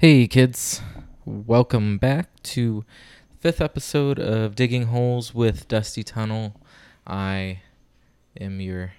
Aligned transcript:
Hey 0.00 0.26
kids, 0.28 0.80
welcome 1.26 1.98
back 1.98 2.42
to 2.44 2.86
fifth 3.38 3.60
episode 3.60 4.18
of 4.18 4.54
Digging 4.54 4.86
Holes 4.86 5.34
with 5.34 5.68
Dusty 5.68 6.02
Tunnel. 6.02 6.58
I 7.06 7.60
am 8.40 8.62
your 8.62 8.94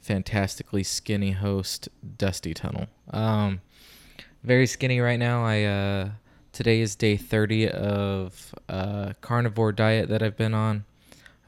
fantastically 0.00 0.84
skinny 0.84 1.32
host, 1.32 1.88
Dusty 2.16 2.54
Tunnel. 2.54 2.86
Um, 3.10 3.62
very 4.44 4.68
skinny 4.68 5.00
right 5.00 5.18
now. 5.18 5.44
I 5.44 5.64
uh, 5.64 6.10
today 6.52 6.82
is 6.82 6.94
day 6.94 7.16
thirty 7.16 7.68
of 7.68 8.54
uh, 8.68 9.14
carnivore 9.20 9.72
diet 9.72 10.08
that 10.08 10.22
I've 10.22 10.36
been 10.36 10.54
on. 10.54 10.84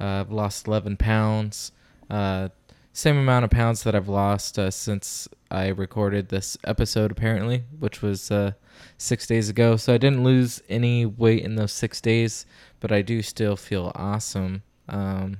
Uh, 0.01 0.23
I've 0.23 0.33
lost 0.33 0.67
eleven 0.67 0.97
pounds. 0.97 1.71
Uh, 2.11 2.49
same 2.93 3.19
amount 3.19 3.45
of 3.45 3.53
pounds 3.53 3.85
that 3.85 3.95
I've 3.95 4.09
lost 4.09 4.59
uh, 4.59 4.73
since 4.73 5.29
I 5.51 5.69
recorded 5.69 6.29
this 6.29 6.57
episode, 6.65 7.11
apparently, 7.11 7.65
which 7.79 8.03
was 8.03 8.31
uh, 8.31 8.53
six 8.99 9.27
days 9.27 9.49
ago. 9.49 9.77
So 9.77 9.93
I 9.93 9.99
didn't 9.99 10.23
lose 10.23 10.63
any 10.69 11.07
weight 11.07 11.45
in 11.45 11.57
those 11.57 11.73
six 11.73 12.01
days, 12.01 12.47
but 12.79 12.93
I 12.93 13.03
do 13.03 13.23
still 13.23 13.57
feel 13.57 13.93
awesome. 13.95 14.63
Um, 14.89 15.39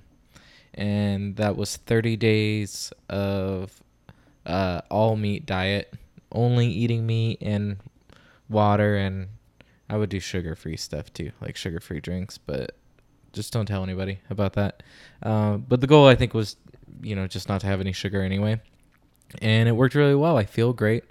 and 0.75 1.37
that 1.37 1.57
was 1.57 1.77
30 1.77 2.17
days 2.17 2.93
of 3.09 3.83
uh, 4.47 4.81
all 4.91 5.17
meat 5.17 5.47
diet, 5.47 5.95
only 6.33 6.67
eating 6.67 7.07
meat 7.07 7.39
and 7.41 7.77
water, 8.49 8.97
and 8.97 9.29
I 9.89 9.97
would 9.97 10.11
do 10.11 10.21
sugar 10.21 10.55
free 10.55 10.77
stuff 10.77 11.13
too, 11.13 11.33
like 11.41 11.57
sugar 11.57 11.81
free 11.81 12.01
drinks, 12.01 12.39
but 12.39 12.77
just 13.33 13.53
don't 13.53 13.67
tell 13.67 13.83
anybody 13.83 14.19
about 14.29 14.55
that. 14.55 14.83
Uh, 15.23 15.57
but 15.57 15.81
the 15.81 15.87
goal, 15.87 16.07
I 16.07 16.15
think, 16.15 16.35
was 16.35 16.57
you 17.03 17.15
know 17.15 17.27
just 17.27 17.49
not 17.49 17.61
to 17.63 17.67
have 17.67 17.81
any 17.81 17.93
sugar 17.93 18.23
anyway, 18.23 18.61
and 19.41 19.69
it 19.69 19.73
worked 19.73 19.95
really 19.95 20.15
well. 20.15 20.37
I 20.37 20.45
feel 20.45 20.73
great. 20.73 21.05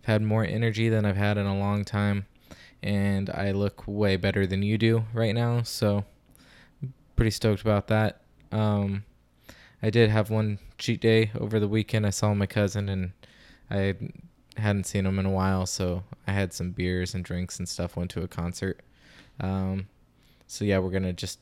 I've 0.00 0.06
had 0.06 0.22
more 0.22 0.44
energy 0.44 0.88
than 0.88 1.04
I've 1.04 1.16
had 1.16 1.38
in 1.38 1.46
a 1.46 1.58
long 1.58 1.84
time, 1.84 2.26
and 2.82 3.30
I 3.30 3.52
look 3.52 3.84
way 3.86 4.16
better 4.16 4.46
than 4.46 4.62
you 4.62 4.78
do 4.78 5.04
right 5.12 5.34
now. 5.34 5.62
So 5.62 6.04
I'm 6.82 6.94
pretty 7.16 7.30
stoked 7.30 7.62
about 7.62 7.88
that. 7.88 8.22
Um, 8.52 9.04
I 9.82 9.90
did 9.90 10.10
have 10.10 10.30
one 10.30 10.58
cheat 10.78 11.00
day 11.00 11.30
over 11.38 11.60
the 11.60 11.68
weekend. 11.68 12.06
I 12.06 12.10
saw 12.10 12.34
my 12.34 12.46
cousin, 12.46 12.88
and 12.88 13.12
I 13.70 13.94
hadn't 14.56 14.84
seen 14.84 15.06
him 15.06 15.18
in 15.18 15.26
a 15.26 15.30
while, 15.30 15.66
so 15.66 16.04
I 16.26 16.32
had 16.32 16.52
some 16.52 16.72
beers 16.72 17.14
and 17.14 17.24
drinks 17.24 17.58
and 17.58 17.68
stuff. 17.68 17.96
Went 17.96 18.10
to 18.12 18.22
a 18.22 18.28
concert. 18.28 18.80
Um, 19.40 19.88
so 20.46 20.64
yeah, 20.64 20.78
we're 20.78 20.90
gonna 20.90 21.12
just 21.12 21.38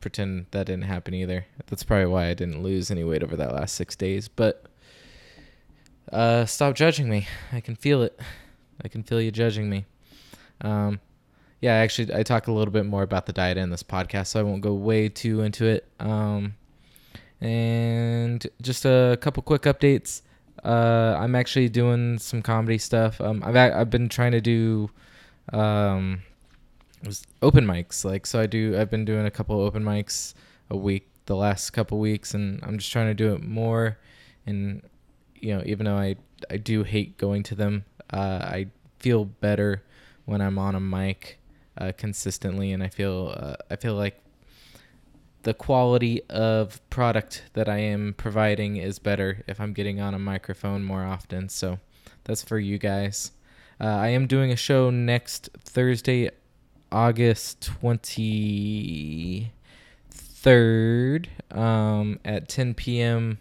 pretend 0.00 0.46
that 0.50 0.66
didn't 0.66 0.84
happen 0.84 1.14
either. 1.14 1.46
That's 1.66 1.82
probably 1.82 2.06
why 2.06 2.28
I 2.28 2.34
didn't 2.34 2.62
lose 2.62 2.90
any 2.90 3.04
weight 3.04 3.22
over 3.22 3.36
that 3.36 3.54
last 3.54 3.74
six 3.74 3.96
days. 3.96 4.28
But 4.28 4.67
uh, 6.12 6.46
stop 6.46 6.74
judging 6.74 7.08
me. 7.08 7.26
I 7.52 7.60
can 7.60 7.76
feel 7.76 8.02
it. 8.02 8.18
I 8.82 8.88
can 8.88 9.02
feel 9.02 9.20
you 9.20 9.30
judging 9.30 9.68
me. 9.68 9.84
Um, 10.60 11.00
yeah, 11.60 11.74
actually, 11.74 12.14
I 12.14 12.22
talk 12.22 12.46
a 12.46 12.52
little 12.52 12.72
bit 12.72 12.86
more 12.86 13.02
about 13.02 13.26
the 13.26 13.32
diet 13.32 13.56
in 13.56 13.70
this 13.70 13.82
podcast, 13.82 14.28
so 14.28 14.40
I 14.40 14.42
won't 14.42 14.60
go 14.60 14.74
way 14.74 15.08
too 15.08 15.42
into 15.42 15.66
it. 15.66 15.86
Um, 15.98 16.54
and 17.40 18.46
just 18.62 18.84
a 18.84 19.18
couple 19.20 19.42
quick 19.42 19.62
updates. 19.62 20.22
Uh, 20.64 21.16
I'm 21.18 21.34
actually 21.34 21.68
doing 21.68 22.18
some 22.18 22.42
comedy 22.42 22.78
stuff. 22.78 23.20
Um, 23.20 23.42
I've 23.44 23.56
I've 23.56 23.90
been 23.90 24.08
trying 24.08 24.32
to 24.32 24.40
do 24.40 24.90
um, 25.52 26.22
open 27.42 27.64
mics. 27.64 28.04
Like, 28.04 28.26
so 28.26 28.40
I 28.40 28.46
do. 28.46 28.78
I've 28.78 28.90
been 28.90 29.04
doing 29.04 29.26
a 29.26 29.30
couple 29.30 29.60
open 29.60 29.84
mics 29.84 30.34
a 30.70 30.76
week 30.76 31.08
the 31.26 31.36
last 31.36 31.70
couple 31.70 31.98
weeks, 31.98 32.34
and 32.34 32.60
I'm 32.62 32.78
just 32.78 32.90
trying 32.90 33.06
to 33.06 33.14
do 33.14 33.34
it 33.34 33.42
more. 33.42 33.98
And 34.46 34.82
you 35.40 35.56
know, 35.56 35.62
even 35.66 35.86
though 35.86 35.96
I 35.96 36.16
I 36.50 36.56
do 36.56 36.82
hate 36.84 37.18
going 37.18 37.42
to 37.44 37.54
them, 37.54 37.84
uh, 38.12 38.40
I 38.42 38.66
feel 38.98 39.24
better 39.24 39.82
when 40.24 40.40
I'm 40.40 40.58
on 40.58 40.74
a 40.74 40.80
mic 40.80 41.38
uh, 41.76 41.92
consistently, 41.96 42.72
and 42.72 42.82
I 42.82 42.88
feel 42.88 43.34
uh, 43.36 43.56
I 43.70 43.76
feel 43.76 43.94
like 43.94 44.22
the 45.42 45.54
quality 45.54 46.22
of 46.28 46.80
product 46.90 47.44
that 47.54 47.68
I 47.68 47.78
am 47.78 48.14
providing 48.16 48.76
is 48.76 48.98
better 48.98 49.42
if 49.46 49.60
I'm 49.60 49.72
getting 49.72 50.00
on 50.00 50.14
a 50.14 50.18
microphone 50.18 50.82
more 50.82 51.04
often. 51.04 51.48
So 51.48 51.78
that's 52.24 52.42
for 52.42 52.58
you 52.58 52.78
guys. 52.78 53.32
Uh, 53.80 53.86
I 53.86 54.08
am 54.08 54.26
doing 54.26 54.50
a 54.50 54.56
show 54.56 54.90
next 54.90 55.50
Thursday, 55.60 56.30
August 56.90 57.70
23rd 57.80 59.50
um, 61.50 62.18
at 62.24 62.48
10 62.48 62.74
p.m. 62.74 63.38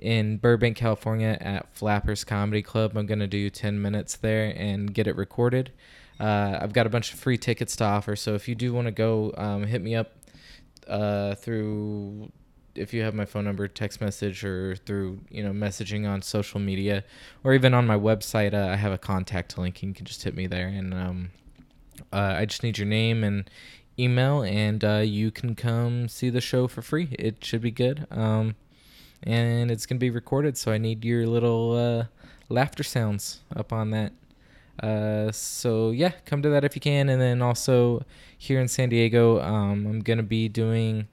in 0.00 0.38
Burbank, 0.38 0.76
California 0.76 1.36
at 1.40 1.72
Flappers 1.74 2.24
Comedy 2.24 2.62
Club. 2.62 2.96
I'm 2.96 3.06
going 3.06 3.20
to 3.20 3.26
do 3.26 3.50
10 3.50 3.80
minutes 3.80 4.16
there 4.16 4.52
and 4.56 4.92
get 4.92 5.06
it 5.06 5.16
recorded. 5.16 5.72
Uh, 6.18 6.58
I've 6.60 6.72
got 6.72 6.86
a 6.86 6.90
bunch 6.90 7.12
of 7.12 7.18
free 7.18 7.38
tickets 7.38 7.76
to 7.76 7.84
offer, 7.84 8.16
so 8.16 8.34
if 8.34 8.48
you 8.48 8.54
do 8.54 8.72
want 8.72 8.86
to 8.86 8.92
go, 8.92 9.32
um, 9.36 9.64
hit 9.64 9.80
me 9.80 9.94
up 9.94 10.12
uh, 10.88 11.34
through 11.36 12.30
if 12.74 12.94
you 12.94 13.02
have 13.02 13.14
my 13.14 13.24
phone 13.24 13.44
number, 13.44 13.66
text 13.68 14.00
message, 14.00 14.44
or 14.44 14.76
through 14.76 15.20
you 15.30 15.42
know 15.42 15.50
messaging 15.50 16.08
on 16.08 16.22
social 16.22 16.60
media, 16.60 17.04
or 17.42 17.54
even 17.54 17.74
on 17.74 17.86
my 17.86 17.96
website. 17.96 18.54
Uh, 18.54 18.70
I 18.72 18.76
have 18.76 18.92
a 18.92 18.98
contact 18.98 19.56
link. 19.58 19.82
And 19.82 19.90
you 19.90 19.94
can 19.94 20.06
just 20.06 20.22
hit 20.22 20.34
me 20.34 20.46
there, 20.46 20.68
and 20.68 20.94
um, 20.94 21.30
uh, 22.12 22.34
I 22.38 22.44
just 22.44 22.62
need 22.62 22.78
your 22.78 22.86
name 22.86 23.24
and 23.24 23.48
email, 23.98 24.42
and 24.42 24.84
uh, 24.84 25.02
you 25.04 25.30
can 25.30 25.54
come 25.54 26.08
see 26.08 26.30
the 26.30 26.40
show 26.40 26.68
for 26.68 26.82
free. 26.82 27.08
It 27.18 27.44
should 27.44 27.62
be 27.62 27.70
good. 27.70 28.06
Um, 28.10 28.56
and 29.22 29.70
it's 29.70 29.86
gonna 29.86 29.98
be 29.98 30.10
recorded, 30.10 30.56
so 30.56 30.72
I 30.72 30.78
need 30.78 31.04
your 31.04 31.26
little 31.26 31.76
uh, 31.76 32.04
laughter 32.48 32.82
sounds 32.82 33.40
up 33.54 33.72
on 33.72 33.90
that. 33.90 34.12
Uh, 34.82 35.30
so 35.30 35.90
yeah, 35.90 36.12
come 36.24 36.42
to 36.42 36.48
that 36.48 36.64
if 36.64 36.74
you 36.74 36.80
can, 36.80 37.08
and 37.08 37.20
then 37.20 37.42
also 37.42 38.04
here 38.36 38.60
in 38.60 38.68
San 38.68 38.88
Diego, 38.88 39.40
um, 39.40 39.86
I'm 39.86 40.00
gonna 40.00 40.22
be 40.22 40.48
doing 40.48 41.08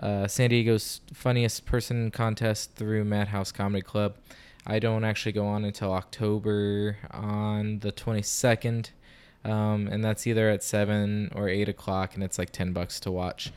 uh, 0.00 0.26
San 0.26 0.50
Diego's 0.50 1.00
funniest 1.12 1.66
person 1.66 2.10
contest 2.10 2.74
through 2.74 3.04
Madhouse 3.04 3.52
Comedy 3.52 3.82
Club. 3.82 4.16
I 4.66 4.78
don't 4.78 5.04
actually 5.04 5.32
go 5.32 5.46
on 5.46 5.64
until 5.64 5.92
October 5.92 6.98
on 7.10 7.80
the 7.80 7.92
22nd, 7.92 8.90
um, 9.44 9.88
and 9.88 10.04
that's 10.04 10.26
either 10.26 10.48
at 10.50 10.62
seven 10.62 11.30
or 11.34 11.48
eight 11.48 11.68
o'clock, 11.68 12.14
and 12.14 12.22
it's 12.22 12.38
like 12.38 12.50
ten 12.50 12.72
bucks 12.72 13.00
to 13.00 13.10
watch. 13.10 13.52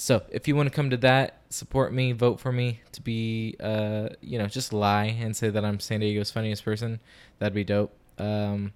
So 0.00 0.22
if 0.30 0.46
you 0.46 0.54
want 0.54 0.68
to 0.68 0.74
come 0.74 0.90
to 0.90 0.96
that, 0.98 1.40
support 1.50 1.92
me, 1.92 2.12
vote 2.12 2.38
for 2.38 2.52
me 2.52 2.78
to 2.92 3.02
be, 3.02 3.56
uh, 3.58 4.10
you 4.20 4.38
know, 4.38 4.46
just 4.46 4.72
lie 4.72 5.06
and 5.06 5.36
say 5.36 5.50
that 5.50 5.64
I'm 5.64 5.80
San 5.80 5.98
Diego's 5.98 6.30
funniest 6.30 6.64
person. 6.64 7.00
That'd 7.40 7.52
be 7.52 7.64
dope. 7.64 7.92
Um, 8.16 8.74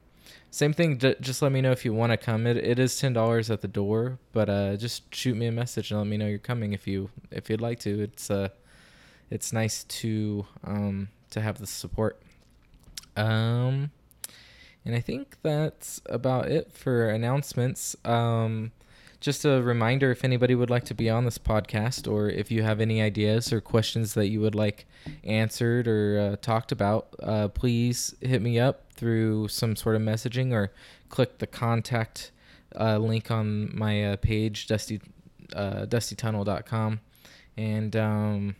same 0.50 0.72
thing. 0.72 0.96
D- 0.96 1.14
just 1.20 1.40
let 1.40 1.52
me 1.52 1.60
know 1.60 1.70
if 1.70 1.84
you 1.84 1.94
want 1.94 2.10
to 2.10 2.16
come. 2.16 2.44
It 2.48 2.56
it 2.56 2.80
is 2.80 2.98
ten 2.98 3.12
dollars 3.12 3.52
at 3.52 3.60
the 3.60 3.68
door, 3.68 4.18
but 4.32 4.50
uh, 4.50 4.76
just 4.76 5.14
shoot 5.14 5.36
me 5.36 5.46
a 5.46 5.52
message 5.52 5.92
and 5.92 6.00
let 6.00 6.08
me 6.08 6.16
know 6.16 6.26
you're 6.26 6.40
coming 6.40 6.72
if 6.72 6.88
you 6.88 7.08
if 7.30 7.48
you'd 7.48 7.60
like 7.60 7.78
to. 7.80 8.02
It's 8.02 8.28
uh, 8.28 8.48
it's 9.30 9.52
nice 9.52 9.84
to 9.84 10.44
um 10.64 11.08
to 11.30 11.40
have 11.40 11.58
the 11.58 11.68
support. 11.68 12.20
Um, 13.16 13.92
and 14.84 14.96
I 14.96 15.00
think 15.00 15.36
that's 15.42 16.00
about 16.06 16.48
it 16.48 16.72
for 16.72 17.08
announcements. 17.08 17.94
Um, 18.04 18.72
just 19.22 19.44
a 19.44 19.62
reminder 19.62 20.10
if 20.10 20.24
anybody 20.24 20.56
would 20.56 20.68
like 20.68 20.82
to 20.82 20.94
be 20.94 21.08
on 21.08 21.24
this 21.24 21.38
podcast 21.38 22.10
or 22.10 22.28
if 22.28 22.50
you 22.50 22.64
have 22.64 22.80
any 22.80 23.00
ideas 23.00 23.52
or 23.52 23.60
questions 23.60 24.14
that 24.14 24.26
you 24.28 24.40
would 24.40 24.56
like 24.56 24.84
answered 25.22 25.86
or 25.86 26.32
uh, 26.32 26.36
talked 26.42 26.72
about, 26.72 27.14
uh, 27.22 27.46
please 27.46 28.16
hit 28.20 28.42
me 28.42 28.58
up 28.58 28.92
through 28.94 29.46
some 29.46 29.76
sort 29.76 29.94
of 29.94 30.02
messaging 30.02 30.52
or 30.52 30.72
click 31.08 31.38
the 31.38 31.46
contact 31.46 32.32
uh, 32.78 32.98
link 32.98 33.30
on 33.30 33.70
my 33.72 34.04
uh, 34.12 34.16
page, 34.16 34.66
dusty, 34.66 35.00
uh, 35.54 35.86
dustytunnel.com. 35.86 36.98
And, 37.56 37.94
um, 37.94 38.56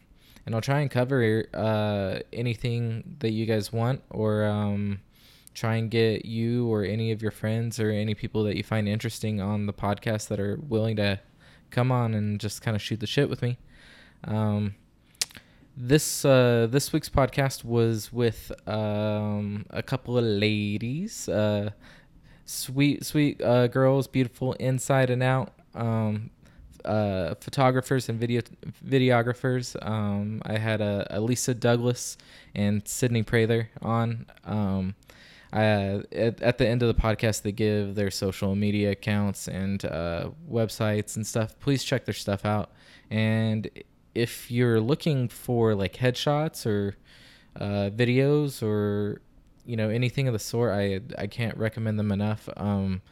and 0.47 0.55
I'll 0.55 0.61
try 0.61 0.81
and 0.81 0.91
cover 0.91 1.45
uh, 1.53 2.21
anything 2.33 3.17
that 3.19 3.33
you 3.33 3.47
guys 3.47 3.73
want 3.73 4.01
or 4.11 4.45
um, 4.45 5.01
try 5.55 5.77
and 5.77 5.91
get 5.91 6.25
you 6.25 6.67
or 6.67 6.85
any 6.85 7.13
of 7.13 7.23
your 7.23 7.31
friends 7.31 7.79
or 7.79 7.91
any 7.91 8.15
people 8.15 8.45
that 8.45 8.57
you 8.57 8.63
find 8.63 8.89
interesting 8.89 9.41
on 9.41 9.67
the 9.67 9.73
podcast 9.73 10.29
that 10.29 10.41
are 10.41 10.59
willing 10.69 10.97
to 10.97 11.21
come 11.71 11.91
on 11.93 12.15
and 12.15 12.41
just 12.41 12.63
kind 12.63 12.75
of 12.75 12.83
shoot 12.83 13.01
the 13.01 13.07
shit 13.07 13.29
with 13.29 13.43
me. 13.43 13.59
Um, 14.25 14.75
this 15.77 16.25
uh, 16.25 16.69
this 16.71 16.93
week's 16.93 17.09
podcast 17.09 17.65
was 17.65 18.13
with 18.13 18.53
um, 18.69 19.65
a 19.71 19.83
couple 19.83 20.19
of 20.19 20.25
ladies, 20.25 21.29
uh, 21.29 21.71
sweet 22.45 23.05
sweet 23.05 23.41
uh, 23.41 23.69
girls, 23.69 24.07
beautiful 24.07 24.53
inside 24.55 25.11
and 25.11 25.23
out. 25.23 25.53
Um, 25.75 26.31
uh, 26.85 27.35
photographers 27.41 28.09
and 28.09 28.19
video 28.21 28.43
videographers. 28.85 29.77
Um, 29.87 30.43
I 30.45 30.59
had 30.59 30.81
a, 30.81 31.07
Alyssa 31.11 31.59
Douglas 31.59 32.19
and 32.55 32.87
Sydney 32.87 33.23
Prather 33.23 33.71
on. 33.81 34.27
Uh, 35.53 36.01
at, 36.13 36.41
at, 36.41 36.57
the 36.57 36.67
end 36.67 36.83
of 36.83 36.89
the 36.89 37.01
podcast, 37.01 37.43
they 37.43 37.53
give 37.53 37.95
their 37.95 38.11
social 38.11 38.55
media 38.55 38.93
accounts 38.93 39.49
and 39.49 39.85
uh, 39.85 40.31
websites 40.51 41.17
and 41.17 41.27
stuff. 41.27 41.59
Please 41.61 41.85
check 41.85 42.07
their 42.07 42.15
stuff 42.15 42.47
out. 42.47 42.71
And 43.11 43.69
if 44.15 44.51
you're 44.51 44.81
looking 44.81 45.29
for 45.29 45.75
like 45.75 45.95
headshots 45.95 46.65
or 46.65 46.97
uh, 47.57 47.91
videos 47.91 48.63
or 48.63 49.21
you 49.67 49.77
know 49.77 49.91
anything 49.91 50.27
of 50.27 50.33
the 50.33 50.39
sort, 50.39 50.73
I 50.73 51.01
I 51.19 51.27
can't 51.27 51.57
recommend 51.57 51.99
them 51.99 52.13
enough. 52.13 52.49
Um, 52.57 53.03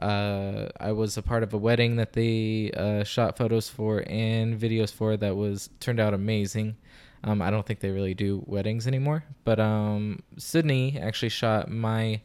uh, 0.00 0.68
I 0.80 0.92
was 0.92 1.16
a 1.16 1.22
part 1.22 1.42
of 1.42 1.54
a 1.54 1.58
wedding 1.58 1.96
that 1.96 2.14
they 2.14 2.70
uh, 2.76 3.04
shot 3.04 3.36
photos 3.36 3.68
for 3.68 4.02
and 4.06 4.58
videos 4.58 4.92
for 4.92 5.16
that 5.16 5.36
was 5.36 5.70
turned 5.80 6.00
out 6.00 6.14
amazing. 6.14 6.76
Um, 7.24 7.40
I 7.40 7.50
don't 7.50 7.64
think 7.64 7.80
they 7.80 7.90
really 7.90 8.12
do 8.12 8.42
weddings 8.46 8.86
anymore, 8.86 9.24
but 9.44 9.58
um, 9.58 10.20
Sydney 10.36 10.98
actually 11.00 11.30
shot 11.30 11.70
my 11.70 12.20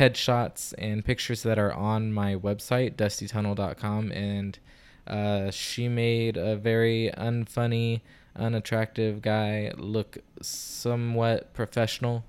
headshots 0.00 0.72
and 0.78 1.04
pictures 1.04 1.42
that 1.42 1.58
are 1.58 1.72
on 1.72 2.14
my 2.14 2.34
website, 2.34 2.94
dustytunnel.com, 2.94 4.10
and 4.10 4.58
uh, 5.06 5.50
she 5.50 5.86
made 5.88 6.38
a 6.38 6.56
very 6.56 7.10
unfunny, 7.18 8.00
unattractive 8.36 9.20
guy 9.20 9.70
look 9.76 10.16
somewhat 10.40 11.52
professional 11.52 12.24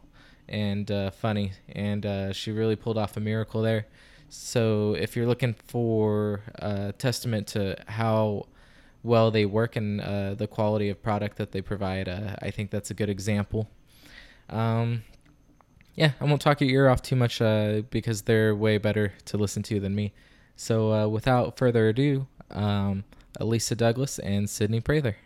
and 0.50 0.92
uh, 0.92 1.12
funny, 1.12 1.54
and 1.70 2.06
uh, 2.06 2.34
she 2.34 2.52
really 2.52 2.76
pulled 2.76 2.98
off 2.98 3.16
a 3.16 3.22
miracle 3.22 3.62
there. 3.62 3.86
So 4.28 4.94
if 4.94 5.16
you're 5.16 5.26
looking 5.26 5.54
for 5.54 6.42
a 6.56 6.92
testament 6.98 7.48
to 7.48 7.82
how 7.88 8.48
well 9.04 9.32
they 9.32 9.46
work 9.46 9.76
and 9.76 10.02
uh, 10.02 10.34
the 10.36 10.48
quality 10.48 10.90
of 10.90 11.02
product 11.02 11.38
that 11.38 11.52
they 11.52 11.62
provide, 11.62 12.08
uh, 12.10 12.36
I 12.42 12.52
think 12.52 12.72
that's 12.72 12.92
a 12.92 12.94
good 12.94 13.10
example. 13.10 13.70
Um, 14.50 15.04
yeah, 15.96 16.12
I 16.20 16.26
won't 16.26 16.42
talk 16.42 16.62
your 16.62 16.70
ear 16.70 16.90
off 16.90 17.02
too 17.02 17.16
much 17.16 17.42
uh, 17.42 17.82
because 17.90 18.22
they're 18.24 18.56
way 18.56 18.78
better 18.78 19.14
to 19.26 19.38
listen 19.38 19.64
to 19.64 19.80
than 19.80 19.96
me. 19.96 20.14
So 20.56 20.94
uh, 20.94 21.08
without 21.08 21.58
further 21.58 21.90
ado, 21.90 22.28
um, 22.52 23.04
Alyssa 23.40 23.76
Douglas 23.76 24.20
and 24.20 24.50
Sydney 24.50 24.82
Prather. 24.82 25.18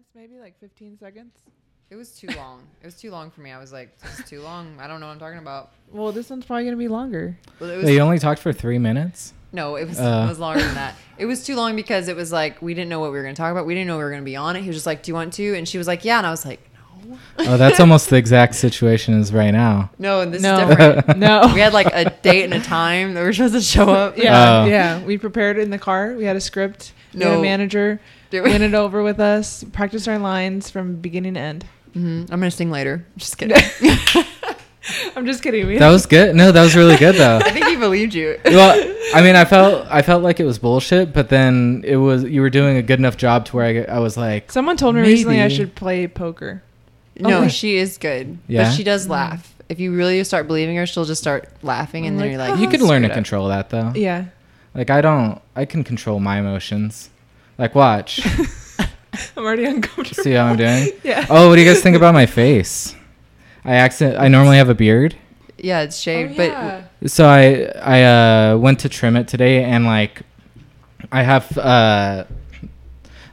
It's 0.00 0.14
maybe 0.14 0.38
like 0.38 0.58
15 0.60 0.98
seconds. 0.98 1.34
It 1.90 1.96
was 1.96 2.12
too 2.12 2.28
long. 2.28 2.62
It 2.80 2.86
was 2.86 2.94
too 2.94 3.10
long 3.10 3.30
for 3.30 3.42
me. 3.42 3.50
I 3.50 3.58
was 3.58 3.70
like, 3.72 3.98
this 4.00 4.18
is 4.20 4.24
too 4.28 4.40
long. 4.40 4.78
I 4.80 4.86
don't 4.86 4.98
know 5.00 5.06
what 5.06 5.12
I'm 5.12 5.18
talking 5.18 5.38
about. 5.40 5.72
Well, 5.92 6.10
this 6.10 6.30
one's 6.30 6.46
probably 6.46 6.64
gonna 6.64 6.76
be 6.78 6.88
longer. 6.88 7.36
Well, 7.58 7.68
it 7.70 7.76
was, 7.76 7.84
Wait, 7.84 7.94
you 7.94 8.00
only 8.00 8.18
talked 8.18 8.40
for 8.40 8.50
three 8.52 8.78
minutes? 8.78 9.34
no, 9.52 9.76
it 9.76 9.86
was 9.88 10.00
Uh. 10.00 10.22
it 10.24 10.28
was 10.30 10.38
longer 10.38 10.62
than 10.62 10.74
that. 10.74 10.94
It 11.18 11.26
was 11.26 11.44
too 11.44 11.54
long 11.54 11.76
because 11.76 12.08
it 12.08 12.16
was 12.16 12.32
like 12.32 12.62
we 12.62 12.72
didn't 12.72 12.88
know 12.88 13.00
what 13.00 13.10
we 13.10 13.18
were 13.18 13.22
going 13.24 13.34
to 13.34 13.38
talk 13.42 13.50
about. 13.52 13.66
We 13.66 13.74
didn't 13.74 13.88
know 13.88 13.98
we 13.98 14.04
were 14.04 14.10
going 14.10 14.22
to 14.22 14.24
be 14.24 14.36
on 14.36 14.56
it. 14.56 14.62
He 14.62 14.68
was 14.68 14.76
just 14.76 14.86
like, 14.86 15.02
"Do 15.02 15.10
you 15.10 15.14
want 15.16 15.34
to?" 15.34 15.54
And 15.54 15.68
she 15.68 15.76
was 15.76 15.86
like, 15.86 16.02
"Yeah." 16.04 16.16
And 16.18 16.26
I 16.26 16.30
was 16.30 16.46
like, 16.46 16.60
"No, 17.04 17.18
Oh, 17.40 17.56
that's 17.58 17.78
almost 17.80 18.08
the 18.08 18.16
exact 18.16 18.54
situation 18.54 19.18
as 19.20 19.32
right 19.34 19.50
now. 19.50 19.90
no." 19.98 20.24
This 20.24 20.40
no, 20.40 20.60
is 20.60 20.68
different. 20.76 21.18
no. 21.18 21.50
we 21.52 21.60
had 21.60 21.72
like 21.74 21.88
a 21.92 22.08
date 22.22 22.44
and 22.44 22.54
a 22.54 22.60
time 22.60 23.12
that 23.14 23.20
we 23.20 23.26
were 23.26 23.32
supposed 23.32 23.54
to 23.54 23.60
show 23.60 23.90
up. 23.90 24.16
yeah, 24.16 24.62
Oh. 24.62 24.64
yeah. 24.66 25.02
We 25.04 25.18
prepared 25.18 25.58
it 25.58 25.62
in 25.62 25.70
the 25.70 25.78
car. 25.78 26.14
We 26.14 26.24
had 26.24 26.36
a 26.36 26.40
script. 26.40 26.92
We 27.12 27.20
had 27.24 27.28
No. 27.32 27.38
a 27.40 27.42
manager. 27.42 28.00
Did 28.30 28.42
we? 28.44 28.50
Went 28.50 28.62
it 28.62 28.74
over 28.74 29.02
with 29.02 29.20
us. 29.20 29.64
Practice 29.72 30.06
our 30.08 30.18
lines 30.18 30.70
from 30.70 30.96
beginning 30.96 31.34
to 31.34 31.40
end. 31.40 31.64
hmm 31.92 32.20
I'm 32.30 32.40
gonna 32.40 32.50
sing 32.50 32.70
later. 32.70 33.04
Just 33.16 33.38
kidding. 33.38 33.56
I'm 35.14 35.26
just 35.26 35.42
kidding. 35.42 35.66
We 35.66 35.78
That 35.78 35.90
was 35.90 36.06
good. 36.06 36.34
No, 36.34 36.52
that 36.52 36.62
was 36.62 36.74
really 36.74 36.96
good 36.96 37.14
though. 37.16 37.36
I 37.44 37.50
think 37.50 37.66
he 37.66 37.76
believed 37.76 38.14
you. 38.14 38.38
well, 38.44 38.94
I 39.14 39.20
mean, 39.22 39.36
I 39.36 39.44
felt 39.44 39.86
I 39.90 40.02
felt 40.02 40.22
like 40.22 40.40
it 40.40 40.44
was 40.44 40.58
bullshit, 40.58 41.12
but 41.12 41.28
then 41.28 41.82
it 41.86 41.96
was 41.96 42.24
you 42.24 42.40
were 42.40 42.50
doing 42.50 42.76
a 42.76 42.82
good 42.82 42.98
enough 42.98 43.16
job 43.16 43.44
to 43.46 43.56
where 43.56 43.86
I, 43.90 43.96
I 43.96 43.98
was 43.98 44.16
like, 44.16 44.50
Someone 44.50 44.76
told 44.76 44.94
me 44.94 45.02
recently 45.02 45.40
I 45.42 45.48
should 45.48 45.74
play 45.74 46.06
poker. 46.08 46.62
No, 47.18 47.38
Okay. 47.40 47.48
she 47.48 47.76
is 47.76 47.98
good. 47.98 48.38
Yeah? 48.48 48.64
But 48.64 48.72
she 48.72 48.82
does 48.84 49.06
laugh. 49.08 49.54
If 49.68 49.78
you 49.78 49.94
really 49.94 50.24
start 50.24 50.46
believing 50.46 50.74
her, 50.76 50.86
she'll 50.86 51.04
just 51.04 51.20
start 51.20 51.48
laughing, 51.62 52.06
and 52.06 52.14
I'm 52.14 52.18
then 52.18 52.26
like, 52.38 52.48
you're 52.48 52.56
like, 52.56 52.58
"Oh, 52.58 52.62
you 52.62 52.68
could 52.68 52.80
learn 52.80 53.02
to 53.02 53.08
up." 53.08 53.14
control 53.14 53.48
that 53.48 53.68
though. 53.70 53.92
Yeah. 53.94 54.26
Like 54.74 54.88
I 54.90 55.00
don't, 55.00 55.40
I 55.54 55.64
can 55.66 55.84
control 55.84 56.18
my 56.20 56.38
emotions. 56.38 57.10
Like 57.60 57.74
watch, 57.74 58.20
I'm 58.78 58.88
already 59.44 59.66
uncomfortable. 59.66 60.22
see 60.24 60.32
how 60.32 60.46
I'm 60.46 60.56
doing. 60.56 60.88
Yeah. 61.04 61.26
Oh, 61.28 61.48
what 61.48 61.56
do 61.56 61.60
you 61.62 61.68
guys 61.68 61.82
think 61.82 61.94
about 61.96 62.14
my 62.14 62.24
face? 62.24 62.94
I 63.66 63.74
accident. 63.74 64.18
I 64.18 64.28
normally 64.28 64.56
have 64.56 64.70
a 64.70 64.74
beard, 64.74 65.14
Yeah, 65.58 65.82
it's 65.82 65.96
Oh, 66.00 66.04
shaved, 66.04 66.36
but 66.38 66.84
so 67.06 67.28
I 67.28 67.70
I 67.98 68.02
uh, 68.04 68.56
went 68.56 68.80
to 68.80 68.88
trim 68.88 69.14
it 69.16 69.28
today, 69.28 69.62
and 69.62 69.84
like 69.84 70.22
I 71.12 71.22
have 71.22 71.56
uh, 71.58 72.24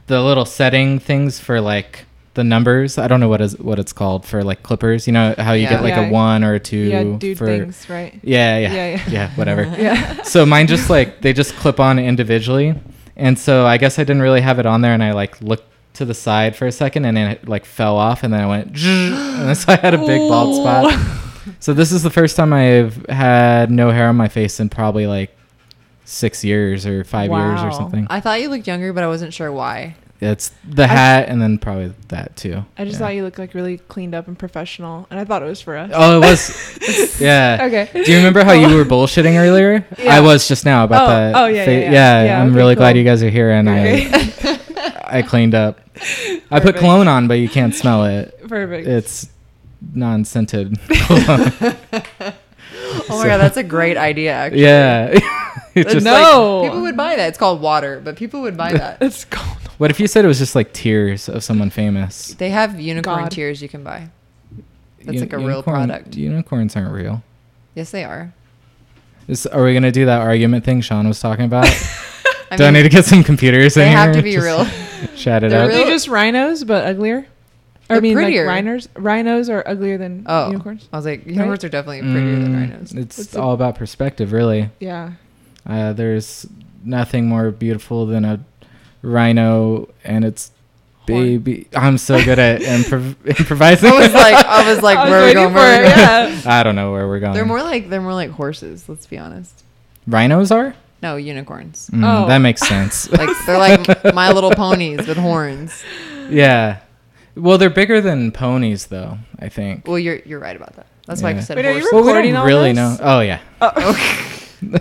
the 0.08 0.20
little 0.22 0.44
setting 0.44 0.98
things 0.98 1.38
for 1.40 1.60
like 1.62 2.04
the 2.34 2.44
numbers. 2.44 2.98
I 2.98 3.08
don't 3.08 3.20
know 3.20 3.28
what 3.30 3.40
is 3.40 3.58
what 3.58 3.78
it's 3.78 3.94
called 3.94 4.26
for 4.26 4.44
like 4.44 4.62
clippers. 4.62 5.06
You 5.06 5.14
know 5.14 5.34
how 5.38 5.54
you 5.54 5.62
Yeah. 5.62 5.70
get 5.70 5.82
like 5.82 5.96
Yeah. 5.96 6.08
a 6.08 6.12
one 6.12 6.44
or 6.44 6.52
a 6.54 6.60
two 6.60 6.76
yeah, 6.76 7.02
dude 7.18 7.38
for 7.38 7.46
things, 7.46 7.88
right? 7.88 8.12
yeah, 8.22 8.58
yeah, 8.58 8.72
Yeah, 8.74 8.86
yeah, 8.90 9.02
yeah. 9.10 9.30
whatever. 9.36 9.62
Yeah. 9.78 10.22
so 10.22 10.44
mine 10.44 10.66
just 10.66 10.90
like 10.90 11.22
they 11.22 11.32
just 11.32 11.54
clip 11.56 11.80
on 11.80 11.98
individually, 11.98 12.74
and 13.18 13.38
so 13.38 13.66
I 13.66 13.76
guess 13.76 13.98
I 13.98 14.02
didn't 14.02 14.22
really 14.22 14.40
have 14.40 14.58
it 14.58 14.66
on 14.66 14.80
there, 14.80 14.94
and 14.94 15.02
I 15.02 15.12
like 15.12 15.40
looked 15.42 15.64
to 15.94 16.04
the 16.04 16.14
side 16.14 16.54
for 16.56 16.66
a 16.66 16.72
second, 16.72 17.04
and 17.04 17.16
then 17.16 17.30
it 17.32 17.48
like 17.48 17.64
fell 17.64 17.96
off, 17.96 18.22
and 18.22 18.32
then 18.32 18.40
I 18.40 18.46
went, 18.46 18.68
and 18.84 19.56
so 19.56 19.72
I 19.72 19.76
had 19.76 19.94
a 19.94 19.98
big 19.98 20.20
bald 20.28 20.56
spot. 20.56 21.16
So 21.60 21.72
this 21.72 21.92
is 21.92 22.02
the 22.02 22.10
first 22.10 22.36
time 22.36 22.52
I've 22.52 23.04
had 23.06 23.70
no 23.70 23.90
hair 23.90 24.08
on 24.08 24.16
my 24.16 24.28
face 24.28 24.60
in 24.60 24.68
probably 24.68 25.06
like 25.06 25.34
six 26.04 26.44
years 26.44 26.86
or 26.86 27.04
five 27.04 27.30
years 27.30 27.60
or 27.62 27.72
something. 27.72 28.06
I 28.10 28.20
thought 28.20 28.40
you 28.40 28.48
looked 28.48 28.66
younger, 28.66 28.92
but 28.92 29.02
I 29.02 29.08
wasn't 29.08 29.34
sure 29.34 29.50
why. 29.50 29.96
It's 30.20 30.50
the 30.68 30.88
hat, 30.88 31.28
and 31.28 31.40
then 31.40 31.58
probably 31.58 31.92
that 32.08 32.34
too. 32.34 32.64
I 32.76 32.84
just 32.84 32.94
Yeah. 32.94 32.98
thought 33.06 33.14
you 33.14 33.22
looked 33.22 33.38
like 33.38 33.54
really 33.54 33.78
cleaned 33.78 34.16
up 34.16 34.26
and 34.26 34.36
professional, 34.36 35.06
and 35.10 35.20
I 35.20 35.24
thought 35.24 35.42
it 35.42 35.46
was 35.46 35.60
for 35.60 35.76
us. 35.76 35.92
Oh, 35.94 36.16
it 36.20 36.24
was. 36.26 37.20
yeah. 37.20 37.58
Okay. 37.62 37.88
Do 38.04 38.10
you 38.10 38.16
remember 38.18 38.42
how 38.42 38.52
you 38.52 38.74
were 38.74 38.80
oh. 38.82 38.84
bullshitting 38.84 39.38
earlier? 39.38 39.86
Yeah. 39.96 40.16
I 40.16 40.20
was 40.20 40.48
just 40.48 40.64
now 40.64 40.82
about 40.82 41.04
Oh, 41.04 41.10
that. 41.10 41.34
oh, 41.36 41.46
yeah, 41.46 41.64
fa- 41.64 41.70
yeah, 41.72 41.90
yeah. 41.92 42.24
Yeah, 42.24 42.40
I'm 42.42 42.48
okay, 42.48 42.56
really 42.56 42.74
glad 42.74 42.96
you 42.96 43.04
guys 43.04 43.22
are 43.22 43.30
here, 43.30 43.50
and 43.52 43.68
Okay. 43.68 44.10
I 44.12 44.60
I 45.18 45.22
cleaned 45.22 45.54
up. 45.54 45.80
I 46.50 46.58
put 46.60 46.76
cologne 46.76 47.06
on, 47.08 47.28
but 47.28 47.34
you 47.34 47.48
can't 47.48 47.74
smell 47.74 48.04
it. 48.04 48.46
Perfect. 48.48 48.86
It's 48.88 49.28
non-scented 49.94 50.78
cologne. 50.88 51.52
Oh 53.10 53.18
my 53.18 53.26
god, 53.26 53.38
that's 53.38 53.56
a 53.56 53.62
great 53.62 53.96
idea. 53.96 54.32
Actually, 54.32 54.62
yeah. 54.62 55.06
it's 55.12 55.26
It's 55.74 55.92
just 55.94 56.04
No. 56.04 56.12
like, 56.12 56.22
No. 56.22 56.62
people 56.64 56.80
would 56.82 56.96
buy 56.96 57.16
that. 57.16 57.28
It's 57.28 57.38
called 57.38 57.60
water, 57.60 58.00
but 58.04 58.16
people 58.16 58.42
would 58.42 58.56
buy 58.56 58.72
that. 58.72 58.98
it's 59.00 59.24
called. 59.24 59.57
What 59.78 59.90
if 59.90 60.00
you 60.00 60.06
said 60.08 60.24
it 60.24 60.28
was 60.28 60.38
just 60.38 60.54
like 60.54 60.72
tears 60.72 61.28
of 61.28 61.42
someone 61.44 61.70
famous? 61.70 62.34
they 62.34 62.50
have 62.50 62.80
unicorn 62.80 63.22
God. 63.24 63.30
tears 63.30 63.62
you 63.62 63.68
can 63.68 63.84
buy. 63.84 64.08
That's 65.04 65.14
U- 65.14 65.20
like 65.20 65.32
a 65.32 65.38
real 65.38 65.48
unicorn- 65.48 65.74
product. 65.88 66.16
Unicorns 66.16 66.76
aren't 66.76 66.92
real. 66.92 67.22
Yes, 67.74 67.90
they 67.92 68.04
are. 68.04 68.32
Is, 69.28 69.46
are 69.46 69.62
we 69.64 69.72
gonna 69.74 69.92
do 69.92 70.06
that 70.06 70.20
argument 70.20 70.64
thing 70.64 70.80
Sean 70.80 71.06
was 71.06 71.20
talking 71.20 71.44
about? 71.44 71.66
I 72.50 72.56
do 72.56 72.64
I 72.64 72.70
need 72.70 72.82
to 72.84 72.88
get 72.88 73.04
some 73.04 73.22
computers 73.22 73.76
in 73.76 73.82
they 73.82 73.88
here? 73.90 73.98
have 73.98 74.14
to 74.14 74.22
be 74.22 74.32
Just 74.32 74.44
real. 74.46 74.66
Chat 75.16 75.44
it 75.44 75.50
They're 75.50 75.64
up. 75.66 75.70
They're 75.70 75.86
just 75.86 76.08
rhinos, 76.08 76.64
but 76.64 76.84
uglier. 76.86 77.18
Or, 77.18 77.24
I 77.24 77.94
They're 77.94 78.00
mean, 78.00 78.14
prettier. 78.14 78.44
like 78.46 78.54
rhinos. 78.54 78.88
Rhinos 78.96 79.48
are 79.50 79.62
uglier 79.66 79.96
than 79.96 80.24
Oh, 80.26 80.50
unicorns. 80.50 80.88
I 80.92 80.96
was 80.96 81.04
like, 81.06 81.24
unicorns 81.26 81.62
are 81.64 81.68
definitely 81.68 82.00
prettier 82.00 82.36
than 82.40 82.52
Mm, 82.54 82.70
rhinos. 82.70 82.92
It's 82.94 83.18
It's 83.18 83.34
a- 83.36 83.40
all 83.40 83.52
about 83.52 83.76
perspective, 83.76 84.32
really. 84.32 84.70
Yeah. 84.80 85.12
Uh, 85.66 85.92
there's 85.92 86.46
nothing 86.84 87.28
more 87.28 87.50
beautiful 87.50 88.06
than 88.06 88.24
a 88.24 88.40
rhino 89.02 89.88
and 90.04 90.24
its 90.24 90.50
Horn. 91.08 91.20
baby. 91.38 91.68
I'm 91.74 91.98
so 91.98 92.22
good 92.22 92.38
at 92.38 92.60
improv- 92.60 93.16
improvising. 93.38 93.90
I 93.90 93.98
was 93.98 94.12
like, 94.14 94.34
I 94.46 94.68
was 94.72 94.82
like, 94.82 94.98
I 94.98 95.02
was 95.04 95.10
where 95.10 95.20
are 95.20 95.22
we 95.22 95.26
waiting 95.28 95.42
going? 95.44 95.54
for 95.54 95.58
Where 95.60 95.76
are 95.78 95.82
we 95.82 95.88
it, 95.90 95.94
going? 95.96 96.42
yeah. 96.44 96.58
I 96.58 96.62
don't 96.62 96.76
know 96.76 96.92
where 96.92 97.06
we're 97.08 97.20
going. 97.20 97.34
They're 97.34 97.46
more 97.46 97.62
like 97.62 97.88
they're 97.88 98.00
more 98.02 98.14
like 98.14 98.30
horses. 98.30 98.88
Let's 98.88 99.06
be 99.06 99.18
honest. 99.18 99.62
Rhinos 100.06 100.50
are. 100.50 100.74
No, 101.02 101.16
unicorns. 101.16 101.88
Mm, 101.92 102.02
Oh. 102.04 102.26
That 102.28 102.38
makes 102.38 102.60
sense. 102.66 103.08
Like 103.12 103.30
they're 103.46 103.56
like 103.58 104.14
My 104.14 104.32
Little 104.32 104.50
Ponies 104.50 105.06
with 105.06 105.16
horns. 105.16 105.82
yeah. 106.28 106.80
Well, 107.36 107.56
they're 107.56 107.70
bigger 107.70 108.00
than 108.00 108.32
ponies, 108.32 108.86
though. 108.86 109.16
I 109.38 109.48
think. 109.48 109.86
Well, 109.86 109.98
you're 109.98 110.16
you're 110.26 110.40
right 110.40 110.56
about 110.56 110.74
that. 110.74 110.86
That's 111.06 111.22
why 111.22 111.30
I 111.30 111.40
said 111.40 111.56
Wait, 111.56 111.64
are 111.66 111.72
you 111.72 111.80
horse. 111.88 111.92
well, 111.92 112.20
we 112.22 112.30
don't 112.32 112.44
really 112.46 112.72
this? 112.72 112.76
know. 112.76 112.96
Oh 113.00 113.20
yeah, 113.20 113.38
Okay. 113.62 114.78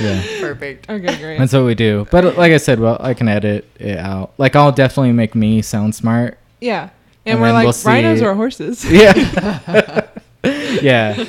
Yeah. 0.00 0.22
Perfect. 0.40 0.88
Okay, 0.90 1.18
great. 1.20 1.38
That's 1.38 1.52
what 1.52 1.64
we 1.64 1.74
do. 1.74 2.06
But 2.10 2.24
uh, 2.24 2.32
like 2.32 2.52
I 2.52 2.56
said, 2.58 2.80
well, 2.80 2.96
I 3.00 3.14
can 3.14 3.28
edit 3.28 3.66
it 3.78 3.98
out. 3.98 4.32
Like 4.38 4.56
I'll 4.56 4.72
definitely 4.72 5.12
make 5.12 5.34
me 5.34 5.62
sound 5.62 5.94
smart. 5.94 6.38
yeah. 6.60 6.90
And 7.26 7.34
And, 7.34 7.42
we're 7.42 7.52
like 7.52 7.64
we'll 7.64 7.72
see- 7.74 7.88
rhinos 7.88 8.22
or 8.22 8.34
horses. 8.34 8.84
Yeah. 8.90 10.08
yeah. 10.44 11.24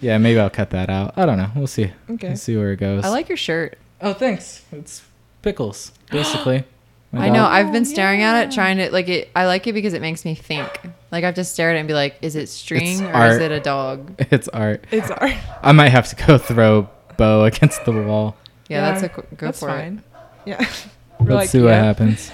Yeah. 0.00 0.18
Maybe 0.18 0.38
I'll 0.40 0.50
cut 0.50 0.70
that 0.70 0.88
out. 0.88 1.14
I 1.16 1.26
don't 1.26 1.36
know. 1.36 1.50
We'll 1.54 1.66
see. 1.66 1.92
Okay. 2.10 2.28
We'll 2.28 2.36
see 2.36 2.56
where 2.56 2.72
it 2.72 2.78
goes. 2.78 3.04
I 3.04 3.08
like 3.08 3.28
your 3.28 3.36
shirt. 3.36 3.78
Oh, 4.00 4.12
thanks. 4.14 4.64
It's 4.72 5.02
pickles, 5.42 5.92
basically. 6.10 6.64
I 7.14 7.28
know. 7.28 7.44
I've 7.44 7.70
been 7.72 7.82
Oh, 7.82 7.84
staring 7.84 8.22
at 8.22 8.42
it, 8.46 8.54
trying 8.54 8.78
to 8.78 8.90
like 8.90 9.08
it. 9.10 9.30
I 9.36 9.44
like 9.44 9.66
it 9.66 9.74
because 9.74 9.92
it 9.92 10.00
makes 10.00 10.24
me 10.24 10.34
think. 10.34 10.66
Like 11.10 11.24
I 11.24 11.26
have 11.26 11.34
to 11.34 11.44
stare 11.44 11.68
at 11.70 11.76
it 11.76 11.80
and 11.80 11.86
be 11.88 11.92
like, 11.92 12.16
is 12.22 12.34
it 12.36 12.48
string 12.48 13.02
or 13.04 13.26
is 13.26 13.38
it 13.38 13.52
a 13.52 13.60
dog? 13.60 14.14
It's 14.30 14.48
art. 14.48 14.86
It's 14.90 15.10
art. 15.10 15.34
I 15.62 15.72
might 15.72 15.90
have 15.90 16.08
to 16.08 16.16
go 16.26 16.38
throw 16.38 16.88
Bo 17.16 17.44
against 17.50 17.84
the 17.84 17.92
wall. 17.92 18.36
Yeah, 18.68 18.90
that's 18.92 19.02
a 19.02 19.08
qu- 19.08 19.22
go 19.36 19.46
that's 19.46 19.60
for 19.60 19.68
fine. 19.68 20.02
it. 20.46 20.50
Yeah. 20.50 20.58
We're 21.20 21.26
Let's 21.34 21.34
like, 21.34 21.48
see 21.50 21.60
what 21.60 21.68
yeah. 21.70 21.84
happens. 21.84 22.30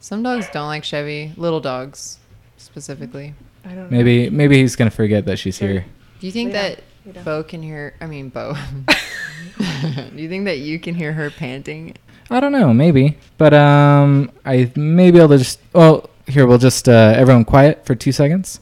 Some 0.00 0.22
dogs 0.22 0.48
don't 0.52 0.66
like 0.66 0.84
Chevy. 0.84 1.32
Little 1.36 1.60
dogs. 1.60 2.18
specifically? 2.58 3.34
I 3.64 3.68
don't 3.70 3.90
know. 3.90 3.96
Maybe 3.96 4.28
maybe 4.30 4.58
he's 4.60 4.76
gonna 4.76 4.90
forget 4.90 5.24
that 5.26 5.38
she's 5.38 5.56
Sure. 5.58 5.68
here. 5.68 5.84
Do 6.20 6.26
you 6.26 6.32
think 6.32 6.52
Yeah. 6.52 6.62
that 6.70 6.82
Yeah. 7.14 7.22
Bo 7.22 7.42
can 7.42 7.62
hear? 7.62 7.94
I 8.00 8.06
mean, 8.06 8.28
Bo. 8.28 8.54
Do 9.58 10.22
you 10.22 10.28
think 10.28 10.44
that 10.44 10.58
you 10.58 10.78
can 10.78 10.94
hear 10.94 11.12
her 11.14 11.30
panting? 11.30 11.96
I 12.30 12.40
don't 12.40 12.52
know, 12.52 12.74
maybe, 12.74 13.16
but 13.38 13.54
um, 13.54 14.30
I 14.44 14.70
may 14.76 15.10
be 15.10 15.18
able 15.18 15.28
to 15.30 15.38
just. 15.38 15.60
Well, 15.72 16.10
here 16.26 16.46
we'll 16.46 16.58
just 16.58 16.88
uh, 16.88 17.14
everyone 17.16 17.44
quiet 17.44 17.86
for 17.86 17.94
two 17.94 18.12
seconds. 18.12 18.60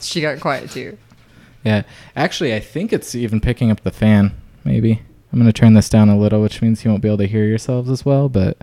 She 0.00 0.20
got 0.20 0.40
quiet 0.40 0.70
too. 0.70 0.96
Yeah, 1.64 1.82
actually, 2.14 2.54
I 2.54 2.60
think 2.60 2.92
it's 2.92 3.14
even 3.14 3.40
picking 3.40 3.70
up 3.70 3.80
the 3.82 3.90
fan. 3.90 4.32
Maybe 4.64 5.02
I'm 5.32 5.38
gonna 5.38 5.52
turn 5.52 5.74
this 5.74 5.88
down 5.88 6.08
a 6.08 6.18
little, 6.18 6.40
which 6.42 6.60
means 6.62 6.84
you 6.84 6.90
won't 6.90 7.02
be 7.02 7.08
able 7.08 7.18
to 7.18 7.26
hear 7.26 7.44
yourselves 7.44 7.90
as 7.90 8.04
well, 8.04 8.28
but 8.28 8.58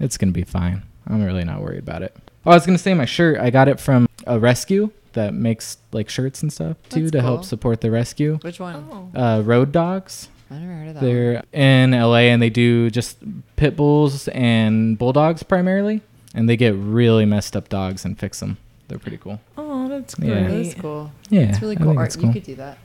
it's 0.00 0.16
gonna 0.18 0.32
be 0.32 0.44
fine. 0.44 0.82
I'm 1.06 1.22
really 1.24 1.44
not 1.44 1.60
worried 1.60 1.80
about 1.80 2.02
it. 2.02 2.16
Oh, 2.46 2.50
I 2.50 2.54
was 2.54 2.66
gonna 2.66 2.78
say 2.78 2.94
my 2.94 3.04
shirt. 3.04 3.38
I 3.38 3.50
got 3.50 3.68
it 3.68 3.78
from 3.78 4.08
a 4.26 4.38
rescue 4.38 4.90
that 5.12 5.32
makes 5.34 5.76
like 5.92 6.08
shirts 6.08 6.42
and 6.42 6.52
stuff 6.52 6.76
too 6.88 7.02
That's 7.02 7.12
to 7.12 7.18
cool. 7.18 7.26
help 7.26 7.44
support 7.44 7.80
the 7.80 7.90
rescue. 7.90 8.38
Which 8.42 8.58
one? 8.58 9.10
Oh. 9.14 9.20
Uh, 9.20 9.40
Road 9.42 9.70
Dogs. 9.70 10.28
I 10.50 10.58
never 10.58 10.72
heard 10.72 10.88
of 10.88 10.94
that. 10.94 11.00
They're 11.00 11.42
in 11.52 11.92
LA 11.92 12.28
and 12.32 12.40
they 12.42 12.50
do 12.50 12.90
just 12.90 13.18
pit 13.56 13.76
bulls 13.76 14.28
and 14.28 14.98
bulldogs 14.98 15.42
primarily, 15.42 16.00
and 16.34 16.48
they 16.48 16.56
get 16.56 16.74
really 16.74 17.24
messed 17.24 17.56
up 17.56 17.68
dogs 17.68 18.04
and 18.04 18.18
fix 18.18 18.40
them. 18.40 18.58
They're 18.88 18.98
pretty 18.98 19.16
cool. 19.18 19.40
Oh, 19.56 19.63
that's 20.00 20.14
great. 20.14 20.28
Yeah. 20.30 20.48
That's 20.48 20.74
cool. 20.74 21.12
Yeah, 21.30 21.40
it's 21.42 21.60
really 21.62 21.76
cool 21.76 21.96
art. 21.98 22.14
it's 22.14 22.16
You 22.22 22.32
could 22.32 22.42
do 22.42 22.54
that. 22.56 22.78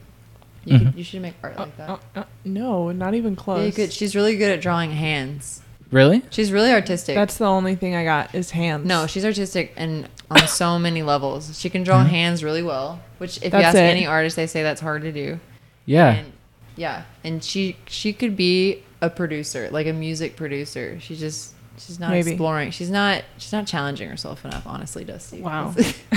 You 0.66 0.78
Mhm. 0.80 0.86
could. 0.88 0.96
You 0.96 1.04
should 1.04 1.22
make 1.22 1.34
art 1.44 1.56
Uh, 1.58 1.62
like 1.62 1.78
that. 1.78 1.90
uh, 1.90 1.98
uh, 2.16 2.24
no, 2.46 2.92
not 2.92 3.14
even 3.16 3.36
close. 3.36 3.60
Yeah, 3.60 3.66
you 3.68 3.72
could. 3.72 3.94
She's 3.94 4.16
really 4.16 4.36
good 4.38 4.52
at 4.52 4.62
drawing 4.62 4.92
hands. 4.92 5.62
Really? 5.92 6.22
She's 6.30 6.52
really 6.52 6.72
artistic. 6.72 7.16
That's 7.16 7.38
the 7.38 7.46
only 7.46 7.76
thing 7.76 7.96
I 7.96 8.04
got 8.04 8.36
is 8.36 8.52
hands. 8.52 8.86
no, 8.86 9.08
she's 9.08 9.26
artistic 9.26 9.74
and 9.76 10.08
on 10.30 10.48
so 10.48 10.78
many 10.88 11.02
levels. 11.02 11.58
She 11.60 11.70
can 11.70 11.84
draw 11.84 12.04
Mhm. 12.04 12.10
hands 12.10 12.44
really 12.44 12.62
well. 12.62 13.00
Which, 13.18 13.38
if 13.42 13.54
you 13.54 13.60
ask 13.60 13.76
it. 13.76 13.80
any 13.82 14.06
artist, 14.06 14.36
they 14.36 14.46
say 14.48 14.62
that's 14.64 14.82
hard 14.82 15.02
to 15.02 15.12
do. 15.12 15.40
Yeah. 15.86 16.12
And, 16.12 16.32
yeah, 16.76 17.02
and 17.24 17.44
she 17.44 17.76
she 17.88 18.14
could 18.14 18.36
be 18.38 18.84
a 19.02 19.10
producer, 19.10 19.68
like 19.72 19.88
a 19.88 19.94
music 19.94 20.36
producer. 20.36 21.00
She 21.00 21.16
just 21.16 21.54
she's 21.78 22.00
not 22.00 22.12
Maybe. 22.12 22.32
exploring. 22.32 22.70
She's 22.72 22.92
not 22.92 23.24
she's 23.38 23.52
not 23.54 23.66
challenging 23.66 24.10
herself 24.10 24.46
enough. 24.46 24.64
Honestly, 24.68 25.04
Dusty. 25.04 25.42
Wow. 25.42 25.74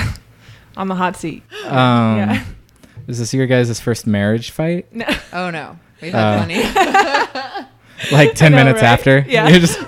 on 0.76 0.88
the 0.88 0.95
hot 0.95 1.17
seat. 1.17 1.43
Um, 1.67 2.17
yeah. 2.19 2.45
Is 3.09 3.19
this 3.19 3.35
your 3.35 3.47
guys' 3.47 3.81
first 3.81 4.07
marriage 4.07 4.50
fight? 4.50 4.93
No. 4.95 5.05
oh 5.33 5.50
no, 5.50 5.79
we've 6.00 6.14
Uh, 6.14 6.38
had 6.45 6.47
plenty. 6.47 7.69
Like 8.11 8.35
10 8.35 8.50
know, 8.50 8.59
minutes 8.59 8.83
right? 8.83 8.88
after? 8.88 9.25
Yeah. 9.29 9.49
You're 9.49 9.61
just- 9.61 9.79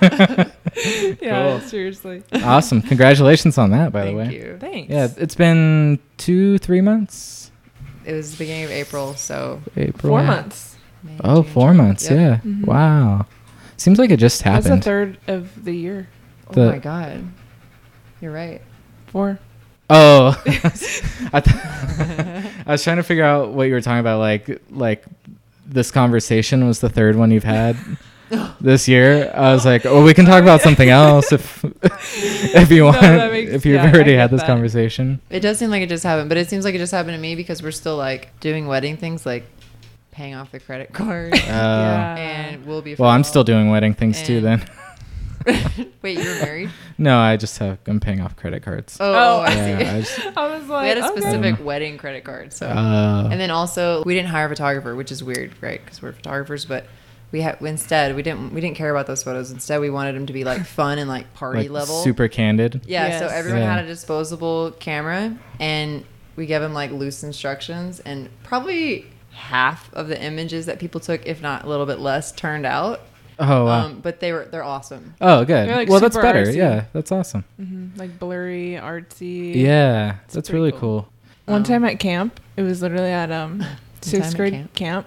yeah, 1.21 1.59
Cool. 1.59 1.61
seriously. 1.69 2.23
awesome. 2.33 2.81
Congratulations 2.81 3.59
on 3.59 3.71
that, 3.73 3.91
by 3.93 4.03
Thank 4.03 4.13
the 4.13 4.17
way. 4.19 4.25
Thank 4.29 4.37
you. 4.37 4.59
Thanks. 4.61 4.91
Yeah, 4.93 5.09
it's 5.17 5.35
been 5.35 5.99
two, 6.17 6.59
three 6.59 6.81
months. 6.81 7.51
It 8.05 8.13
was 8.13 8.31
the 8.31 8.37
beginning 8.37 8.65
of 8.67 8.71
April, 8.71 9.15
so 9.15 9.61
April. 9.77 10.13
Four 10.13 10.23
months. 10.23 10.77
May, 11.03 11.17
Oh, 11.25 11.43
June, 11.43 11.53
four 11.53 11.73
July. 11.73 11.85
months. 11.85 12.09
Yep. 12.11 12.19
Yeah. 12.19 12.37
Mhm. 12.51 12.67
Wow. 12.67 13.27
Seems 13.79 13.99
like 13.99 14.11
it 14.11 14.19
just 14.21 14.45
That's 14.45 14.63
the 14.65 14.71
happened. 14.71 14.85
third 14.85 15.19
of 15.27 15.65
the 15.65 15.73
year. 15.75 16.07
Oh 16.57 16.71
my 16.71 16.79
god, 16.79 17.25
you're 18.21 18.31
right. 18.33 18.63
Four. 19.09 19.41
Oh, 19.91 20.41
I, 21.33 21.41
th- 21.41 21.57
I 22.67 22.73
was 22.73 22.83
trying 22.83 22.97
to 22.97 23.03
figure 23.03 23.25
out 23.25 23.51
what 23.53 23.65
you 23.65 23.75
were 23.75 23.81
talking 23.81 24.01
about. 24.01 24.19
Like, 24.19 24.61
like 24.71 25.05
this 25.67 25.91
conversation 25.91 26.67
was 26.67 26.81
the 26.81 26.89
third 26.89 27.17
one 27.17 27.31
you've 27.31 27.45
had 27.45 27.77
this 28.61 28.89
year. 28.89 29.31
I 29.35 29.53
was 29.53 29.65
like, 29.67 29.85
oh, 29.85 30.03
we 30.03 30.15
can 30.15 30.25
talk 30.25 30.43
about 30.43 30.63
something 30.63 30.89
else 30.89 31.33
if 31.33 31.63
if 32.55 32.71
you 32.71 32.79
No, 32.79 32.85
want. 32.87 33.01
that 33.03 33.31
makes- 33.31 33.53
if 33.53 33.67
you've 33.67 33.75
yeah, 33.83 33.93
already 33.93 34.15
had 34.15 34.31
this 34.31 34.41
that. 34.41 34.47
conversation. 34.47 35.21
It 35.31 35.41
does 35.41 35.59
seem 35.59 35.71
like 35.71 35.83
it 35.83 35.89
just 35.91 36.05
happened, 36.05 36.29
but 36.31 36.39
it 36.39 36.49
seems 36.49 36.65
like 36.65 36.75
it 36.75 36.79
just 36.79 36.93
happened 36.93 37.15
to 37.15 37.21
me 37.21 37.35
because 37.35 37.63
we're 37.63 37.71
still 37.71 37.97
like 37.99 38.39
doing 38.41 38.67
wedding 38.67 38.97
things, 38.97 39.27
like 39.27 39.45
paying 40.13 40.35
off 40.35 40.51
the 40.51 40.61
credit 40.61 40.93
card, 40.95 41.35
Uh, 41.35 41.37
Yeah. 41.39 42.17
and 42.17 42.67
we'll 42.67 42.81
be. 42.83 42.95
Well, 42.95 43.11
I'm 43.11 43.25
still 43.25 43.45
doing 43.45 43.71
wedding 43.71 43.93
things 43.95 44.23
too. 44.23 44.41
Then 44.41 44.65
Wait, 46.03 46.19
you 46.19 46.25
were 46.29 46.39
married? 46.45 46.71
no, 46.99 47.19
I 47.19 47.37
just 47.37 47.59
have 47.59 47.79
I'm 47.87 48.01
paying 48.01 48.21
off 48.21 48.37
credit 48.37 48.63
cards. 48.63 48.97
Oh, 49.01 49.13
Oh. 49.13 49.41
I 49.41 49.55
yeah, 49.55 49.79
see. 49.79 49.85
I 49.85 50.01
just, 50.01 50.37
I 50.37 50.59
was 50.59 50.69
like, 50.69 50.83
we 50.83 50.89
had 50.89 50.99
a 50.99 51.11
okay. 51.11 51.21
specific 51.21 51.65
wedding 51.65 51.99
credit 51.99 52.25
card, 52.25 52.53
so. 52.53 52.67
uh, 52.69 53.29
and 53.31 53.41
then 53.41 53.51
also, 53.51 54.03
we 54.05 54.15
didn't 54.15 54.29
hire 54.31 54.47
a 54.47 54.49
photographer, 54.49 54.95
which 54.95 55.13
is 55.13 55.23
weird, 55.23 55.53
right? 55.61 55.81
Because 55.85 56.01
we're 56.03 56.13
photographers, 56.13 56.65
but 56.65 56.87
we 57.33 57.41
had 57.41 57.59
instead 57.63 58.15
we 58.15 58.23
didn't 58.23 58.55
we 58.55 58.61
didn't 58.61 58.77
care 58.77 58.91
about 58.91 59.07
those 59.07 59.23
photos. 59.23 59.51
Instead, 59.51 59.81
we 59.81 59.91
wanted 59.91 60.15
them 60.15 60.27
to 60.27 60.33
be 60.33 60.45
like 60.45 60.65
fun 60.67 60.99
and 60.99 61.09
like 61.09 61.33
party 61.35 61.63
like 61.63 61.71
level. 61.71 62.03
super 62.03 62.29
candid. 62.29 62.83
Yeah, 62.87 63.19
so 63.19 63.27
everyone 63.27 63.61
Yeah. 63.63 63.75
had 63.77 63.85
a 63.85 63.89
disposable 63.89 64.71
camera, 64.79 65.37
and 65.61 66.05
we 66.37 66.47
gave 66.47 66.61
them 66.61 66.75
like 66.75 66.91
loose 66.91 67.23
instructions, 67.25 68.01
and 68.01 68.29
probably 68.45 69.07
half 69.33 69.93
of 69.95 70.07
the 70.07 70.23
images 70.23 70.67
that 70.67 70.79
people 70.79 71.01
took, 71.01 71.27
if 71.27 71.43
not 71.43 71.65
a 71.65 71.69
little 71.69 71.87
bit 71.87 71.99
less, 71.99 72.31
turned 72.31 72.65
out. 72.65 73.01
Oh 73.39 73.65
wow. 73.65 73.87
Um, 73.87 74.01
but 74.01 74.21
they 74.21 74.33
were 74.33 74.45
they're 74.45 74.63
awesome. 74.65 75.15
oh 75.21 75.41
good. 75.45 75.69
They're, 75.69 75.77
like, 75.77 75.89
well, 75.89 76.01
that's 76.01 76.15
super 76.15 76.23
better. 76.27 76.45
artsy. 76.45 76.57
Yeah, 76.57 76.85
that's 76.93 77.11
awesome. 77.13 77.45
Mhm, 77.61 77.99
like 77.99 78.19
blurry, 78.19 78.79
artsy. 78.81 79.55
Yeah, 79.57 80.17
It's 80.25 80.35
that's 80.35 80.49
pretty 80.49 80.61
really 80.61 80.73
cool. 80.73 81.03
cool. 81.03 81.09
One 81.47 81.59
Um, 81.59 81.63
time 81.65 81.85
at 81.85 81.99
camp, 81.99 82.41
it 82.57 82.63
was 82.63 82.81
literally 82.83 83.11
at 83.11 83.31
um 83.33 83.59
time 83.61 83.69
sixth 84.01 84.31
at 84.33 84.37
grade 84.37 84.53
camp? 84.53 84.75
camp. 84.75 85.07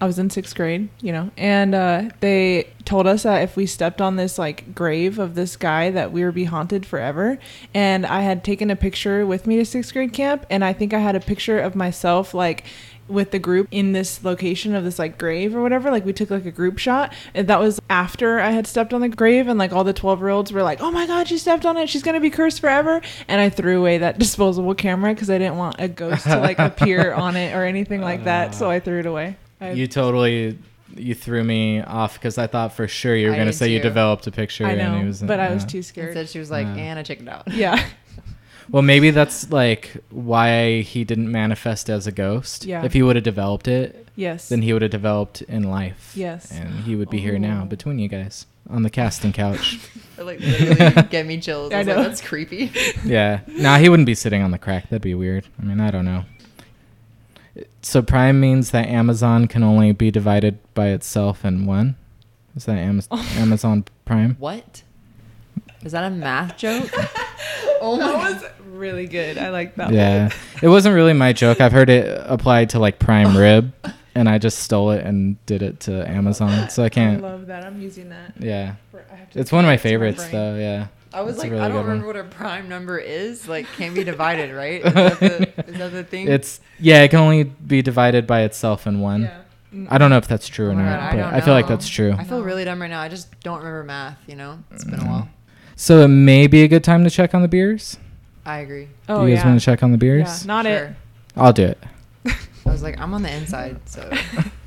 I 0.00 0.06
was 0.06 0.18
in 0.18 0.28
sixth 0.28 0.56
grade, 0.56 0.88
you 1.00 1.12
know, 1.12 1.30
and 1.36 1.72
uh, 1.74 2.10
they 2.20 2.68
told 2.84 3.06
us 3.06 3.22
that 3.22 3.42
if 3.42 3.56
we 3.56 3.64
stepped 3.64 4.00
on 4.02 4.16
this 4.16 4.38
like 4.38 4.74
grave 4.74 5.20
of 5.20 5.36
this 5.36 5.56
guy, 5.56 5.90
that 5.90 6.10
we 6.12 6.24
would 6.24 6.34
be 6.34 6.44
haunted 6.44 6.84
forever. 6.84 7.38
And 7.72 8.04
I 8.04 8.20
had 8.22 8.42
taken 8.42 8.70
a 8.70 8.76
picture 8.76 9.24
with 9.24 9.46
me 9.46 9.56
to 9.56 9.64
sixth 9.64 9.92
grade 9.92 10.12
camp, 10.12 10.44
and 10.50 10.64
I 10.64 10.72
think 10.72 10.92
I 10.92 10.98
had 10.98 11.14
a 11.14 11.20
picture 11.20 11.60
of 11.60 11.76
myself 11.76 12.34
like 12.34 12.64
with 13.08 13.30
the 13.30 13.38
group 13.38 13.68
in 13.70 13.92
this 13.92 14.24
location 14.24 14.74
of 14.74 14.84
this 14.84 14.98
like 14.98 15.18
grave 15.18 15.54
or 15.54 15.60
whatever. 15.62 15.90
Like 15.90 16.04
we 16.04 16.12
took 16.12 16.30
like 16.30 16.46
a 16.46 16.50
group 16.50 16.78
shot, 16.78 17.12
and 17.34 17.48
that 17.48 17.60
was 17.60 17.80
after 17.90 18.40
I 18.40 18.50
had 18.50 18.66
stepped 18.66 18.92
on 18.94 19.00
the 19.00 19.08
grave, 19.08 19.48
and 19.48 19.58
like 19.58 19.72
all 19.72 19.84
the 19.84 19.92
twelve 19.92 20.20
year 20.20 20.30
olds 20.30 20.52
were 20.52 20.62
like, 20.62 20.80
"Oh 20.80 20.90
my 20.90 21.06
god, 21.06 21.28
she 21.28 21.38
stepped 21.38 21.66
on 21.66 21.76
it! 21.76 21.88
She's 21.88 22.02
gonna 22.02 22.20
be 22.20 22.30
cursed 22.30 22.60
forever!" 22.60 23.00
And 23.28 23.40
I 23.40 23.48
threw 23.50 23.78
away 23.78 23.98
that 23.98 24.18
disposable 24.24 24.74
camera 24.74 25.14
because 25.14 25.30
I 25.30 25.38
didn't 25.38 25.56
want 25.56 25.76
a 25.78 25.88
ghost 25.88 26.24
to 26.24 26.38
like 26.38 26.58
appear 26.58 27.12
on 27.14 27.36
it 27.36 27.54
or 27.54 27.64
anything 27.64 28.00
like 28.00 28.24
that. 28.24 28.54
So 28.54 28.70
I 28.70 28.80
threw 28.80 29.00
it 29.00 29.06
away. 29.06 29.36
I, 29.60 29.72
You 29.72 29.86
totally 29.86 30.58
you 30.96 31.14
threw 31.14 31.42
me 31.42 31.80
off 31.80 32.14
because 32.14 32.38
I 32.38 32.46
thought 32.46 32.72
for 32.72 32.86
sure 32.86 33.16
you 33.16 33.28
were 33.28 33.32
gonna 33.32 33.46
did 33.46 33.54
say 33.54 33.68
you 33.68 33.80
developed 33.80 34.26
a 34.26 34.30
picture. 34.30 34.66
I 34.66 34.72
and 34.72 34.78
know, 34.78 35.00
it 35.00 35.06
was, 35.06 35.22
but 35.22 35.40
I 35.40 35.52
was 35.52 35.64
uh, 35.64 35.68
too 35.68 35.78
Instead, 35.78 36.12
scared. 36.12 36.28
she 36.28 36.38
was 36.38 36.50
like, 36.50 36.66
Yeah. 36.66 36.76
"And 36.76 36.98
I 36.98 37.02
chickened 37.02 37.28
out." 37.28 37.48
Yeah, 37.52 37.84
Well, 38.70 38.82
maybe 38.82 39.10
that's 39.10 39.50
like 39.50 39.92
why 40.10 40.80
he 40.80 41.04
didn't 41.04 41.30
manifest 41.30 41.88
as 41.90 42.06
a 42.06 42.12
ghost. 42.12 42.64
Yeah. 42.64 42.84
If 42.84 42.92
he 42.92 43.02
would 43.02 43.16
have 43.16 43.24
developed 43.24 43.68
it, 43.68 44.08
yes. 44.16 44.48
then 44.48 44.62
he 44.62 44.72
would 44.72 44.82
have 44.82 44.90
developed 44.90 45.42
in 45.42 45.64
life. 45.64 46.12
Yes. 46.14 46.50
And 46.50 46.80
he 46.84 46.96
would 46.96 47.10
be 47.10 47.18
here 47.20 47.38
now 47.38 47.62
Oh. 47.64 47.66
between 47.66 47.98
you 47.98 48.08
guys 48.08 48.46
on 48.70 48.82
the 48.82 48.90
casting 48.90 49.32
couch. 49.32 49.78
It, 50.16 50.22
like 50.22 50.38
literally 50.38 51.02
get 51.10 51.26
me 51.26 51.40
chills. 51.40 51.72
I, 51.72 51.74
I 51.74 51.78
was 51.78 51.86
like, 51.88 51.96
know. 51.96 52.02
that's 52.04 52.20
creepy. 52.20 52.70
yeah. 53.04 53.40
Nah, 53.48 53.78
he 53.78 53.88
wouldn't 53.88 54.06
be 54.06 54.14
sitting 54.14 54.42
on 54.42 54.52
the 54.52 54.58
crack. 54.58 54.88
That'd 54.88 55.02
be 55.02 55.12
weird. 55.12 55.48
I 55.60 55.64
mean, 55.64 55.80
I 55.80 55.90
don't 55.90 56.04
know. 56.04 56.24
So 57.82 58.00
Prime 58.00 58.38
means 58.40 58.70
that 58.70 58.86
Amazon 58.86 59.48
can 59.48 59.64
only 59.64 59.90
be 59.90 60.12
divided 60.12 60.58
by 60.72 60.90
itself 60.90 61.44
in 61.44 61.66
one. 61.66 61.96
Is 62.54 62.66
that 62.66 62.76
Am- 62.78 63.02
Amazon 63.10 63.86
Prime? 64.04 64.36
what? 64.38 64.84
Is 65.84 65.90
that 65.90 66.04
a 66.04 66.10
math 66.10 66.56
joke? 66.58 66.90
Oh 67.84 67.96
that 67.98 68.12
god. 68.12 68.34
was 68.34 68.44
really 68.72 69.06
good. 69.06 69.38
I 69.38 69.50
like 69.50 69.74
that. 69.76 69.92
Yeah. 69.92 70.30
it 70.62 70.68
wasn't 70.68 70.94
really 70.94 71.12
my 71.12 71.32
joke. 71.32 71.60
I've 71.60 71.72
heard 71.72 71.90
it 71.90 72.20
applied 72.26 72.70
to 72.70 72.78
like 72.78 72.98
prime 72.98 73.36
rib, 73.46 73.72
and 74.14 74.28
I 74.28 74.38
just 74.38 74.58
stole 74.60 74.90
it 74.92 75.04
and 75.04 75.44
did 75.46 75.62
it 75.62 75.80
to 75.80 76.08
Amazon. 76.10 76.70
So 76.70 76.82
I 76.82 76.86
I 76.86 76.88
can't. 76.88 77.22
love 77.22 77.46
that. 77.46 77.64
I'm 77.64 77.80
using 77.80 78.08
that. 78.10 78.34
Yeah. 78.38 78.74
For, 78.90 79.04
I 79.12 79.16
have 79.16 79.30
to 79.30 79.38
It's 79.40 79.52
one 79.52 79.64
of 79.64 79.68
my 79.68 79.76
favorites, 79.76 80.18
brain. 80.28 80.32
though. 80.32 80.54
Yeah. 80.58 80.86
I 81.12 81.20
was 81.20 81.36
It's 81.36 81.44
a 81.44 81.46
like, 81.46 81.52
really 81.52 81.64
I 81.64 81.68
don't 81.68 81.76
good 81.76 81.86
one. 81.86 81.86
remember 82.00 82.06
what 82.08 82.16
a 82.16 82.24
prime 82.24 82.68
number 82.68 82.98
is. 82.98 83.46
Like, 83.48 83.66
can 83.76 83.94
be 83.94 84.02
divided, 84.12 84.52
right? 84.52 84.84
Is 84.84 84.92
that 84.94 85.20
the, 85.20 85.64
is 85.68 85.78
that 85.78 85.92
the 85.92 86.02
thing? 86.04 86.26
It's 86.28 86.60
yeah. 86.80 87.02
It 87.02 87.08
can 87.10 87.20
only 87.20 87.44
be 87.44 87.82
divided 87.82 88.26
by 88.26 88.42
itself 88.42 88.86
in 88.88 88.98
one. 89.00 89.22
Yeah. 89.22 89.40
I 89.90 89.98
don't 89.98 90.08
know 90.10 90.18
if 90.18 90.28
that's 90.28 90.46
true 90.46 90.68
or 90.68 90.70
Oh 90.70 90.74
not, 90.74 90.84
God, 90.84 91.00
I 91.00 91.10
but 91.10 91.16
don't 91.16 91.34
I, 91.34 91.40
feel 91.40 91.54
like 91.54 91.66
that's 91.66 91.88
true. 91.88 92.14
I 92.16 92.22
feel 92.22 92.42
really 92.44 92.64
dumb 92.64 92.80
right 92.80 92.88
now. 92.90 93.00
I 93.00 93.08
just 93.08 93.28
don't 93.40 93.58
remember 93.58 93.82
math. 93.82 94.18
You 94.28 94.36
know, 94.36 94.58
it's 94.70 94.84
been 94.84 94.94
a 95.00 95.02
Mm. 95.02 95.08
while. 95.08 95.28
So 95.76 96.00
it 96.00 96.08
may 96.08 96.46
be 96.46 96.62
a 96.62 96.68
good 96.68 96.84
time 96.84 97.04
to 97.04 97.10
check 97.10 97.34
on 97.34 97.42
the 97.42 97.48
beers. 97.48 97.98
I 98.46 98.58
agree. 98.58 98.88
Oh 99.08 99.22
Do 99.22 99.28
you 99.28 99.34
guys 99.34 99.42
yeah. 99.44 99.48
want 99.50 99.60
to 99.60 99.64
check 99.64 99.82
on 99.82 99.90
the 99.92 99.96
yeah. 99.96 100.14
beers? 100.14 100.46
Not 100.46 100.66
Sure. 100.66 100.96
I'll 101.36 101.52
do 101.52 101.64
it. 101.64 101.78
I 102.26 102.70
was 102.70 102.82
like, 102.82 102.98
I'm 103.00 103.12
on 103.14 103.22
the 103.22 103.32
inside. 103.34 103.78
So. 103.86 104.08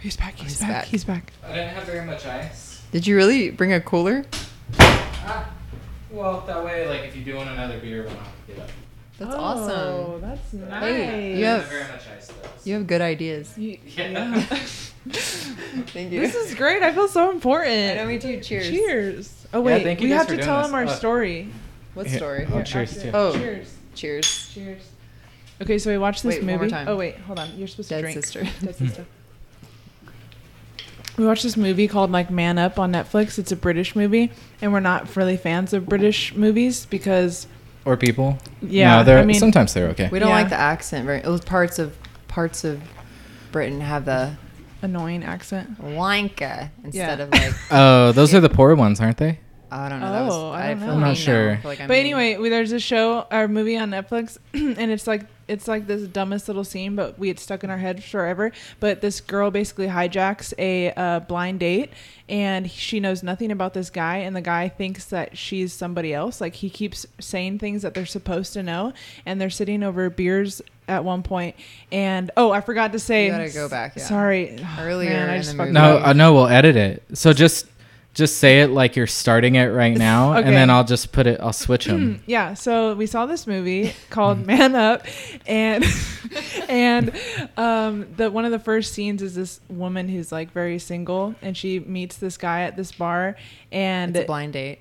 He's 0.00 0.16
back. 0.16 0.34
He's, 0.34 0.50
He's 0.52 0.60
back. 0.60 0.68
back. 0.68 0.84
He's 0.86 1.04
back. 1.04 1.32
I 1.44 1.48
didn't 1.54 1.74
have 1.74 1.84
very 1.84 2.04
much 2.06 2.26
ice. 2.26 2.82
did 2.92 3.06
you 3.06 3.16
really 3.16 3.50
bring 3.50 3.72
a 3.72 3.80
cooler? 3.80 4.24
Ah, 4.78 5.50
well, 6.10 6.40
that 6.46 6.64
way, 6.64 6.88
like 6.88 7.02
if 7.04 7.16
you 7.16 7.24
do 7.24 7.36
want 7.36 7.48
another 7.50 7.78
beer, 7.78 8.02
we'll 8.02 8.10
have 8.14 8.46
to 8.46 8.52
get 8.52 8.62
up. 8.62 8.70
That's 9.18 9.34
oh, 9.34 9.38
awesome. 9.38 10.20
That's 10.22 10.52
nice. 10.54 10.82
Hey, 10.82 11.38
you 11.38 11.44
have- 11.44 11.66
very 11.66 11.82
much 11.84 12.02
ice 12.16 12.26
though. 12.28 12.48
You 12.64 12.74
have 12.74 12.86
good 12.86 13.00
ideas. 13.00 13.56
You- 13.56 13.78
Yeah. 13.86 14.44
Thank 15.08 16.12
you. 16.12 16.20
This 16.20 16.34
is 16.34 16.54
great. 16.54 16.82
I 16.82 16.92
feel 16.92 17.08
so 17.08 17.30
important. 17.30 17.92
I 17.92 17.94
know, 18.02 18.06
me 18.06 18.18
too. 18.18 18.40
Cheers. 18.40 18.68
Cheers. 18.68 19.46
Oh 19.52 19.58
Yeah, 19.60 19.64
wait, 19.64 19.82
thank 19.82 20.00
you 20.00 20.08
we 20.08 20.12
have 20.14 20.26
to 20.28 20.36
tell 20.36 20.58
this. 20.58 20.68
him 20.68 20.74
our 20.74 20.84
Uh, 20.84 20.88
story. 20.88 21.48
What 21.94 22.08
story? 22.08 22.46
I'll 22.52 22.62
cheers 22.62 22.90
actually- 22.96 23.10
too. 23.10 23.16
Oh. 23.16 23.32
Cheers. 23.32 23.74
Cheers. 23.94 24.50
Cheers. 24.54 24.82
Okay, 25.62 25.78
so 25.78 25.90
we 25.90 25.98
watched 25.98 26.22
this 26.22 26.34
Wait, 26.36 26.42
one 26.44 26.46
movie. 26.46 26.58
more 26.58 26.68
time. 26.68 26.88
Oh 26.88 26.96
wait, 26.96 27.16
hold 27.18 27.38
on. 27.38 27.48
You're 27.56 27.66
supposed 27.68 27.88
to 27.90 27.96
Dead 27.96 28.00
drink. 28.02 28.14
sister. 28.24 28.44
Dead 28.64 28.76
sister. 28.76 29.04
We 31.18 31.26
watched 31.26 31.42
this 31.42 31.56
movie 31.56 31.86
called 31.88 32.10
like 32.12 32.30
Man 32.30 32.56
Up 32.58 32.78
on 32.78 32.92
Netflix. 32.92 33.38
It's 33.38 33.52
a 33.52 33.56
British 33.56 33.94
movie, 33.96 34.30
and 34.62 34.72
we're 34.72 34.80
not 34.80 35.14
really 35.16 35.36
fans 35.36 35.72
of 35.72 35.86
British 35.86 36.34
movies 36.34 36.86
because 36.86 37.46
Or 37.84 37.96
people. 37.96 38.38
yeah, 38.62 38.98
No, 38.98 39.04
they're 39.04 39.18
I 39.18 39.24
mean, 39.24 39.38
sometimes 39.38 39.74
they're 39.74 39.88
okay. 39.88 40.08
We 40.10 40.18
don't 40.18 40.28
Yeah. 40.28 40.34
like 40.36 40.48
the 40.50 40.58
accent 40.60 41.04
very. 41.06 41.18
It 41.18 41.26
was 41.26 41.40
parts 41.42 41.78
of 41.78 41.96
parts 42.28 42.64
of 42.64 42.80
Britain 43.52 43.80
have 43.80 44.04
the 44.06 44.30
annoying 44.82 45.22
accent. 45.24 45.80
wanka 45.82 46.70
instead 46.84 47.18
Yeah. 47.18 47.24
of 47.24 47.30
like 47.32 47.54
Oh, 47.70 48.12
those 48.12 48.34
are 48.34 48.40
the 48.40 48.48
poor 48.48 48.74
ones, 48.74 49.00
aren't 49.00 49.16
they? 49.18 49.38
I 49.72 49.88
don't 49.88 50.00
know. 50.00 50.10
That 50.12 50.24
was, 50.24 50.34
Oh, 50.34 50.50
I 50.50 50.64
I, 50.64 50.68
don't 50.70 50.78
feel 50.78 50.86
know. 50.88 50.92
I'm 50.94 51.00
not 51.00 51.04
mean 51.06 51.14
now. 51.14 51.14
sure. 51.14 51.50
I 51.52 51.56
feel 51.58 51.70
like 51.70 51.80
I'm 51.80 51.86
But 51.88 51.92
mean. 51.94 52.00
anyway, 52.00 52.36
we, 52.38 52.48
there's 52.48 52.72
a 52.72 52.80
show 52.80 53.24
or 53.30 53.46
movie 53.46 53.76
on 53.78 53.90
Netflix, 53.90 54.36
and 54.52 54.90
it's 54.90 55.06
like 55.06 55.22
it's 55.50 55.66
like 55.66 55.88
this 55.88 56.02
dumbest 56.02 56.46
little 56.48 56.62
scene, 56.62 56.94
but 56.94 57.18
we 57.18 57.28
had 57.28 57.40
stuck 57.40 57.64
in 57.64 57.70
our 57.70 57.78
head 57.78 58.02
forever. 58.04 58.52
But 58.78 59.00
this 59.00 59.20
girl 59.20 59.50
basically 59.50 59.88
hijacks 59.88 60.54
a 60.58 60.92
uh, 60.92 61.20
blind 61.20 61.60
date, 61.60 61.90
and 62.28 62.70
she 62.70 63.00
knows 63.00 63.24
nothing 63.24 63.50
about 63.50 63.74
this 63.74 63.90
guy, 63.90 64.18
and 64.18 64.36
the 64.36 64.40
guy 64.40 64.68
thinks 64.68 65.06
that 65.06 65.36
she's 65.36 65.72
somebody 65.72 66.14
else. 66.14 66.40
Like 66.40 66.54
he 66.54 66.70
keeps 66.70 67.04
saying 67.18 67.58
things 67.58 67.82
that 67.82 67.94
they're 67.94 68.06
supposed 68.06 68.52
to 68.52 68.62
know, 68.62 68.92
and 69.26 69.40
they're 69.40 69.50
sitting 69.50 69.82
over 69.82 70.08
beers 70.08 70.62
at 70.86 71.04
one 71.04 71.24
point. 71.24 71.56
And 71.90 72.30
oh, 72.36 72.52
I 72.52 72.60
forgot 72.60 72.92
to 72.92 73.00
say, 73.00 73.26
You 73.26 73.32
gotta 73.32 73.50
go 73.50 73.68
back, 73.68 73.96
yeah. 73.96 74.04
Sorry, 74.04 74.56
Earlier 74.78 75.10
Man, 75.10 75.30
I 75.30 75.34
in 75.34 75.42
just 75.42 75.56
the 75.56 75.58
movie. 75.58 75.72
No, 75.72 75.96
up. 75.96 76.06
uh, 76.06 76.12
no, 76.12 76.32
we'll 76.32 76.48
edit 76.48 76.76
it. 76.76 77.02
So 77.14 77.32
just 77.32 77.66
just 78.12 78.38
say 78.38 78.62
it 78.62 78.68
like 78.68 78.96
you're 78.96 79.06
starting 79.06 79.54
it 79.54 79.66
right 79.66 79.96
now, 80.10 80.36
Okay. 80.36 80.46
and 80.48 80.56
then 80.56 80.68
I'll 80.70 80.84
just 80.84 81.12
put 81.12 81.26
it. 81.26 81.40
I'll 81.40 81.52
switch 81.52 81.84
them. 81.86 82.22
yeah 82.26 82.54
so 82.54 82.94
we 82.94 83.06
saw 83.06 83.26
this 83.26 83.46
movie 83.46 83.92
called 84.10 84.44
man 84.46 84.74
up 84.74 85.06
and 85.46 85.84
and 86.68 87.12
um 87.56 88.06
the 88.16 88.30
one 88.30 88.44
of 88.44 88.50
the 88.50 88.58
first 88.58 88.92
scenes 88.92 89.22
is 89.22 89.34
this 89.34 89.60
woman 89.68 90.08
who's 90.08 90.30
like 90.32 90.52
very 90.52 90.78
single 90.78 91.34
and 91.42 91.56
she 91.56 91.80
meets 91.80 92.16
this 92.16 92.36
guy 92.36 92.62
at 92.62 92.76
this 92.76 92.92
bar 92.92 93.36
and 93.72 94.16
it's 94.16 94.24
a 94.24 94.26
blind 94.26 94.52
date. 94.52 94.80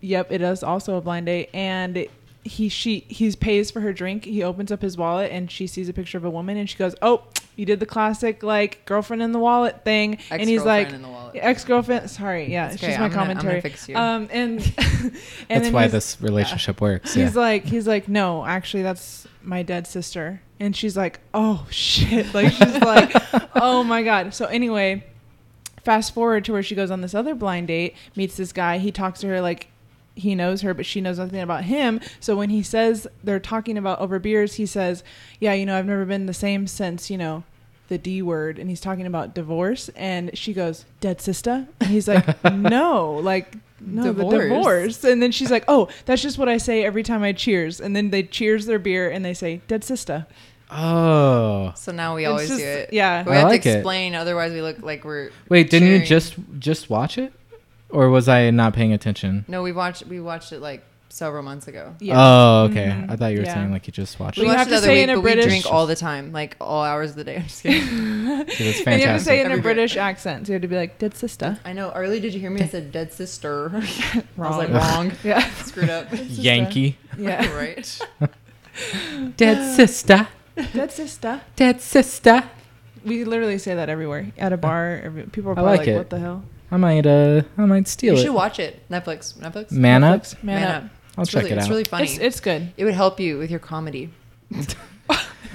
yep 0.00 0.30
it 0.30 0.42
is 0.42 0.62
also 0.62 0.96
a 0.96 1.00
blind 1.00 1.26
date 1.26 1.50
and 1.54 2.06
he 2.44 2.68
she 2.68 3.00
he 3.08 3.30
pays 3.32 3.70
for 3.70 3.80
her 3.80 3.92
drink 3.92 4.24
he 4.24 4.42
opens 4.42 4.70
up 4.70 4.82
his 4.82 4.96
wallet 4.98 5.30
and 5.32 5.50
she 5.50 5.66
sees 5.66 5.88
a 5.88 5.92
picture 5.92 6.18
of 6.18 6.24
a 6.24 6.30
woman 6.30 6.56
and 6.56 6.68
she 6.68 6.76
goes 6.76 6.94
oh 7.00 7.22
you 7.56 7.64
did 7.66 7.80
the 7.80 7.86
classic 7.86 8.42
like 8.42 8.84
girlfriend 8.86 9.22
in 9.22 9.32
the 9.32 9.38
wallet 9.38 9.84
thing 9.84 10.18
and 10.30 10.42
he's 10.48 10.60
Ex-girlfriend 10.60 10.66
like 10.66 10.92
in 10.92 11.02
the 11.02 11.08
wallet. 11.08 11.36
ex-girlfriend 11.36 12.10
sorry 12.10 12.50
yeah 12.50 12.66
It's 12.66 12.74
it's 12.76 12.82
okay, 12.82 12.92
just 12.92 13.00
my 13.00 13.06
I'm 13.06 13.10
gonna- 13.12 13.20
I'm 13.22 13.26
gonna 13.28 13.40
commentary 13.40 13.60
fix 13.60 13.88
you. 13.88 13.96
um 13.96 14.28
and 14.32 14.60
and 15.48 15.64
That's 15.64 15.70
why 15.70 15.86
this 15.88 16.20
relationship 16.20 16.80
works. 16.80 17.16
Yeah. 17.16 17.24
he's 17.26 17.36
like 17.36 17.64
he's 17.64 17.86
like 17.86 18.08
no 18.08 18.44
actually 18.44 18.82
that's 18.82 19.26
my 19.42 19.62
dead 19.62 19.86
sister 19.86 20.40
and 20.60 20.74
she's 20.76 20.96
like 20.96 21.20
oh 21.34 21.66
shit 21.70 22.32
like 22.34 22.52
she's 22.52 22.80
like 22.80 23.12
oh 23.56 23.84
my 23.84 24.02
god 24.02 24.32
so 24.34 24.46
anyway 24.46 25.04
fast 25.84 26.14
forward 26.14 26.44
to 26.46 26.52
where 26.52 26.62
she 26.62 26.74
goes 26.74 26.90
on 26.90 27.00
this 27.02 27.14
other 27.14 27.34
blind 27.34 27.68
date 27.68 27.94
meets 28.16 28.36
this 28.36 28.52
guy 28.52 28.78
he 28.78 28.90
talks 28.90 29.20
to 29.20 29.26
her 29.28 29.40
like 29.40 29.68
he 30.16 30.34
knows 30.34 30.60
her 30.62 30.72
but 30.74 30.86
she 30.86 31.00
knows 31.00 31.18
nothing 31.18 31.40
about 31.40 31.64
him 31.64 32.00
so 32.20 32.36
when 32.36 32.48
he 32.50 32.62
says 32.62 33.06
they're 33.24 33.40
talking 33.40 33.76
about 33.76 33.98
over 33.98 34.18
beers 34.18 34.54
he 34.54 34.64
says 34.66 35.02
yeah 35.40 35.52
you 35.52 35.66
know 35.66 35.76
i've 35.76 35.86
never 35.86 36.04
been 36.04 36.26
the 36.26 36.32
same 36.34 36.66
since 36.66 37.10
you 37.10 37.18
know 37.18 37.42
the 37.88 37.98
D 37.98 38.22
word 38.22 38.58
and 38.58 38.70
he's 38.70 38.80
talking 38.80 39.06
about 39.06 39.34
divorce 39.34 39.90
and 39.96 40.36
she 40.38 40.52
goes 40.54 40.86
dead 41.00 41.20
sister 41.20 41.66
and 41.80 41.90
he's 41.90 42.08
like 42.08 42.42
no 42.52 43.12
like 43.12 43.54
no 43.80 44.04
Divorce. 44.04 44.32
the 44.32 44.38
divorce 44.48 45.04
and 45.04 45.22
then 45.22 45.30
she's 45.32 45.50
like 45.50 45.64
oh 45.68 45.88
that's 46.06 46.22
just 46.22 46.38
what 46.38 46.48
I 46.48 46.56
say 46.56 46.82
every 46.84 47.02
time 47.02 47.22
I 47.22 47.32
cheers 47.32 47.80
and 47.80 47.94
then 47.94 48.08
they 48.10 48.22
cheers 48.22 48.64
their 48.66 48.78
beer 48.78 49.10
and 49.10 49.22
they 49.24 49.34
say 49.34 49.60
dead 49.68 49.84
sister 49.84 50.26
oh, 50.70 51.72
So 51.76 51.92
now 51.92 52.14
we 52.16 52.22
It's 52.24 52.30
always 52.30 52.48
just- 52.48 52.60
do 52.60 52.66
it. 52.66 52.92
yeah. 52.92 53.24
We 53.24 53.32
I 53.32 53.36
have 53.40 53.48
like 53.48 53.62
to 53.62 53.68
it. 53.68 53.74
explain, 53.76 54.14
otherwise 54.14 54.52
we 54.52 54.62
look 54.62 54.80
like 54.82 55.04
we're. 55.04 55.30
wait, 55.48 55.70
didn't 55.70 55.88
you 55.88 56.04
just 56.04 56.34
just 56.58 56.90
watch 56.90 57.18
it, 57.18 57.32
or 57.94 58.10
was 58.10 58.28
I 58.28 58.50
not 58.50 58.74
paying 58.74 58.92
attention? 58.92 59.44
No, 59.48 59.62
we 59.62 59.72
watched. 59.72 60.04
We 60.06 60.20
watched 60.20 60.52
it 60.52 60.60
like 60.60 60.84
several 61.10 61.44
months 61.44 61.68
ago. 61.68 61.94
yeah 62.00 62.14
Oh, 62.18 62.64
okay. 62.70 62.86
Mhm. 62.86 63.08
I 63.08 63.14
thought 63.14 63.28
you 63.28 63.38
were 63.38 63.44
Yeah. 63.44 63.54
saying 63.54 63.70
like 63.70 63.86
you 63.86 63.92
just 63.92 64.18
watched 64.18 64.36
We 64.38 64.46
You 64.46 64.52
it. 64.52 64.56
have 64.56 64.68
to 64.68 64.78
say 64.80 64.94
week, 64.96 65.08
in 65.08 65.10
a 65.16 65.20
British- 65.22 65.44
we 65.44 65.48
drink 65.50 65.66
all 65.72 65.86
the 65.86 65.94
time, 65.94 66.32
like 66.32 66.56
all 66.60 66.82
hours 66.82 67.10
of 67.10 67.16
the 67.16 67.22
day. 67.24 67.36
I'm 67.36 67.42
just 67.44 67.62
kidding. 67.62 67.86
Dude, 67.86 68.50
it's 68.50 68.80
and 68.84 69.00
you 69.00 69.06
have 69.06 69.18
to 69.20 69.24
say 69.24 69.38
it 69.38 69.46
in 69.46 69.52
a 69.52 69.54
Every- 69.54 69.62
British 69.62 69.96
accent 69.96 70.46
so 70.46 70.52
you 70.52 70.54
have 70.54 70.62
to 70.62 70.66
be 70.68 70.74
like 70.76 70.98
dead 70.98 71.14
sister 71.16 71.58
I 71.64 71.72
know. 71.72 71.92
Early, 71.92 72.18
did 72.18 72.34
you 72.34 72.40
hear 72.40 72.50
me? 72.50 72.62
I 72.62 72.66
said 72.66 72.90
dead 72.90 73.12
sister. 73.12 73.70
I 73.74 73.78
was 73.78 74.24
Wrong. 74.36 74.58
like 74.58 74.70
wrong. 74.70 75.12
yeah 75.22 75.48
Screwed 75.62 75.88
up. 75.90 76.08
Yankee. 76.12 76.98
yeah 77.16 77.48
right. 77.54 77.86
Dead 79.36 79.76
sister. 79.76 80.26
dead 80.72 80.90
sister 80.90 81.40
Dead 81.54 81.80
sister. 81.80 82.42
we 83.04 83.22
literally 83.24 83.58
say 83.58 83.74
that 83.76 83.88
everywhere 83.88 84.32
at 84.36 84.52
a 84.52 84.56
bar 84.56 85.00
every, 85.04 85.22
people 85.24 85.50
are 85.52 85.54
probably 85.54 85.76
like 85.78 85.86
like, 85.86 85.96
what 85.96 86.10
the 86.10 86.18
hell 86.18 86.42
I 86.74 86.76
might 86.76 87.06
uh 87.06 87.42
I 87.56 87.66
might 87.66 87.86
steal 87.86 88.14
You 88.14 88.20
it. 88.20 88.22
should 88.24 88.34
watch 88.34 88.58
it. 88.58 88.82
Netflix. 88.90 89.34
Netflix. 89.34 89.70
Man 89.70 90.02
up. 90.02 90.22
Netflix, 90.22 90.42
man, 90.42 90.84
up, 90.84 90.90
I'll 91.16 91.22
It's 91.22 91.30
check 91.30 91.44
really, 91.44 91.52
it 91.54 91.58
It's 91.58 91.68
really 91.68 91.84
funny. 91.84 92.04
It's, 92.06 92.18
it's 92.18 92.40
good 92.40 92.72
it 92.76 92.84
would 92.84 92.94
help 92.94 93.20
you 93.20 93.38
with 93.38 93.48
your 93.48 93.60
comedy. 93.60 94.10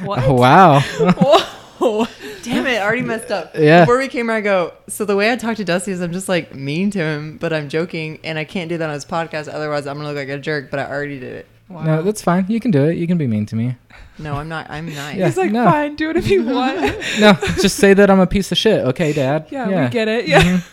what 0.04 0.24
Oh, 0.24 0.34
wow. 0.34 0.80
Whoa. 0.80 2.08
Damn 2.44 2.68
it! 2.68 2.78
I 2.78 2.82
already 2.84 3.02
messed 3.02 3.32
up. 3.32 3.56
Yeah. 3.56 3.82
Before 3.82 3.98
we 3.98 4.08
came 4.08 4.28
here, 4.28 4.36
I 4.36 4.42
go. 4.42 4.74
So 4.88 5.04
the 5.04 5.16
way 5.16 5.32
I 5.32 5.36
talk 5.36 5.58
to 5.58 5.66
Dusty 5.66 5.92
is 5.92 6.02
I'm 6.02 6.12
just 6.14 6.30
like 6.30 6.56
mean 6.56 6.90
to 6.92 7.00
him, 7.00 7.38
but 7.38 7.52
I'm 7.52 7.68
joking, 7.70 8.20
and 8.24 8.38
I 8.38 8.44
can't 8.46 8.70
do 8.70 8.78
that 8.78 8.88
on 8.88 8.94
his 8.94 9.06
podcast. 9.06 9.54
Otherwise, 9.54 9.88
I'm 9.88 9.96
gonna 9.98 10.08
look 10.10 10.18
like 10.18 10.30
a 10.30 10.38
jerk. 10.40 10.72
But 10.72 10.80
I 10.80 10.90
already 10.90 11.20
did 11.20 11.34
it. 11.34 11.48
Wow. 11.70 11.84
No, 11.84 12.02
that's 12.02 12.22
fine. 12.22 12.46
You 12.50 12.60
can 12.60 12.72
do 12.72 12.86
it. 12.86 12.98
You 12.98 13.06
can 13.06 13.18
be 13.20 13.28
mean 13.28 13.46
to 13.48 13.56
me. 13.56 13.76
No, 14.18 14.36
I'm 14.36 14.50
not. 14.50 14.70
I'm 14.70 14.88
nice. 14.88 15.16
Yeah. 15.18 15.28
He's 15.28 15.38
like, 15.38 15.52
no. 15.52 15.66
fine, 15.66 15.96
do 15.96 16.10
it 16.10 16.18
if 16.18 16.28
you 16.30 16.44
want. 16.44 16.80
No, 17.20 17.34
just 17.62 17.76
say 17.78 17.94
that 17.94 18.10
I'm 18.10 18.20
a 18.20 18.28
piece 18.28 18.52
of 18.52 18.58
shit. 18.58 18.84
Okay, 18.88 19.14
Dad. 19.14 19.48
yeah, 19.52 19.86
we 19.86 19.90
get 19.92 20.08
it. 20.08 20.28
Yeah. 20.28 20.42
Mhm. 20.42 20.64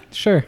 Sure. 0.10 0.44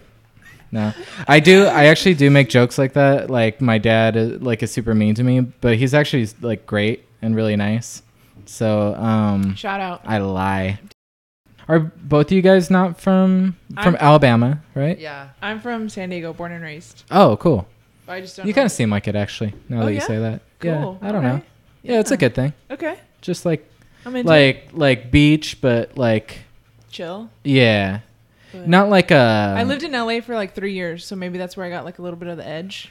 No, 0.72 0.92
I 1.28 1.38
do. 1.40 1.66
I 1.66 1.84
actually 1.86 2.14
do 2.14 2.30
make 2.30 2.48
jokes 2.48 2.78
like 2.78 2.94
that. 2.94 3.28
Like 3.30 3.60
my 3.60 3.78
dad, 3.78 4.16
uh, 4.16 4.38
like 4.40 4.62
is 4.62 4.70
super 4.72 4.94
mean 4.94 5.14
to 5.16 5.22
me, 5.22 5.40
but 5.40 5.76
he's 5.76 5.94
actually 5.94 6.28
like 6.40 6.64
great 6.66 7.04
and 7.22 7.36
really 7.36 7.56
nice. 7.56 8.02
So, 8.46 8.94
um, 8.94 9.54
Shout 9.54 9.80
out. 9.80 10.00
I 10.04 10.18
lie. 10.18 10.80
Are 11.68 11.78
both 11.80 12.26
of 12.26 12.32
you 12.32 12.42
guys 12.42 12.70
not 12.70 13.00
from 13.00 13.56
from 13.74 13.94
I'm- 13.94 13.96
Alabama, 14.00 14.60
right? 14.74 14.98
Yeah. 14.98 15.28
I'm 15.42 15.60
from 15.60 15.88
San 15.88 16.08
Diego, 16.08 16.32
born 16.32 16.52
and 16.52 16.64
raised. 16.64 17.04
Oh, 17.10 17.36
cool. 17.36 17.68
I 18.10 18.20
just 18.20 18.36
don't. 18.36 18.46
You 18.46 18.52
kind 18.54 18.66
of 18.66 18.72
seem 18.72 18.90
like 18.90 19.08
it 19.08 19.16
actually. 19.16 19.54
Now 19.68 19.82
Oh, 19.82 19.84
that 19.86 19.92
you 19.92 19.98
yeah? 19.98 20.06
say 20.06 20.18
that. 20.18 20.42
cool. 20.58 20.98
Yeah. 21.00 21.08
I 21.08 21.12
don't 21.12 21.22
know. 21.22 21.28
Alright. 21.28 21.44
Yeah, 21.82 22.00
it's 22.00 22.10
a 22.10 22.16
good 22.16 22.34
thing. 22.34 22.52
Okay, 22.70 22.98
Just 23.22 23.46
like 23.46 23.66
I'm 24.04 24.14
into 24.16 24.28
like 24.28 24.68
like 24.72 25.10
beach, 25.10 25.60
but 25.60 25.96
like 25.96 26.40
chill. 26.90 27.30
yeah, 27.44 28.00
but- 28.52 28.68
not 28.68 28.88
like 28.90 29.10
a. 29.10 29.54
I 29.56 29.62
lived 29.64 29.82
in 29.82 29.92
LA 29.92 30.20
for 30.20 30.34
like 30.34 30.54
three 30.54 30.74
years, 30.74 31.06
so 31.06 31.16
maybe 31.16 31.38
that's 31.38 31.56
where 31.56 31.64
I 31.66 31.70
got 31.70 31.84
like 31.86 31.98
a 31.98 32.02
little 32.02 32.18
bit 32.18 32.28
of 32.28 32.36
the 32.36 32.46
edge. 32.46 32.90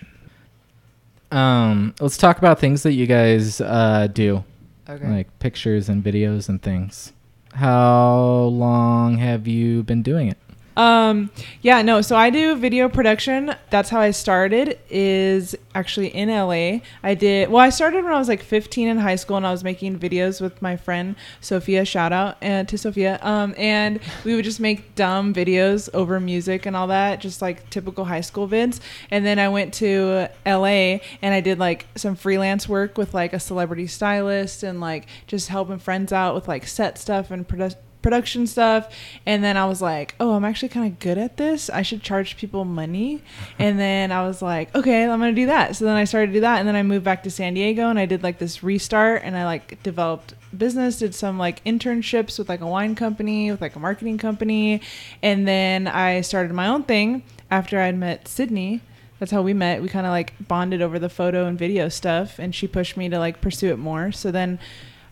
Um, 1.32 1.93
let's 1.99 2.17
talk 2.17 2.39
about 2.39 2.60
things 2.60 2.82
that 2.84 2.93
you 2.93 3.05
guys 3.05 3.62
uh, 3.62 4.08
do, 4.12 4.43
Okay. 4.89 5.08
like 5.08 5.39
pictures 5.39 5.88
and 5.89 6.03
videos 6.03 6.49
and 6.49 6.60
things. 6.62 7.13
How 7.53 8.17
long 8.51 9.17
have 9.19 9.47
you 9.47 9.84
been 9.84 10.01
doing 10.01 10.27
it? 10.29 10.38
Um, 10.80 11.30
yeah, 11.62 11.82
no. 11.82 12.00
So 12.02 12.15
I 12.15 12.30
do 12.30 12.56
video 12.56 12.88
production. 12.88 13.54
That's 13.70 13.89
how 13.89 14.00
I 14.00 14.12
started. 14.12 14.80
Is 14.89 15.54
actually 15.76 16.08
in 16.08 16.30
LA. 16.30 16.80
I 17.04 17.15
did. 17.15 17.50
Well, 17.50 17.62
I 17.62 17.70
started 17.70 18.06
when 18.06 18.13
I 18.13 18.18
was 18.18 18.30
like 18.30 18.42
15 18.42 18.88
in 18.88 18.98
high 18.98 19.18
school, 19.18 19.36
and 19.36 19.46
I 19.46 19.52
was 19.52 19.62
making 19.62 20.00
videos 20.00 20.39
with 20.39 20.62
my 20.62 20.78
friend 20.78 21.18
Sophia. 21.42 21.84
Shout 21.84 22.13
out 22.13 22.38
and 22.39 22.65
to 22.70 22.78
Sophia. 22.78 23.20
Um, 23.22 23.54
and 23.58 24.00
we 24.24 24.34
would 24.36 24.46
just 24.46 24.62
make 24.62 24.96
dumb 24.96 25.34
videos 25.34 25.89
over 25.94 26.18
music 26.18 26.65
and 26.65 26.78
all 26.78 26.88
that, 26.88 27.20
just 27.20 27.42
like 27.42 27.70
typical 27.70 28.06
high 28.06 28.22
school 28.22 28.48
vids. 28.48 28.80
And 29.12 29.26
then 29.26 29.38
I 29.38 29.50
went 29.50 29.74
to 29.76 30.30
LA 30.46 31.00
and 31.22 31.34
I 31.34 31.42
did 31.42 31.60
like 31.60 31.88
some 31.96 32.15
freelance 32.15 32.70
work 32.70 32.98
with 32.98 33.13
like 33.13 33.34
a 33.34 33.39
celebrity 33.39 33.88
stylist 33.88 34.63
and 34.63 34.80
like 34.80 35.08
just 35.28 35.50
helping 35.50 35.78
friends 35.78 36.13
out 36.13 36.36
with 36.36 36.48
like 36.48 36.65
set 36.65 36.98
stuff 36.98 37.32
and 37.32 37.46
produ- 37.46 37.76
production 38.01 38.47
stuff. 38.47 38.93
And 39.25 39.43
then 39.43 39.57
i 39.57 39.65
was 39.65 39.81
like 39.81 40.15
oh 40.19 40.33
i'm 40.33 40.45
actually 40.45 40.69
kind 40.69 40.91
of 40.91 40.99
good 40.99 41.17
at 41.17 41.38
this. 41.38 41.69
I 41.69 41.81
should 41.81 42.01
charge 42.01 42.38
people 42.38 42.65
money. 42.65 43.21
And 43.59 43.79
then 43.79 44.12
i 44.12 44.25
was 44.25 44.41
like 44.41 44.73
okay 44.75 45.03
i'm 45.03 45.19
gonna 45.19 45.33
do 45.33 45.47
that. 45.47 45.75
So 45.75 45.85
then 45.85 45.95
i 45.95 46.03
started 46.03 46.27
to 46.27 46.33
do 46.33 46.39
that. 46.41 46.59
And 46.59 46.67
then 46.67 46.75
i 46.75 46.83
moved 46.83 47.03
back 47.03 47.23
to 47.23 47.31
san 47.31 47.53
diego 47.53 47.89
and 47.89 47.99
i 47.99 48.05
did 48.05 48.23
like 48.23 48.39
this 48.39 48.63
restart. 48.63 49.21
And 49.23 49.35
i 49.35 49.45
like 49.45 49.81
developed 49.83 50.33
business 50.57 50.97
did 50.99 51.13
some 51.13 51.38
like 51.38 51.63
internships 51.63 52.39
with 52.39 52.49
like 52.49 52.62
a 52.62 52.67
wine 52.67 52.95
company 52.95 53.51
with 53.51 53.62
like 53.62 53.75
a 53.75 53.79
marketing 53.79 54.17
company. 54.17 54.81
And 55.21 55.47
then 55.47 55.88
i 55.88 56.21
started 56.21 56.53
my 56.53 56.67
own 56.67 56.83
thing 56.83 57.23
after 57.51 57.79
i'd 57.79 57.97
met 57.97 58.27
sydney. 58.27 58.81
That's 59.19 59.33
how 59.33 59.41
we 59.41 59.53
met. 59.53 59.81
We 59.81 59.89
kind 59.89 60.05
of 60.05 60.12
like 60.12 60.31
bonded 60.47 60.81
over 60.81 60.97
the 60.97 61.09
photo 61.09 61.45
and 61.45 61.59
video 61.59 61.89
stuff. 61.89 62.39
And 62.39 62.55
she 62.55 62.67
pushed 62.67 62.95
me 62.95 63.09
to 63.09 63.19
like 63.19 63.41
pursue 63.41 63.69
it 63.73 63.77
more. 63.77 64.13
So 64.13 64.31
then 64.31 64.59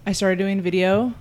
i 0.05 0.13
started 0.13 0.37
doing 0.37 0.61
video 0.61 1.13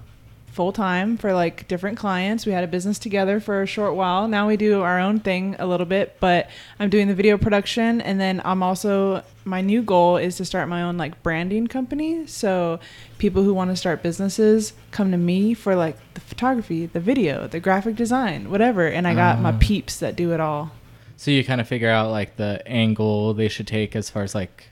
full 0.57 0.73
time 0.73 1.19
for 1.19 1.35
like 1.35 1.69
different 1.69 1.99
clients. 1.99 2.47
We 2.47 2.53
had 2.53 2.65
a 2.65 2.67
business 2.67 2.99
together 2.99 3.41
for 3.41 3.61
a 3.61 3.67
short 3.67 3.95
while. 3.95 4.27
Now 4.27 4.49
we 4.49 4.57
do 4.57 4.81
our 4.81 4.99
own 4.99 5.21
thing 5.21 5.55
a 5.59 5.67
little 5.67 5.85
bit, 5.85 6.17
but 6.19 6.49
I'm 6.81 6.89
doing 6.89 7.09
the 7.09 7.15
video 7.15 7.37
production 7.37 8.01
and 8.01 8.19
then 8.19 8.41
I'm 8.43 8.63
also 8.63 9.23
my 9.45 9.61
new 9.61 9.83
goal 9.83 10.17
is 10.17 10.37
to 10.39 10.47
start 10.47 10.69
my 10.71 10.83
own 10.83 10.97
like 10.97 11.23
branding 11.23 11.67
company. 11.67 12.27
So 12.27 12.81
people 13.19 13.43
who 13.43 13.53
want 13.53 13.71
to 13.71 13.77
start 13.77 14.03
businesses 14.03 14.73
come 14.93 15.11
to 15.11 15.19
me 15.19 15.53
for 15.53 15.77
like 15.77 15.99
the 16.15 16.21
photography, 16.21 16.87
the 16.87 17.01
video, 17.01 17.47
the 17.47 17.61
graphic 17.61 17.95
design, 17.95 18.51
whatever, 18.51 18.87
and 18.89 19.07
I 19.07 19.15
got 19.15 19.39
my 19.41 19.51
Ah. 19.51 19.59
peeps 19.61 19.99
that 19.99 20.17
do 20.17 20.33
it 20.33 20.41
all. 20.41 20.73
So 21.19 21.31
you 21.31 21.45
kind 21.45 21.61
of 21.61 21.69
figure 21.69 21.91
out 21.91 22.11
like 22.11 22.37
the 22.37 22.63
angle 22.67 23.35
they 23.35 23.49
should 23.49 23.67
take 23.67 23.95
as 23.95 24.09
far 24.09 24.23
as 24.23 24.35
like 24.35 24.69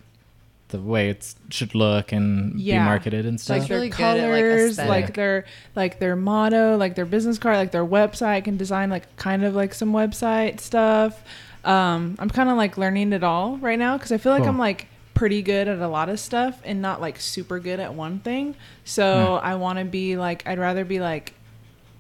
the 0.75 0.81
way 0.81 1.09
it 1.09 1.35
should 1.51 1.75
look 1.75 2.11
and 2.13 2.59
Yeah. 2.59 2.81
be 2.81 2.85
marketed 2.85 3.27
and 3.27 3.41
So 3.41 3.45
stuff. 3.55 3.57
it's 3.63 3.71
really 3.71 3.89
their 3.91 3.97
good 3.97 4.21
at, 4.25 4.31
like, 4.31 4.41
colors, 4.43 4.79
like 4.79 5.15
their 5.15 5.45
like 5.77 5.99
their 6.01 6.17
motto, 6.17 6.77
like 6.77 6.97
their 6.97 7.05
business 7.07 7.39
card, 7.39 7.57
like 7.57 7.71
their 7.71 7.87
website. 7.87 8.27
I 8.29 8.41
can 8.41 8.57
design 8.57 8.91
like 8.91 9.15
kind 9.17 9.45
of 9.45 9.55
like 9.55 9.73
some 9.75 9.93
website 9.93 10.59
stuff. 10.61 11.23
Um, 11.65 12.17
I'm 12.19 12.29
kind 12.29 12.51
of 12.51 12.57
like 12.57 12.77
learning 12.77 13.13
it 13.13 13.23
all 13.23 13.57
right 13.59 13.79
now 13.79 13.97
because 13.97 14.11
I 14.13 14.19
feel 14.19 14.33
like 14.33 14.43
Cool. 14.43 14.51
I'm 14.51 14.59
like 14.59 14.89
pretty 15.15 15.43
good 15.43 15.69
at 15.69 15.79
a 15.79 15.87
lot 15.89 16.09
of 16.09 16.19
stuff 16.19 16.61
and 16.65 16.83
not 16.83 17.01
like 17.01 17.21
super 17.21 17.61
good 17.61 17.79
at 17.79 17.95
one 17.95 18.19
thing. 18.19 18.57
So 18.85 19.37
I 19.37 19.55
want 19.55 19.79
to 19.79 19.85
be 19.85 20.17
like 20.17 20.47
I'd 20.47 20.59
rather 20.59 20.85
be 20.85 20.99
like 20.99 21.35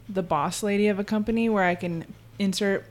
the 0.08 0.22
boss 0.22 0.62
lady 0.64 0.88
of 0.88 0.98
a 0.98 1.04
company 1.04 1.48
where 1.48 1.64
I 1.64 1.76
can 1.76 2.04
insert 2.38 2.84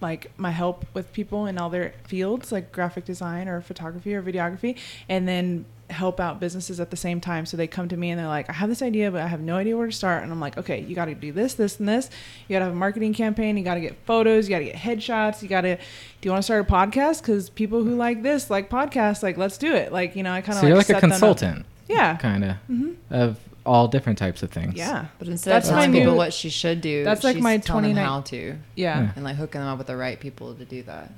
like 0.00 0.30
my 0.38 0.50
help 0.50 0.84
with 0.94 1.12
people 1.12 1.46
in 1.46 1.58
all 1.58 1.70
their 1.70 1.92
fields 2.04 2.52
like 2.52 2.72
graphic 2.72 3.04
design 3.04 3.48
or 3.48 3.60
photography 3.60 4.14
or 4.14 4.22
videography 4.22 4.76
and 5.08 5.26
then 5.26 5.64
help 5.90 6.20
out 6.20 6.38
businesses 6.38 6.80
at 6.80 6.90
the 6.90 6.96
same 6.96 7.20
time. 7.20 7.46
So 7.46 7.56
they 7.56 7.66
come 7.66 7.88
to 7.88 7.96
me 7.96 8.10
and 8.10 8.18
they're 8.18 8.26
like 8.26 8.50
i 8.50 8.52
have 8.52 8.68
this 8.68 8.82
idea 8.82 9.10
but 9.10 9.22
i 9.22 9.26
have 9.26 9.40
no 9.40 9.56
idea 9.56 9.76
where 9.76 9.86
to 9.86 9.92
start. 9.92 10.22
And 10.22 10.30
i'm 10.30 10.40
like 10.40 10.56
okay 10.58 10.80
you 10.80 10.94
got 10.94 11.06
to 11.06 11.14
do 11.14 11.32
this 11.32 11.54
this 11.54 11.78
and 11.78 11.88
this. 11.88 12.10
You 12.46 12.54
got 12.54 12.60
to 12.60 12.64
have 12.66 12.74
a 12.74 12.76
marketing 12.76 13.14
campaign. 13.14 13.56
You 13.56 13.64
got 13.64 13.74
to 13.74 13.80
get 13.80 13.96
photos. 14.04 14.48
You 14.48 14.54
got 14.54 14.60
to 14.60 14.66
get 14.66 14.76
headshots. 14.76 15.42
You 15.42 15.48
got 15.48 15.62
to 15.62 15.76
do 15.76 15.82
you 16.22 16.30
want 16.30 16.42
to 16.42 16.44
start 16.44 16.68
a 16.68 16.72
podcast? 16.72 17.22
Because 17.22 17.50
people 17.50 17.82
who 17.82 17.96
like 17.96 18.22
this 18.22 18.50
like 18.50 18.70
podcasts 18.70 19.22
like 19.22 19.36
let's 19.36 19.58
do 19.58 19.74
it. 19.74 19.92
Like 19.92 20.14
you 20.16 20.22
know 20.22 20.32
i 20.32 20.40
kind 20.40 20.56
of 20.56 20.60
so 20.60 20.66
you're 20.66 20.76
like 20.76 20.90
a 20.90 21.00
consultant, 21.00 21.64
yeah. 21.88 22.16
kind 22.16 22.44
of, 22.44 22.56
hmm 22.66 22.92
of 23.10 23.38
all 23.68 23.86
different 23.88 24.18
types 24.18 24.42
of 24.42 24.50
things. 24.50 24.74
yeah 24.74 25.06
But 25.18 25.28
instead 25.28 25.52
That's 25.52 25.68
of 25.68 25.74
telling 25.76 25.92
people 25.92 26.16
what 26.16 26.32
she 26.32 26.48
should 26.50 26.80
do, 26.80 27.04
that's 27.04 27.22
like 27.24 27.36
my 27.38 27.58
telling 27.58 27.94
them 27.94 28.04
29 28.04 28.04
how 28.06 28.20
to, 28.22 28.56
yeah 28.74 29.00
Yeah. 29.02 29.12
and 29.14 29.24
like 29.24 29.36
hooking 29.36 29.60
them 29.60 29.68
up 29.70 29.78
with 29.78 29.86
the 29.86 29.96
right 29.96 30.18
people 30.18 30.54
to 30.54 30.64
do 30.64 30.82
that, 30.84 31.10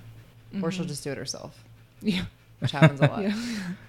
or 0.63 0.71
she'll 0.73 0.85
Mhm. 0.85 0.89
just 0.89 1.05
do 1.05 1.11
it 1.13 1.19
herself, 1.19 1.53
yeah 2.03 2.25
which 2.61 2.73
happens 2.73 3.01
a 3.01 3.07
lot. 3.13 3.23
yeah 3.23 3.35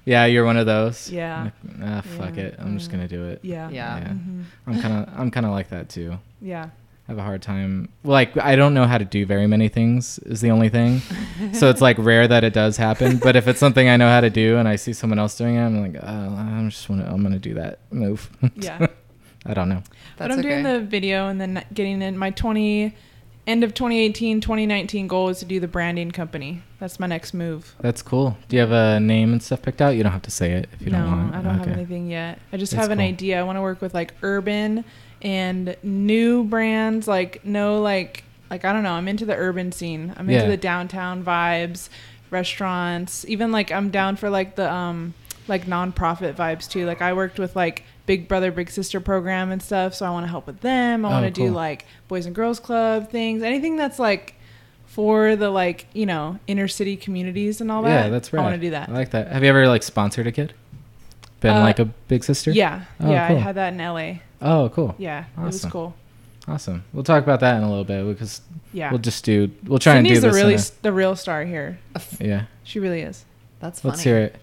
Yeah, 0.06 0.26
you're 0.26 0.46
one 0.46 0.58
of 0.58 0.66
those. 0.66 1.10
Yeah. 1.12 1.44
Like, 1.44 1.54
ah, 1.84 2.02
fuck 2.18 2.36
Yeah. 2.38 2.44
it. 2.44 2.56
I'm 2.60 2.78
just 2.78 2.90
gonna 2.92 3.08
do 3.08 3.26
it. 3.32 3.40
yeah 3.44 3.70
Yeah. 3.70 3.98
Yeah. 3.98 4.08
Mhm. 4.10 4.44
I'm 4.68 4.82
kind 4.82 4.94
of 5.08 5.20
I'm 5.20 5.30
kind 5.32 5.46
of 5.46 5.52
like 5.52 5.70
that 5.70 5.90
too. 5.90 6.18
yeah 6.42 6.66
I 6.66 6.70
have 7.12 7.20
a 7.20 7.24
hard 7.24 7.42
time. 7.42 7.90
Like 8.04 8.38
I 8.38 8.56
don't 8.56 8.74
know 8.74 8.86
how 8.86 8.98
to 8.98 9.06
do 9.06 9.26
very 9.26 9.48
many 9.48 9.68
things 9.68 10.18
is 10.20 10.42
the 10.42 10.50
only 10.52 10.70
thing. 10.70 11.02
so 11.54 11.70
it's 11.70 11.82
like 11.82 11.98
rare 12.00 12.28
that 12.28 12.44
it 12.44 12.54
does 12.54 12.78
happen. 12.78 13.18
But 13.18 13.36
if 13.36 13.48
it's 13.48 13.60
something 13.60 13.88
I 13.90 13.98
know 13.98 14.10
how 14.10 14.22
to 14.22 14.30
do 14.30 14.58
and 14.58 14.68
I 14.68 14.76
see 14.78 14.94
someone 14.94 15.20
else 15.20 15.38
doing 15.38 15.56
it, 15.56 15.62
I'm 15.64 15.82
like, 15.82 16.02
oh, 16.02 16.08
I'm 16.36 16.70
just 16.70 16.90
wanna, 16.90 17.06
I'm 17.12 17.22
gonna 17.22 17.40
do 17.40 17.54
that 17.56 17.80
move. 17.92 18.30
yeah 18.56 18.88
I 19.46 19.54
don't 19.54 19.70
know. 19.70 19.82
but 20.18 20.32
I'm 20.32 20.42
doing 20.42 20.64
the 20.64 20.80
video 20.80 21.28
and 21.28 21.40
then 21.42 21.64
getting 21.74 22.02
in 22.02 22.18
my 22.18 22.30
20 22.32 22.96
end 23.48 23.64
of 23.64 23.74
2018 23.74 24.40
2019 24.40 25.08
goal 25.08 25.30
is 25.30 25.40
to 25.40 25.46
do 25.46 25.60
the 25.60 25.68
branding 25.68 26.12
company 26.12 26.62
that's 26.80 27.00
my 27.00 27.08
next 27.08 27.34
move 27.34 27.76
That's 27.82 28.04
cool. 28.04 28.38
Do 28.48 28.56
you 28.56 28.60
have 28.62 28.72
a 28.72 29.00
name 29.00 29.32
and 29.34 29.42
stuff 29.42 29.64
picked 29.64 29.82
out? 29.82 29.96
You 29.96 30.04
don't 30.04 30.12
have 30.12 30.22
to 30.24 30.32
say 30.32 30.52
it 30.52 30.70
if 30.74 30.84
you 30.84 30.92
no 30.92 31.00
don't 31.00 31.12
want. 31.12 31.32
No, 31.32 31.38
i 31.40 31.42
don't 31.42 31.60
Okay. 31.62 31.70
have 31.70 31.78
anything 31.80 32.08
yet 32.08 32.38
i 32.54 32.58
just 32.58 32.72
That's 32.74 32.84
have 32.84 32.92
an 32.92 33.00
cool. 33.00 33.08
idea 33.08 33.40
i 33.40 33.44
want 33.44 33.58
to 33.58 33.62
work 33.62 33.82
with 33.82 33.96
like 33.96 34.14
urban 34.22 34.86
and 35.22 35.76
new 35.84 36.44
brands 36.44 37.08
like 37.08 37.44
no 37.46 37.82
like 37.82 38.24
like 38.50 38.66
i 38.66 38.74
don't 38.74 38.84
know 38.84 38.94
i'm 38.94 39.08
into 39.08 39.26
the 39.26 39.36
urban 39.36 39.72
scene 39.72 40.14
i'm 40.18 40.30
into 40.30 40.44
Yeah. 40.44 40.50
the 40.50 40.58
downtown 40.58 41.24
vibes 41.24 41.90
restaurants 42.32 43.26
even 43.28 43.52
like 43.52 43.72
i'm 43.72 43.90
down 43.92 44.16
for 44.16 44.30
like 44.30 44.56
the 44.56 44.72
um 44.72 45.14
like 45.48 45.66
nonprofit 45.66 46.34
vibes 46.36 46.68
too 46.70 46.86
like 46.86 47.02
i 47.02 47.14
worked 47.14 47.38
with 47.40 47.56
like 47.56 47.84
big 48.06 48.28
brother 48.28 48.52
big 48.52 48.70
sister 48.70 49.00
program 49.00 49.52
and 49.52 49.62
stuff 49.62 49.94
so 49.94 50.06
i 50.06 50.10
want 50.10 50.26
to 50.26 50.30
help 50.30 50.48
with 50.48 50.60
them 50.62 51.06
i 51.06 51.10
Oh, 51.10 51.12
want 51.12 51.26
to 51.26 51.32
do 51.32 51.48
cool. 51.48 51.52
like 51.56 51.86
boys 52.08 52.26
and 52.26 52.34
girls 52.34 52.60
club 52.60 53.10
things 53.12 53.44
anything 53.44 53.76
that's 53.76 54.00
like 54.00 54.36
for 54.86 55.36
the 55.36 55.50
like 55.50 55.86
you 55.94 56.06
know 56.06 56.40
inner 56.48 56.68
city 56.68 56.98
communities 56.98 57.62
and 57.62 57.72
all 57.72 57.84
that 57.84 58.06
Yeah, 58.06 58.10
that's 58.10 58.34
right. 58.34 58.40
i 58.40 58.44
want 58.44 58.56
to 58.56 58.62
do 58.62 58.72
that 58.72 58.90
I 58.90 58.92
like 58.92 59.12
that. 59.12 59.28
Have 59.32 59.44
you 59.44 59.50
ever 59.50 59.68
like 59.68 59.84
sponsored 59.84 60.26
a 60.28 60.32
kid? 60.32 60.54
Been 61.42 61.56
Uh, 61.58 61.60
like 61.62 61.80
a 61.80 61.86
big 61.86 62.24
sister? 62.24 62.52
yeah 62.52 62.86
Oh, 63.00 63.12
yeah 63.12 63.28
cool. 63.28 63.38
i 63.38 63.40
had 63.40 63.56
that 63.56 63.74
in 63.74 63.80
la 63.80 64.14
Oh, 64.42 64.70
cool. 64.70 64.96
yeah 64.98 65.26
it 65.38 65.42
was 65.42 65.66
cool 65.66 65.96
Awesome. 66.48 66.84
We'll 66.92 67.04
talk 67.04 67.22
about 67.22 67.42
that 67.42 67.58
in 67.58 67.64
a 67.64 67.70
little 67.70 67.84
bit 67.84 68.04
because 68.08 68.42
yeah 68.74 68.90
we'll 68.90 69.00
just 69.00 69.24
do. 69.24 69.52
We'll 69.64 69.78
try 69.80 69.94
Cindy's 69.94 70.12
and 70.12 70.16
do 70.18 70.22
the 70.22 70.28
this. 70.28 70.36
really 70.36 70.54
in 70.54 70.60
s- 70.60 70.70
the 70.72 70.92
real 70.92 71.16
star 71.16 71.46
here 71.46 71.78
yeah. 72.20 72.46
she 72.64 72.80
really 72.80 73.02
is 73.02 73.26
That's 73.60 73.80
funny. 73.80 73.92
Let's 73.92 74.04
hear 74.04 74.18
it. 74.18 74.36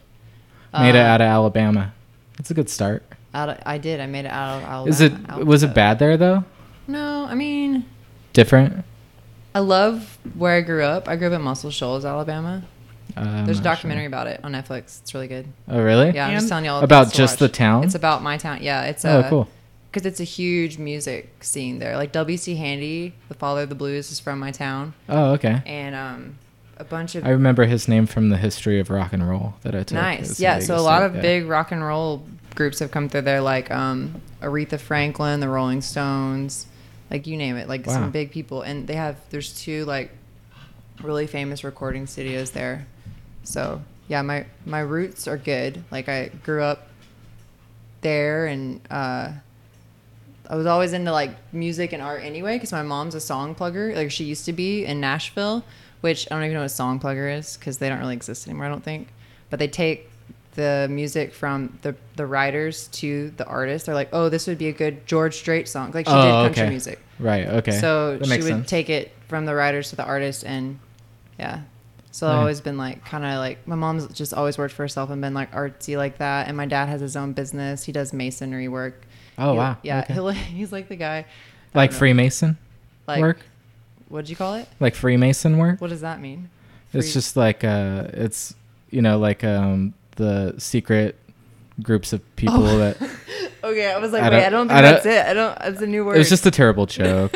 Made 0.72 0.94
it 0.94 0.96
Uh, 0.96 1.08
out 1.08 1.20
of 1.20 1.26
Alabama. 1.26 1.92
That's 2.36 2.50
a 2.50 2.54
good 2.54 2.70
start. 2.70 3.02
Out 3.34 3.48
of, 3.48 3.58
I 3.66 3.78
did. 3.78 4.00
I 4.00 4.06
made 4.06 4.26
it 4.26 4.30
out 4.30 4.58
of 4.58 4.62
Alabama. 4.62 4.90
Is 4.90 5.00
it 5.00 5.12
out 5.28 5.44
was 5.44 5.62
it 5.64 5.74
bad 5.74 5.98
there 5.98 6.16
though? 6.16 6.44
No, 6.86 7.24
I 7.24 7.34
mean, 7.34 7.84
Different. 8.32 8.84
I 9.54 9.58
love 9.58 10.18
where 10.36 10.54
I 10.54 10.60
grew 10.60 10.84
up. 10.84 11.08
I 11.08 11.16
grew 11.16 11.26
up 11.26 11.32
in 11.32 11.42
Muscle 11.42 11.70
Shoals, 11.70 12.04
Alabama. 12.04 12.62
Uh, 13.16 13.44
There's 13.44 13.58
a 13.58 13.62
documentary 13.62 14.04
sure. 14.04 14.08
about 14.08 14.28
it 14.28 14.40
on 14.44 14.52
Netflix. 14.52 15.00
It's 15.00 15.12
really 15.14 15.26
good. 15.26 15.48
Oh 15.68 15.82
really? 15.82 16.12
Yeah, 16.12 16.28
I'm 16.28 16.34
just 16.34 16.48
telling 16.48 16.64
y'all 16.64 16.80
About 16.82 17.04
things 17.06 17.12
to 17.12 17.16
just 17.18 17.38
the 17.40 17.48
town. 17.48 17.82
It's 17.82 17.96
about 17.96 18.22
my 18.22 18.36
town. 18.36 18.62
Yeah, 18.62 18.84
it's 18.84 19.04
oh 19.04 19.20
uh, 19.20 19.28
cool. 19.28 19.48
Because 19.90 20.06
it's 20.06 20.20
a 20.20 20.24
huge 20.24 20.78
music 20.78 21.42
scene 21.42 21.78
there. 21.78 21.96
Like 21.96 22.12
WC 22.12 22.56
Handy, 22.56 23.14
the 23.28 23.34
father 23.34 23.62
of 23.62 23.68
the 23.68 23.74
blues, 23.74 24.10
is 24.12 24.20
from 24.20 24.38
my 24.38 24.50
town, 24.50 24.94
Oh 25.08 25.32
okay. 25.32 25.62
and 25.66 25.94
um, 25.94 26.38
a 26.76 26.84
bunch 26.84 27.14
of 27.14 27.24
I 27.24 27.30
remember 27.30 27.64
his 27.64 27.88
name 27.88 28.06
from 28.06 28.28
the 28.28 28.36
history 28.36 28.78
of 28.80 28.90
rock 28.90 29.12
and 29.12 29.28
roll 29.28 29.54
that 29.62 29.74
I 29.74 29.78
took. 29.82 29.92
nice. 29.96 30.38
Yeah, 30.38 30.58
so 30.60 30.76
a 30.76 30.80
lot 30.80 31.02
of 31.02 31.14
yeah. 31.16 31.20
big 31.22 31.46
rock 31.46 31.72
and 31.72 31.82
roll 31.84 32.24
groups 32.54 32.78
have 32.80 32.90
come 32.90 33.08
through 33.08 33.22
there, 33.22 33.40
like 33.40 33.70
um, 33.70 34.20
Aretha 34.42 34.78
Franklin, 34.78 35.40
the 35.40 35.48
Rolling 35.48 35.80
Stones, 35.80 36.66
like 37.10 37.26
you 37.26 37.36
name 37.36 37.56
it, 37.56 37.68
like 37.68 37.86
Wow. 37.86 37.94
some 37.94 38.10
big 38.10 38.30
people. 38.30 38.62
And 38.62 38.86
they 38.86 38.94
have 38.94 39.16
there's 39.30 39.58
two 39.58 39.84
like 39.84 40.10
really 41.02 41.26
famous 41.26 41.62
recording 41.64 42.06
studios 42.06 42.50
there. 42.50 42.86
So 43.44 43.80
yeah, 44.08 44.22
my 44.22 44.46
my 44.66 44.80
roots 44.80 45.26
are 45.28 45.36
good. 45.38 45.82
Like 45.90 46.08
I 46.08 46.28
grew 46.44 46.62
up 46.62 46.88
there, 48.00 48.46
and 48.46 48.80
uh, 48.90 49.32
I 50.48 50.56
was 50.56 50.66
always 50.66 50.94
into 50.94 51.12
like 51.12 51.30
music 51.52 51.92
and 51.92 52.02
art 52.02 52.22
anyway, 52.22 52.56
because 52.56 52.72
my 52.72 52.82
mom's 52.82 53.14
a 53.14 53.20
song 53.20 53.54
plugger. 53.54 53.94
Like 53.94 54.10
she 54.10 54.24
used 54.24 54.46
to 54.46 54.52
be 54.52 54.84
in 54.84 55.00
Nashville, 55.00 55.62
which 56.00 56.26
I 56.30 56.34
don't 56.34 56.44
even 56.44 56.54
know 56.54 56.60
what 56.60 56.66
a 56.66 56.70
song 56.70 56.98
plugger 56.98 57.36
is 57.36 57.56
because 57.56 57.78
they 57.78 57.88
don't 57.88 57.98
really 57.98 58.14
exist 58.14 58.48
anymore. 58.48 58.66
I 58.66 58.68
don't 58.70 58.82
think, 58.84 59.08
but 59.50 59.58
they 59.58 59.68
take 59.68 60.10
the 60.54 60.88
music 60.90 61.34
from 61.34 61.78
the 61.82 61.94
the 62.16 62.26
writers 62.26 62.88
to 62.88 63.30
the 63.36 63.46
artist. 63.46 63.86
They're 63.86 63.94
like, 63.94 64.08
oh, 64.12 64.28
this 64.28 64.46
would 64.46 64.58
be 64.58 64.68
a 64.68 64.72
good 64.72 65.06
George 65.06 65.36
Strait 65.36 65.68
song. 65.68 65.92
Like 65.92 66.06
she 66.06 66.12
did 66.12 66.18
Oh, 66.18 66.44
country 66.44 66.62
okay. 66.62 66.70
music. 66.70 67.00
Right. 67.18 67.46
Okay. 67.46 67.72
So 67.72 68.18
she 68.24 68.30
would 68.30 68.42
sense. 68.42 68.68
take 68.70 68.88
it 68.88 69.12
from 69.28 69.44
the 69.44 69.54
writers 69.54 69.90
to 69.90 69.96
the 69.96 70.04
artist, 70.04 70.44
and 70.44 70.78
yeah. 71.38 71.60
So 72.10 72.26
I've 72.26 72.38
always 72.38 72.60
been 72.60 72.76
like, 72.76 73.04
kind 73.04 73.24
of 73.24 73.38
like 73.38 73.68
my 73.68 73.76
mom's 73.76 74.08
just 74.08 74.34
always 74.34 74.58
worked 74.58 74.74
for 74.74 74.82
herself 74.82 75.10
and 75.10 75.20
been 75.20 75.34
like 75.34 75.52
artsy 75.52 75.96
like 75.96 76.18
that. 76.18 76.48
And 76.48 76.56
my 76.56 76.66
dad 76.66 76.88
has 76.88 77.00
his 77.00 77.14
own 77.14 77.32
business. 77.32 77.84
He 77.84 77.92
does 77.92 78.12
masonry 78.12 78.66
work. 78.66 79.06
Oh 79.38 79.52
He- 79.52 79.58
wow. 79.58 79.76
Yeah, 79.82 80.04
Okay. 80.10 80.34
he's 80.54 80.72
like 80.72 80.88
the 80.88 80.96
guy. 80.96 81.24
Like. 81.74 81.92
Freemason 81.92 82.58
Like 83.06 83.20
work. 83.20 83.38
What'd 84.08 84.28
you 84.30 84.36
call 84.36 84.54
it? 84.54 84.66
Like 84.80 84.94
Freemason 84.94 85.58
work. 85.58 85.80
What 85.80 85.90
does 85.90 86.00
that 86.00 86.20
mean? 86.20 86.50
It's 86.92 87.12
just 87.12 87.36
like 87.36 87.62
uh, 87.64 88.04
it's 88.14 88.54
you 88.90 89.02
know 89.02 89.18
like 89.18 89.44
um 89.44 89.92
the 90.16 90.54
secret 90.58 91.16
groups 91.82 92.12
of 92.12 92.22
people 92.36 92.66
Oh. 92.66 92.78
that. 92.78 92.96
Okay, 93.62 93.92
I 93.92 93.98
was 93.98 94.12
like, 94.12 94.22
I 94.22 94.30
wait, 94.30 94.46
I 94.46 94.50
don't 94.50 94.68
think 94.68 94.78
I 94.78 94.80
don't- 94.82 94.92
that's 95.02 95.06
it. 95.06 95.26
I 95.26 95.34
don't. 95.34 95.58
It's 95.62 95.82
a 95.82 95.86
new 95.86 96.04
word. 96.04 96.14
It 96.14 96.18
was 96.20 96.28
just 96.28 96.46
a 96.46 96.50
terrible 96.50 96.86
joke. 97.00 97.34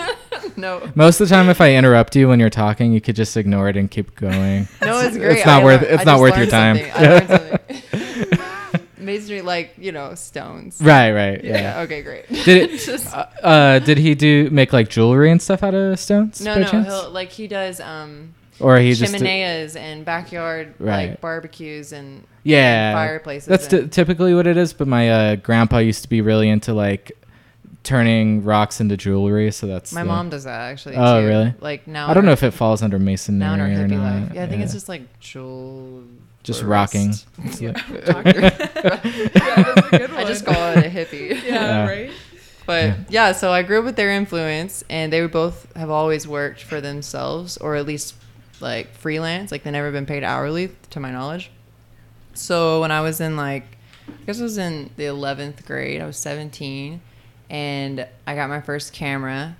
no. 0.56 0.88
Most 0.94 1.20
of 1.20 1.28
the 1.28 1.34
time, 1.34 1.50
if 1.50 1.60
I 1.60 1.74
interrupt 1.74 2.14
you 2.16 2.28
when 2.28 2.38
you're 2.40 2.48
talking, 2.48 2.92
you 2.92 3.00
could 3.00 3.16
just 3.16 3.36
ignore 3.36 3.68
it 3.68 3.76
and 3.76 3.90
keep 3.90 4.14
going. 4.14 4.68
No, 4.80 5.00
it's 5.00 5.16
great. 5.18 5.38
It's 5.38 5.46
not 5.46 5.62
I 5.62 5.64
worth. 5.64 5.82
learned- 5.82 5.94
It's 5.94 6.00
I 6.02 6.04
not 6.04 6.20
worth 6.20 6.36
your 6.38 6.46
time. 6.46 6.76
something. 6.76 6.92
I 6.94 7.00
learned 7.08 7.28
something. 7.28 8.86
Masonry, 9.02 9.42
like 9.42 9.74
you 9.78 9.92
know, 9.92 10.14
stones. 10.14 10.78
right. 10.80 11.12
Right. 11.12 11.42
Yeah. 11.44 11.60
Yeah. 11.76 11.80
Okay. 11.82 12.02
Great. 12.02 12.28
Did 12.28 12.70
it? 12.70 12.80
Just- 12.84 13.14
uh, 13.14 13.26
uh, 13.42 13.78
did 13.80 13.98
he 13.98 14.14
do 14.14 14.48
make 14.50 14.72
like 14.72 14.88
jewelry 14.88 15.30
and 15.30 15.40
stuff 15.40 15.62
out 15.62 15.74
of 15.74 15.98
stones? 15.98 16.40
no, 16.40 16.56
no. 16.58 16.66
chance? 16.66 16.86
He'll, 16.86 17.10
like 17.10 17.30
he 17.30 17.46
does 17.48 17.80
um 17.80 18.34
or 18.60 18.78
he 18.78 18.94
just. 18.94 19.12
did- 19.12 19.18
chimeneas 19.18 19.76
and 19.76 20.04
backyard 20.04 20.74
Right. 20.78 21.10
like 21.10 21.20
barbecues 21.20 21.92
and 21.92 22.24
yeah. 22.44 22.90
and 22.90 22.96
fireplaces. 22.96 23.46
That's 23.48 23.72
and, 23.72 23.84
t- 23.84 23.88
typically 23.88 24.34
what 24.34 24.46
it 24.46 24.56
is. 24.56 24.72
But 24.72 24.88
my 24.88 25.10
uh, 25.10 25.36
grandpa 25.36 25.78
used 25.78 26.02
to 26.02 26.08
be 26.08 26.20
really 26.20 26.48
into 26.48 26.72
like 26.72 27.12
turning 27.84 28.44
rocks 28.44 28.80
into 28.80 28.96
jewelry. 28.96 29.50
So 29.50 29.66
that's 29.66 29.92
my 29.92 30.02
the- 30.02 30.08
mom 30.08 30.28
does 30.30 30.44
that 30.44 30.60
actually. 30.70 30.96
Oh, 30.96 31.20
too. 31.20 31.26
really? 31.26 31.54
Like 31.60 31.86
now. 31.86 32.08
I 32.08 32.14
don't 32.14 32.22
in 32.22 32.26
know 32.26 32.32
if 32.32 32.42
it 32.42 32.52
falls 32.52 32.82
under 32.82 32.98
masonry 32.98 33.38
now 33.38 33.54
or 33.54 33.68
hippie 33.68 33.90
not. 33.90 34.22
life. 34.22 34.32
Yeah, 34.34 34.44
I 34.44 34.46
think 34.46 34.62
it's 34.62 34.72
just 34.72 34.88
like 34.88 35.18
jewel. 35.20 36.04
Just 36.42 36.62
rocking. 36.64 37.12
yeah, 37.60 37.70
Doctor. 38.04 38.32
that's 38.40 39.04
a 39.04 39.88
good 39.90 40.10
I 40.10 40.24
just 40.24 40.44
call 40.44 40.72
it 40.76 40.78
a 40.86 40.88
hippie. 40.90 41.30
yeah, 41.42 41.44
Yeah. 41.44 41.86
right 41.88 42.10
But 42.66 42.96
but 43.04 43.12
yeah, 43.12 43.32
so 43.32 43.52
I 43.52 43.62
grew 43.62 43.78
up 43.80 43.84
with 43.84 43.96
their 43.96 44.10
influence, 44.10 44.82
and 44.90 45.12
they 45.12 45.20
would 45.20 45.30
both 45.32 45.72
have 45.76 45.90
always 45.90 46.26
worked 46.26 46.62
for 46.62 46.80
themselves, 46.80 47.56
or 47.58 47.76
at 47.76 47.86
least 47.86 48.14
like 48.60 48.92
freelance. 48.94 49.50
Like 49.52 49.62
they 49.64 49.70
never 49.70 49.90
been 49.92 50.06
paid 50.06 50.24
hourly, 50.24 50.70
to 50.90 51.00
my 51.00 51.10
knowledge. 51.12 51.50
So 52.34 52.80
when 52.80 52.90
I 52.90 53.00
was 53.02 53.20
in 53.20 53.36
like, 53.36 53.64
I 54.08 54.12
guess 54.26 54.40
I 54.40 54.42
was 54.44 54.58
in 54.58 54.90
the 54.96 55.06
eleventh 55.06 55.64
grade. 55.66 56.00
I 56.00 56.06
was 56.06 56.16
seventeen, 56.16 57.00
and 57.52 58.08
I 58.26 58.34
got 58.34 58.48
my 58.48 58.62
first 58.62 58.94
camera, 58.94 59.54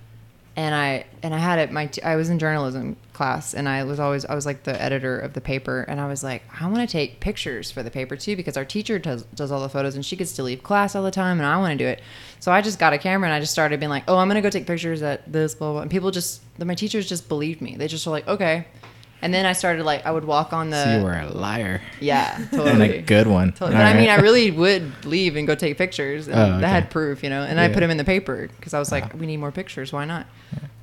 and 0.57 0.75
I 0.75 1.05
and 1.23 1.35
I 1.35 1.39
had 1.39 1.59
it. 1.59 1.71
My 1.71 1.87
t- 1.87 2.03
I 2.03 2.17
was 2.17 2.31
in 2.31 2.39
journalism 2.39 2.97
class, 3.13 3.53
and 3.53 3.69
I 3.69 3.85
was 3.85 4.01
always 4.01 4.25
I 4.25 4.35
was 4.35 4.47
like 4.47 4.63
the 4.63 4.81
editor 4.81 5.21
of 5.21 5.35
the 5.35 5.43
paper, 5.43 5.83
and 5.83 6.01
I 6.01 6.09
was 6.09 6.25
like, 6.25 6.43
I 6.59 6.67
want 6.69 6.89
to 6.89 6.91
take 6.91 7.21
pictures 7.21 7.71
for 7.71 7.83
the 7.83 7.91
paper 7.91 8.17
too 8.17 8.35
because 8.35 8.57
our 8.57 8.65
teacher 8.65 8.99
does 8.99 9.25
does 9.35 9.53
all 9.53 9.61
the 9.61 9.69
photos, 9.69 9.95
and 9.95 10.05
she 10.05 10.17
gets 10.17 10.33
to 10.33 10.43
leave 10.43 10.63
class 10.63 10.97
all 10.97 11.03
the 11.03 11.11
time, 11.11 11.39
and 11.39 11.47
I 11.47 11.59
want 11.59 11.79
to 11.79 11.85
do 11.85 11.87
it. 11.87 12.01
So 12.41 12.51
I 12.51 12.63
just 12.63 12.79
got 12.79 12.95
a 12.95 12.99
camera, 12.99 13.29
and 13.29 13.35
I 13.35 13.41
just 13.41 13.53
started 13.53 13.79
being 13.79 13.91
like, 13.91 14.05
oh, 14.09 14.17
I'm 14.17 14.27
gonna 14.27 14.41
go 14.41 14.51
take 14.51 14.67
pictures 14.67 15.03
at 15.03 15.31
this 15.31 15.55
blah 15.55 15.73
blah. 15.73 15.83
And 15.83 15.91
people 15.91 16.11
just 16.11 16.41
my 16.59 16.75
teachers 16.75 17.07
just 17.07 17.29
believed 17.29 17.61
me. 17.61 17.77
They 17.77 17.89
just 17.89 18.07
were 18.07 18.13
like, 18.13 18.27
okay. 18.27 18.67
And 19.23 19.33
then 19.33 19.47
I 19.47 19.53
started 19.53 19.85
like 19.85 20.05
I 20.05 20.11
would 20.11 20.25
walk 20.25 20.53
on 20.53 20.71
the 20.71 20.85
So 20.85 20.99
you 20.99 21.05
were 21.05 21.13
a 21.19 21.29
liar 21.31 21.81
yeah 22.01 22.37
and 22.37 22.51
totally 22.51 22.99
a 22.99 23.03
good 23.03 23.29
one. 23.29 23.53
Totally. 23.53 23.77
But 23.77 23.87
I 23.87 23.95
mean, 23.95 24.11
I 24.11 24.17
really 24.17 24.51
would 24.51 25.05
leave 25.05 25.37
and 25.37 25.47
go 25.47 25.55
take 25.55 25.79
pictures. 25.79 26.27
And 26.29 26.37
Oh, 26.37 26.43
okay. 26.45 26.61
That 26.61 26.69
had 26.69 26.91
proof, 26.91 27.23
you 27.23 27.31
know. 27.31 27.43
And 27.43 27.61
I 27.61 27.69
put 27.69 27.81
them 27.81 27.91
in 27.91 27.97
the 27.97 28.05
paper 28.05 28.49
because 28.57 28.75
I 28.75 28.79
was 28.79 28.91
like, 28.91 29.15
we 29.15 29.27
need 29.27 29.37
more 29.39 29.53
pictures. 29.53 29.93
Why 29.93 30.05
not? 30.05 30.27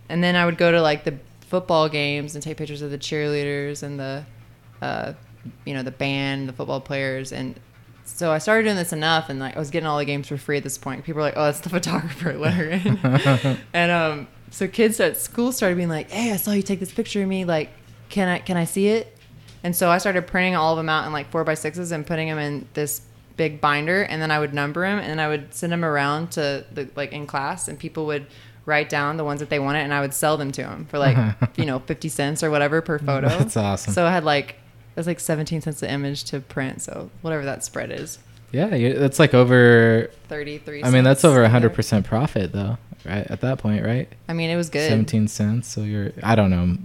And 0.07 0.23
then 0.23 0.35
I 0.35 0.45
would 0.45 0.57
go 0.57 0.71
to 0.71 0.81
like 0.81 1.03
the 1.03 1.19
football 1.41 1.89
games 1.89 2.33
and 2.35 2.43
take 2.43 2.57
pictures 2.57 2.81
of 2.81 2.91
the 2.91 2.97
cheerleaders 2.97 3.83
and 3.83 3.99
the, 3.99 4.25
uh, 4.81 5.13
you 5.65 5.73
know, 5.73 5.83
the 5.83 5.91
band, 5.91 6.47
the 6.47 6.53
football 6.53 6.79
players. 6.79 7.31
And 7.33 7.59
so 8.05 8.31
I 8.31 8.37
started 8.39 8.63
doing 8.63 8.75
this 8.75 8.91
enough, 8.91 9.29
and 9.29 9.39
like 9.39 9.55
I 9.55 9.59
was 9.59 9.69
getting 9.69 9.85
all 9.87 9.97
the 9.97 10.05
games 10.05 10.27
for 10.27 10.37
free 10.37 10.57
at 10.57 10.63
this 10.63 10.77
point. 10.77 11.03
People 11.05 11.17
were 11.19 11.23
like, 11.23 11.35
"Oh, 11.37 11.45
that's 11.45 11.59
the 11.59 11.69
photographer. 11.77 12.33
Let 12.33 12.53
her 12.55 12.69
in." 12.69 13.57
and 13.73 13.91
um, 13.91 14.27
so 14.49 14.67
kids 14.67 14.99
at 14.99 15.15
school 15.17 15.51
started 15.51 15.75
being 15.75 15.89
like, 15.89 16.09
"Hey, 16.09 16.31
I 16.31 16.37
saw 16.37 16.51
you 16.51 16.63
take 16.63 16.79
this 16.79 16.91
picture 16.91 17.21
of 17.21 17.27
me. 17.29 17.45
Like, 17.45 17.69
can 18.09 18.27
I 18.27 18.39
can 18.39 18.57
I 18.57 18.65
see 18.65 18.87
it?" 18.89 19.15
And 19.63 19.75
so 19.75 19.89
I 19.89 19.97
started 19.97 20.25
printing 20.27 20.55
all 20.55 20.73
of 20.73 20.77
them 20.77 20.89
out 20.89 21.05
in 21.05 21.11
like 21.13 21.29
four 21.31 21.43
by 21.43 21.53
sixes 21.53 21.91
and 21.91 22.05
putting 22.07 22.27
them 22.29 22.37
in 22.39 22.67
this 22.73 23.01
big 23.37 23.61
binder, 23.61 24.03
and 24.03 24.21
then 24.21 24.31
I 24.31 24.39
would 24.39 24.53
number 24.53 24.81
them, 24.81 24.99
and 24.99 25.19
I 25.21 25.27
would 25.27 25.53
send 25.53 25.71
them 25.71 25.83
around 25.85 26.31
to 26.31 26.65
the 26.71 26.89
like 26.95 27.11
in 27.13 27.25
class, 27.27 27.67
and 27.67 27.77
people 27.79 28.05
would 28.07 28.25
write 28.65 28.89
down 28.89 29.17
the 29.17 29.23
ones 29.23 29.39
that 29.39 29.49
they 29.49 29.59
wanted, 29.59 29.79
and 29.79 29.93
I 29.93 30.01
would 30.01 30.13
sell 30.13 30.37
them 30.37 30.51
to 30.53 30.61
them 30.61 30.85
for 30.85 30.99
like 30.99 31.17
you 31.57 31.65
know 31.65 31.79
fifty 31.79 32.09
cents 32.09 32.43
or 32.43 32.51
whatever 32.51 32.81
per 32.81 32.99
photo. 32.99 33.27
That's 33.29 33.57
awesome. 33.57 33.93
So 33.93 34.05
I 34.05 34.11
had 34.11 34.23
like 34.23 34.51
it 34.51 34.95
was 34.95 35.07
like 35.07 35.19
seventeen 35.19 35.61
cents 35.61 35.81
an 35.83 35.89
image 35.89 36.23
to 36.25 36.39
print, 36.39 36.81
so 36.81 37.09
whatever 37.21 37.45
that 37.45 37.63
spread 37.63 37.91
is, 37.91 38.19
Yeah, 38.51 38.67
that's 38.93 39.19
like 39.19 39.33
over. 39.33 40.09
thirty 40.27 40.57
three. 40.57 40.83
I 40.83 40.89
mean, 40.91 41.03
that's 41.03 41.23
over 41.25 41.43
a 41.43 41.49
hundred 41.49 41.73
percent 41.73 42.05
profit 42.05 42.51
though, 42.51 42.77
right? 43.05 43.25
At 43.29 43.41
that 43.41 43.59
point, 43.59 43.83
right? 43.85 44.09
I 44.27 44.33
mean, 44.33 44.49
it 44.49 44.55
was 44.57 44.69
good. 44.69 44.89
Seventeen 44.89 45.27
cents. 45.27 45.67
So 45.67 45.81
you're. 45.81 46.11
I 46.23 46.35
don't 46.35 46.49
know. 46.49 46.77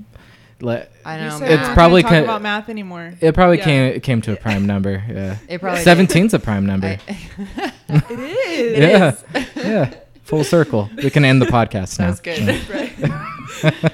Let, 0.65 0.91
I 1.05 1.19
know. 1.19 1.39
said 1.39 1.51
It's 1.51 1.69
we 1.69 1.75
probably 1.75 2.03
talk 2.03 2.11
ca- 2.13 2.25
about 2.25 2.43
math 2.43 2.69
anymore. 2.69 3.15
it 3.21 3.35
probably 3.35 3.59
Yeah. 3.59 3.65
came 3.65 4.01
came 4.01 4.21
to 4.23 4.33
a 4.33 4.37
prime 4.37 4.67
number. 4.73 5.03
Yeah. 5.09 5.37
It 5.49 5.61
probably 5.61 5.79
did. 5.79 5.85
Seventeen's 5.85 6.35
a 6.35 6.39
prime 6.39 6.65
number. 6.67 6.97
I- 7.09 7.73
It 7.89 8.19
is. 8.19 8.79
Yeah. 8.79 9.13
is. 9.41 9.49
yeah. 9.57 9.95
Full 10.25 10.43
circle. 10.45 10.89
We 10.97 11.11
can 11.11 11.25
end 11.25 11.43
the 11.43 11.47
podcast 11.47 11.99
now. 11.99 12.11
That's 12.11 12.21
good. 12.21 12.69
right. 12.71 13.93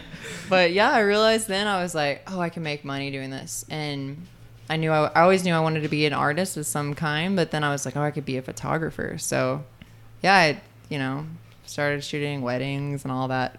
but 0.49 0.73
yeah, 0.73 0.91
I 0.91 1.01
realized 1.01 1.49
then 1.49 1.67
I 1.67 1.83
was 1.83 1.95
like, 1.95 2.23
oh, 2.31 2.41
I 2.41 2.49
can 2.51 2.63
make 2.63 2.85
money 2.85 3.11
doing 3.11 3.31
this. 3.31 3.65
And 3.69 4.27
I 4.69 4.77
knew 4.77 4.93
I, 4.93 5.09
I 5.09 5.23
always 5.23 5.45
knew 5.45 5.53
I 5.55 5.61
wanted 5.61 5.83
to 5.83 5.89
be 5.89 6.07
an 6.07 6.13
artist 6.13 6.57
of 6.57 6.67
some 6.67 6.95
kind, 6.95 7.35
but 7.37 7.51
then 7.51 7.65
I 7.65 7.71
was 7.71 7.85
like, 7.85 7.97
oh, 7.97 8.03
I 8.03 8.11
could 8.13 8.25
be 8.25 8.37
a 8.37 8.43
photographer. 8.43 9.19
So 9.19 9.65
yeah, 10.23 10.35
I, 10.35 10.61
you 10.89 10.99
know, 10.99 11.27
started 11.67 12.05
shooting 12.05 12.43
weddings 12.43 13.05
and 13.05 13.11
all 13.11 13.27
that, 13.29 13.59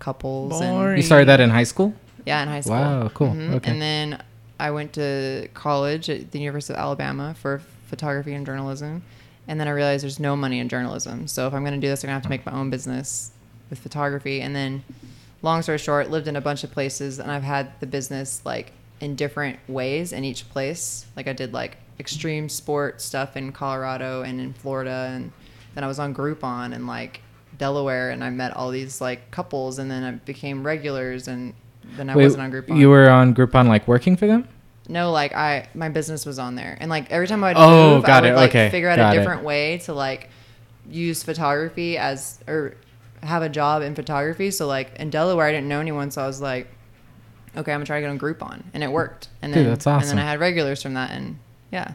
couples. 0.00 0.60
And, 0.60 0.96
You 0.96 1.02
started 1.02 1.28
that 1.28 1.40
in 1.40 1.50
high 1.50 1.62
school? 1.64 1.94
Yeah, 2.30 2.42
in 2.42 2.48
high 2.48 2.60
school. 2.60 2.76
Wow, 2.76 3.10
cool. 3.12 3.32
Mhm. 3.34 3.54
Okay. 3.54 3.70
And 3.70 3.82
then 3.82 4.22
I 4.60 4.70
went 4.70 4.92
to 4.94 5.48
college 5.52 6.08
at 6.08 6.30
the 6.30 6.38
University 6.38 6.74
of 6.74 6.80
Alabama 6.80 7.34
for 7.34 7.60
photography 7.88 8.34
and 8.34 8.46
journalism. 8.46 9.02
And 9.48 9.58
then 9.58 9.66
I 9.66 9.72
realized 9.72 10.04
there's 10.04 10.20
no 10.20 10.36
money 10.36 10.60
in 10.60 10.68
journalism. 10.68 11.26
So 11.26 11.48
if 11.48 11.54
I'm 11.54 11.62
going 11.64 11.74
to 11.74 11.84
do 11.84 11.88
this, 11.88 12.04
I'm 12.04 12.08
going 12.08 12.12
to 12.12 12.22
have 12.22 12.22
to 12.22 12.28
make 12.28 12.46
my 12.46 12.52
own 12.52 12.70
business 12.70 13.32
with 13.68 13.80
photography. 13.80 14.40
And 14.40 14.54
then, 14.54 14.84
long 15.42 15.62
story 15.62 15.78
short, 15.78 16.08
lived 16.08 16.28
in 16.28 16.36
a 16.36 16.40
bunch 16.40 16.62
of 16.62 16.70
places 16.70 17.18
and 17.18 17.32
I've 17.32 17.42
had 17.42 17.72
the 17.80 17.86
business 17.86 18.42
like 18.44 18.72
in 19.00 19.16
different 19.16 19.58
ways 19.66 20.12
in 20.12 20.22
each 20.24 20.48
place. 20.50 21.06
Like 21.16 21.26
I 21.26 21.32
did 21.32 21.52
like 21.52 21.78
extreme 21.98 22.48
sport 22.48 23.00
stuff 23.00 23.36
in 23.36 23.50
Colorado 23.50 24.22
and 24.22 24.40
in 24.40 24.52
Florida. 24.52 25.10
And 25.14 25.32
then 25.74 25.82
I 25.82 25.88
was 25.88 25.98
on 25.98 26.14
Groupon 26.14 26.72
and 26.74 26.86
like 26.86 27.22
Delaware 27.58 28.10
and 28.10 28.22
I 28.22 28.30
met 28.30 28.54
all 28.56 28.70
these 28.70 29.00
like 29.00 29.32
couples 29.32 29.80
and 29.80 29.90
then 29.90 30.04
I 30.04 30.12
became 30.12 30.64
regulars 30.64 31.26
and 31.26 31.54
then 31.96 32.10
I 32.10 32.16
Wait, 32.16 32.24
wasn't 32.24 32.42
on 32.42 32.52
Groupon. 32.52 32.78
You 32.78 32.88
were 32.90 33.08
on 33.10 33.34
Groupon 33.34 33.68
like 33.68 33.86
working 33.88 34.16
for 34.16 34.26
them? 34.26 34.48
No, 34.88 35.10
like 35.12 35.34
I 35.34 35.68
my 35.74 35.88
business 35.88 36.26
was 36.26 36.38
on 36.38 36.54
there, 36.56 36.76
and 36.80 36.90
like 36.90 37.10
every 37.10 37.26
time 37.28 37.44
I'd 37.44 37.56
Oh, 37.56 37.94
move, 37.96 38.04
got 38.04 38.24
I 38.24 38.28
it. 38.28 38.30
would 38.32 38.36
like 38.36 38.50
Okay, 38.50 38.70
figure 38.70 38.88
out 38.88 38.96
got 38.96 39.12
a 39.12 39.16
it. 39.16 39.18
different 39.20 39.44
way 39.44 39.78
to 39.78 39.94
like 39.94 40.30
use 40.88 41.22
photography 41.22 41.96
as 41.96 42.40
or 42.48 42.74
have 43.22 43.42
a 43.42 43.48
job 43.48 43.82
in 43.82 43.94
photography. 43.94 44.50
So 44.50 44.66
like 44.66 44.96
in 44.96 45.10
Delaware, 45.10 45.46
I 45.46 45.52
didn't 45.52 45.68
know 45.68 45.80
anyone, 45.80 46.10
so 46.10 46.22
I 46.22 46.26
was 46.26 46.40
like, 46.40 46.66
okay, 47.56 47.72
I'm 47.72 47.76
gonna 47.78 47.84
try 47.86 48.00
to 48.00 48.02
get 48.06 48.10
on 48.10 48.18
Groupon, 48.18 48.62
and 48.74 48.82
it 48.82 48.90
worked. 48.90 49.28
And 49.42 49.52
Dude, 49.52 49.66
then 49.66 49.70
that's 49.70 49.86
And 49.86 50.02
then 50.04 50.18
I 50.18 50.22
had 50.22 50.40
regulars 50.40 50.82
from 50.82 50.94
that, 50.94 51.10
and 51.12 51.38
yeah. 51.70 51.92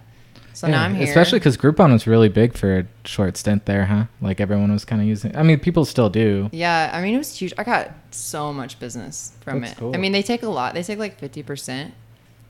So 0.55 0.67
Yeah, 0.67 0.71
now 0.77 0.83
I'm 0.85 0.95
here. 0.95 1.03
Especially 1.07 1.37
because 1.39 1.57
Groupon 1.57 1.91
was 1.91 2.07
really 2.07 2.29
big 2.29 2.57
for 2.57 2.79
a 2.79 2.85
short 3.03 3.35
stint 3.35 3.65
there, 3.65 3.85
huh? 3.85 4.05
Like 4.21 4.39
everyone 4.39 4.71
was 4.71 4.85
kind 4.85 5.01
of 5.01 5.07
using. 5.07 5.35
I 5.35 5.43
mean, 5.43 5.59
people 5.59 5.83
still 5.85 6.09
do. 6.09 6.49
Yeah, 6.53 6.89
I 6.93 7.01
mean 7.01 7.13
it 7.13 7.17
was 7.17 7.37
huge. 7.37 7.53
I 7.57 7.63
got 7.63 7.91
so 8.11 8.53
much 8.53 8.79
business 8.79 9.33
from 9.41 9.59
That's 9.61 9.73
it. 9.73 9.77
cool. 9.77 9.93
I 9.93 9.97
mean 9.97 10.11
they 10.13 10.21
take 10.23 10.43
a 10.43 10.49
lot. 10.49 10.73
They 10.73 10.81
take 10.83 10.97
like 10.97 11.19
fifty 11.19 11.43
percent 11.43 11.93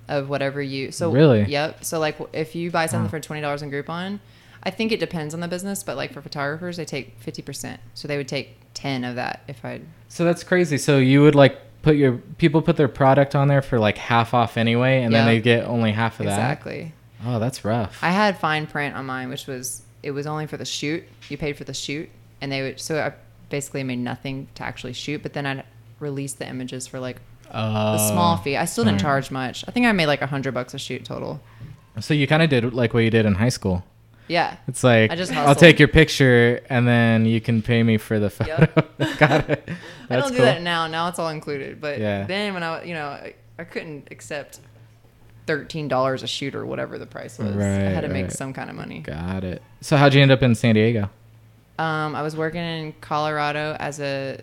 of 0.08 0.30
whatever 0.30 0.62
you. 0.62 0.92
So 0.92 1.12
Really? 1.12 1.46
Yep. 1.46 1.84
So 1.84 2.00
like 2.00 2.18
if 2.32 2.54
you 2.56 2.70
buy 2.70 2.86
something 2.86 3.06
Wow. 3.06 3.10
for 3.10 3.20
twenty 3.20 3.42
dollars 3.42 3.64
in 3.64 3.72
Groupon, 3.72 4.20
I 4.62 4.70
think 4.70 4.92
it 4.92 5.00
depends 5.00 5.34
on 5.34 5.40
the 5.40 5.48
business, 5.48 5.82
but 5.84 5.98
like 5.98 6.14
for 6.14 6.22
photographers, 6.22 6.78
they 6.78 6.86
take 6.86 7.20
fifty 7.20 7.42
percent. 7.42 7.80
So 7.96 8.08
they 8.08 8.18
would 8.18 8.28
take 8.28 8.58
ten 8.76 9.04
of 9.04 9.16
that 9.16 9.42
if 9.48 9.66
I. 9.66 9.82
So 10.10 10.24
that's 10.26 10.44
crazy. 10.44 10.78
So 10.78 11.00
you 11.00 11.24
would 11.24 11.34
like 11.36 11.58
put 11.82 11.96
your 11.96 12.14
people 12.38 12.62
put 12.62 12.78
their 12.78 12.88
product 12.88 13.34
on 13.36 13.48
there 13.48 13.64
for 13.64 13.80
like 13.80 13.98
half 13.98 14.36
off 14.36 14.58
anyway, 14.58 15.02
and 15.02 15.14
then 15.14 15.26
they 15.26 15.40
get 15.42 15.66
only 15.66 15.92
half 15.92 16.20
of 16.20 16.28
that. 16.28 16.34
Exactly. 16.34 16.94
Oh, 17.26 17.40
that's 17.40 17.66
rough. 17.66 17.98
I 18.04 18.10
had 18.10 18.38
fine 18.38 18.68
print 18.68 18.96
on 18.96 19.06
mine, 19.06 19.30
which 19.30 19.48
was 19.48 19.82
it 20.04 20.12
was 20.12 20.28
only 20.28 20.46
for 20.48 20.58
the 20.58 20.66
shoot. 20.66 21.04
You 21.30 21.38
paid 21.38 21.58
for 21.58 21.64
the 21.64 21.74
shoot, 21.74 22.10
and 22.42 22.52
they 22.52 22.62
would. 22.62 22.80
So 22.80 23.00
I 23.02 23.14
basically 23.50 23.84
made 23.84 24.00
nothing 24.00 24.48
to 24.56 24.64
actually 24.64 24.94
shoot, 24.94 25.24
but 25.24 25.34
then 25.34 25.46
I'd 25.46 25.64
release 26.00 26.34
the 26.34 26.48
images 26.48 26.88
for 26.88 27.00
like 27.00 27.18
Oh, 27.52 27.94
the 27.94 28.10
small 28.10 28.36
oh. 28.36 28.42
fee. 28.44 28.58
I 28.58 28.66
still 28.66 28.84
didn't 28.84 29.00
smart. 29.00 29.14
charge 29.24 29.32
much. 29.32 29.64
I 29.68 29.72
think 29.72 29.86
I 29.86 29.92
made 29.92 30.08
like 30.08 30.22
a 30.22 30.28
hundred 30.28 30.54
bucks 30.54 30.74
a 30.74 30.80
shoot 30.80 31.06
total. 31.06 31.42
So 32.00 32.14
you 32.14 32.28
kind 32.28 32.42
of 32.44 32.50
did 32.50 32.74
like 32.74 32.94
what 32.94 33.02
you 33.04 33.10
did 33.10 33.26
in 33.26 33.36
high 33.36 33.50
school. 33.50 33.84
Yeah. 34.28 34.58
It's 34.68 34.84
like 34.84 35.12
I 35.12 35.16
just 35.16 35.32
I'll 35.32 35.54
take 35.56 35.78
your 35.80 35.88
picture 35.88 36.60
and 36.70 36.88
then 36.88 37.26
you 37.28 37.40
can 37.40 37.62
pay 37.62 37.84
me 37.84 37.98
for 37.98 38.20
the 38.20 38.30
photo. 38.32 38.68
Yep. 38.98 39.18
Got 39.20 39.50
it. 39.52 39.70
I 40.10 40.16
don't 40.18 40.32
do 40.32 40.38
cool. 40.38 40.46
that 40.46 40.64
now. 40.64 40.88
Now 40.88 41.08
it's 41.08 41.20
all 41.20 41.30
included. 41.30 41.80
But 41.80 42.00
Yeah. 42.00 42.26
then 42.26 42.54
when 42.56 42.64
I, 42.64 42.84
you 42.84 42.96
know, 42.96 43.06
I, 43.08 43.36
I 43.60 43.64
couldn't 43.64 44.08
accept 44.12 44.60
thirteen 45.46 45.88
dollars 45.88 46.24
a 46.24 46.28
shoot 46.28 46.56
or 46.56 46.66
whatever 46.66 46.98
the 46.98 47.06
price 47.06 47.38
was. 47.38 47.56
I 47.56 47.64
had 47.64 48.02
to 48.02 48.08
make 48.10 48.26
right. 48.26 48.32
some 48.34 48.54
kind 48.54 48.70
of 48.70 48.76
money. 48.76 49.00
Got 49.00 49.44
it. 49.44 49.62
So 49.82 49.98
how'd 49.98 50.14
you 50.14 50.22
end 50.22 50.32
up 50.32 50.42
in 50.44 50.56
San 50.56 50.76
Diego? 50.76 51.10
Um, 51.78 52.16
I 52.16 52.22
was 52.22 52.36
working 52.36 52.62
in 52.62 52.94
Colorado 53.02 53.76
as 53.80 54.00
a, 54.00 54.40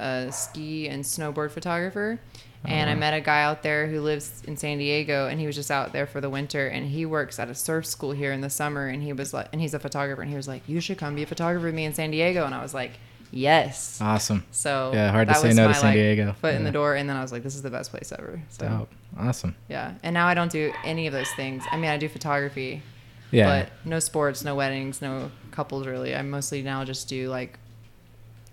a 0.00 0.30
ski 0.32 0.88
and 0.88 1.04
snowboard 1.04 1.50
photographer. 1.52 2.18
And 2.66 2.88
I 2.88 2.94
Uh-huh. 2.94 3.00
met 3.00 3.14
a 3.14 3.20
guy 3.20 3.42
out 3.42 3.62
there 3.62 3.86
who 3.86 4.00
lives 4.00 4.42
in 4.46 4.56
San 4.56 4.78
Diego, 4.78 5.28
and 5.28 5.38
he 5.38 5.46
was 5.46 5.54
just 5.54 5.70
out 5.70 5.92
there 5.92 6.06
for 6.06 6.22
the 6.22 6.30
winter. 6.30 6.66
And 6.66 6.86
he 6.86 7.04
works 7.04 7.38
at 7.38 7.50
a 7.50 7.54
surf 7.54 7.84
school 7.84 8.12
here 8.12 8.32
in 8.32 8.40
the 8.40 8.48
summer. 8.48 8.88
And 8.88 9.02
he 9.02 9.12
was 9.12 9.34
like, 9.34 9.48
and 9.52 9.60
he's 9.60 9.74
a 9.74 9.78
photographer. 9.78 10.22
And 10.22 10.30
he 10.30 10.36
was 10.36 10.48
like, 10.48 10.62
"You 10.66 10.80
should 10.80 10.96
come 10.96 11.14
be 11.14 11.22
a 11.22 11.26
photographer 11.26 11.66
with 11.66 11.74
me 11.74 11.84
in 11.84 11.92
San 11.92 12.10
Diego." 12.10 12.46
And 12.46 12.54
I 12.54 12.62
was 12.62 12.72
like, 12.72 12.92
"Yes." 13.30 14.00
Awesome. 14.00 14.44
So 14.50 14.92
Yeah, 14.94 15.10
hard 15.10 15.28
to 15.28 15.34
say 15.34 15.52
no 15.52 15.68
to 15.68 15.74
San 15.74 15.84
like, 15.90 15.94
Diego. 15.94 16.32
Foot 16.40 16.54
in 16.54 16.64
the 16.64 16.70
door, 16.70 16.94
and 16.94 17.06
then 17.08 17.16
I 17.18 17.20
was 17.22 17.32
like, 17.32 17.42
"This 17.42 17.54
is 17.54 17.60
the 17.60 17.68
best 17.70 17.90
place 17.90 18.10
ever." 18.18 18.40
So 18.48 18.66
Dope. 18.66 18.90
Awesome. 19.18 19.54
yeah, 19.68 19.94
and 20.02 20.12
now 20.14 20.26
I 20.26 20.34
don't 20.34 20.50
do 20.50 20.72
any 20.84 21.06
of 21.06 21.12
those 21.12 21.30
things. 21.32 21.64
I 21.70 21.76
mean, 21.76 21.90
I 21.90 21.96
do 21.96 22.08
photography, 22.08 22.82
Yeah. 23.30 23.46
but 23.64 23.72
no 23.88 23.98
sports, 24.00 24.44
no 24.44 24.54
weddings, 24.54 25.00
no 25.00 25.30
couples 25.50 25.86
really. 25.86 26.14
I 26.16 26.22
mostly 26.22 26.62
now 26.62 26.84
just 26.84 27.08
do 27.08 27.28
like 27.28 27.58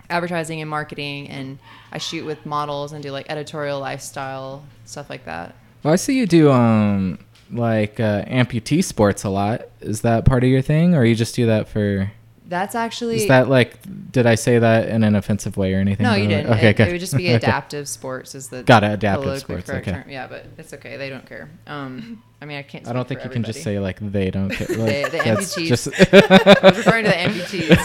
advertising 0.10 0.62
and 0.62 0.70
marketing, 0.70 1.30
and 1.30 1.58
I 1.92 1.98
shoot 1.98 2.26
with 2.26 2.46
models 2.46 2.92
and 2.92 3.02
do 3.02 3.12
like 3.12 3.26
editorial 3.30 3.80
lifestyle 3.80 4.64
stuff 4.86 5.10
like 5.10 5.26
that. 5.26 5.56
Well, 5.84 5.94
I 5.94 5.96
see 5.98 6.18
you 6.18 6.28
do 6.28 6.52
um 6.52 7.18
like 7.52 8.00
uh, 8.00 8.24
amputee 8.26 8.84
sports 8.84 9.24
a 9.24 9.30
lot. 9.30 9.64
Is 9.82 10.02
that 10.02 10.26
part 10.26 10.44
of 10.44 10.50
your 10.50 10.62
thing, 10.62 10.96
or 10.96 11.04
you 11.06 11.16
just 11.16 11.36
do 11.36 11.46
that 11.48 11.68
for? 11.68 12.12
That's 12.52 12.76
actually 12.76 13.16
Is 13.16 13.28
that 13.30 13.48
like? 13.48 13.78
Did 14.12 14.26
I 14.26 14.36
say 14.36 14.60
that 14.60 14.90
in 14.90 15.06
an 15.06 15.16
offensive 15.16 15.56
way 15.56 15.74
or 15.74 15.78
anything? 15.78 16.04
no, 16.04 16.16
you 16.16 16.28
didn't. 16.28 16.52
Okay, 16.54 16.72
it, 16.72 16.76
good. 16.76 16.90
it 16.90 16.92
would 16.92 17.00
just 17.00 17.16
be 17.16 17.28
Okay. 17.28 17.36
adaptive 17.36 17.88
sports 17.88 18.36
is 18.36 18.50
the 18.50 18.62
Got 18.62 18.84
it. 18.84 18.92
Adaptive 18.92 19.40
sports. 19.40 19.70
Okay. 19.70 19.90
term. 19.92 20.04
Yeah, 20.10 20.28
but 20.28 20.48
it's 20.58 20.74
okay. 20.74 20.98
They 20.98 21.10
don't 21.10 21.26
care. 21.26 21.50
Um, 21.66 22.22
I 22.42 22.46
mean, 22.46 22.58
I 22.58 22.64
can't. 22.64 22.86
I 22.90 22.92
don't 22.92 23.08
think 23.08 23.22
you 23.22 23.28
for 23.30 23.34
can 23.34 23.44
just 23.44 23.64
say 23.64 23.80
like 23.80 24.00
they 24.02 24.32
don't 24.32 24.50
care. 24.54 24.68
They- 24.68 25.04
the 25.04 25.20
amputees. 25.20 25.68
just. 25.70 25.88
I 26.14 26.60
was 26.70 26.78
referring 26.78 27.06
to 27.06 27.10
the 27.10 27.16
amputees. 27.16 27.72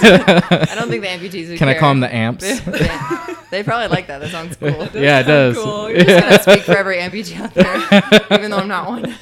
I 0.68 0.74
don't 0.74 0.88
think 0.88 1.02
the 1.02 1.08
amputees 1.10 1.48
would 1.50 1.58
Can 1.58 1.68
I 1.68 1.78
call 1.78 1.90
them 1.90 2.00
the 2.00 2.12
amps? 2.12 2.60
They, 3.50 3.62
probably 3.62 3.86
like 3.86 4.08
that. 4.08 4.18
That 4.18 4.30
sounds 4.32 4.56
cool. 4.56 4.88
yeah, 5.00 5.20
it 5.20 5.28
does. 5.28 5.56
cool. 5.56 5.82
I'm 5.86 5.94
just 5.94 6.06
gonna 6.08 6.42
speak 6.42 6.62
for 6.64 6.76
every 6.76 6.96
amputee 6.96 7.38
out 7.40 7.54
there, 7.54 7.76
even 8.36 8.50
though 8.50 8.58
I'm 8.58 8.66
not 8.66 8.88
one. 8.88 9.14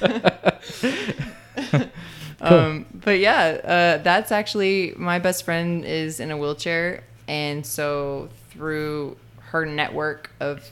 Um, 2.40 2.86
but 2.94 3.18
yeah, 3.18 3.96
uh, 3.98 4.02
that's 4.02 4.32
actually 4.32 4.92
my 4.96 5.18
best 5.18 5.44
friend 5.44 5.84
is 5.84 6.20
in 6.20 6.30
a 6.30 6.36
wheelchair, 6.36 7.02
and 7.28 7.64
so 7.64 8.28
through 8.50 9.16
her 9.38 9.64
network 9.66 10.30
of 10.40 10.70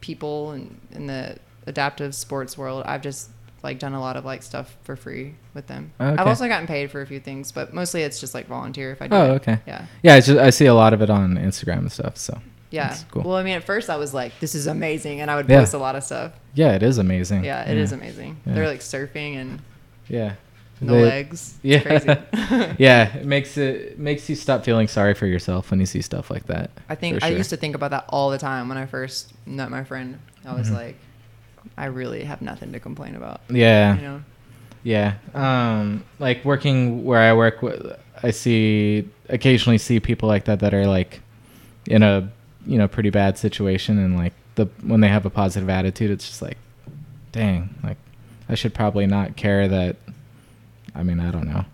people 0.00 0.50
and 0.52 0.78
in 0.92 1.06
the 1.06 1.36
adaptive 1.66 2.14
sports 2.14 2.58
world, 2.58 2.84
I've 2.86 3.02
just 3.02 3.30
like 3.62 3.78
done 3.78 3.94
a 3.94 4.00
lot 4.00 4.16
of 4.16 4.24
like 4.26 4.42
stuff 4.42 4.76
for 4.82 4.94
free 4.94 5.34
with 5.54 5.66
them. 5.66 5.90
Okay. 5.98 6.20
I've 6.20 6.26
also 6.26 6.46
gotten 6.48 6.66
paid 6.66 6.90
for 6.90 7.00
a 7.00 7.06
few 7.06 7.18
things, 7.20 7.50
but 7.50 7.72
mostly 7.72 8.02
it's 8.02 8.20
just 8.20 8.34
like 8.34 8.46
volunteer 8.46 8.90
if 8.92 9.00
I 9.00 9.08
do. 9.08 9.16
Oh, 9.16 9.24
it. 9.32 9.36
okay. 9.36 9.58
Yeah. 9.66 9.86
Yeah, 10.02 10.16
it's 10.16 10.26
just, 10.26 10.38
I 10.38 10.50
see 10.50 10.66
a 10.66 10.74
lot 10.74 10.92
of 10.92 11.00
it 11.00 11.08
on 11.08 11.36
Instagram 11.36 11.78
and 11.78 11.90
stuff. 11.92 12.18
So 12.18 12.38
Yeah. 12.70 12.94
Cool. 13.10 13.22
Well, 13.22 13.36
I 13.36 13.42
mean, 13.42 13.54
at 13.56 13.64
first 13.64 13.88
I 13.88 13.96
was 13.96 14.12
like, 14.12 14.38
"This 14.40 14.54
is 14.54 14.66
amazing," 14.66 15.20
and 15.22 15.30
I 15.30 15.36
would 15.36 15.48
Yeah. 15.48 15.60
post 15.60 15.72
a 15.72 15.78
lot 15.78 15.96
of 15.96 16.04
stuff. 16.04 16.32
yeah, 16.54 16.72
it 16.74 16.82
is 16.82 16.98
amazing. 16.98 17.44
Yeah, 17.44 17.62
it 17.68 17.78
is 17.78 17.92
amazing. 17.92 18.36
Yeah. 18.44 18.54
They're 18.54 18.68
like 18.68 18.80
surfing 18.80 19.36
and 19.40 19.60
Yeah. 20.08 20.34
No 20.86 20.94
They- 20.94 21.02
legs. 21.02 21.54
It's 21.54 21.58
Yeah. 21.62 21.80
crazy. 21.80 22.74
yeah, 22.78 23.16
it 23.16 23.26
makes 23.26 23.56
it 23.56 23.98
makes 23.98 24.28
you 24.28 24.34
stop 24.36 24.64
feeling 24.64 24.88
sorry 24.88 25.14
for 25.14 25.26
yourself 25.26 25.70
when 25.70 25.80
you 25.80 25.86
see 25.86 26.02
stuff 26.02 26.30
like 26.30 26.46
that. 26.46 26.70
I 26.88 26.94
think 26.94 27.20
for 27.20 27.26
I 27.26 27.30
used 27.30 27.50
to 27.50 27.56
think 27.56 27.74
about 27.74 27.90
that 27.90 28.04
all 28.08 28.30
the 28.30 28.38
time 28.38 28.68
when 28.68 28.78
I 28.78 28.86
first 28.86 29.32
met 29.46 29.70
my 29.70 29.84
friend. 29.84 30.18
I 30.46 30.54
was 30.54 30.68
Mhm. 30.70 30.74
like, 30.74 30.96
I 31.78 31.86
really 31.86 32.24
have 32.24 32.42
nothing 32.42 32.72
to 32.72 32.80
complain 32.80 33.14
about. 33.14 33.40
Yeah. 33.48 33.96
You 33.96 34.02
know? 34.02 34.22
Yeah. 34.82 35.14
Um, 35.34 36.04
like 36.18 36.44
working 36.44 37.04
where 37.04 37.20
I 37.20 37.32
work, 37.32 37.62
with, 37.62 37.98
I 38.22 38.30
see 38.30 39.08
occasionally 39.30 39.78
see 39.78 39.98
people 40.00 40.28
like 40.28 40.44
that 40.44 40.60
that 40.60 40.74
are 40.74 40.86
like 40.86 41.20
in 41.86 42.02
a 42.02 42.28
you 42.66 42.78
know 42.78 42.86
pretty 42.88 43.10
bad 43.10 43.36
situation, 43.38 43.98
and 43.98 44.16
like 44.16 44.32
the 44.56 44.66
when 44.82 45.00
they 45.00 45.08
have 45.08 45.24
a 45.26 45.30
positive 45.30 45.68
attitude, 45.70 46.10
it's 46.10 46.26
just 46.26 46.40
like, 46.42 46.56
dang, 47.32 47.74
like 47.82 47.96
I 48.48 48.54
should 48.54 48.74
probably 48.74 49.06
not 49.06 49.36
care 49.36 49.66
that. 49.68 49.96
I 50.94 51.02
mean, 51.02 51.20
I 51.20 51.30
don't 51.30 51.46
know. 51.48 51.64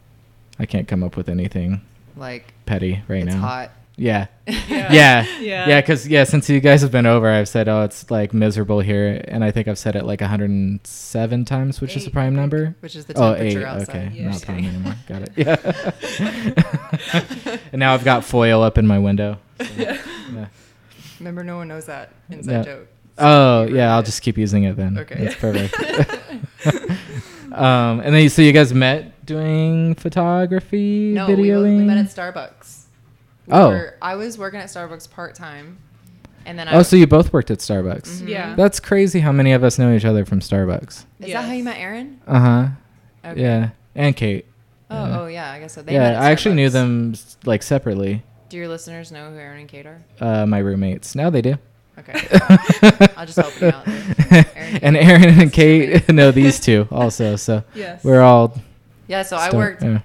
I 0.59 0.67
can't 0.67 0.87
come 0.89 1.03
up 1.03 1.17
with 1.17 1.29
anything 1.29 1.81
Like 2.17 2.53
petty 2.67 3.03
right 3.09 3.25
now. 3.25 3.33
it's 3.33 3.35
now. 3.35 3.41
hot. 3.41 3.71
Yeah. 3.97 4.27
Yeah. 4.47 4.57
Yeah. 4.69 5.27
Yeah. 5.41 5.69
Yeah, 5.69 5.81
because 5.83 6.09
yeah, 6.09 6.25
since 6.25 6.49
you 6.49 6.59
guys 6.61 6.81
have 6.83 6.91
been 6.91 7.05
over, 7.07 7.29
I've 7.29 7.49
said, 7.49 7.69
oh, 7.69 7.83
it's 7.83 8.11
like 8.11 8.33
miserable 8.33 8.81
here, 8.81 9.23
and 9.29 9.45
I 9.45 9.51
think 9.51 9.69
I've 9.69 9.79
said 9.79 9.95
it 9.95 10.05
like 10.05 10.21
107 10.23 11.45
times, 11.45 11.81
which 11.83 11.97
is 11.97 12.05
the 12.05 12.09
Eight, 12.09 12.13
I 12.13 12.15
prime 12.15 12.35
number. 12.35 12.75
Which 12.81 12.97
is 12.97 13.05
the 13.05 13.13
Oh, 13.15 13.35
temperature 13.35 13.61
eight. 13.61 13.65
outside. 13.67 14.07
Okay, 14.09 14.11
Yeah, 14.15 14.31
not 14.31 14.43
prime 14.43 14.65
anymore. 14.65 14.95
Got 15.07 15.23
it. 15.23 15.33
Yeah. 15.37 15.57
and 17.73 17.79
now 17.81 17.93
I've 17.95 18.05
got 18.05 18.25
foil 18.25 18.63
up 18.63 18.79
in 18.79 18.87
my 18.87 18.99
window. 18.99 19.37
so, 19.61 19.67
yeah. 19.77 19.99
Remember, 21.19 21.45
no 21.45 21.57
one 21.59 21.69
knows 21.69 21.85
that 21.87 22.11
inside 22.31 22.53
Yeah. 22.53 22.63
joke. 22.63 22.89
Oh 23.19 23.65
yeah, 23.67 23.93
I'll 23.93 24.01
it. 24.01 24.07
just 24.07 24.23
keep 24.23 24.39
using 24.39 24.65
it 24.65 24.77
then. 24.79 24.97
Okay. 24.97 25.25
That's 25.25 25.35
perfect. 25.37 25.77
Um, 27.53 28.01
and 28.01 28.15
then 28.15 28.23
you 28.23 28.29
so 28.29 28.43
you 28.43 28.53
guys 28.53 28.73
met 28.75 29.27
doing 29.27 29.95
photography, 29.95 31.13
No, 31.15 31.27
we, 31.27 31.35
videoing. 31.35 31.79
we 31.79 31.85
met 31.85 31.99
at 31.99 32.07
Starbucks. 32.07 32.85
We 33.47 33.53
Oh. 33.55 33.69
were- 33.71 33.95
I 34.03 34.17
was 34.17 34.39
working 34.39 34.61
at 34.61 34.67
Starbucks 34.67 35.11
part 35.11 35.35
time, 35.35 35.79
and 36.47 36.59
then 36.59 36.69
I. 36.69 36.75
oh, 36.75 36.83
so 36.83 36.97
you 36.97 37.07
both 37.07 37.33
worked 37.33 37.51
at 37.51 37.59
Starbucks. 37.59 38.23
Mhm. 38.23 38.29
Yeah. 38.29 38.55
That's 38.55 38.81
crazy 38.81 39.21
how 39.21 39.33
many 39.33 39.53
of 39.53 39.63
us 39.65 39.79
know 39.79 39.93
each 39.95 40.05
other 40.05 40.25
from 40.25 40.41
Starbucks. 40.41 41.05
Is 41.21 41.33
that 41.33 41.45
how 41.45 41.53
you 41.53 41.65
met 41.65 41.79
Aaron? 41.79 42.21
Uh 42.27 42.39
huh. 42.41 42.67
Okay. 43.25 43.41
Yeah, 43.43 43.71
and 43.95 44.17
Kate. 44.17 44.47
Oh, 44.91 44.95
Yeah. 45.07 45.21
oh 45.21 45.27
yeah. 45.27 45.53
I 45.53 45.59
guess 45.61 45.75
so. 45.75 45.83
They 45.83 45.93
met 45.93 46.13
yeah, 46.13 46.19
at 46.19 46.23
I 46.23 46.31
actually 46.33 46.55
knew 46.57 46.69
them 46.71 47.15
like 47.45 47.63
separately. 47.63 48.23
Do 48.49 48.57
your 48.57 48.67
listeners 48.69 49.13
know 49.13 49.31
who 49.31 49.39
Aaron 49.39 49.61
and 49.61 49.69
Kate 49.69 49.87
are? 49.87 49.99
Uh, 50.21 50.45
my 50.47 50.59
roommates. 50.59 51.15
Now 51.15 51.31
they 51.31 51.41
do. 51.43 51.55
Okay. 52.01 52.29
I'll 53.17 53.27
just 53.27 53.39
help 53.39 53.61
you 53.61 53.69
out. 53.69 53.87
Aaron 54.57 54.79
and 54.83 54.97
Aaron 54.97 55.41
and 55.41 55.53
Kate 55.53 56.09
know 56.13 56.31
these 56.31 56.59
two 56.61 56.89
also. 56.91 57.37
So 57.37 57.63
Yes. 57.75 58.03
we're 58.05 58.23
all. 58.23 58.59
Yeah, 59.07 59.23
so 59.23 59.37
I 59.37 59.55
worked 59.55 59.83
yeah. 59.83 60.01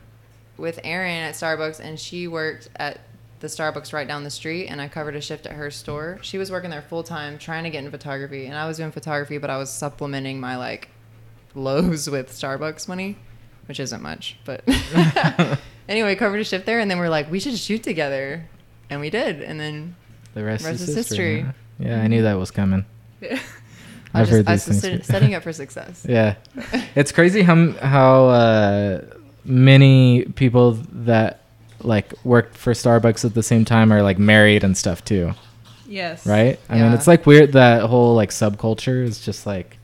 with 0.58 0.80
Aaron 0.84 1.12
at 1.24 1.36
Starbucks, 1.36 1.80
and 1.80 2.00
she 2.00 2.28
worked 2.28 2.70
at 2.76 3.00
the 3.40 3.48
Starbucks 3.48 3.94
right 3.94 4.08
down 4.08 4.24
the 4.24 4.32
street, 4.32 4.68
and 4.68 4.82
I 4.82 4.88
covered 4.88 5.16
a 5.16 5.22
shift 5.22 5.46
at 5.46 5.54
her 5.54 5.70
store. 5.70 6.18
She 6.22 6.38
was 6.38 6.50
working 6.52 6.70
there 6.72 6.82
full 6.82 7.04
time, 7.04 7.38
trying 7.38 7.66
to 7.66 7.70
get 7.70 7.84
in 7.84 7.92
photography, 7.92 8.48
and 8.48 8.58
I 8.58 8.68
was 8.68 8.78
doing 8.78 8.92
photography, 8.92 9.38
but 9.38 9.50
I 9.50 9.58
was 9.58 9.70
supplementing 9.70 10.40
my 10.40 10.58
like 10.58 10.90
lows 11.54 12.10
with 12.10 12.32
Starbucks 12.32 12.88
money, 12.88 13.18
which 13.68 13.80
isn't 13.80 14.02
much, 14.02 14.38
but 14.44 14.64
anyway, 15.88 16.16
covered 16.16 16.40
a 16.40 16.44
shift 16.44 16.66
there, 16.66 16.80
and 16.80 16.90
then 16.90 16.98
we're 16.98 17.10
like, 17.10 17.30
we 17.30 17.40
should 17.40 17.58
shoot 17.58 17.84
together, 17.84 18.48
and 18.90 19.00
we 19.02 19.10
did, 19.12 19.42
and 19.42 19.60
then 19.60 19.96
The 20.34 20.44
rest, 20.44 20.66
Rest 20.66 20.82
is 20.82 20.90
is 20.90 20.96
history. 20.96 21.36
history. 21.44 21.54
Yeah, 21.80 22.02
I 22.02 22.08
knew 22.08 22.24
that 22.24 22.36
was 22.38 22.52
coming. 22.52 22.86
Yeah. 23.22 23.40
I 24.14 24.22
I've 24.22 24.28
just, 24.28 24.32
heard 24.32 24.48
I 24.48 24.52
these 24.54 24.68
was 24.68 24.82
things. 24.82 25.06
set- 25.06 25.14
setting 25.14 25.34
up 25.36 25.44
for 25.44 25.52
success. 25.54 26.06
Yeah, 26.10 26.36
it's 26.96 27.12
crazy 27.12 27.42
how 27.42 27.72
how 27.74 28.26
uh, 28.28 29.02
many 29.44 30.24
people 30.36 30.74
that 30.92 31.42
like 31.82 32.14
work 32.24 32.54
for 32.54 32.74
Starbucks 32.74 33.26
at 33.26 33.34
the 33.34 33.44
same 33.44 33.66
time 33.66 33.92
are 33.92 34.02
like 34.02 34.18
married 34.18 34.64
and 34.64 34.78
stuff 34.78 35.04
too, 35.04 35.34
Yes. 35.88 36.26
right? 36.26 36.60
I 36.70 36.80
mean, 36.80 36.94
it's 36.94 37.08
like 37.08 37.26
weird 37.26 37.52
that 37.54 37.84
whole 37.84 38.16
like 38.16 38.30
subculture 38.30 39.04
is 39.04 39.24
just 39.24 39.46
like 39.46 39.78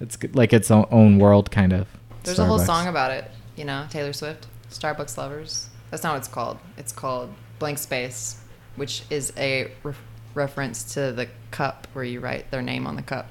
it's 0.00 0.18
like 0.34 0.52
its 0.52 0.70
own, 0.70 1.18
world 1.18 1.50
kind 1.50 1.72
of. 1.72 1.86
There's 2.22 2.38
a 2.38 2.44
whole 2.44 2.58
song 2.58 2.86
about 2.86 3.10
it, 3.12 3.30
you 3.56 3.64
know, 3.64 3.86
Taylor 3.90 4.12
Swift, 4.12 4.46
Starbucks 4.70 5.16
Lovers. 5.16 5.68
That's 5.90 6.02
not 6.02 6.12
what 6.12 6.18
it's 6.18 6.28
called. 6.28 6.58
It's 6.76 6.92
called 6.92 7.32
Blank 7.58 7.78
Space, 7.78 8.36
which 8.76 9.02
is 9.10 9.32
a 9.36 9.72
re- 9.82 9.94
reference 10.34 10.94
to 10.94 11.12
the 11.12 11.28
cup 11.50 11.86
where 11.92 12.04
you 12.04 12.20
write 12.20 12.50
their 12.50 12.62
name 12.62 12.86
on 12.86 12.96
the 12.96 13.02
cup. 13.02 13.28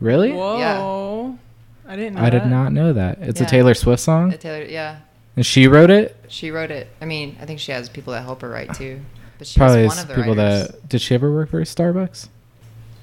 Really? 0.00 0.32
Whoa. 0.32 1.38
I 1.86 1.96
didn't 1.96 2.14
know 2.14 2.22
I 2.22 2.30
did 2.30 2.42
that. 2.42 2.48
not 2.50 2.72
know 2.72 2.92
that. 2.94 3.18
It's 3.20 3.40
a 3.40 3.44
Taylor 3.46 3.74
Swift 3.74 4.00
song, 4.02 4.30
The 4.30 4.38
Taylor, 4.38 4.64
yeah, 4.64 5.00
and 5.36 5.44
she 5.44 5.66
wrote 5.68 5.90
it. 5.90 6.16
she 6.28 6.50
wrote 6.50 6.70
it. 6.70 6.88
I 7.00 7.04
mean, 7.04 7.36
I 7.40 7.44
think 7.46 7.60
she 7.60 7.72
has 7.72 7.88
people 7.90 8.12
that 8.14 8.22
help 8.22 8.40
her 8.42 8.48
write 8.48 8.72
too, 8.74 9.00
but 9.38 9.46
she's 9.46 9.56
Probably 9.58 9.86
one 9.86 9.98
of 9.98 10.08
the 10.08 10.14
people 10.14 10.34
writers. 10.34 10.68
that 10.68 10.88
did 10.88 11.00
she 11.02 11.14
ever 11.14 11.30
work 11.32 11.50
for 11.50 11.60
Starbucks? 11.62 12.28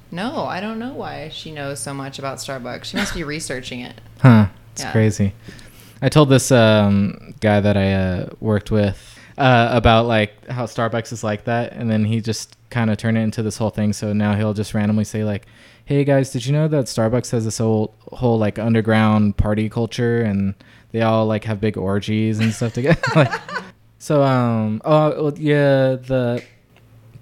No, 0.09 0.45
I 0.45 0.59
don't 0.59 0.79
know 0.79 0.93
why 0.93 1.29
she 1.29 1.51
knows 1.51 1.79
so 1.79 1.93
much 1.93 2.17
about 2.19 2.39
Starbucks. 2.39 2.85
She 2.85 2.97
must 2.97 3.13
be 3.13 3.23
researching 3.23 3.79
it. 3.81 4.01
Huh. 4.19 4.47
It's 4.73 4.81
Yeah. 4.83 4.91
crazy. 4.91 5.33
I 6.01 6.09
told 6.09 6.29
this 6.29 6.51
um, 6.51 7.35
guy 7.39 7.59
that 7.59 7.77
I 7.77 7.93
uh, 7.93 8.29
worked 8.39 8.71
with 8.71 9.19
uh, 9.37 9.69
about 9.71 10.07
like 10.07 10.47
how 10.47 10.65
Starbucks 10.65 11.13
is 11.13 11.23
like 11.23 11.43
that, 11.45 11.73
and 11.73 11.89
then 11.89 12.03
he 12.03 12.19
just 12.19 12.57
kind 12.71 12.89
of 12.89 12.97
turn 12.97 13.17
it 13.17 13.21
into 13.21 13.43
this 13.43 13.57
whole 13.57 13.69
thing. 13.69 13.93
So 13.93 14.13
now 14.13 14.35
he'll 14.35 14.53
just 14.53 14.73
randomly 14.73 15.03
say 15.03 15.23
like, 15.23 15.45
"Hey 15.85 16.03
guys, 16.03 16.31
did 16.31 16.45
you 16.45 16.53
know 16.53 16.67
that 16.67 16.85
Starbucks 16.85 17.31
has 17.31 17.45
this 17.45 17.59
whole 17.59 17.93
whole 18.11 18.39
like 18.39 18.57
underground 18.57 19.37
party 19.37 19.69
culture, 19.69 20.21
and 20.21 20.55
they 20.91 21.01
all 21.01 21.25
like 21.25 21.43
have 21.43 21.61
big 21.61 21.77
orgies 21.77 22.39
and 22.39 22.53
stuff 22.53 22.73
together?" 22.73 23.01
like, 23.15 23.31
so 23.99 24.23
um, 24.23 24.81
oh 24.83 25.23
well, 25.25 25.33
yeah, 25.37 25.95
the 25.95 26.43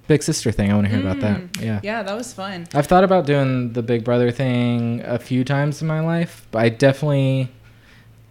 big 0.10 0.24
sister 0.24 0.52
thing. 0.52 0.72
I 0.72 0.76
want 0.76 0.88
to 0.88 0.92
hear 0.92 1.02
about 1.02 1.20
that. 1.22 1.40
Mm. 1.40 1.62
Yeah. 1.62 1.80
Yeah, 1.84 2.04
that 2.04 2.16
was 2.16 2.34
fun. 2.34 2.68
I've 2.74 2.88
thought 2.88 3.04
about 3.04 3.26
doing 3.26 3.74
the 3.74 3.84
Big 3.84 4.04
Brother 4.04 4.32
thing 4.32 5.02
a 5.06 5.20
few 5.20 5.44
times 5.44 5.82
in 5.82 5.88
my 5.88 6.00
life, 6.00 6.48
but 6.52 6.60
I 6.60 6.70
definitely 6.70 7.50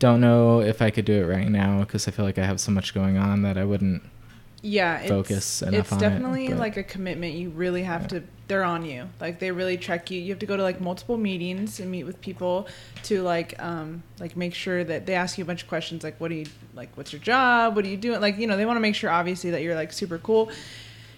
don't 0.00 0.20
know 0.20 0.60
if 0.60 0.82
I 0.82 0.90
could 0.90 1.04
do 1.04 1.22
it 1.22 1.26
right 1.26 1.48
now 1.48 1.80
because 1.80 2.06
I 2.08 2.10
feel 2.10 2.24
like 2.24 2.36
I 2.36 2.44
have 2.44 2.60
so 2.60 2.72
much 2.72 2.94
going 2.94 3.16
on 3.16 3.42
that 3.42 3.56
I 3.56 3.64
wouldn't. 3.64 4.02
Yeah, 4.60 4.98
it's, 4.98 5.08
Focus 5.08 5.62
enough 5.62 5.74
It's 5.80 5.92
on 5.92 5.98
it, 5.98 6.00
definitely 6.00 6.48
but- 6.48 6.58
like 6.58 6.76
a 6.76 6.82
commitment. 6.82 7.34
You 7.34 7.50
really 7.50 7.82
have 7.82 8.08
to. 8.08 8.22
They're 8.48 8.64
on 8.64 8.84
you. 8.84 9.08
Like 9.20 9.38
they 9.40 9.50
really 9.52 9.76
check 9.76 10.10
you. 10.10 10.18
You 10.20 10.30
have 10.32 10.38
to 10.38 10.46
go 10.46 10.56
to 10.56 10.62
like 10.62 10.80
multiple 10.80 11.18
meetings 11.18 11.80
and 11.80 11.90
meet 11.90 12.04
with 12.04 12.20
people 12.22 12.66
to 13.04 13.22
like 13.22 13.62
um 13.62 14.02
like 14.18 14.36
make 14.36 14.54
sure 14.54 14.82
that 14.82 15.04
they 15.04 15.14
ask 15.14 15.36
you 15.36 15.44
a 15.44 15.46
bunch 15.46 15.62
of 15.64 15.68
questions 15.68 16.02
like 16.02 16.18
what 16.18 16.28
do 16.28 16.34
you 16.36 16.46
like 16.74 16.88
what's 16.96 17.12
your 17.12 17.20
job 17.20 17.76
what 17.76 17.84
are 17.84 17.88
you 17.88 17.96
doing 17.98 18.20
like 18.22 18.38
you 18.38 18.46
know 18.46 18.56
they 18.56 18.64
want 18.64 18.76
to 18.76 18.80
make 18.80 18.94
sure 18.94 19.10
obviously 19.10 19.50
that 19.50 19.60
you're 19.62 19.74
like 19.74 19.92
super 19.92 20.16
cool. 20.18 20.50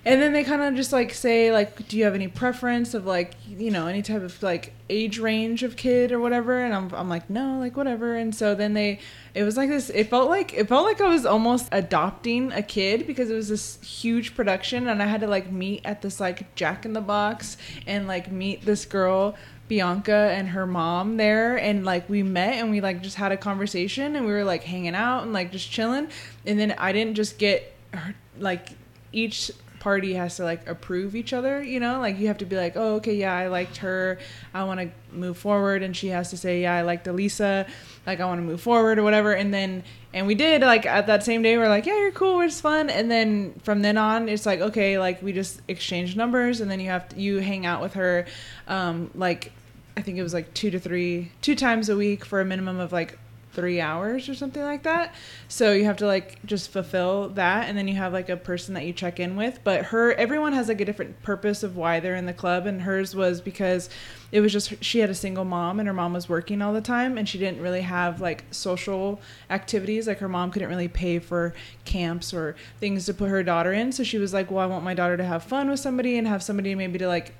And 0.02 0.22
then 0.22 0.32
they 0.32 0.44
kind 0.44 0.62
of 0.62 0.74
just 0.74 0.94
like 0.94 1.12
say 1.12 1.52
like, 1.52 1.86
do 1.88 1.98
you 1.98 2.04
have 2.04 2.14
any 2.14 2.28
preference 2.28 2.94
of 2.94 3.04
like 3.04 3.34
you 3.46 3.70
know 3.70 3.86
any 3.86 4.00
type 4.00 4.22
of 4.22 4.42
like 4.42 4.72
age 4.88 5.18
range 5.18 5.62
of 5.62 5.77
kid 5.77 6.10
or 6.10 6.18
whatever? 6.18 6.58
And 6.58 6.75
I'm 6.75 6.94
I'm 6.94 7.08
like 7.08 7.29
no 7.29 7.58
like 7.58 7.77
whatever. 7.77 8.16
And 8.16 8.35
so 8.35 8.54
then 8.54 8.72
they 8.72 9.00
it 9.35 9.42
was 9.42 9.58
like 9.58 9.68
this. 9.68 9.90
It 9.90 10.08
felt 10.08 10.31
like 10.31 10.54
it 10.54 10.68
felt 10.68 10.87
like 10.87 11.00
I 11.02 11.08
was 11.08 11.27
almost 11.27 11.68
adopting 11.70 12.50
a 12.52 12.62
kid 12.62 13.06
because 13.06 13.31
it 13.31 13.35
was 13.35 13.50
this 13.50 13.79
huge 13.83 14.35
production 14.35 14.88
and 14.88 15.02
I 15.02 15.06
had 15.06 15.20
to 15.20 15.27
like 15.27 15.52
meet 15.52 15.83
at 15.85 16.00
this 16.00 16.18
like 16.18 16.54
Jack 16.54 16.87
in 16.87 16.94
the 16.94 17.02
Box 17.02 17.58
and 17.87 18.08
like 18.08 18.33
meet 18.33 18.62
this 18.62 18.87
girl 18.87 19.37
Bianca 19.68 20.33
and 20.33 20.48
her 20.48 20.66
mom 20.66 21.16
there 21.16 21.56
and 21.56 21.85
like 21.85 22.08
we 22.08 22.22
met 22.22 22.54
and 22.54 22.70
we 22.70 22.81
like 22.81 23.02
just 23.02 23.16
had 23.16 23.33
a 23.33 23.37
conversation 23.37 24.16
and 24.16 24.25
we 24.25 24.33
were 24.33 24.44
like 24.44 24.64
hanging 24.64 24.96
out 24.96 25.22
and 25.22 25.33
like 25.33 25.52
just 25.52 25.70
chilling 25.70 26.08
and 26.46 26.58
then 26.58 26.72
I 26.72 26.90
didn't 26.92 27.14
just 27.14 27.38
get 27.38 27.72
her- 27.92 28.16
like 28.38 28.70
each 29.12 29.52
party 29.81 30.12
has 30.14 30.37
to 30.37 30.44
like 30.44 30.68
approve 30.68 31.16
each 31.16 31.33
other 31.33 31.60
you 31.62 31.81
know? 31.81 31.98
Like 31.98 32.18
you 32.18 32.28
have 32.28 32.38
to 32.38 32.44
be 32.44 32.56
like 32.56 32.76
oh 32.76 32.96
okay 32.96 33.14
yeah 33.14 33.35
i 33.35 33.48
liked 33.48 33.78
her. 33.78 34.18
I 34.54 34.64
want 34.64 34.81
to 34.81 34.90
move 35.12 35.37
forward. 35.37 35.83
And 35.83 35.96
she 35.96 36.08
has 36.08 36.31
to 36.31 36.37
say 36.37 36.62
yeah 36.62 36.74
i 36.74 36.83
liked 36.83 37.06
Alyssa. 37.06 37.68
Like 38.06 38.20
i 38.20 38.24
want 38.24 38.38
to 38.38 38.44
move 38.44 38.60
forward 38.60 38.98
or 38.98 39.02
whatever. 39.02 39.33
And 39.33 39.52
then 39.52 39.83
and 40.12 40.26
we 40.26 40.35
did 40.35 40.62
like 40.62 40.87
at 40.87 41.06
that 41.06 41.24
same 41.24 41.42
day 41.42 41.56
we're 41.56 41.68
like 41.68 41.87
yeah 41.87 41.98
you're 41.98 42.12
cool. 42.12 42.40
It's 42.40 42.60
fun. 42.60 42.90
And 42.90 43.10
then 43.10 43.54
from 43.62 43.83
then 43.83 43.96
on 43.96 44.28
it's 44.28 44.46
like 44.46 44.60
okay 44.60 44.98
like 44.98 45.22
we 45.22 45.33
just 45.33 45.60
exchange 45.68 46.16
numbers 46.16 46.60
and 46.60 46.70
then 46.70 46.81
you 46.81 46.88
have 46.88 47.08
to, 47.08 47.20
you 47.20 47.38
hang 47.38 47.66
out 47.66 47.81
with 47.81 47.94
her 47.94 48.26
um 48.68 49.10
like 49.14 49.52
i 49.96 50.02
think 50.02 50.18
it 50.18 50.22
was 50.22 50.35
like 50.35 50.52
two 50.54 50.70
to 50.70 50.78
three 50.78 51.33
two 51.40 51.54
times 51.54 51.88
a 51.88 51.96
week 51.96 52.24
for 52.24 52.40
a 52.40 52.44
minimum 52.44 52.78
of 52.78 52.92
like 52.92 53.18
three 53.53 53.81
hours 53.81 54.29
or 54.29 54.35
something 54.35 54.63
like 54.63 54.85
that. 54.85 55.15
So 55.48 55.73
you 55.73 55.85
have 55.85 55.96
to 55.98 56.07
like 56.07 56.44
just 56.46 56.71
fulfill 56.71 57.31
that 57.31 57.69
and 57.69 57.77
then 57.77 57.88
you 57.88 57.96
have 57.96 58.13
like 58.13 58.29
a 58.29 58.37
person 58.37 58.75
that 58.75 58.85
you 58.85 58.92
check 58.92 59.19
in 59.19 59.37
with. 59.37 59.59
But 59.65 59.87
her 59.87 60.13
everyone 60.15 60.53
has 60.53 60.69
like 60.69 60.81
a 60.81 60.85
different 60.85 61.21
purpose 61.23 61.63
of 61.63 61.77
why 61.77 62.01
they're 62.01 62.15
in 62.15 62.27
the 62.27 62.33
club 62.33 62.67
and 62.67 62.83
hers 62.83 63.15
was 63.15 63.40
because 63.40 63.90
it 64.31 64.40
was 64.40 64.53
just 64.53 64.83
she 64.83 65.01
had 65.01 65.11
a 65.11 65.15
single 65.15 65.44
mom 65.44 65.81
and 65.81 65.88
her 65.88 65.92
mom 65.92 66.13
was 66.13 66.29
working 66.29 66.63
all 66.63 66.73
the 66.73 66.81
time 66.81 67.19
and 67.19 67.29
she 67.29 67.38
didn't 67.38 67.61
really 67.61 67.81
have 67.83 68.21
like 68.21 68.44
social 68.51 69.21
activities. 69.51 70.07
Like 70.07 70.19
her 70.19 70.29
mom 70.29 70.51
couldn't 70.53 70.69
really 70.69 70.88
pay 70.88 71.19
for 71.19 71.55
camps 71.85 72.33
or 72.33 72.55
things 72.79 73.07
to 73.07 73.15
put 73.15 73.31
her 73.31 73.42
daughter 73.42 73.73
in. 73.73 73.90
So 73.90 74.05
she 74.05 74.19
was 74.19 74.33
like 74.33 74.51
well 74.51 74.61
i 74.61 74.67
want 74.67 74.85
my 74.85 74.94
daughter 74.94 75.17
to 75.17 75.25
have 75.25 75.42
fun 75.42 75.69
with 75.69 75.81
somebody 75.81 76.17
and 76.17 76.27
have 76.27 76.42
somebody 76.42 76.75
maybe 76.75 76.98
to 76.98 77.09
like 77.09 77.35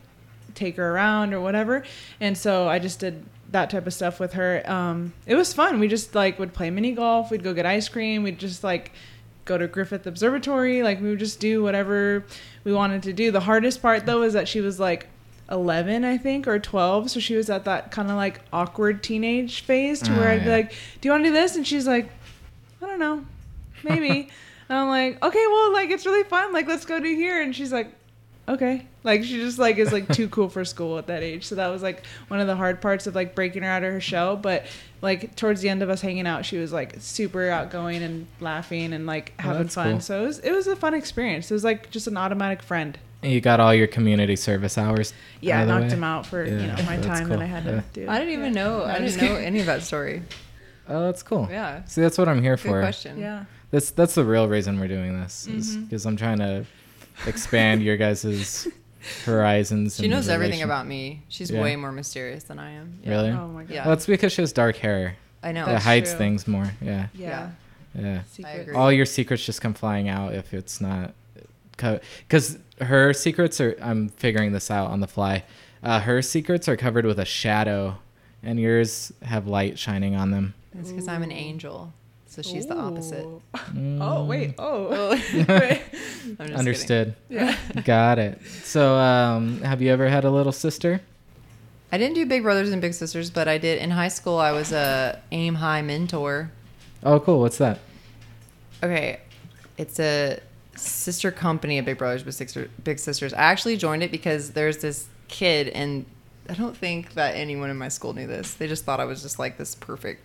take 0.55 0.77
her 0.77 0.93
around 0.93 1.33
or 1.33 1.41
whatever. 1.41 1.85
And 2.19 2.37
so 2.37 2.69
i 2.69 2.81
just 2.81 2.99
did 2.99 3.25
that 3.51 3.71
type 3.71 3.87
of 3.87 3.95
stuff 3.95 4.21
with 4.21 4.35
her. 4.35 4.63
Um 4.71 5.13
it 5.27 5.35
was 5.35 5.53
fun. 5.53 5.81
We 5.81 5.89
just 5.89 6.15
like 6.15 6.39
would 6.39 6.53
play 6.55 6.71
mini 6.71 6.93
golf. 6.93 7.31
We'd 7.31 7.43
go 7.43 7.55
get 7.55 7.67
ice 7.67 7.89
cream. 7.89 8.23
We'd 8.23 8.39
just 8.39 8.63
like 8.65 8.93
go 9.45 9.59
to 9.59 9.67
griffith 9.67 10.07
observatory. 10.07 10.83
Like 10.83 11.01
we 11.01 11.11
would 11.11 11.19
just 11.19 11.41
do 11.41 11.63
whatever 11.63 12.25
we 12.65 12.73
wanted 12.73 13.03
to 13.05 13.13
do. 13.13 13.31
The 13.31 13.41
hardest 13.41 13.83
part 13.83 14.07
though 14.07 14.23
is 14.23 14.33
that 14.35 14.49
she 14.49 14.61
was 14.61 14.79
like 14.79 15.09
11 15.51 16.05
i 16.05 16.17
think 16.17 16.47
or 16.47 16.61
12 16.61 17.11
so 17.11 17.19
she 17.19 17.35
was 17.35 17.51
at 17.51 17.65
that 17.65 17.91
kind 17.91 18.09
of 18.09 18.15
like 18.17 18.41
awkward 18.53 19.03
teenage 19.03 19.63
phase 19.63 19.99
to 20.01 20.13
where 20.13 20.29
Ah, 20.29 20.35
i'd 20.35 20.45
be 20.45 20.49
like 20.49 20.71
do 21.01 21.09
you 21.09 21.11
want 21.11 21.25
to 21.25 21.31
do 21.31 21.35
this? 21.35 21.57
And 21.57 21.67
she's 21.67 21.89
like 21.89 22.09
i 22.81 22.87
don't 22.87 23.01
know. 23.01 23.25
Maybe. 23.83 24.29
And 24.69 24.79
i'm 24.79 24.87
like 24.89 25.21
okay 25.21 25.45
well 25.49 25.73
like 25.73 25.91
it's 25.91 26.07
really 26.07 26.23
fun. 26.23 26.53
Like 26.53 26.69
let's 26.69 26.85
go 26.85 27.01
do 27.01 27.13
here. 27.13 27.43
And 27.43 27.57
she's 27.57 27.73
like 27.73 27.93
okay 28.51 28.87
like 29.05 29.23
she 29.23 29.37
just 29.37 29.59
like 29.59 29.79
is 29.79 29.93
like 29.93 30.09
too 30.13 30.29
cool 30.29 30.49
for 30.49 30.65
school 30.65 30.99
at 30.99 31.07
that 31.07 31.23
age 31.23 31.47
so 31.47 31.55
that 31.55 31.69
was 31.69 31.83
like 31.83 32.05
one 32.29 32.41
of 32.41 32.47
the 32.47 32.57
hard 32.57 32.81
parts 32.81 33.07
of 33.07 33.15
like 33.15 33.35
breaking 33.35 33.63
her 33.63 33.69
out 33.69 33.83
of 33.85 33.93
her 33.93 34.01
shell 34.01 34.37
but 34.37 34.67
like 35.03 35.35
towards 35.37 35.61
the 35.61 35.69
end 35.69 35.83
of 35.83 35.89
us 35.89 36.01
hanging 36.01 36.27
out 36.27 36.45
she 36.45 36.59
was 36.59 36.73
like 36.73 36.97
super 36.99 37.49
outgoing 37.49 38.03
and 38.03 38.27
laughing 38.41 38.93
and 38.93 39.07
like 39.07 39.33
Oh, 39.39 39.43
having 39.45 39.63
that's 39.63 39.75
fun 39.75 39.91
cool. 39.93 40.01
so 40.01 40.23
it 40.23 40.27
was 40.27 40.39
it 40.41 40.53
was 40.53 40.67
a 40.67 40.77
fun 40.77 40.95
experience 40.95 41.51
it 41.51 41.55
was 41.55 41.65
like 41.65 41.91
just 41.91 42.07
an 42.07 42.17
automatic 42.17 42.63
friend 42.63 42.99
And 43.23 43.33
You 43.33 43.41
got 43.41 43.61
all 43.61 43.75
your 43.75 43.87
community 43.87 44.37
service 44.37 44.77
hours. 44.77 45.15
yeah 45.41 45.61
i 45.61 45.65
knocked 45.65 45.85
way? 45.85 45.91
him 45.91 46.05
out 46.05 46.27
for 46.27 46.45
Yeah, 46.45 46.61
you 46.61 46.67
know 46.67 46.75
my 46.85 46.97
that's 46.97 47.07
time 47.07 47.29
cool. 47.29 47.37
that 47.39 47.43
i 47.43 47.47
had 47.47 47.65
Yeah. 47.65 47.71
to 47.73 47.85
do 47.93 48.09
I 48.09 48.19
didn't 48.19 48.33
even 48.35 48.55
Yeah. 48.55 48.63
know. 48.63 48.79
No, 48.81 48.85
I 48.85 48.99
didn't 48.99 49.17
know 49.23 49.37
any 49.37 49.61
of 49.61 49.67
that 49.67 49.83
story. 49.83 50.23
Oh, 50.93 51.05
that's 51.07 51.23
cool. 51.23 51.47
Yeah. 51.49 51.85
See, 51.85 52.01
that's 52.01 52.19
what 52.19 52.29
I'm 52.29 52.43
here 52.43 52.57
Good 52.57 52.63
for. 52.69 52.81
question. 52.81 53.17
yeah 53.17 53.45
That's 53.71 53.93
that's 53.93 54.17
the 54.17 54.25
real 54.25 54.49
reason 54.49 54.81
we're 54.81 54.89
doing 54.89 55.21
this, 55.21 55.47
is 55.47 55.71
mm-hmm. 55.77 55.85
because 55.85 56.05
I'm 56.05 56.17
trying 56.17 56.39
to 56.39 56.65
expand 57.27 57.83
your 57.83 57.97
guys' 57.97 58.67
horizons. 59.25 59.97
She 59.97 60.09
knows 60.09 60.29
everything 60.29 60.63
about 60.63 60.87
me. 60.87 61.23
She's 61.29 61.51
Yeah. 61.51 61.63
way 61.63 61.77
more 61.77 61.93
mysterious 61.93 62.45
than 62.45 62.59
I 62.59 62.71
am. 62.73 62.99
Yeah. 63.03 63.11
Really? 63.11 63.31
oh 63.31 63.49
my 63.49 63.63
god 63.65 63.71
Yeah. 63.75 63.85
Well, 63.85 63.95
it's 63.95 64.07
because 64.07 64.33
she 64.33 64.43
has 64.43 64.53
dark 64.53 64.77
hair. 64.77 65.17
I 65.43 65.53
know. 65.53 65.65
That 65.67 65.73
That's 65.73 65.85
hides 65.85 66.11
true. 66.11 66.19
things 66.19 66.47
more. 66.47 66.71
Yeah, 66.83 67.07
yeah, 67.15 67.51
yeah. 67.95 68.23
Secrets. 68.25 68.61
agree. 68.61 68.75
All 68.75 68.93
your 68.93 69.07
secrets 69.07 69.45
just 69.45 69.61
come 69.63 69.73
flying 69.75 70.09
out 70.09 70.35
if 70.35 70.53
it's 70.53 70.81
not, 70.83 71.15
because 71.73 72.59
her 72.81 73.13
secrets 73.15 73.59
are. 73.61 73.75
I'm 73.81 74.11
figuring 74.11 74.53
this 74.53 74.71
out 74.71 74.91
on 74.91 75.01
the 75.01 75.07
fly. 75.07 75.45
Uh, 75.83 76.01
her 76.01 76.21
secrets 76.21 76.69
are 76.69 76.77
covered 76.77 77.07
with 77.07 77.19
a 77.19 77.25
shadow, 77.25 77.97
and 78.43 78.61
yours 78.61 79.13
have 79.23 79.47
light 79.47 79.79
shining 79.79 80.15
on 80.15 80.31
them. 80.31 80.53
It's 80.79 80.91
because 80.91 81.09
I'm 81.09 81.23
an 81.23 81.33
angel. 81.33 81.95
So 82.31 82.43
she's 82.43 82.65
the 82.67 82.77
opposite. 82.77 83.27
Mm. 83.75 83.99
oh 84.01 84.25
wait 84.25 84.55
oh 84.59 84.87
Oh. 84.91 85.11
Wait. 85.49 85.83
I'm 86.39 86.47
just 86.47 86.59
Understood. 86.59 87.17
yeah 87.29 87.57
Got 87.85 88.21
it. 88.21 88.41
So, 88.63 88.95
um, 88.95 89.61
have 89.63 89.83
you 89.83 89.91
ever 89.91 90.09
had 90.09 90.25
a 90.25 90.31
little 90.31 90.53
sister? 90.53 91.01
I 91.91 91.99
didn't 91.99 92.15
do 92.15 92.25
Big 92.27 92.45
Brothers 92.45 92.71
and 92.71 92.81
Big 92.81 92.95
Sisters, 92.95 93.31
but 93.31 93.49
I 93.49 93.59
did 93.59 93.83
in 93.83 93.91
high 93.91 94.09
school. 94.09 94.39
I 94.39 94.53
was 94.53 94.71
a 94.71 95.21
aim 95.33 95.57
high 95.57 95.83
mentor. 95.83 96.53
Oh, 97.03 97.19
cool. 97.19 97.41
What's 97.41 97.59
that? 97.59 97.81
Okay, 98.81 99.19
it's 99.77 99.99
a 99.99 100.39
sister 100.77 101.33
company 101.33 101.79
of 101.79 101.85
Big 101.85 101.99
Brothers 101.99 102.23
Big 102.23 102.35
Sisters. 102.35 102.71
Big 102.85 103.01
Sisters. 103.01 103.35
I 103.35 103.39
actually 103.43 103.77
joined 103.77 104.05
it 104.05 104.13
because 104.13 104.53
there's 104.53 104.79
this 104.79 105.09
kid, 105.27 105.67
and 105.71 106.07
I 106.49 106.55
don't 106.55 106.77
think 106.77 107.15
that 107.15 107.35
anyone 107.35 107.71
in 107.71 107.77
my 107.77 107.89
school 107.89 108.13
knew 108.13 108.29
this. 108.29 108.55
They 108.55 108.69
just 108.69 108.85
thought 108.85 109.01
I 109.01 109.05
was 109.05 109.21
just 109.21 109.41
like 109.41 109.59
this 109.59 109.75
perfect 109.75 110.23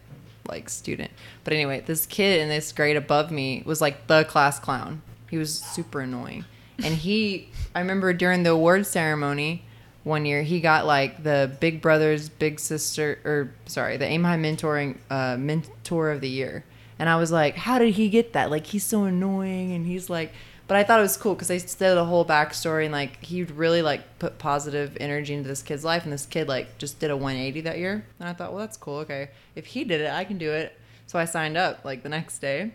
like 0.47 0.69
student. 0.69 1.11
But 1.43 1.53
anyway, 1.53 1.83
this 1.85 2.05
kid 2.05 2.41
in 2.41 2.49
this 2.49 2.71
grade 2.71 2.97
above 2.97 3.31
me 3.31 3.63
was 3.65 3.81
like 3.81 4.07
the 4.07 4.23
class 4.25 4.59
clown. 4.59 5.01
He 5.29 5.37
was 5.37 5.59
super 5.59 6.01
annoying, 6.01 6.45
and 6.83 6.93
he. 6.95 7.49
I 7.73 7.79
remember 7.79 8.13
during 8.13 8.43
the 8.43 8.51
award 8.51 8.85
ceremony 8.85 9.63
one 10.03 10.25
year 10.25 10.43
he 10.43 10.61
got 10.61 10.85
like 10.85 11.23
the 11.23 11.57
Big 11.59 11.81
Brothers 11.81 12.29
Big 12.29 12.59
Sister 12.59 13.19
or 13.25 13.51
sorry 13.65 13.97
the 13.97 14.05
Aim 14.05 14.23
High 14.23 14.37
mentoring 14.37 14.97
uh, 15.09 15.35
mentor 15.35 16.11
of 16.11 16.21
the 16.21 16.29
year, 16.29 16.63
and 16.99 17.09
I 17.09 17.17
was 17.17 17.31
like, 17.31 17.55
how 17.55 17.79
did 17.79 17.95
he 17.95 18.09
get 18.09 18.33
that? 18.33 18.51
Like 18.51 18.67
he's 18.67 18.83
so 18.83 19.03
annoying, 19.03 19.73
and 19.73 19.85
he's 19.85 20.09
like. 20.09 20.31
But 20.67 20.77
I 20.77 20.83
thought 20.83 20.99
it 20.99 21.03
was 21.03 21.15
cool 21.15 21.35
because 21.35 21.47
they 21.47 21.59
did 21.59 21.97
a 21.97 22.05
whole 22.05 22.25
backstory 22.25 22.85
and 22.85 22.91
like 22.91 23.23
he 23.23 23.43
really 23.43 23.83
like 23.83 24.17
put 24.17 24.39
positive 24.39 24.97
energy 24.99 25.33
into 25.33 25.47
this 25.47 25.61
kid's 25.61 25.83
life, 25.83 26.03
and 26.03 26.13
this 26.13 26.25
kid 26.25 26.47
like 26.47 26.77
just 26.77 26.99
did 26.99 27.11
a 27.11 27.17
180 27.17 27.61
that 27.61 27.77
year. 27.77 28.05
And 28.19 28.27
I 28.27 28.33
thought, 28.33 28.51
well, 28.51 28.61
that's 28.61 28.77
cool. 28.77 28.97
Okay, 28.99 29.29
if 29.55 29.67
he 29.67 29.83
did 29.83 30.01
it, 30.01 30.11
I 30.11 30.23
can 30.23 30.37
do 30.37 30.51
it. 30.51 30.77
So 31.07 31.19
I 31.19 31.25
signed 31.25 31.55
up 31.55 31.85
like 31.85 32.01
the 32.01 32.09
next 32.09 32.39
day, 32.39 32.71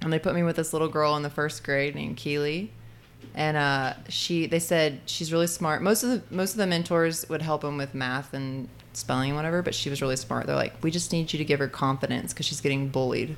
and 0.00 0.12
they 0.12 0.18
put 0.18 0.34
me 0.34 0.44
with 0.44 0.56
this 0.56 0.72
little 0.72 0.88
girl 0.88 1.16
in 1.16 1.22
the 1.22 1.30
first 1.30 1.64
grade 1.64 1.96
named 1.96 2.16
Keely, 2.16 2.70
and 3.34 3.56
uh, 3.56 3.94
she 4.08 4.46
they 4.46 4.60
said 4.60 5.00
she's 5.06 5.32
really 5.32 5.48
smart. 5.48 5.82
Most 5.82 6.04
of 6.04 6.10
the 6.10 6.22
most 6.34 6.52
of 6.52 6.58
the 6.58 6.66
mentors 6.68 7.28
would 7.28 7.42
help 7.42 7.64
him 7.64 7.76
with 7.76 7.94
math 7.94 8.32
and 8.32 8.68
spelling 8.92 9.30
and 9.30 9.36
whatever, 9.36 9.62
but 9.62 9.74
she 9.74 9.90
was 9.90 10.00
really 10.00 10.16
smart. 10.16 10.46
They're 10.46 10.56
like, 10.56 10.74
we 10.82 10.92
just 10.92 11.12
need 11.12 11.32
you 11.32 11.38
to 11.38 11.44
give 11.44 11.58
her 11.58 11.68
confidence 11.68 12.32
because 12.32 12.46
she's 12.46 12.60
getting 12.60 12.88
bullied. 12.88 13.36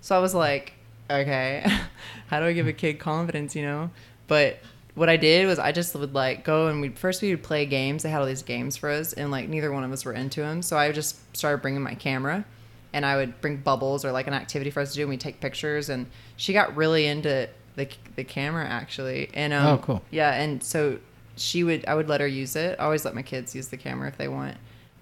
So 0.00 0.16
I 0.16 0.18
was 0.18 0.34
like, 0.34 0.74
okay, 1.10 1.64
how 2.28 2.40
do 2.40 2.46
I 2.46 2.52
give 2.52 2.66
a 2.66 2.72
kid 2.72 2.98
confidence, 2.98 3.54
you 3.56 3.62
know? 3.62 3.90
But 4.26 4.58
what 4.94 5.08
I 5.08 5.16
did 5.16 5.46
was 5.46 5.58
I 5.58 5.72
just 5.72 5.94
would 5.94 6.12
like 6.12 6.44
go 6.44 6.66
and 6.66 6.80
we 6.80 6.88
first 6.90 7.22
we 7.22 7.30
would 7.30 7.42
play 7.42 7.64
games. 7.66 8.02
They 8.02 8.10
had 8.10 8.20
all 8.20 8.26
these 8.26 8.42
games 8.42 8.76
for 8.76 8.90
us, 8.90 9.12
and 9.12 9.30
like 9.30 9.48
neither 9.48 9.72
one 9.72 9.84
of 9.84 9.92
us 9.92 10.04
were 10.04 10.12
into 10.12 10.40
them. 10.40 10.60
So 10.62 10.76
I 10.76 10.90
just 10.92 11.36
started 11.36 11.62
bringing 11.62 11.82
my 11.82 11.94
camera, 11.94 12.44
and 12.92 13.06
I 13.06 13.16
would 13.16 13.40
bring 13.40 13.58
bubbles 13.58 14.04
or 14.04 14.12
like 14.12 14.26
an 14.26 14.34
activity 14.34 14.70
for 14.70 14.80
us 14.80 14.90
to 14.90 14.96
do, 14.96 15.02
and 15.02 15.10
we 15.10 15.16
take 15.16 15.40
pictures. 15.40 15.88
And 15.88 16.06
she 16.36 16.52
got 16.52 16.76
really 16.76 17.06
into 17.06 17.48
the 17.76 17.88
the 18.16 18.24
camera 18.24 18.66
actually, 18.66 19.30
and 19.34 19.52
um, 19.52 19.66
Oh, 19.66 19.78
cool. 19.78 20.02
Yeah, 20.10 20.32
and 20.34 20.62
so 20.62 20.98
she 21.36 21.62
would 21.62 21.86
I 21.86 21.94
would 21.94 22.08
let 22.08 22.20
her 22.20 22.26
use 22.26 22.56
it. 22.56 22.76
I 22.78 22.84
always 22.84 23.04
let 23.04 23.14
my 23.14 23.22
kids 23.22 23.54
use 23.54 23.68
the 23.68 23.76
camera 23.76 24.08
if 24.08 24.18
they 24.18 24.28
want, 24.28 24.56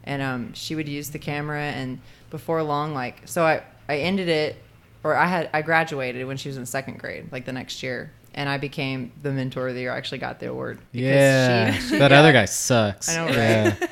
and 0.04 0.20
um, 0.22 0.52
she 0.52 0.74
would 0.74 0.88
use 0.88 1.10
the 1.10 1.18
camera. 1.18 1.62
And 1.62 2.00
before 2.30 2.62
long, 2.62 2.92
like 2.94 3.22
so, 3.24 3.44
I 3.44 3.62
I 3.88 3.98
ended 3.98 4.28
it, 4.28 4.62
or 5.06 5.16
I 5.16 5.26
had 5.26 5.50
I 5.52 5.62
graduated 5.62 6.26
when 6.26 6.36
she 6.36 6.48
was 6.48 6.56
in 6.56 6.66
second 6.66 6.98
grade, 6.98 7.30
like 7.32 7.44
the 7.44 7.52
next 7.52 7.82
year, 7.82 8.10
and 8.34 8.48
I 8.48 8.58
became 8.58 9.12
the 9.22 9.30
mentor 9.32 9.68
of 9.68 9.74
the 9.74 9.80
year. 9.80 9.92
I 9.92 9.96
actually 9.96 10.18
got 10.18 10.40
the 10.40 10.50
award. 10.50 10.78
because 10.92 11.06
Yeah. 11.06 11.72
she- 11.72 11.80
she- 11.90 11.98
that 11.98 12.12
other 12.12 12.32
guy 12.32 12.44
sucks. 12.46 13.08
I 13.08 13.14
know, 13.16 13.26
right? 13.26 13.36
Yeah. 13.36 13.74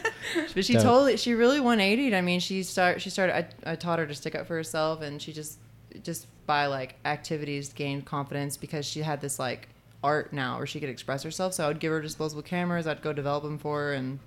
But 0.55 0.65
she 0.65 0.73
Dope. 0.73 0.83
totally, 0.83 1.17
she 1.19 1.35
really 1.35 1.61
180'd. 1.61 2.15
I 2.15 2.21
mean, 2.23 2.41
she 2.41 2.63
start, 2.63 3.01
she 3.03 3.11
started. 3.11 3.37
I, 3.67 3.73
I 3.73 3.77
taught 3.77 3.99
her 3.99 4.07
to 4.07 4.15
stick 4.15 4.35
up 4.35 4.47
for 4.47 4.55
herself, 4.57 5.03
and 5.03 5.21
she 5.21 5.33
just, 5.33 5.59
just 6.03 6.27
by 6.47 6.67
like 6.67 6.95
activities 7.05 7.73
gained 7.73 8.05
confidence 8.07 8.57
because 8.57 8.87
she 8.87 9.01
had 9.03 9.21
this 9.21 9.39
like 9.39 9.69
art 10.03 10.33
now 10.33 10.57
where 10.59 10.67
she 10.67 10.81
could 10.81 10.89
express 10.89 11.23
herself. 11.23 11.53
So 11.55 11.65
I 11.65 11.69
would 11.69 11.79
give 11.79 11.93
her 11.93 12.01
disposable 12.01 12.43
cameras. 12.43 12.87
I'd 12.87 13.03
go 13.03 13.13
develop 13.13 13.43
them 13.45 13.59
for 13.59 13.81
her, 13.81 13.93
and 13.95 14.19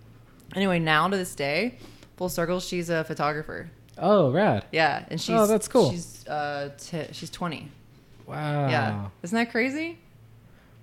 anyway, 0.55 0.79
now 0.79 1.07
to 1.07 1.17
this 1.17 1.33
day, 1.35 1.77
full 2.15 2.29
circle, 2.29 2.59
she's 2.59 2.89
a 2.89 3.03
photographer. 3.03 3.69
Oh, 3.99 4.31
rad. 4.31 4.65
Yeah, 4.71 5.05
and 5.09 5.19
she's 5.19 5.35
Oh, 5.35 5.47
that's 5.47 5.67
cool. 5.67 5.91
She's 5.91 6.27
uh, 6.27 6.69
t- 6.77 7.07
she's 7.11 7.29
20. 7.29 7.71
Wow. 8.25 8.67
Yeah, 8.69 9.07
isn't 9.23 9.35
that 9.35 9.51
crazy? 9.51 9.97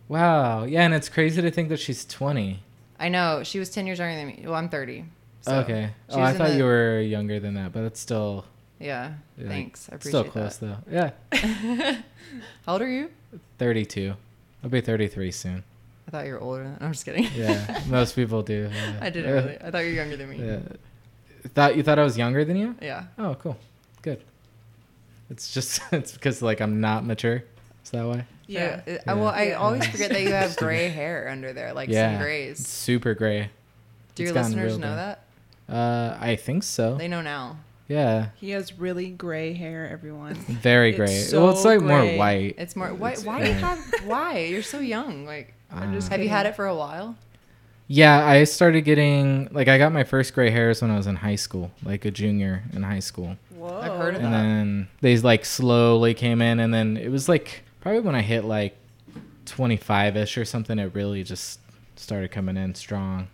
Wow. 0.09 0.65
Yeah, 0.65 0.83
and 0.83 0.95
it's 0.95 1.09
crazy 1.09 1.41
to 1.43 1.51
think 1.51 1.69
that 1.71 1.79
she's 1.81 2.05
20. 2.05 2.61
I 2.99 3.09
know 3.09 3.43
she 3.43 3.59
was 3.59 3.71
10 3.71 3.87
years 3.87 3.99
younger 3.99 4.17
than 4.17 4.27
me. 4.29 4.43
Well, 4.45 4.55
I'm 4.55 4.69
30. 4.69 5.05
so 5.43 5.57
okay. 5.61 5.91
Oh, 6.11 6.21
I 6.21 6.33
thought 6.33 6.49
the- 6.51 6.57
you 6.57 6.65
were 6.65 7.01
younger 7.01 7.41
than 7.41 7.55
that, 7.55 7.73
but 7.73 7.85
it's 7.85 8.01
still 8.01 8.45
Yeah, 8.81 9.13
thanks. 9.41 9.89
I 9.91 9.97
appreciate 9.97 10.11
still 10.21 10.25
close 10.33 10.57
that. 10.59 10.79
though. 10.87 11.13
Yeah. 11.33 11.97
How 12.67 12.73
old 12.75 12.83
are 12.83 12.89
you? 12.89 13.11
32. 13.59 14.15
I'll 14.63 14.71
be 14.71 14.81
33 14.81 15.31
soon. 15.31 15.63
I 16.07 16.11
thought 16.11 16.27
you 16.27 16.33
were 16.35 16.41
older. 16.41 16.65
Than, 16.65 16.77
I'm 16.81 16.93
just 16.93 17.05
kidding. 17.05 17.29
Yeah. 17.35 17.81
Most 17.89 18.15
people 18.15 18.43
do. 18.43 18.71
Yeah. 18.75 18.99
I 19.01 19.11
didn't 19.11 19.33
really. 19.33 19.59
I 19.61 19.71
thought 19.71 19.79
you 19.79 19.91
were 19.91 19.97
younger 19.97 20.17
than 20.17 20.31
me. 20.31 20.39
Yeah. 20.47 20.59
Thought 21.49 21.77
you 21.77 21.83
thought 21.83 21.99
I 21.99 22.03
was 22.05 22.17
younger 22.17 22.45
than 22.45 22.57
you? 22.57 22.75
Yeah. 22.81 23.05
Oh, 23.19 23.35
cool. 23.35 23.57
Good. 24.03 24.23
It's 25.31 25.53
just 25.53 25.81
it's 25.93 26.13
because 26.13 26.41
like 26.43 26.61
I'm 26.61 26.81
not 26.81 27.05
mature. 27.05 27.45
Is 27.85 27.91
that 27.91 28.07
why? 28.07 28.25
Yeah. 28.47 28.83
So, 28.85 28.93
uh, 29.09 29.17
Well, 29.17 29.29
I 29.29 29.53
always 29.53 29.87
forget 29.87 30.11
that 30.11 30.23
you 30.23 30.29
have 30.33 30.57
gray 30.57 30.89
hair 30.89 31.29
under 31.29 31.53
there, 31.53 31.73
like 31.73 31.89
yeah. 31.89 32.07
some 32.09 32.15
It's 32.15 32.23
grays. 32.23 32.67
super 32.67 33.15
gray. 33.15 33.51
Do 34.15 34.23
your 34.23 34.31
it's 34.31 34.35
gotten 34.35 34.53
listeners 34.53 34.79
know 34.79 34.89
gray. 34.89 34.97
that? 34.97 35.25
Uh, 35.69 36.17
I 36.21 36.37
think 36.37 36.63
so. 36.63 36.97
They 36.97 37.09
know 37.09 37.21
now. 37.23 37.59
yeah. 37.89 38.29
He 38.37 38.51
has 38.51 38.79
really 38.79 39.11
gray 39.11 39.55
hair, 39.55 39.89
everyone. 39.91 40.35
Very 40.35 40.91
It's 40.91 40.99
gray. 40.99 41.19
so 41.23 41.43
well, 41.45 41.53
it's 41.53 41.65
like 41.65 41.81
more 41.81 42.05
white. 42.17 42.55
It's 42.59 42.77
more. 42.77 42.89
Why? 42.95 43.15
Why 43.25 43.43
do 43.43 43.49
you 43.49 43.55
have? 43.55 43.79
Why? 44.05 44.39
You're 44.41 44.63
so 44.63 44.79
young. 44.81 45.25
Like, 45.27 45.55
I'm 45.71 45.93
just 45.95 46.09
Uh, 46.09 46.13
have 46.13 46.23
you 46.23 46.29
had 46.29 46.47
it 46.47 46.55
for 46.57 46.67
a 46.67 46.75
while? 46.75 47.17
Yeah, 47.87 48.25
I 48.27 48.45
started 48.45 48.83
getting 48.83 49.49
like 49.53 49.69
I 49.69 49.77
got 49.79 49.93
my 49.93 50.05
first 50.05 50.35
gray 50.35 50.51
hairs 50.51 50.81
when 50.81 50.91
I 50.91 50.97
was 50.97 51.07
in 51.07 51.17
high 51.17 51.37
school, 51.37 51.71
like 51.83 52.05
a 52.05 52.11
junior 52.11 52.63
in 52.73 52.83
high 52.83 53.01
school. 53.01 53.37
Whoa. 53.55 53.79
I've 53.79 53.93
heard 53.99 54.15
of 54.15 54.23
and 54.23 54.33
that. 54.33 54.43
then 54.43 54.89
they 55.01 55.17
like 55.19 55.45
slowly 55.45 56.15
came 56.15 56.41
in 56.43 56.61
and 56.61 56.73
then 56.73 56.97
it 56.97 57.11
was 57.11 57.29
like 57.29 57.63
probably 57.81 58.01
when 58.01 58.15
i 58.15 58.21
hit 58.21 58.45
like 58.45 58.77
25ish 59.47 60.41
or 60.41 60.45
something 60.45 60.79
it 60.79 60.95
really 60.95 61.23
just 61.23 61.61
started 61.97 62.31
coming 62.31 62.57
in 62.57 62.75
strong 62.75 63.29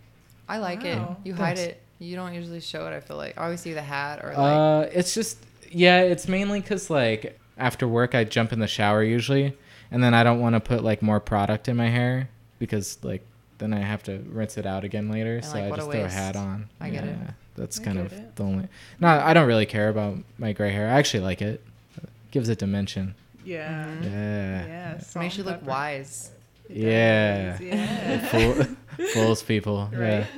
I 0.47 0.57
like 0.57 0.83
Wow. 0.83 1.17
it. 1.23 1.27
You 1.27 1.33
hide 1.33 1.55
Thanks. 1.57 1.61
it. 1.61 1.81
You 1.99 2.17
don't 2.17 2.33
usually 2.33 2.59
show 2.59 2.85
it. 2.87 2.91
I 2.95 2.99
feel 2.99 3.15
like 3.15 3.37
I 3.37 3.45
always 3.45 3.61
see 3.61 3.71
the 3.73 3.81
hat 3.81 4.19
or 4.23 4.29
like. 4.29 4.37
uh 4.37 4.89
it's 4.91 5.13
just 5.13 5.37
yeah 5.69 6.01
it's 6.01 6.27
mainly 6.27 6.59
because 6.59 6.89
like 6.89 7.39
after 7.57 7.87
work 7.87 8.13
i 8.15 8.23
jump 8.25 8.51
in 8.51 8.59
the 8.59 8.67
shower 8.67 9.01
usually 9.03 9.55
and 9.91 10.03
then 10.03 10.13
i 10.13 10.23
don't 10.23 10.39
want 10.41 10.55
to 10.55 10.59
put 10.59 10.83
like 10.83 11.01
more 11.01 11.19
product 11.21 11.69
in 11.69 11.77
my 11.77 11.87
hair 11.89 12.27
because 12.59 12.97
like 13.03 13.25
then 13.61 13.73
i 13.73 13.79
have 13.79 14.03
to 14.03 14.17
rinse 14.29 14.57
it 14.57 14.65
out 14.65 14.83
again 14.83 15.09
later 15.09 15.35
And, 15.37 15.45
so 15.45 15.53
like, 15.53 15.63
i 15.63 15.69
what 15.69 15.79
a 15.79 15.81
just 15.83 15.91
throw 15.91 16.03
a 16.03 16.09
hat 16.09 16.35
on 16.35 16.67
I 16.81 16.89
get 16.89 17.05
it. 17.05 17.15
that's 17.55 17.79
I 17.79 17.83
kind 17.83 17.99
of 17.99 18.11
it. 18.11 18.35
the 18.35 18.43
only 18.43 18.67
no 18.99 19.07
i 19.07 19.33
don't 19.33 19.47
really 19.47 19.65
care 19.65 19.87
about 19.89 20.17
my 20.37 20.51
gray 20.51 20.71
hair 20.71 20.87
i 20.87 20.91
actually 20.99 21.21
like 21.23 21.41
it 21.41 21.63
it 21.97 22.09
gives 22.31 22.49
it 22.49 22.57
dimension 22.59 23.15
Yeah. 23.45 23.85
Mhm. 23.85 24.03
yeah 24.03 24.65
Yeah. 24.67 24.93
it 24.97 25.15
makes 25.15 25.37
you 25.37 25.43
look 25.43 25.59
pepper. 25.61 25.69
wise. 25.71 26.31
It 26.69 26.77
Yeah. 26.77 27.51
does, 27.51 27.61
It 27.61 27.73
Yeah. 27.73 28.27
fool, 28.27 29.07
fools 29.13 29.41
people. 29.43 29.89
Right? 29.93 30.25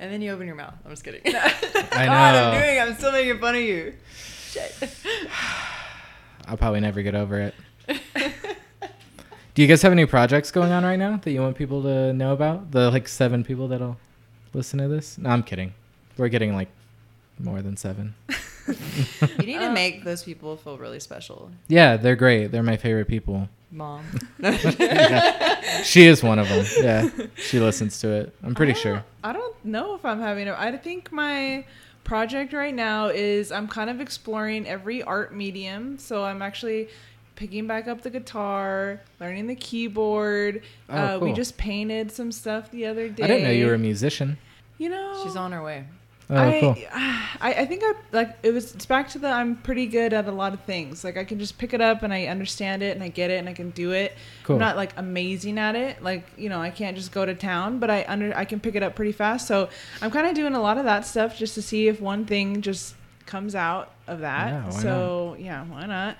And 0.00 0.12
then 0.12 0.20
you 0.20 0.32
open 0.32 0.46
your 0.46 0.56
mouth. 0.56 0.74
I'm 0.84 0.90
just 0.90 1.04
kidding. 1.04 1.22
I 1.24 1.30
God, 2.06 2.34
I'm 2.36 2.60
doing. 2.60 2.80
I'm 2.80 2.94
still 2.96 3.12
making 3.12 3.38
fun 3.38 3.54
of 3.54 3.60
you. 3.62 3.94
Shit. 4.50 4.74
I'll 6.46 6.56
probably 6.58 6.80
never 6.80 7.00
get 7.02 7.14
over 7.14 7.40
it. 7.40 7.54
Do 9.54 9.62
you 9.62 9.68
guys 9.68 9.82
have 9.82 9.92
any 9.92 10.04
projects 10.06 10.50
going 10.50 10.72
on 10.72 10.84
right 10.84 10.98
now 10.98 11.16
that 11.22 11.30
you 11.30 11.40
want 11.40 11.56
people 11.56 11.82
to 11.82 12.12
know 12.12 12.32
about? 12.32 12.72
The 12.72 12.90
like 12.90 13.06
seven 13.06 13.44
people 13.44 13.68
that'll 13.68 13.96
listen 14.52 14.80
to 14.80 14.88
this? 14.88 15.16
No, 15.16 15.30
I'm 15.30 15.42
kidding. 15.44 15.74
We're 16.16 16.28
getting 16.28 16.54
like 16.54 16.68
more 17.38 17.62
than 17.62 17.76
seven. 17.76 18.14
You 18.66 19.44
need 19.46 19.58
to 19.58 19.66
Uh, 19.68 19.72
make 19.72 20.04
those 20.04 20.22
people 20.22 20.56
feel 20.56 20.78
really 20.78 20.98
special, 20.98 21.50
Yeah, 21.68 21.98
they're 21.98 22.16
great. 22.16 22.50
They're 22.50 22.62
my 22.62 22.78
favorite 22.78 23.08
people. 23.08 23.46
mom. 23.70 24.06
She 25.82 26.06
is 26.06 26.22
one 26.22 26.38
of 26.38 26.48
them. 26.48 26.64
Yeah, 26.80 27.10
she 27.36 27.60
listens 27.60 27.98
to 28.00 28.08
it. 28.08 28.34
I'm 28.42 28.54
pretty 28.54 28.72
I 28.72 28.76
sure. 28.76 29.04
I 29.22 29.34
don't 29.34 29.54
know 29.66 29.94
if 29.94 30.02
I'm 30.06 30.18
having 30.18 30.48
a. 30.48 30.54
I 30.58 30.74
think 30.78 31.12
my 31.12 31.66
project 32.04 32.54
right 32.54 32.74
now 32.74 33.08
is 33.08 33.52
I'm 33.52 33.68
kind 33.68 33.90
of 33.90 34.00
exploring 34.00 34.66
every 34.66 35.02
art 35.02 35.34
medium. 35.34 35.98
So 35.98 36.24
I'm 36.24 36.40
actually 36.40 36.88
picking 37.36 37.66
back 37.66 37.88
up 37.88 38.02
the 38.02 38.10
guitar, 38.10 39.00
learning 39.20 39.46
the 39.46 39.56
keyboard. 39.56 40.62
Oh, 40.88 41.16
uh, 41.16 41.18
We 41.18 41.32
just 41.32 41.56
painted 41.56 42.12
some 42.12 42.32
stuff 42.32 42.70
the 42.70 42.86
other 42.86 43.08
day. 43.08 43.24
I 43.24 43.26
didn't 43.26 43.44
know 43.44 43.50
you 43.50 43.66
were 43.66 43.74
a 43.74 43.78
musician. 43.78 44.38
You 44.78 44.88
know, 44.88 45.20
She's 45.22 45.36
on 45.36 45.52
her 45.52 45.62
way. 45.62 45.84
Oh, 46.30 46.36
I, 46.36 46.60
cool. 46.60 46.76
I 46.94 47.54
I 47.58 47.66
think 47.66 47.82
I 47.84 47.92
like 48.12 48.38
it 48.42 48.52
was 48.52 48.74
it's 48.74 48.86
back 48.86 49.10
to 49.10 49.18
the 49.18 49.28
I'm 49.28 49.56
pretty 49.56 49.86
good 49.86 50.14
at 50.14 50.26
a 50.26 50.32
lot 50.32 50.54
of 50.54 50.60
things. 50.60 51.04
Like 51.04 51.18
I 51.18 51.24
can 51.24 51.38
just 51.38 51.58
pick 51.58 51.74
it 51.74 51.82
up 51.82 52.02
and 52.02 52.14
I 52.14 52.26
understand 52.26 52.82
it 52.82 52.94
and 52.94 53.04
I 53.04 53.08
get 53.08 53.30
it 53.30 53.38
and 53.38 53.48
I 53.48 53.52
can 53.52 53.70
do 53.70 53.92
it. 53.92 54.16
Cool. 54.42 54.56
I'm 54.56 54.60
not 54.60 54.76
like 54.76 54.92
amazing 54.96 55.58
at 55.58 55.76
it. 55.76 56.02
Like, 56.02 56.26
you 56.38 56.48
know, 56.48 56.60
I 56.60 56.70
can't 56.70 56.96
just 56.96 57.12
go 57.12 57.26
to 57.26 57.34
town, 57.34 57.78
but 57.78 57.90
I 57.90 58.06
under 58.08 58.34
I 58.34 58.46
can 58.46 58.58
pick 58.58 58.74
it 58.74 58.82
up 58.82 58.94
pretty 58.94 59.12
fast. 59.12 59.46
So 59.46 59.68
I'm 60.00 60.10
kind 60.10 60.26
of 60.26 60.34
doing 60.34 60.54
a 60.54 60.60
lot 60.62 60.78
of 60.78 60.84
that 60.84 61.04
stuff 61.06 61.36
just 61.38 61.54
to 61.56 61.62
see 61.62 61.88
if 61.88 62.00
one 62.00 62.24
thing 62.24 62.62
just 62.62 62.94
comes 63.26 63.54
out 63.54 63.92
of 64.06 64.20
that. 64.20 64.48
Yeah, 64.48 64.64
why 64.64 64.70
so 64.70 65.36
yeah, 65.38 65.64
why 65.64 65.86
not? 65.86 66.16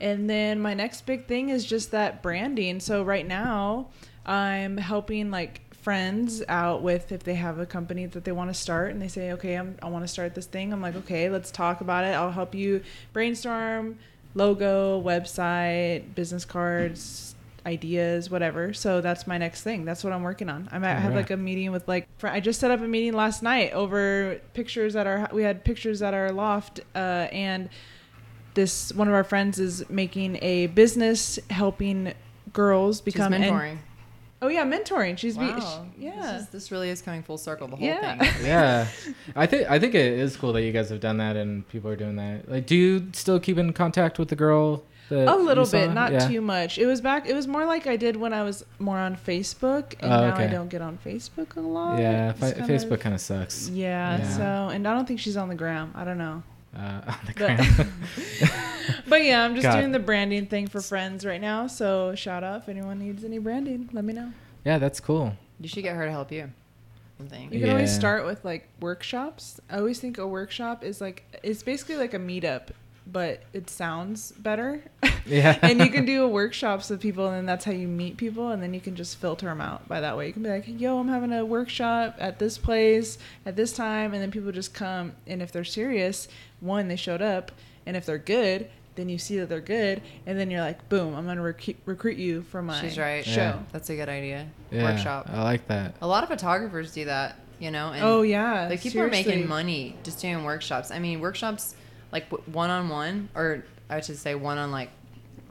And 0.00 0.28
then 0.28 0.60
my 0.60 0.74
next 0.74 1.06
big 1.06 1.26
thing 1.26 1.48
is 1.48 1.64
just 1.64 1.90
that 1.90 2.22
branding. 2.22 2.80
So 2.80 3.02
right 3.02 3.26
now 3.26 3.88
I'm 4.24 4.76
helping 4.76 5.30
like 5.30 5.62
friends 5.74 6.42
out 6.48 6.82
with 6.82 7.12
if 7.12 7.22
they 7.22 7.34
have 7.34 7.58
a 7.58 7.66
company 7.66 8.06
that 8.06 8.24
they 8.24 8.32
want 8.32 8.50
to 8.50 8.54
start 8.54 8.90
and 8.90 9.00
they 9.00 9.08
say, 9.08 9.32
okay, 9.32 9.54
I'm, 9.54 9.76
I 9.82 9.88
want 9.88 10.02
to 10.04 10.08
start 10.08 10.34
this 10.34 10.46
thing. 10.46 10.72
I'm 10.72 10.82
like, 10.82 10.96
okay, 10.96 11.30
let's 11.30 11.50
talk 11.50 11.80
about 11.80 12.04
it. 12.04 12.08
I'll 12.08 12.32
help 12.32 12.54
you 12.54 12.82
brainstorm 13.12 13.98
logo, 14.34 15.00
website, 15.00 16.14
business 16.14 16.44
cards, 16.44 17.34
ideas, 17.64 18.30
whatever. 18.30 18.72
So 18.72 19.00
that's 19.00 19.26
my 19.26 19.38
next 19.38 19.62
thing. 19.62 19.84
That's 19.84 20.04
what 20.04 20.12
I'm 20.12 20.22
working 20.22 20.48
on. 20.48 20.68
I'm 20.70 20.84
at, 20.84 20.96
I 20.96 21.00
have 21.00 21.12
Alright. 21.12 21.24
like 21.24 21.30
a 21.30 21.36
meeting 21.36 21.72
with 21.72 21.86
like 21.88 22.06
fr- 22.18 22.28
I 22.28 22.40
just 22.40 22.60
set 22.60 22.70
up 22.70 22.80
a 22.80 22.86
meeting 22.86 23.12
last 23.12 23.42
night 23.42 23.72
over 23.72 24.40
pictures 24.54 24.94
at 24.94 25.06
our 25.06 25.28
we 25.32 25.42
had 25.42 25.64
pictures 25.64 26.02
at 26.02 26.14
our 26.14 26.30
loft 26.32 26.80
uh, 26.94 27.28
and 27.32 27.68
this 28.56 28.92
one 28.92 29.06
of 29.06 29.14
our 29.14 29.22
friends 29.24 29.60
is 29.60 29.88
making 29.88 30.38
a 30.42 30.66
business 30.66 31.38
helping 31.50 32.12
girls 32.52 33.00
become 33.00 33.32
en- 33.32 33.42
mentoring. 33.42 33.78
oh 34.42 34.48
yeah 34.48 34.64
mentoring 34.64 35.16
she's 35.16 35.36
be, 35.38 35.46
wow. 35.46 35.86
yeah 35.98 36.10
This, 36.32 36.42
is, 36.42 36.48
this 36.48 36.72
really 36.72 36.90
is 36.90 37.00
coming 37.02 37.22
full 37.22 37.38
circle. 37.38 37.68
The 37.68 37.76
whole 37.76 37.86
Yeah. 37.86 38.16
thing. 38.18 38.46
yeah, 38.52 38.86
I 39.36 39.46
think 39.46 39.70
I 39.70 39.78
think 39.78 39.94
it 39.94 40.12
is 40.18 40.36
cool 40.36 40.52
that 40.54 40.62
you 40.62 40.72
guys 40.72 40.88
have 40.90 41.00
done 41.00 41.18
that 41.18 41.36
and 41.36 41.66
people 41.68 41.88
are 41.90 41.96
doing 41.96 42.16
that. 42.16 42.50
Like, 42.50 42.66
do 42.66 42.74
you 42.74 43.08
still 43.12 43.38
keep 43.38 43.58
in 43.58 43.72
contact 43.72 44.18
with 44.18 44.28
the 44.28 44.36
girl? 44.36 44.82
That 45.08 45.28
a 45.28 45.36
little 45.36 45.62
you 45.62 45.70
saw? 45.70 45.78
bit 45.86 45.94
not 45.94 46.10
Yeah. 46.12 46.26
too 46.26 46.40
much 46.40 46.78
it 46.78 46.86
was 46.86 47.00
back 47.00 47.28
it 47.28 47.34
was 47.34 47.46
more 47.46 47.64
like 47.64 47.86
i 47.86 47.94
did 47.96 48.16
when 48.16 48.32
i 48.32 48.42
was 48.42 48.64
more 48.80 48.98
on 48.98 49.14
facebook 49.16 49.94
and 50.00 50.12
Oh, 50.12 50.30
now 50.30 50.34
i 50.36 50.48
don't 50.48 50.68
get 50.68 50.82
on 50.82 50.98
facebook 50.98 51.54
a 51.54 51.60
lot 51.60 52.00
Yeah, 52.00 52.32
fi- 52.32 52.50
kind 52.50 52.68
Facebook 52.68 52.90
of- 52.98 53.00
kind 53.06 53.14
of 53.14 53.20
sucks. 53.20 53.68
yeah, 53.68 54.18
Yeah. 54.18 54.28
so 54.36 54.42
and 54.74 54.84
i 54.88 54.92
don't 54.92 55.06
think 55.06 55.20
she's 55.20 55.36
on 55.36 55.48
the 55.48 55.54
gram 55.54 55.92
i 55.94 56.02
don't 56.04 56.18
know 56.18 56.42
Uh, 56.76 57.00
on 57.08 57.18
the 57.26 57.32
But- 58.38 59.00
but 59.08 59.24
yeah 59.24 59.42
i'm 59.44 59.54
just 59.54 59.62
God. 59.64 59.78
doing 59.78 59.92
the 59.92 59.98
branding 59.98 60.46
thing 60.46 60.66
for 60.66 60.80
friends 60.80 61.24
right 61.24 61.40
now 61.40 61.66
so 61.66 62.14
shout 62.14 62.44
out 62.44 62.62
if 62.62 62.68
anyone 62.68 62.98
needs 62.98 63.24
any 63.24 63.38
branding 63.38 63.88
let 63.92 64.04
me 64.04 64.12
know 64.12 64.32
yeah, 64.66 64.78
that's 64.78 64.98
cool. 64.98 65.32
You 65.60 65.68
should 65.68 65.84
get 65.84 65.94
her 65.94 66.06
to 66.06 66.10
help 66.10 66.32
you. 66.32 66.50
Something. 67.18 67.52
You 67.52 67.60
can 67.60 67.70
always 67.70 67.94
start 67.94 68.26
with 68.26 68.44
like 68.44 68.68
workshops. 68.80 69.60
I 69.70 69.78
always 69.78 70.00
think 70.00 70.18
a 70.18 70.26
workshop 70.26 70.82
is 70.82 71.00
like 71.00 71.22
it's 71.44 71.62
basically 71.62 71.94
like 71.96 72.14
a 72.14 72.18
meetup, 72.18 72.70
but 73.06 73.42
it 73.52 73.70
sounds 73.70 74.32
better. 74.32 74.82
Yeah. 75.28 75.58
and 75.62 75.80
you 75.80 75.90
can 75.90 76.04
do 76.04 76.28
workshops 76.28 76.88
with 76.88 77.00
people, 77.00 77.26
and 77.26 77.36
then 77.36 77.46
that's 77.46 77.64
how 77.64 77.72
you 77.72 77.88
meet 77.88 78.16
people, 78.16 78.50
and 78.50 78.62
then 78.62 78.72
you 78.72 78.80
can 78.80 78.94
just 78.94 79.16
filter 79.18 79.46
them 79.46 79.60
out 79.60 79.88
by 79.88 80.00
that 80.00 80.16
way. 80.16 80.28
You 80.28 80.32
can 80.32 80.44
be 80.44 80.48
like, 80.50 80.64
"Yo, 80.68 81.00
I'm 81.00 81.08
having 81.08 81.32
a 81.32 81.44
workshop 81.44 82.14
at 82.20 82.38
this 82.38 82.58
place 82.58 83.18
at 83.44 83.56
this 83.56 83.72
time," 83.72 84.14
and 84.14 84.22
then 84.22 84.30
people 84.30 84.52
just 84.52 84.72
come. 84.72 85.14
And 85.26 85.42
if 85.42 85.50
they're 85.50 85.64
serious, 85.64 86.28
one, 86.60 86.86
they 86.86 86.94
showed 86.94 87.22
up, 87.22 87.50
and 87.86 87.96
if 87.96 88.06
they're 88.06 88.18
good, 88.18 88.70
then 88.94 89.08
you 89.08 89.18
see 89.18 89.36
that 89.38 89.48
they're 89.48 89.60
good, 89.60 90.00
and 90.26 90.38
then 90.38 90.48
you're 90.48 90.60
like, 90.60 90.88
"Boom, 90.88 91.12
I'm 91.16 91.26
gonna 91.26 91.42
recruit 91.42 91.76
recruit 91.86 92.18
you 92.18 92.42
for 92.42 92.62
my 92.62 92.80
She's 92.80 92.96
right. 92.96 93.24
show." 93.24 93.32
Yeah. 93.40 93.58
That's 93.72 93.90
a 93.90 93.96
good 93.96 94.08
idea. 94.08 94.46
yeah, 94.70 94.84
Workshop. 94.84 95.28
I 95.32 95.42
like 95.42 95.66
that. 95.66 95.96
A 96.00 96.06
lot 96.06 96.22
of 96.22 96.28
photographers 96.28 96.92
do 96.92 97.06
that, 97.06 97.34
you 97.58 97.72
know. 97.72 97.90
And 97.90 98.04
oh 98.04 98.22
yeah, 98.22 98.68
Like 98.68 98.80
people 98.80 99.00
are 99.00 99.08
making 99.08 99.48
money 99.48 99.96
just 100.04 100.20
doing 100.20 100.44
workshops. 100.44 100.92
I 100.92 101.00
mean, 101.00 101.18
workshops 101.18 101.74
like 102.12 102.28
one 102.48 102.70
on 102.70 102.88
one, 102.88 103.28
or 103.34 103.64
I 103.90 104.00
should 104.00 104.16
say 104.18 104.34
one 104.34 104.58
on 104.58 104.70
like 104.70 104.90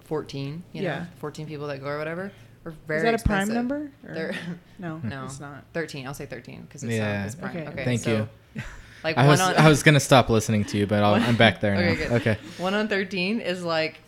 fourteen. 0.05 0.63
You 0.73 0.83
know, 0.83 1.05
fourteen 1.19 1.47
people 1.47 1.67
that 1.67 1.79
go 1.81 1.87
or 1.87 1.97
whatever. 1.97 2.31
Are 2.65 2.73
very 2.87 2.99
Is 2.99 3.03
that 3.03 3.21
a 3.21 3.23
prime 3.23 3.47
number? 3.53 3.91
Or- 4.07 4.13
They're 4.13 4.35
No, 4.79 4.97
No. 5.03 5.25
it's 5.25 5.39
not. 5.39 5.65
thirteen. 5.73 6.07
I'll 6.07 6.13
say 6.15 6.25
thirteen 6.25 6.61
because 6.63 6.83
it's, 6.83 6.93
Yeah. 6.93 7.19
um, 7.21 7.25
it's 7.27 7.35
prime. 7.35 7.57
Okay. 7.57 7.67
Okay. 7.67 7.85
Thank 7.85 8.01
so, 8.01 8.27
you. 8.55 8.61
Like 9.03 9.17
I 9.19 9.21
one 9.21 9.29
was 9.29 9.41
on 9.41 9.55
I 9.55 9.69
was 9.69 9.83
gonna 9.83 9.99
stop 9.99 10.29
listening 10.29 10.65
to 10.65 10.77
you, 10.79 10.87
but 10.87 11.03
I'll, 11.03 11.13
I'm 11.13 11.35
back 11.35 11.61
there 11.61 11.75
now. 11.79 11.81
Okay, 11.81 11.95
good. 11.95 12.11
Okay. 12.13 12.37
one 12.57 12.73
on 12.73 12.87
thirteen 12.87 13.39
is 13.39 13.63
like 13.63 13.99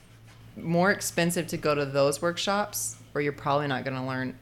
more 0.56 0.90
expensive 0.92 1.46
to 1.48 1.58
go 1.58 1.76
to 1.76 1.86
those 1.86 2.20
workshops 2.20 2.96
where 3.12 3.22
you're 3.22 3.32
probably 3.32 3.68
not 3.68 3.84
going 3.84 3.96
to 3.96 4.02
learn 4.02 4.36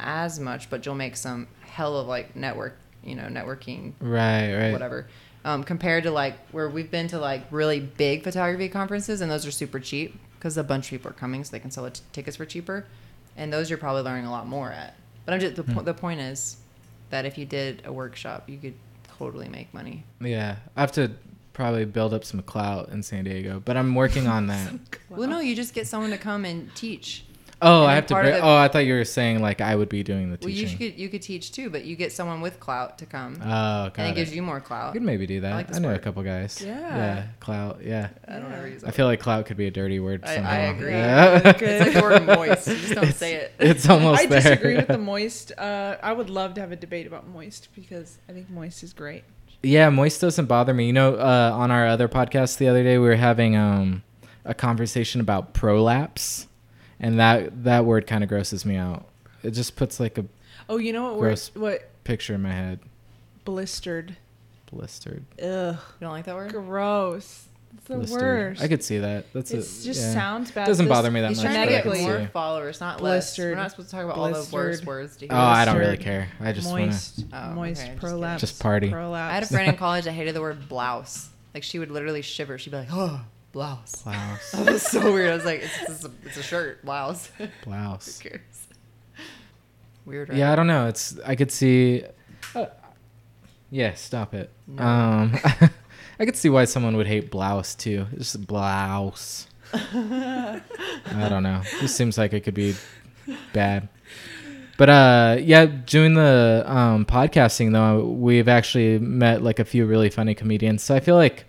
as 0.00 0.40
much, 0.40 0.68
but 0.68 0.84
you'll 0.84 0.96
make 0.96 1.16
some 1.16 1.46
hell 1.60 1.96
of 1.96 2.08
like 2.08 2.34
network, 2.34 2.76
you 3.04 3.14
know, 3.14 3.24
networking 3.24 3.92
Right. 4.00 4.52
Right. 4.52 4.72
whatever. 4.72 5.06
Um, 5.44 5.64
compared 5.64 6.04
to 6.04 6.10
like 6.12 6.34
where 6.52 6.68
we've 6.68 6.90
been 6.90 7.08
to 7.08 7.18
like 7.18 7.42
really 7.50 7.80
big 7.80 8.22
photography 8.22 8.68
conferences, 8.68 9.20
and 9.20 9.30
those 9.30 9.44
are 9.44 9.50
super 9.50 9.80
cheap 9.80 10.16
because 10.38 10.56
a 10.56 10.62
bunch 10.62 10.86
of 10.86 10.90
people 10.90 11.10
are 11.10 11.14
coming, 11.14 11.42
so 11.42 11.50
they 11.50 11.58
can 11.58 11.70
sell 11.72 11.84
the 11.84 11.90
t- 11.90 12.00
tickets 12.12 12.36
for 12.36 12.44
cheaper. 12.46 12.86
And 13.36 13.52
those 13.52 13.68
you're 13.68 13.78
probably 13.78 14.02
learning 14.02 14.26
a 14.26 14.30
lot 14.30 14.46
more 14.46 14.70
at. 14.70 14.94
But 15.24 15.34
I'm 15.34 15.40
just 15.40 15.56
the, 15.56 15.62
Hmm. 15.64 15.72
po- 15.74 15.82
the 15.82 15.94
point 15.94 16.20
is 16.20 16.58
that 17.10 17.24
if 17.24 17.36
you 17.38 17.44
did 17.44 17.82
a 17.84 17.92
workshop, 17.92 18.48
you 18.48 18.58
could 18.58 18.74
totally 19.18 19.48
make 19.48 19.72
money. 19.74 20.04
Yeah. 20.20 20.56
I 20.76 20.80
have 20.80 20.92
to 20.92 21.10
probably 21.54 21.84
build 21.86 22.14
up 22.14 22.24
some 22.24 22.40
clout 22.42 22.88
in 22.90 23.02
San 23.02 23.24
Diego, 23.24 23.60
but 23.64 23.76
I'm 23.76 23.94
working 23.94 24.26
on 24.28 24.46
that. 24.46 24.72
Well, 25.10 25.28
no, 25.28 25.40
you 25.40 25.54
just 25.54 25.74
get 25.74 25.86
someone 25.86 26.10
to 26.10 26.16
come 26.18 26.44
and 26.46 26.74
teach. 26.74 27.24
Oh, 27.64 27.82
And 27.82 27.90
I 27.90 27.94
have 27.94 28.06
to. 28.06 28.14
part 28.14 28.26
the- 28.26 28.40
oh, 28.40 28.56
I 28.56 28.68
thought 28.68 28.80
you 28.86 28.94
were 28.94 29.04
saying 29.04 29.40
like 29.40 29.60
I 29.60 29.74
would 29.76 29.88
be 29.88 30.02
doing 30.02 30.30
the 30.30 30.36
teaching. 30.36 30.64
Well, 30.64 30.72
you 30.72 30.76
could 30.90 30.98
you 31.00 31.08
could 31.08 31.22
teach 31.22 31.52
too, 31.52 31.70
but 31.70 31.84
you 31.84 31.94
get 31.96 32.12
someone 32.12 32.40
with 32.40 32.58
clout 32.60 32.98
to 32.98 33.06
come, 33.06 33.36
oh, 33.40 33.46
got 33.46 33.92
and 33.98 34.08
it 34.08 34.10
it. 34.10 34.14
gives 34.16 34.34
you 34.34 34.42
more 34.42 34.56
I 34.56 34.60
clout. 34.60 34.92
could 34.94 35.02
maybe 35.02 35.26
do 35.26 35.40
that. 35.42 35.48
I 35.48 35.52
I, 35.52 35.56
like 35.58 35.68
this 35.68 35.78
know 35.78 35.94
a 35.94 35.98
couple 35.98 36.22
guys. 36.24 36.60
Yeah. 36.60 36.78
Yeah. 36.80 37.22
Clout. 37.40 37.80
Yeah. 37.84 38.08
I 38.26 38.38
don't 38.40 38.52
ever 38.52 38.68
use 38.68 38.82
I 38.82 38.86
that. 38.88 38.94
feel 38.94 39.06
like 39.06 39.20
clout 39.20 39.46
could 39.46 39.56
be 39.56 39.66
a 39.66 39.70
dirty 39.70 40.00
word. 40.00 40.24
I- 40.24 40.36
I 40.36 40.56
agree. 40.74 40.90
Yeah. 40.90 41.40
It's 41.44 41.54
like 41.84 41.92
the 41.94 42.02
word 42.02 42.26
moist. 42.26 42.66
You 42.68 42.74
just 42.74 42.94
don't 42.94 43.04
It's- 43.04 43.16
say 43.18 43.34
it. 43.34 43.52
It's 43.58 43.88
almost 43.88 44.22
I 44.22 44.26
there. 44.26 44.40
disagree 44.40 44.76
with 44.76 44.88
the 44.88 44.98
moist. 45.12 45.52
Uh, 45.56 45.96
I 46.02 46.12
would 46.12 46.30
love 46.30 46.54
to 46.54 46.60
have 46.60 46.72
a 46.72 46.76
debate 46.76 47.06
about 47.06 47.28
moist 47.28 47.68
because 47.74 48.18
I 48.28 48.32
think 48.32 48.50
moist 48.50 48.82
is 48.82 48.92
great. 48.92 49.22
Yeah, 49.62 49.90
moist 49.90 50.20
doesn't 50.20 50.46
bother 50.46 50.74
me. 50.74 50.86
You 50.86 50.92
know, 50.92 51.14
uh, 51.14 51.52
on 51.54 51.70
our 51.70 51.86
other 51.86 52.08
podcast 52.08 52.58
the 52.58 52.66
other 52.66 52.82
day, 52.82 52.98
we 52.98 53.06
were 53.06 53.14
having 53.14 53.54
um, 53.54 54.02
a 54.44 54.54
conversation 54.54 55.20
about 55.20 55.54
prolapse, 55.54 56.48
and 57.02 57.18
that 57.20 57.64
that 57.64 57.84
word 57.84 58.06
kind 58.06 58.22
of 58.24 58.30
grosses 58.30 58.64
me 58.64 58.76
out. 58.76 59.04
It 59.42 59.50
just 59.50 59.76
puts 59.76 60.00
like 60.00 60.16
a 60.18 60.24
Oh, 60.68 60.78
you 60.78 60.92
know 60.92 61.12
what? 61.12 61.18
Gross. 61.20 61.54
Word, 61.54 61.60
what 61.62 62.04
picture 62.04 62.34
in 62.34 62.42
my 62.42 62.52
head. 62.52 62.78
blistered? 63.44 64.16
Blistered. 64.70 65.24
Ugh, 65.42 65.76
You 65.76 65.78
don't 66.00 66.12
like 66.12 66.24
that 66.26 66.34
word? 66.34 66.52
gross. 66.52 67.46
It's 67.74 67.84
the 67.88 67.94
Blistered. 67.96 68.20
worst. 68.50 68.62
I 68.62 68.68
could 68.68 68.84
see 68.84 68.98
that. 68.98 69.32
That's 69.32 69.50
It 69.50 69.56
just 69.56 69.86
yeah. 69.86 70.12
sounds 70.12 70.50
bad. 70.50 70.66
Doesn't 70.66 70.88
bother 70.88 71.10
me 71.10 71.22
that 71.22 71.30
He's 71.30 71.38
much. 71.42 71.46
trying 71.46 71.66
to 71.66 71.72
get 71.72 71.86
more 71.86 72.26
followers, 72.32 72.80
not 72.80 73.00
less. 73.00 73.36
We're 73.38 73.54
not 73.54 73.70
supposed 73.70 73.88
to 73.90 73.96
talk 73.96 74.04
about 74.04 74.16
all 74.18 74.30
the 74.30 74.48
worst 74.52 74.84
words 74.84 75.16
to 75.16 75.26
hear. 75.26 75.34
Oh, 75.34 75.40
I 75.40 75.64
don't 75.64 75.78
really 75.78 75.96
care. 75.96 76.28
I 76.40 76.52
just 76.52 76.68
want 76.70 76.80
to. 76.82 76.86
moist, 76.88 77.24
Oh, 77.32 77.50
moist 77.54 77.82
okay, 77.82 77.98
just. 77.98 78.40
Just 78.40 78.60
party. 78.62 78.90
Prolapse. 78.90 79.30
I 79.30 79.34
had 79.34 79.42
a 79.42 79.46
friend 79.46 79.68
in 79.70 79.76
college 79.78 80.04
that 80.04 80.12
hated 80.12 80.34
the 80.34 80.42
word 80.42 80.68
blouse. 80.68 81.30
Like 81.54 81.62
she 81.62 81.78
would 81.78 81.90
literally 81.90 82.22
shiver. 82.22 82.58
She'd 82.58 82.70
be 82.70 82.76
like, 82.76 82.88
"Oh, 82.92 83.20
blouse." 83.52 84.02
Blouse. 84.02 84.52
That 84.52 84.72
was 84.72 84.82
so 84.82 85.12
weird. 85.12 85.30
I 85.30 85.34
was 85.34 85.44
like, 85.44 85.62
"It's, 85.62 85.82
it's, 85.82 86.04
a, 86.04 86.10
it's 86.24 86.36
a 86.36 86.42
shirt, 86.42 86.84
blouse." 86.84 87.26
Who 87.38 87.46
Blouse. 87.64 88.18
cares? 88.18 88.40
Weird. 90.04 90.30
Right? 90.30 90.38
Yeah, 90.38 90.52
I 90.52 90.56
don't 90.56 90.66
know. 90.66 90.86
It's 90.88 91.18
I 91.24 91.36
could 91.36 91.52
see. 91.52 92.04
Uh, 92.54 92.66
yeah, 93.70 93.94
stop 93.94 94.34
it. 94.34 94.50
No. 94.66 94.82
Um, 94.82 95.38
I 96.18 96.24
could 96.24 96.36
see 96.36 96.48
why 96.50 96.64
someone 96.64 96.96
would 96.96 97.06
hate 97.06 97.30
blouse 97.30 97.74
too. 97.74 98.06
It's 98.12 98.32
just 98.32 98.46
blouse. 98.46 99.46
I 99.72 100.60
don't 101.28 101.42
know. 101.42 101.62
This 101.80 101.94
seems 101.96 102.18
like 102.18 102.32
it 102.32 102.40
could 102.40 102.54
be 102.54 102.74
bad. 103.52 103.88
But 104.76 104.88
uh, 104.88 105.36
yeah, 105.40 105.66
doing 105.66 106.14
the 106.14 106.64
um, 106.66 107.06
podcasting 107.06 107.72
though, 107.72 108.04
we've 108.04 108.48
actually 108.48 108.98
met 108.98 109.42
like 109.42 109.58
a 109.58 109.64
few 109.64 109.86
really 109.86 110.10
funny 110.10 110.34
comedians. 110.34 110.82
So 110.82 110.94
I 110.94 111.00
feel 111.00 111.14
like 111.16 111.44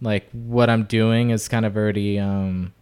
like 0.00 0.28
what 0.32 0.68
I'm 0.70 0.84
doing 0.84 1.30
is 1.30 1.48
kind 1.48 1.64
of 1.64 1.76
already 1.76 2.18
um, 2.18 2.72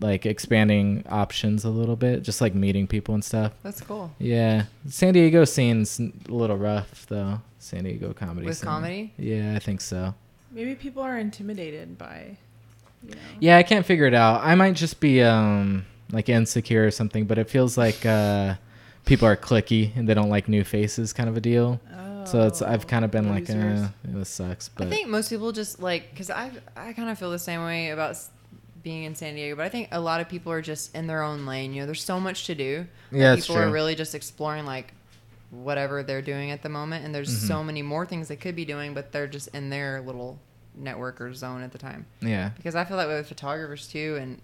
like 0.00 0.26
expanding 0.26 1.04
options 1.08 1.64
a 1.64 1.70
little 1.70 1.96
bit, 1.96 2.22
just 2.22 2.40
like 2.40 2.54
meeting 2.54 2.86
people 2.86 3.14
and 3.14 3.24
stuff. 3.24 3.52
That's 3.62 3.80
cool. 3.80 4.12
Yeah, 4.18 4.64
San 4.88 5.14
Diego 5.14 5.44
scene's 5.44 6.00
a 6.00 6.12
little 6.28 6.56
rough 6.56 7.06
though. 7.06 7.40
San 7.58 7.84
Diego 7.84 8.12
comedy. 8.12 8.46
With 8.46 8.58
scene. 8.58 8.68
comedy? 8.68 9.12
Yeah, 9.18 9.54
I 9.56 9.58
think 9.58 9.80
so. 9.80 10.14
Maybe 10.50 10.74
people 10.74 11.02
are 11.02 11.18
intimidated 11.18 11.98
by, 11.98 12.36
you 13.02 13.10
know. 13.10 13.20
Yeah, 13.40 13.58
I 13.58 13.62
can't 13.62 13.84
figure 13.84 14.06
it 14.06 14.14
out. 14.14 14.42
I 14.42 14.54
might 14.54 14.74
just 14.74 15.00
be 15.00 15.22
um 15.22 15.84
like 16.10 16.28
insecure 16.28 16.86
or 16.86 16.90
something, 16.90 17.26
but 17.26 17.38
it 17.38 17.50
feels 17.50 17.76
like 17.76 18.06
uh 18.06 18.54
people 19.04 19.26
are 19.26 19.36
clicky 19.36 19.96
and 19.96 20.08
they 20.08 20.14
don't 20.14 20.30
like 20.30 20.48
new 20.48 20.64
faces, 20.64 21.12
kind 21.12 21.28
of 21.28 21.36
a 21.36 21.40
deal. 21.40 21.80
So 22.30 22.46
it's 22.46 22.62
I've 22.62 22.86
kind 22.86 23.04
of 23.04 23.10
been 23.10 23.28
like, 23.28 23.48
losers. 23.48 23.80
uh, 23.82 23.88
this 24.04 24.28
sucks. 24.28 24.68
But 24.68 24.86
I 24.86 24.90
think 24.90 25.08
most 25.08 25.30
people 25.30 25.52
just 25.52 25.80
like 25.80 26.10
because 26.10 26.30
I 26.30 26.50
I 26.76 26.92
kind 26.92 27.10
of 27.10 27.18
feel 27.18 27.30
the 27.30 27.38
same 27.38 27.62
way 27.64 27.90
about 27.90 28.16
being 28.82 29.04
in 29.04 29.14
San 29.14 29.34
Diego, 29.34 29.56
but 29.56 29.64
I 29.64 29.68
think 29.68 29.88
a 29.92 30.00
lot 30.00 30.20
of 30.20 30.28
people 30.28 30.52
are 30.52 30.62
just 30.62 30.94
in 30.94 31.06
their 31.06 31.22
own 31.22 31.46
lane. 31.46 31.72
You 31.74 31.80
know, 31.82 31.86
there's 31.86 32.04
so 32.04 32.20
much 32.20 32.46
to 32.46 32.54
do. 32.54 32.86
Yeah, 33.10 33.34
people 33.36 33.56
are 33.56 33.70
really 33.70 33.94
just 33.94 34.14
exploring 34.14 34.64
like 34.66 34.92
whatever 35.50 36.02
they're 36.02 36.22
doing 36.22 36.50
at 36.50 36.62
the 36.62 36.68
moment, 36.68 37.04
and 37.04 37.14
there's 37.14 37.30
Mhm. 37.30 37.48
so 37.48 37.64
many 37.64 37.82
more 37.82 38.04
things 38.06 38.28
they 38.28 38.36
could 38.36 38.54
be 38.54 38.64
doing, 38.66 38.92
but 38.94 39.12
they're 39.12 39.26
just 39.26 39.48
in 39.48 39.70
their 39.70 40.00
little 40.02 40.38
network 40.74 41.20
or 41.20 41.32
zone 41.34 41.62
at 41.62 41.72
the 41.72 41.78
time. 41.78 42.04
yeah, 42.20 42.50
Because 42.56 42.74
I 42.76 42.84
feel 42.84 42.96
that 42.98 43.08
way 43.08 43.16
with 43.16 43.28
photographers 43.28 43.88
too, 43.88 44.16
and 44.20 44.40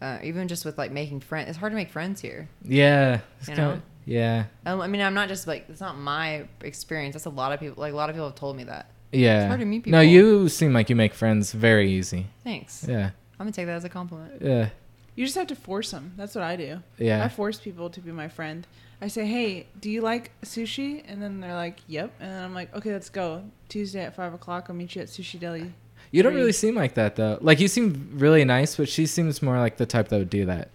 uh, 0.00 0.18
even 0.24 0.48
just 0.48 0.64
with 0.64 0.76
like 0.78 0.90
making 0.90 1.20
friends. 1.20 1.48
It's 1.50 1.58
hard 1.58 1.70
to 1.72 1.76
make 1.76 1.90
friends 1.90 2.20
here. 2.20 2.48
yeah, 2.64 3.20
it's 3.38 3.48
You 3.48 3.54
know? 3.56 3.82
Yeah, 4.04 4.44
Um, 4.66 4.80
I 4.80 4.86
mean, 4.86 5.00
I'm 5.00 5.14
not 5.14 5.28
just 5.28 5.46
like 5.46 5.66
it's 5.68 5.80
not 5.80 5.96
my 5.96 6.46
experience. 6.62 7.14
That's 7.14 7.26
a 7.26 7.30
lot 7.30 7.52
of 7.52 7.60
people. 7.60 7.80
Like 7.80 7.92
a 7.92 7.96
lot 7.96 8.10
of 8.10 8.16
people 8.16 8.26
have 8.28 8.34
told 8.36 8.56
me 8.56 8.64
that. 8.64 8.90
yeah. 9.12 9.46
hard 9.48 9.60
to 9.60 9.66
meet 9.66 9.84
people. 9.84 9.98
No, 9.98 10.00
you 10.02 10.48
seem 10.48 10.72
like 10.72 10.90
you 10.90 10.96
make 10.96 11.14
friends 11.14 11.52
very 11.52 11.90
easy. 11.90 12.26
Thanks. 12.44 12.84
Yeah, 12.88 13.10
I'm 13.38 13.46
gonna 13.46 13.52
take 13.52 13.66
that 13.66 13.76
as 13.76 13.84
a 13.84 13.88
compliment. 13.88 14.40
yeah, 14.42 14.70
You 15.14 15.24
just 15.24 15.36
have 15.36 15.48
to 15.48 15.56
force 15.56 15.90
them. 15.90 16.12
That's 16.16 16.34
what 16.34 16.44
I 16.44 16.56
do. 16.56 16.82
Yeah. 16.98 17.24
I 17.24 17.28
force 17.28 17.58
people 17.60 17.90
to 17.90 18.00
be 18.00 18.10
my 18.12 18.28
friend. 18.28 18.66
I 19.00 19.08
say, 19.08 19.26
"Hey, 19.26 19.66
do 19.80 19.90
you 19.90 20.00
like 20.00 20.30
sushi?" 20.42 21.02
And 21.08 21.20
then 21.20 21.40
they're 21.40 21.54
like, 21.54 21.78
"Yep." 21.88 22.12
And 22.20 22.30
then 22.30 22.44
I'm 22.44 22.54
like, 22.54 22.74
"Okay, 22.74 22.92
let's 22.92 23.10
go. 23.10 23.42
Tuesday 23.68 24.04
at 24.04 24.14
five 24.14 24.32
o'clock. 24.32 24.66
I'll 24.68 24.76
meet 24.76 24.94
you 24.94 25.02
at 25.02 25.08
Sushi 25.08 25.38
Deli." 25.40 25.72
You 26.12 26.22
don't 26.22 26.34
really 26.34 26.52
seem 26.52 26.74
like 26.74 26.94
that 26.94 27.16
though. 27.16 27.38
Like 27.40 27.58
you 27.58 27.68
seem 27.68 28.10
really 28.14 28.44
nice, 28.44 28.76
but 28.76 28.88
she 28.88 29.06
seems 29.06 29.40
more 29.42 29.58
like 29.58 29.76
the 29.78 29.86
type 29.86 30.08
that 30.08 30.18
would 30.18 30.30
do 30.30 30.44
that. 30.46 30.68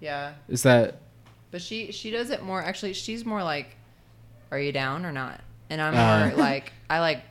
Yeah, 0.00 0.34
Is 0.48 0.62
that? 0.62 1.00
But 1.50 1.60
she 1.62 1.92
she 1.92 2.10
does 2.10 2.30
it 2.30 2.42
more. 2.42 2.62
Actually, 2.62 2.92
she's 2.94 3.24
more 3.24 3.42
like, 3.42 3.76
"Are 4.50 4.58
you 4.58 4.72
down 4.72 5.04
or 5.06 5.12
not?" 5.12 5.40
And 5.70 5.80
I'm 5.80 5.94
Uh. 5.94 6.28
more 6.28 6.36
like, 6.38 6.72
I 6.88 7.00
like, 7.00 7.22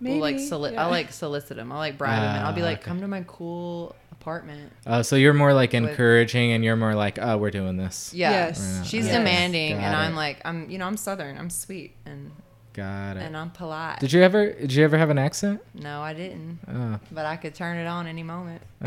Maybe. 0.00 0.20
like 0.20 0.38
soli- 0.40 0.72
yeah. 0.72 0.84
I 0.84 0.90
like 0.90 1.12
solicit 1.12 1.58
him. 1.58 1.72
I 1.72 1.78
like 1.78 1.98
bribe 1.98 2.18
him, 2.18 2.24
and 2.36 2.44
I'll 2.46 2.52
be 2.52 2.62
Ah, 2.62 2.66
like, 2.66 2.78
okay. 2.78 2.88
"Come 2.88 3.00
to 3.00 3.08
my 3.08 3.24
cool 3.26 3.94
apartment." 4.12 4.72
Uh, 4.86 5.02
so 5.02 5.16
you're 5.16 5.32
more 5.34 5.52
like 5.54 5.72
With- 5.72 5.84
encouraging, 5.90 6.52
and 6.52 6.62
you're 6.64 6.76
more 6.76 6.94
like, 6.94 7.18
oh, 7.20 7.36
we're 7.38 7.50
doing 7.50 7.76
this. 7.76 8.12
Yeah, 8.14 8.30
Yes. 8.30 8.82
She's 8.84 9.06
Yes. 9.06 9.14
demanding, 9.16 9.76
Got 9.76 9.82
and 9.84 9.94
it. 9.94 9.98
I'm 9.98 10.14
like, 10.14 10.40
I'm 10.44 10.70
you 10.70 10.78
know 10.78 10.86
I'm 10.86 10.96
Southern, 10.96 11.36
I'm 11.38 11.50
sweet, 11.50 11.94
and 12.06 12.30
Got 12.72 13.16
it. 13.16 13.20
and 13.24 13.36
I'm 13.36 13.50
polite. 13.50 13.98
Did 14.00 14.12
you 14.12 14.22
ever? 14.22 14.52
Did 14.52 14.72
you 14.72 14.84
ever 14.84 14.96
have 14.96 15.10
an 15.10 15.18
accent? 15.18 15.60
no, 15.74 16.00
I 16.00 16.14
didn't, 16.14 16.58
Oh. 16.68 17.00
but 17.10 17.26
I 17.26 17.36
could 17.36 17.54
turn 17.54 17.76
it 17.78 17.86
on 17.86 18.06
any 18.06 18.22
moment. 18.22 18.62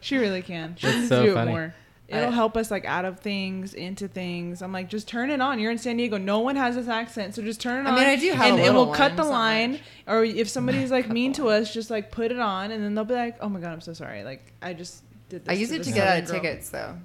She 0.00 0.18
really 0.18 0.42
can. 0.42 0.76
She 0.76 0.86
That's 0.86 0.96
needs 0.98 1.08
so 1.08 1.24
do 1.24 1.32
funny. 1.34 1.50
it 1.50 1.54
more. 1.54 1.74
It'll 2.08 2.28
I- 2.28 2.32
help 2.32 2.56
us 2.56 2.70
like 2.70 2.84
out 2.84 3.04
of 3.04 3.20
things 3.20 3.72
into 3.74 4.08
things. 4.08 4.60
I'm 4.62 4.72
like, 4.72 4.88
just 4.88 5.08
turn 5.08 5.30
it 5.30 5.40
on. 5.40 5.58
You're 5.58 5.70
in 5.72 5.78
San 5.78 5.96
Diego. 5.96 6.18
No 6.18 6.40
one 6.40 6.56
has 6.56 6.76
this 6.76 6.86
accent, 6.88 7.34
so 7.34 7.42
just 7.42 7.60
turn 7.60 7.84
it 7.86 7.88
I 7.88 7.92
on. 7.92 7.98
I 7.98 8.00
mean, 8.00 8.08
I 8.10 8.16
do 8.16 8.30
have 8.32 8.46
and 8.52 8.58
a 8.58 8.62
it 8.62 8.66
little 8.66 8.86
will 8.86 8.94
cut 8.94 9.16
the 9.16 9.22
it's 9.22 9.30
not 9.30 9.38
line. 9.38 9.72
much. 9.72 9.80
Or 10.06 10.24
if 10.24 10.48
somebody's 10.48 10.90
like 10.90 11.08
mean 11.18 11.32
to 11.34 11.48
us, 11.48 11.72
just 11.72 11.90
like 11.90 12.10
put 12.10 12.30
it 12.30 12.38
on, 12.38 12.70
and 12.70 12.84
then 12.84 12.94
they'll 12.94 13.04
be 13.04 13.14
like, 13.14 13.36
"Oh 13.40 13.48
my 13.48 13.58
god, 13.60 13.72
I'm 13.72 13.80
so 13.80 13.94
sorry." 13.94 14.22
Like 14.22 14.52
I 14.60 14.74
just 14.74 15.02
did. 15.30 15.44
This 15.46 15.52
I 15.52 15.58
use 15.58 15.70
it 15.72 15.78
this 15.78 15.86
to 15.88 15.92
get 15.94 16.06
out 16.06 16.22
of 16.24 16.28
tickets 16.30 16.68
though. 16.70 16.96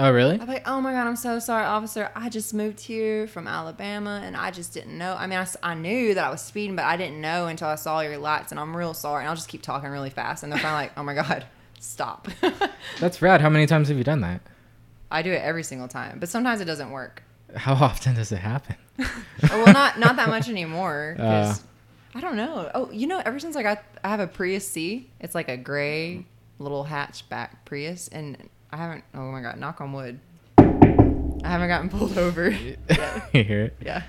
Oh, 0.00 0.12
really? 0.12 0.38
I'm 0.40 0.46
like, 0.46 0.66
oh 0.68 0.80
my 0.80 0.92
god, 0.92 1.08
I'm 1.08 1.16
so 1.16 1.40
sorry, 1.40 1.64
officer. 1.64 2.08
I 2.14 2.28
just 2.28 2.54
moved 2.54 2.78
here 2.78 3.26
from 3.26 3.48
Alabama, 3.48 4.20
and 4.24 4.36
I 4.36 4.52
just 4.52 4.72
didn't 4.72 4.96
know. 4.96 5.16
I 5.18 5.26
mean, 5.26 5.40
I, 5.40 5.46
I 5.60 5.74
knew 5.74 6.14
that 6.14 6.24
I 6.24 6.30
was 6.30 6.40
speeding, 6.40 6.76
but 6.76 6.84
I 6.84 6.96
didn't 6.96 7.20
know 7.20 7.48
until 7.48 7.66
I 7.66 7.74
saw 7.74 7.98
your 7.98 8.16
lights, 8.16 8.52
and 8.52 8.60
I'm 8.60 8.76
real 8.76 8.94
sorry. 8.94 9.22
And 9.24 9.28
I'll 9.28 9.34
just 9.34 9.48
keep 9.48 9.60
talking 9.60 9.90
really 9.90 10.10
fast, 10.10 10.44
and 10.44 10.52
they're 10.52 10.60
kind 10.60 10.72
of 10.72 10.80
like, 10.80 10.92
oh 10.96 11.02
my 11.02 11.14
god, 11.14 11.46
stop. 11.80 12.28
That's 13.00 13.20
rad. 13.22 13.40
How 13.40 13.48
many 13.48 13.66
times 13.66 13.88
have 13.88 13.96
you 13.98 14.04
done 14.04 14.20
that? 14.22 14.40
I 15.10 15.22
do 15.22 15.32
it 15.32 15.42
every 15.42 15.62
single 15.62 15.88
time, 15.88 16.18
but 16.18 16.28
sometimes 16.28 16.60
it 16.60 16.66
doesn't 16.66 16.90
work. 16.90 17.22
How 17.56 17.72
often 17.74 18.14
does 18.14 18.30
it 18.32 18.36
happen? 18.38 18.76
Oh, 19.00 19.24
well, 19.64 19.72
not 19.72 19.98
not 19.98 20.16
that 20.16 20.28
much 20.36 20.48
anymore. 20.48 21.16
Uh. 21.18 21.54
I 22.14 22.20
don't 22.20 22.36
know. 22.36 22.70
Oh, 22.74 22.90
you 22.90 23.06
know, 23.06 23.20
ever 23.24 23.38
since 23.38 23.54
I 23.54 23.62
got, 23.62 23.82
I 24.02 24.08
have 24.08 24.20
a 24.20 24.26
Prius 24.26 24.66
C. 24.66 25.10
It's 25.20 25.34
like 25.34 25.48
a 25.48 25.56
gray 25.56 26.24
little 26.58 26.84
hatchback 26.84 27.50
Prius, 27.64 28.08
and 28.08 28.48
I 28.72 28.76
haven't. 28.78 29.04
Oh 29.14 29.30
my 29.30 29.40
god, 29.40 29.58
knock 29.58 29.80
on 29.80 29.92
wood. 29.92 30.18
I 30.58 31.50
haven't 31.50 31.68
gotten 31.68 31.88
pulled 31.88 32.18
over. 32.18 32.50
yet. 32.50 32.78
you 33.32 33.44
hear 33.44 33.64
it? 33.66 33.76
Yeah. 33.80 34.02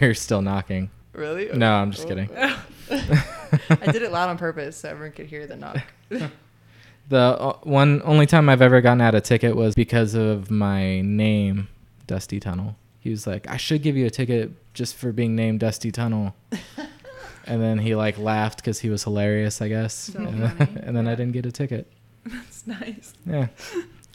You're 0.00 0.14
still 0.14 0.42
knocking. 0.42 0.90
Really? 1.12 1.48
No, 1.56 1.72
I'm 1.72 1.92
just 1.92 2.04
Oh. 2.06 2.08
kidding. 2.08 2.28
I 2.90 3.92
did 3.92 4.02
it 4.02 4.10
loud 4.12 4.28
on 4.28 4.36
purpose 4.38 4.76
so 4.78 4.88
everyone 4.88 5.12
could 5.12 5.26
hear 5.26 5.46
the 5.46 5.56
knock. 5.56 5.78
The 7.08 7.18
uh, 7.18 7.56
one 7.62 8.02
only 8.04 8.26
time 8.26 8.48
I've 8.48 8.62
ever 8.62 8.80
gotten 8.80 9.00
out 9.00 9.14
a 9.14 9.20
ticket 9.20 9.54
was 9.54 9.74
because 9.74 10.14
of 10.14 10.50
my 10.50 11.00
name, 11.02 11.68
Dusty 12.06 12.40
Tunnel. 12.40 12.76
He 12.98 13.10
was 13.10 13.26
like, 13.26 13.48
"I 13.48 13.56
should 13.56 13.82
give 13.82 13.96
you 13.96 14.06
a 14.06 14.10
ticket 14.10 14.50
just 14.74 14.96
for 14.96 15.12
being 15.12 15.36
named 15.36 15.60
Dusty 15.60 15.92
Tunnel," 15.92 16.34
and 17.46 17.62
then 17.62 17.78
he 17.78 17.94
like 17.94 18.18
laughed 18.18 18.58
because 18.58 18.80
he 18.80 18.90
was 18.90 19.04
hilarious, 19.04 19.62
I 19.62 19.68
guess. 19.68 19.94
So 19.94 20.18
and, 20.18 20.42
then, 20.42 20.56
funny. 20.56 20.80
and 20.82 20.96
then 20.96 21.06
I 21.06 21.14
didn't 21.14 21.32
get 21.32 21.46
a 21.46 21.52
ticket. 21.52 21.86
That's 22.24 22.66
nice. 22.66 23.12
Yeah. 23.24 23.48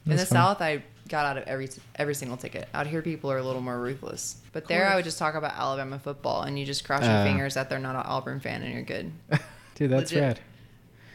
In 0.05 0.11
the 0.11 0.17
fun. 0.17 0.25
South, 0.25 0.61
I 0.61 0.83
got 1.07 1.25
out 1.25 1.37
of 1.37 1.43
every 1.47 1.69
every 1.95 2.13
single 2.15 2.35
ticket. 2.35 2.67
Out 2.73 2.87
here, 2.87 3.01
people 3.01 3.31
are 3.31 3.37
a 3.37 3.43
little 3.43 3.61
more 3.61 3.79
ruthless. 3.79 4.35
But 4.51 4.67
there, 4.67 4.85
I 4.89 4.95
would 4.97 5.05
just 5.05 5.17
talk 5.17 5.35
about 5.35 5.53
Alabama 5.53 5.97
football, 5.97 6.41
and 6.41 6.59
you 6.59 6.65
just 6.65 6.83
cross 6.83 7.03
Uh. 7.03 7.05
your 7.11 7.23
fingers 7.23 7.53
that 7.53 7.69
they're 7.69 7.79
not 7.79 7.95
an 7.95 8.01
Auburn 8.03 8.41
fan, 8.41 8.63
and 8.63 8.73
you're 8.73 8.83
good. 8.83 9.11
Dude, 9.75 9.89
that's 9.91 10.11
Legit. 10.11 10.21
rad. 10.21 10.39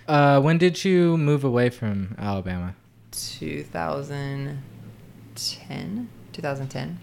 Uh, 0.09 0.41
when 0.41 0.59
did 0.59 0.85
you 0.85 1.17
move 1.19 1.43
away 1.45 1.69
from 1.71 2.15
Alabama? 2.19 2.75
2010, 3.11 6.09
2010. 6.33 6.99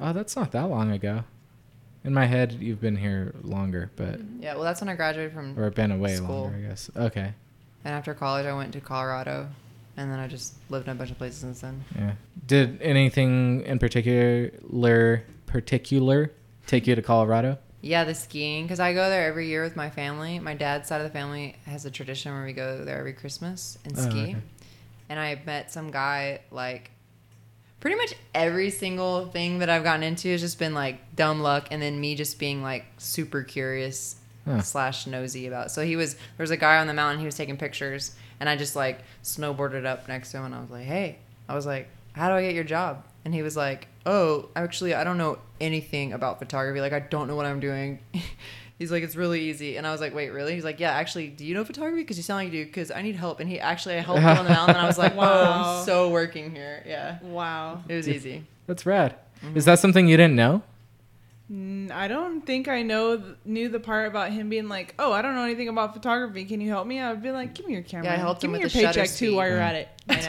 Oh, 0.00 0.12
that's 0.12 0.36
not 0.36 0.52
that 0.52 0.68
long 0.70 0.90
ago. 0.90 1.24
In 2.02 2.14
my 2.14 2.24
head, 2.26 2.54
you've 2.54 2.80
been 2.80 2.96
here 2.96 3.34
longer, 3.42 3.90
but 3.96 4.20
Yeah, 4.40 4.54
well, 4.54 4.62
that's 4.64 4.80
when 4.80 4.88
I 4.88 4.94
graduated 4.94 5.34
from. 5.34 5.58
or 5.58 5.68
been 5.70 5.90
away 5.90 6.16
School. 6.16 6.44
longer, 6.44 6.56
I 6.56 6.60
guess. 6.68 6.90
Okay. 6.96 7.34
And 7.84 7.94
after 7.94 8.14
college, 8.14 8.46
I 8.46 8.54
went 8.54 8.72
to 8.72 8.80
Colorado, 8.80 9.48
and 9.98 10.10
then 10.10 10.18
I 10.18 10.26
just 10.26 10.54
lived 10.70 10.86
in 10.88 10.92
a 10.92 10.94
bunch 10.94 11.10
of 11.10 11.18
places 11.18 11.40
since 11.40 11.60
then. 11.60 11.84
Yeah. 11.94 12.12
Did 12.46 12.80
anything 12.80 13.60
in 13.62 13.78
particular 13.78 15.22
particular 15.46 16.30
take 16.66 16.86
you 16.86 16.94
to 16.94 17.02
Colorado? 17.02 17.58
Yeah, 17.82 18.04
the 18.04 18.14
skiing 18.14 18.64
because 18.64 18.80
I 18.80 18.92
go 18.92 19.08
there 19.08 19.26
every 19.26 19.48
year 19.48 19.62
with 19.64 19.74
my 19.76 19.88
family. 19.90 20.38
My 20.38 20.54
dad's 20.54 20.88
side 20.88 21.00
of 21.00 21.04
the 21.06 21.12
family 21.12 21.56
has 21.66 21.84
a 21.86 21.90
tradition 21.90 22.32
where 22.32 22.44
we 22.44 22.52
go 22.52 22.84
there 22.84 22.98
every 22.98 23.14
Christmas 23.14 23.78
and 23.84 23.94
Oh, 23.96 24.02
ski. 24.02 24.20
okay. 24.22 24.36
And 25.08 25.18
I 25.18 25.40
met 25.46 25.72
some 25.72 25.90
guy 25.90 26.40
like 26.50 26.90
pretty 27.80 27.96
much 27.96 28.12
every 28.34 28.68
single 28.70 29.26
thing 29.26 29.60
that 29.60 29.70
I've 29.70 29.82
gotten 29.84 30.02
into 30.02 30.30
has 30.30 30.40
just 30.42 30.58
been 30.58 30.74
like 30.74 31.16
dumb 31.16 31.40
luck, 31.40 31.68
and 31.70 31.80
then 31.80 31.98
me 32.00 32.14
just 32.14 32.38
being 32.38 32.62
like 32.62 32.84
super 32.98 33.42
curious 33.42 34.16
Huh. 34.46 34.62
slash 34.62 35.06
nosy 35.06 35.46
about. 35.46 35.70
So 35.70 35.84
he 35.84 35.96
was 35.96 36.14
there 36.14 36.22
was 36.44 36.50
a 36.50 36.56
guy 36.56 36.78
on 36.78 36.86
the 36.86 36.94
mountain. 36.94 37.20
He 37.20 37.26
was 37.26 37.36
taking 37.36 37.56
pictures, 37.58 38.14
and 38.40 38.48
I 38.48 38.56
just 38.56 38.74
like 38.76 39.00
snowboarded 39.22 39.84
up 39.84 40.08
next 40.08 40.30
to 40.32 40.38
him, 40.38 40.44
and 40.46 40.54
I 40.54 40.60
was 40.60 40.70
like, 40.70 40.84
"Hey," 40.86 41.18
I 41.48 41.54
was 41.54 41.66
like, 41.66 41.88
"How 42.12 42.28
do 42.28 42.34
I 42.34 42.42
get 42.42 42.54
your 42.54 42.64
job?" 42.64 43.04
And 43.24 43.34
he 43.34 43.42
was 43.42 43.54
like, 43.56 43.86
"Oh, 44.06 44.48
actually, 44.56 44.94
I 44.94 45.04
don't 45.04 45.18
know 45.18 45.38
anything 45.60 46.12
about 46.12 46.38
photography. 46.38 46.80
Like, 46.80 46.92
I 46.92 47.00
don't 47.00 47.28
know 47.28 47.36
what 47.36 47.46
I'm 47.46 47.60
doing." 47.60 47.98
He's 48.78 48.90
like, 48.90 49.02
"It's 49.02 49.14
really 49.14 49.42
easy," 49.42 49.76
and 49.76 49.86
I 49.86 49.92
was 49.92 50.00
like, 50.00 50.14
"Wait, 50.14 50.30
really?" 50.30 50.54
He's 50.54 50.64
like, 50.64 50.80
"Yeah, 50.80 50.92
actually, 50.92 51.28
do 51.28 51.44
you 51.44 51.52
know 51.54 51.64
photography? 51.64 52.02
Because 52.02 52.16
you 52.16 52.22
sound 52.22 52.38
like 52.44 52.52
you 52.52 52.64
do. 52.64 52.66
Because 52.66 52.90
I 52.90 53.02
need 53.02 53.14
help." 53.16 53.38
And 53.40 53.48
he 53.48 53.60
actually 53.60 53.96
I 53.96 54.00
helped 54.00 54.22
him 54.22 54.28
on 54.28 54.44
the 54.44 54.50
mountain, 54.50 54.76
and 54.76 54.82
I 54.84 54.86
was 54.86 54.96
like, 54.98 55.14
"Wow, 55.16 55.26
Wow. 55.42 55.78
I'm 55.80 55.84
so 55.84 56.08
working 56.08 56.50
here." 56.54 56.82
Yeah, 56.86 57.18
Wow. 57.22 57.82
it 57.88 57.94
was 57.94 58.08
easy. 58.08 58.44
That's 58.66 58.86
rad. 58.86 59.16
Mm-hmm. 59.44 59.56
Is 59.56 59.64
that 59.66 59.78
something 59.80 60.08
you 60.08 60.16
didn't 60.16 60.36
know? 60.36 60.62
I 61.92 62.06
don't 62.06 62.46
think 62.46 62.68
I 62.68 62.82
know 62.82 63.20
knew 63.44 63.68
the 63.68 63.80
part 63.80 64.06
about 64.06 64.30
him 64.30 64.48
being 64.48 64.68
like, 64.68 64.94
"Oh, 65.00 65.12
I 65.12 65.20
don't 65.20 65.34
know 65.34 65.42
anything 65.42 65.68
about 65.68 65.92
photography. 65.92 66.44
Can 66.44 66.60
you 66.60 66.68
help 66.70 66.86
me?" 66.86 67.00
I'd 67.00 67.22
be 67.22 67.32
like, 67.32 67.54
"Give 67.54 67.66
me 67.66 67.72
your 67.72 67.82
camera. 67.82 68.06
Yeah, 68.06 68.14
I 68.14 68.16
helped 68.18 68.40
Give 68.40 68.48
him 68.48 68.52
me 68.52 68.64
with 68.64 68.74
your 68.74 68.82
the 68.82 68.86
shutter 68.86 69.00
paycheck 69.00 69.16
too 69.16 69.34
while 69.34 69.48
you're 69.48 69.58
at 69.58 69.74
it." 69.74 69.88
I 70.08 70.20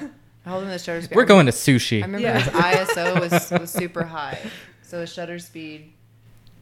know. 0.00 0.10
I 0.48 0.52
held 0.52 0.66
the 0.66 0.78
shutter 0.78 1.02
speed. 1.02 1.14
We're 1.14 1.26
going 1.26 1.46
to 1.46 1.52
sushi. 1.52 1.98
I 1.98 2.06
remember 2.06 2.26
Yeah. 2.26 2.38
his 2.38 2.52
ISO 2.54 3.20
was, 3.52 3.60
was 3.60 3.70
super 3.70 4.04
high. 4.04 4.38
So 4.82 5.00
his 5.02 5.12
shutter 5.12 5.38
speed. 5.38 5.92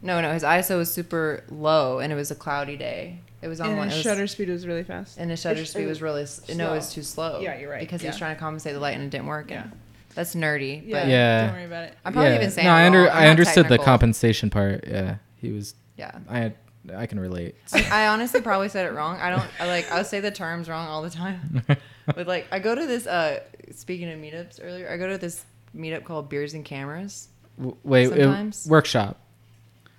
No, 0.03 0.21
no, 0.21 0.33
his 0.33 0.43
ISO 0.43 0.77
was 0.79 0.93
super 0.93 1.45
low, 1.51 2.01
and 2.01 2.13
it 2.13 2.17
was 2.17 2.31
a 2.31 2.35
cloudy 2.35 2.77
day. 2.77 3.21
It 3.43 3.49
was 3.49 3.61
on 3.61 3.69
And 3.69 3.79
one. 3.79 3.87
his 3.89 3.95
it 3.95 3.99
was- 3.99 4.05
shutter 4.05 4.27
speed 4.27 4.49
was 4.49 4.67
really 4.67 4.83
fast. 4.83 5.19
and 5.19 5.31
his 5.31 5.41
shutter 5.41 5.61
It's- 5.61 5.71
speed 5.71 5.87
was 5.87 6.03
really 6.03 6.23
s- 6.23 6.41
no, 6.55 6.73
it 6.73 6.77
was 6.77 6.93
too 6.93 7.03
slow. 7.03 7.41
Yeah, 7.41 7.59
you're 7.59 7.71
right. 7.71 7.81
Because 7.81 8.01
he 8.01 8.09
was 8.09 8.19
trying 8.19 8.35
to 8.35 8.41
compensate 8.41 8.75
the 8.75 8.81
light, 8.81 8.95
and 8.97 9.05
it 9.05 9.11
didn't 9.11 9.27
work. 9.27 9.51
Yeah. 9.51 9.63
And 9.63 9.73
that's 10.17 10.35
nerdy. 10.35 10.83
Yeah, 10.85 11.01
But 11.03 11.09
Yeah. 11.09 11.47
Don't 11.47 11.55
worry 11.55 11.65
about 11.67 11.85
it. 11.85 11.95
I'm 12.05 12.13
probably 12.13 12.31
Yeah. 12.33 12.37
even 12.39 12.51
saying. 12.51 12.67
No, 12.67 12.73
it 12.73 12.77
I 12.79 12.87
under. 12.87 13.11
I'm 13.11 13.17
I 13.17 13.21
not 13.25 13.31
understood 13.31 13.69
the 13.69 13.79
compensation 13.79 14.51
part. 14.51 14.85
Yeah, 14.89 15.17
he 15.41 15.53
was. 15.53 15.75
Yeah. 15.97 16.11
I 16.29 16.39
had. 16.39 16.55
I 16.95 17.07
can 17.07 17.19
relate. 17.21 17.55
I, 17.73 18.05
I 18.05 18.07
honestly 18.09 18.41
probably 18.41 18.69
said 18.69 18.87
it 18.87 18.93
wrong. 18.93 19.17
I 19.19 19.31
don't. 19.31 19.47
I 19.59 19.67
like. 19.67 19.91
I 19.91 20.03
say 20.03 20.21
the 20.21 20.31
terms 20.31 20.69
wrong 20.69 20.87
all 20.89 21.03
the 21.03 21.11
time. 21.11 21.63
But 22.15 22.29
like, 22.29 22.47
I 22.53 22.61
go 22.61 22.73
to 22.75 22.87
this. 22.87 23.05
uh 23.07 23.41
Speaking 23.73 24.09
of 24.13 24.19
meetups 24.21 24.61
earlier, 24.63 24.89
I 24.89 24.97
go 24.97 25.09
to 25.09 25.19
this 25.19 25.45
meetup 25.77 26.05
called 26.05 26.29
Beers 26.29 26.55
and 26.55 26.65
Cameras. 26.65 27.27
W- 27.59 27.77
Wait, 27.83 28.13
it- 28.13 28.57
workshop. 28.69 29.19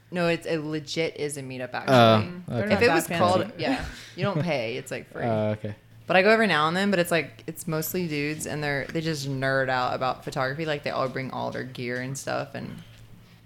No, 0.09 0.29
it's 0.29 0.45
it 0.47 0.59
legit 0.63 1.17
is 1.17 1.35
a 1.35 1.41
meetup 1.41 1.73
actually. 1.73 1.95
Oh, 1.95 2.31
They're 2.47 2.63
okay. 2.67 2.73
if 2.75 2.81
it 2.81 2.91
was 2.91 3.07
fancy. 3.07 3.19
called 3.19 3.51
yeah 3.57 3.83
you 4.15 4.23
don't 4.23 4.41
pay 4.41 4.77
it's 4.77 4.89
like 4.89 5.11
free 5.11 5.25
Oh, 5.25 5.49
okay. 5.49 5.75
but 6.07 6.15
i 6.15 6.21
go 6.21 6.29
every 6.29 6.47
now 6.47 6.69
and 6.69 6.77
then 6.77 6.91
but 6.91 6.99
it's 6.99 7.11
like 7.11 7.43
it's 7.45 7.67
mostly 7.67 8.07
dudes 8.07 8.47
and 8.47 8.63
they're 8.63 8.85
they 8.85 9.01
just 9.01 9.29
nerd 9.29 9.67
out 9.67 9.93
about 9.93 10.23
photography 10.23 10.65
like 10.65 10.83
they 10.83 10.91
all 10.91 11.09
bring 11.09 11.29
all 11.31 11.51
their 11.51 11.65
gear 11.65 11.99
and 11.99 12.17
stuff 12.17 12.55
and 12.55 12.73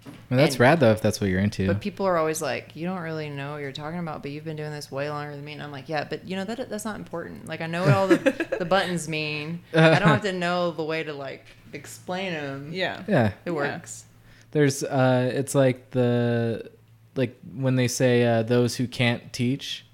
Well, 0.04 0.38
that's 0.38 0.54
And- 0.54 0.60
rad 0.60 0.80
though. 0.80 0.90
If 0.92 1.00
that's 1.02 1.20
what 1.20 1.30
you're 1.30 1.40
into. 1.40 1.66
but 1.66 1.80
people 1.80 2.06
are 2.06 2.16
always 2.16 2.40
like 2.42 2.74
you 2.74 2.86
don't 2.86 3.00
really 3.00 3.28
know 3.30 3.52
what 3.52 3.58
you're 3.60 3.70
talking 3.72 3.98
about 4.00 4.22
but 4.22 4.30
you've 4.30 4.44
been 4.44 4.56
doing 4.56 4.70
this 4.72 4.90
way 4.90 5.08
longer 5.10 5.32
than 5.36 5.44
me 5.44 5.52
and 5.52 5.62
i'm 5.62 5.70
like 5.70 5.88
yeah 5.88 6.04
but 6.04 6.26
you 6.26 6.34
know 6.36 6.44
that 6.44 6.68
that's 6.70 6.84
not 6.84 6.96
important 6.96 7.46
like 7.46 7.60
i 7.60 7.66
know 7.66 7.82
what 7.82 7.92
all 7.92 8.08
the, 8.08 8.56
the 8.58 8.64
buttons 8.74 9.08
mean 9.08 9.60
i 9.74 9.98
don't 9.98 10.08
have 10.08 10.22
to 10.22 10.32
know 10.32 10.70
the 10.72 10.82
way 10.82 11.02
to 11.02 11.12
like 11.12 11.44
explain 11.72 12.32
them 12.32 12.70
Yeah. 12.72 13.02
yeah. 13.06 13.26
it 13.28 13.32
Yeah. 13.46 13.52
works 13.52 14.04
There's 14.52 14.82
uh 14.82 15.30
it's 15.34 15.54
like 15.54 15.90
the 15.90 16.70
like 17.14 17.38
when 17.54 17.76
they 17.76 17.88
say 17.88 18.24
uh 18.24 18.42
those 18.42 18.76
who 18.76 18.86
can't 18.88 19.32
teach, 19.32 19.84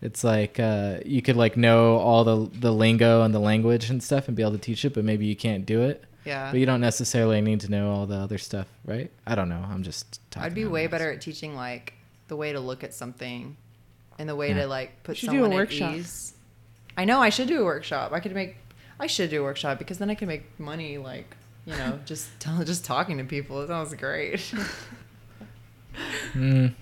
it's 0.00 0.22
like 0.24 0.58
uh 0.60 0.98
you 1.04 1.20
could 1.22 1.36
like 1.36 1.56
know 1.56 1.96
all 1.98 2.22
the 2.24 2.48
the 2.58 2.72
lingo 2.72 3.22
and 3.22 3.34
the 3.34 3.40
language 3.40 3.90
and 3.90 4.00
stuff 4.02 4.28
and 4.28 4.36
be 4.36 4.42
able 4.42 4.52
to 4.52 4.58
teach 4.58 4.84
it, 4.84 4.94
but 4.94 5.04
maybe 5.04 5.26
you 5.26 5.34
can't 5.36 5.66
do 5.66 5.82
it. 5.82 6.04
Yeah 6.28 6.50
But 6.52 6.60
you 6.60 6.66
don't 6.66 6.80
necessarily 6.90 7.40
need 7.40 7.60
to 7.66 7.70
know 7.70 7.90
all 7.94 8.06
the 8.06 8.16
other 8.26 8.38
stuff, 8.38 8.66
right? 8.84 9.10
I 9.26 9.34
don't 9.34 9.48
know. 9.48 9.62
I'm 9.72 9.82
just 9.82 10.06
talking. 10.30 10.46
i'd 10.46 10.54
be 10.54 10.64
way 10.66 10.86
better 10.86 11.08
at 11.12 11.20
teaching 11.28 11.52
like 11.66 11.94
the 12.28 12.36
way 12.36 12.52
to 12.52 12.60
look 12.60 12.84
at 12.84 12.92
something 12.94 13.56
and 14.18 14.28
the 14.28 14.36
way 14.36 14.48
Yeah. 14.50 14.62
to 14.62 14.66
like 14.66 14.90
put 15.02 15.16
should 15.16 15.30
do 15.30 15.36
a 15.36 15.38
someone 15.40 15.52
at 15.52 15.56
workshop. 15.56 15.94
ease. 15.96 16.34
I 16.96 17.04
know 17.04 17.18
I 17.28 17.30
should 17.30 17.48
do 17.48 17.58
a 17.62 17.64
workshop. 17.64 18.12
I 18.12 18.20
could 18.20 18.34
make 18.34 18.56
I 19.00 19.06
should 19.06 19.30
do 19.30 19.40
a 19.42 19.44
workshop 19.44 19.78
because 19.78 19.98
then 19.98 20.10
I 20.10 20.14
can 20.16 20.26
make 20.28 20.44
money 20.58 20.98
like, 20.98 21.36
you 21.66 21.74
know, 21.80 21.98
just 22.12 22.26
tell, 22.40 22.62
just 22.64 22.84
talking 22.84 23.16
to 23.18 23.24
people. 23.24 23.60
It 23.62 23.68
sounds 23.68 23.94
great. 23.94 24.40
Mm. 26.34 26.74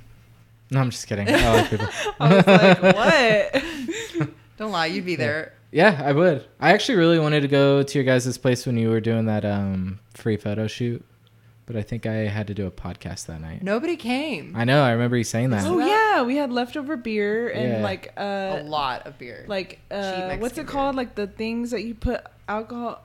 No, 0.70 0.80
I'm 0.80 0.90
just 0.90 1.07
kidding. 1.07 1.28
I 1.28 1.53
like 1.55 1.70
people. 1.70 1.88
I 2.20 2.34
was 2.36 2.47
like, 2.47 2.82
"What?" 4.16 4.28
Don't 4.57 4.72
lie, 4.72 4.86
you'd 4.86 5.05
be 5.07 5.16
there. 5.16 5.53
Yeah, 5.76 6.00
I 6.02 6.12
would. 6.12 6.46
I 6.58 6.72
actually 6.72 6.96
really 6.96 7.18
wanted 7.18 7.42
to 7.42 7.48
go 7.48 7.82
to 7.82 7.98
your 7.98 8.04
guys' 8.04 8.38
place 8.38 8.64
when 8.64 8.78
you 8.78 8.88
were 8.88 9.00
doing 9.00 9.26
that 9.26 9.44
um 9.44 9.98
free 10.14 10.38
photo 10.38 10.66
shoot, 10.66 11.04
but 11.66 11.76
I 11.76 11.82
think 11.82 12.06
I 12.06 12.14
had 12.28 12.46
to 12.46 12.54
do 12.54 12.66
a 12.66 12.70
podcast 12.70 13.26
that 13.26 13.42
night. 13.42 13.62
Nobody 13.62 13.96
came. 13.96 14.54
I 14.56 14.64
know. 14.64 14.82
I 14.82 14.92
remember 14.92 15.18
you 15.18 15.24
saying 15.24 15.50
that. 15.50 15.66
oh 15.66 15.78
that- 15.78 15.86
yeah, 15.88 16.22
we 16.22 16.36
had 16.36 16.50
leftover 16.50 16.96
beer 16.96 17.50
and 17.50 17.72
Yeah. 17.72 17.82
like 17.82 18.12
a 18.16 18.20
uh 18.20 18.62
lot 18.64 19.06
of 19.06 19.18
beer. 19.18 19.44
like 19.48 19.80
uh 19.90 20.00
Cheap 20.30 20.40
what's 20.40 20.54
it 20.54 20.62
Mexican 20.62 20.66
called? 20.66 20.96
Like 20.96 21.14
the 21.14 21.26
things 21.26 21.72
that 21.72 21.82
you 21.84 21.94
put 21.94 22.24
alcohol 22.48 23.04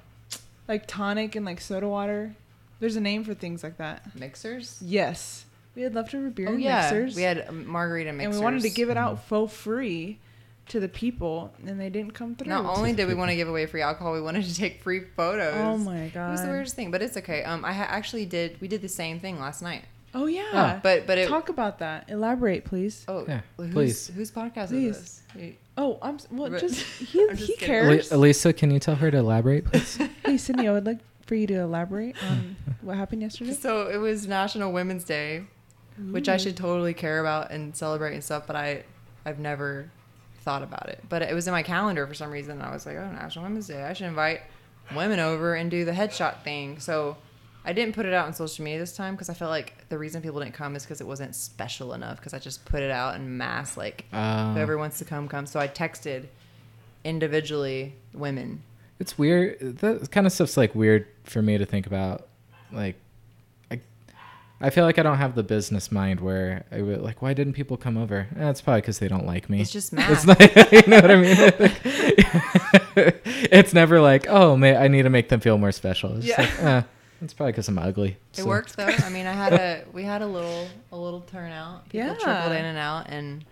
like 0.69 0.87
tonic 0.87 1.35
and 1.35 1.45
like 1.45 1.59
soda 1.59 1.89
water. 1.89 2.35
There's 2.79 2.95
a 2.95 3.01
name 3.01 3.23
for 3.25 3.33
things 3.33 3.63
like 3.63 3.77
that. 3.77 4.15
mixers. 4.17 4.79
Yes. 4.81 5.43
We 5.75 5.81
had 5.83 5.93
leftover 5.93 6.29
beer 6.29 6.47
Oh 6.49 6.53
and 6.53 6.61
yeah, 6.61 6.81
mixers. 6.81 7.15
we 7.15 7.21
had 7.23 7.45
um, 7.49 7.67
margarita 7.67 8.11
mixers. 8.13 8.25
and 8.35 8.39
we 8.39 8.43
wanted 8.43 8.61
to 8.63 8.69
give 8.69 8.89
it 8.89 8.97
out 8.97 9.23
for 9.27 9.47
free 9.49 10.19
to 10.71 10.79
the 10.79 10.89
people 10.89 11.53
and 11.65 11.79
they 11.79 11.89
didn't 11.89 12.13
come 12.13 12.35
through. 12.35 12.47
Not 12.47 12.65
only 12.77 12.93
did 12.93 13.07
we 13.07 13.13
want 13.13 13.29
to 13.31 13.35
give 13.41 13.47
away 13.47 13.65
free 13.65 13.81
alcohol, 13.81 14.13
we 14.13 14.21
wanted 14.21 14.43
to 14.45 14.55
take 14.55 14.81
free 14.81 15.01
photos. 15.15 15.53
Oh 15.55 15.77
my 15.77 16.09
god, 16.13 16.29
It 16.29 16.31
was 16.31 16.41
the 16.41 16.49
weirdest 16.49 16.75
thing, 16.75 16.91
but 16.91 17.01
it's 17.01 17.15
okay. 17.17 17.43
Um, 17.43 17.63
I 17.63 17.73
ha- 17.73 17.87
actually 17.89 18.25
did. 18.25 18.59
We 18.61 18.67
did 18.67 18.81
the 18.81 18.89
same 18.89 19.19
thing 19.19 19.39
last 19.39 19.61
night, 19.61 19.83
Oh 20.13 20.25
yeah. 20.25 20.79
but 20.83 21.05
but 21.07 21.17
it. 21.17 21.27
Talk 21.29 21.49
about 21.49 21.79
that. 21.79 22.09
Elaborate, 22.09 22.65
please. 22.65 23.05
oh, 23.07 23.25
Yeah, 23.27 23.41
whose, 23.57 23.73
please. 23.73 24.07
Whose 24.07 24.31
podcast 24.31 24.69
Please. 24.69 24.97
is 24.97 25.21
this? 25.35 25.53
Oh, 25.77 25.97
I'm 26.01 26.17
well. 26.31 26.49
Just 26.49 26.81
he, 26.99 27.21
I'm 27.29 27.35
just 27.37 27.49
he 27.49 27.55
cares. 27.57 28.09
Alyssa, 28.09 28.55
can 28.55 28.71
you 28.71 28.79
tell 28.79 28.95
her 28.95 29.09
to 29.11 29.17
elaborate, 29.17 29.65
please? 29.65 29.97
hey, 30.25 30.37
Sydney, 30.37 30.67
I 30.67 30.71
would 30.71 30.85
like 30.85 30.99
for 31.25 31.35
you 31.35 31.47
to 31.47 31.55
elaborate 31.61 32.15
on 32.29 32.55
what 32.81 32.97
happened 32.97 33.21
yesterday. 33.21 33.53
So 33.53 33.87
it 33.87 33.97
was 33.97 34.27
National 34.27 34.71
Women's 34.73 35.05
Day, 35.05 35.43
which 36.11 36.27
I 36.27 36.35
should 36.37 36.57
totally 36.57 36.93
care 36.93 37.19
about 37.21 37.51
and 37.51 37.75
celebrate 37.75 38.13
and 38.15 38.23
stuff, 38.23 38.45
but 38.47 38.55
I 38.57 38.83
I've 39.25 39.39
never 39.39 39.89
thought 40.41 40.63
about 40.63 40.89
it. 40.89 41.03
But 41.09 41.21
it 41.21 41.33
was 41.33 41.47
in 41.47 41.51
my 41.53 41.63
calendar 41.63 42.05
for 42.07 42.13
some 42.13 42.31
reason. 42.31 42.61
I 42.61 42.71
was 42.71 42.85
like, 42.85 42.97
oh, 42.97 43.11
National 43.11 43.43
Women's 43.45 43.67
Day. 43.67 43.83
I 43.83 43.93
should 43.93 44.07
invite 44.07 44.41
women 44.95 45.19
over 45.19 45.55
and 45.55 45.69
do 45.71 45.85
the 45.85 45.91
headshot 45.91 46.43
thing. 46.43 46.79
So 46.79 47.17
I 47.63 47.73
didn't 47.73 47.93
put 47.95 48.05
it 48.05 48.13
out 48.13 48.25
on 48.25 48.33
social 48.33 48.63
media 48.65 48.79
this 48.79 48.95
time 48.95 49.13
because 49.13 49.29
I 49.29 49.33
felt 49.35 49.51
like 49.51 49.87
the 49.89 49.97
reason 49.97 50.21
people 50.21 50.39
didn't 50.39 50.55
come 50.55 50.75
is 50.75 50.83
because 50.83 50.99
it 50.99 51.07
wasn't 51.07 51.35
special 51.35 51.93
enough 51.93 52.17
because 52.17 52.33
I 52.33 52.39
just 52.39 52.65
put 52.65 52.81
it 52.81 52.91
out 52.91 53.15
in 53.15 53.37
mass, 53.37 53.77
like 53.77 54.05
Uh, 54.11 54.53
whoever 54.53 54.77
wants 54.77 54.97
to 54.99 55.05
come, 55.05 55.27
come. 55.27 55.45
So 55.45 55.59
I 55.59 55.67
texted 55.67 56.25
individually 57.03 57.95
women. 58.13 58.61
it's 58.99 59.17
weird. 59.17 59.77
That 59.79 60.11
kind 60.11 60.27
of 60.27 60.33
stuff's 60.33 60.57
like 60.57 60.75
weird 60.75 61.07
for 61.23 61.41
me 61.41 61.57
to 61.57 61.65
think 61.65 61.87
about. 61.87 62.27
Like, 62.71 62.95
I 64.61 64.69
feel 64.69 64.85
like 64.85 64.99
I 64.99 65.03
don't 65.03 65.17
have 65.17 65.35
the 65.35 65.43
business 65.43 65.91
mind 65.91 66.19
where 66.21 66.63
I 66.71 66.81
would 66.81 67.01
like, 67.01 67.21
why 67.21 67.33
didn't 67.33 67.53
people 67.53 67.77
come 67.77 67.97
over? 67.97 68.27
Eh, 68.37 68.49
it's 68.49 68.61
probably 68.61 68.81
because 68.81 68.99
they 68.99 69.07
don't 69.07 69.25
like 69.25 69.49
me. 69.49 69.61
It's 69.61 69.71
just 69.71 69.91
math. 69.93 70.11
It's 70.11 70.25
not, 70.25 70.39
you 70.71 70.83
know 70.87 70.97
what 71.01 71.11
I 71.11 71.15
mean? 71.15 71.35
it's 73.51 73.73
never 73.73 74.01
like, 74.01 74.27
oh, 74.29 74.55
may, 74.55 74.75
I 74.75 74.87
need 74.87 75.03
to 75.03 75.09
make 75.09 75.29
them 75.29 75.39
feel 75.39 75.57
more 75.57 75.71
special. 75.71 76.15
It's 76.17 76.25
just 76.27 76.37
Yeah. 76.39 76.45
like, 76.45 76.83
eh, 76.83 76.87
it's 77.21 77.33
probably 77.33 77.51
because 77.53 77.67
I'm 77.67 77.77
ugly. 77.79 78.17
It 78.33 78.37
so- 78.37 78.45
worked 78.47 78.75
though. 78.77 78.85
I 78.85 79.09
mean, 79.09 79.27
I 79.27 79.33
had 79.33 79.53
a 79.53 79.83
we 79.93 80.03
had 80.03 80.21
a 80.21 80.27
little 80.27 80.67
a 80.91 80.97
little 80.97 81.21
turnout. 81.21 81.87
People 81.89 82.07
Yeah. 82.07 82.13
trickled 82.15 82.51
in 82.53 82.65
and 82.65 82.77
out, 82.77 83.07
and 83.09 83.45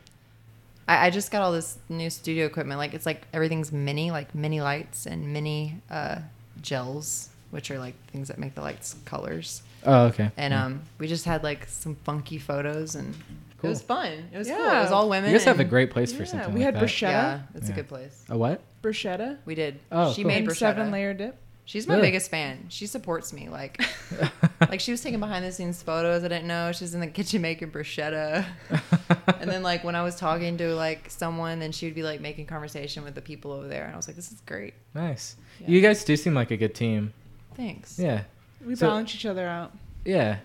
I, 0.87 1.07
I 1.07 1.09
just 1.11 1.29
got 1.31 1.41
all 1.43 1.51
this 1.51 1.77
new 1.87 2.09
studio 2.09 2.45
equipment. 2.47 2.79
Like 2.79 2.93
it's 2.93 3.05
like 3.05 3.27
everything's 3.33 3.71
mini, 3.71 4.09
like 4.11 4.33
mini 4.33 4.59
lights 4.61 5.05
and 5.05 5.31
mini 5.33 5.81
uh, 5.89 6.19
gels, 6.61 7.29
which 7.51 7.69
are 7.69 7.77
like 7.79 7.93
things 8.07 8.27
that 8.29 8.39
make 8.39 8.55
the 8.55 8.61
lights 8.61 8.95
colors. 9.05 9.61
Oh, 9.85 10.05
okay. 10.07 10.31
And 10.37 10.53
um, 10.53 10.81
we 10.97 11.07
just 11.07 11.25
had 11.25 11.43
like 11.43 11.67
some 11.67 11.95
funky 11.95 12.37
photos, 12.37 12.95
and 12.95 13.15
it 13.63 13.67
was 13.67 13.81
fun. 13.81 14.29
It 14.33 14.37
was 14.37 14.47
cool. 14.47 14.57
It 14.57 14.81
was 14.81 14.91
all 14.91 15.09
women. 15.09 15.31
You 15.31 15.37
guys 15.37 15.45
have 15.45 15.59
a 15.59 15.63
great 15.65 15.91
place 15.91 16.11
for 16.13 16.23
Yeah, 16.23 16.29
something 16.29 16.53
we 16.53 16.59
like 16.65 16.73
had 16.73 16.75
that. 16.75 16.83
bruschetta. 16.83 17.01
Yeah, 17.11 17.39
it's 17.55 17.67
Yeah. 17.67 17.73
a 17.73 17.75
good 17.75 17.87
place. 17.87 18.25
A 18.29 18.37
what? 18.37 18.61
Bruschetta 18.81 19.37
We 19.45 19.55
did. 19.55 19.79
Oh, 19.91 20.13
she 20.13 20.23
cool. 20.23 20.31
made 20.31 20.45
bruschetta. 20.45 20.55
seven 20.57 20.91
layer 20.91 21.13
dip. 21.13 21.37
She's 21.65 21.87
my 21.87 21.95
Really? 21.95 22.07
biggest 22.07 22.31
fan. 22.31 22.65
She 22.69 22.87
supports 22.87 23.31
me. 23.31 23.47
Like, 23.47 23.79
like 24.71 24.79
she 24.79 24.89
was 24.91 25.01
taking 25.01 25.19
behind 25.19 25.45
the 25.45 25.51
scenes 25.51 25.83
photos. 25.83 26.23
I 26.23 26.27
didn't 26.27 26.47
know 26.47 26.71
she's 26.71 26.95
in 26.95 26.99
the 26.99 27.05
kitchen 27.07 27.41
making 27.43 27.69
bruschetta. 27.71 28.43
and 29.39 29.49
then 29.51 29.61
like 29.61 29.83
when 29.83 29.93
I 29.95 30.01
was 30.01 30.15
talking 30.15 30.57
to 30.57 30.73
like 30.73 31.09
someone, 31.11 31.59
then 31.59 31.71
she 31.71 31.85
would 31.85 31.93
be 31.93 32.01
like 32.03 32.21
making 32.21 32.47
conversation 32.47 33.03
with 33.03 33.13
the 33.13 33.21
people 33.21 33.51
over 33.51 33.67
there, 33.67 33.83
and 33.85 33.93
I 33.93 33.97
was 33.97 34.07
like, 34.07 34.15
this 34.15 34.31
is 34.31 34.41
great. 34.47 34.73
nice. 34.95 35.35
Yeah. 35.59 35.67
You 35.69 35.81
guys 35.81 36.03
do 36.03 36.15
seem 36.17 36.33
like 36.33 36.49
a 36.51 36.57
good 36.57 36.73
team. 36.73 37.13
Thanks. 37.55 37.99
Yeah. 37.99 38.23
We 38.65 38.75
So- 38.75 38.87
balance 38.87 39.13
each 39.15 39.25
other 39.25 39.47
out. 39.47 39.71
Yeah. 40.05 40.37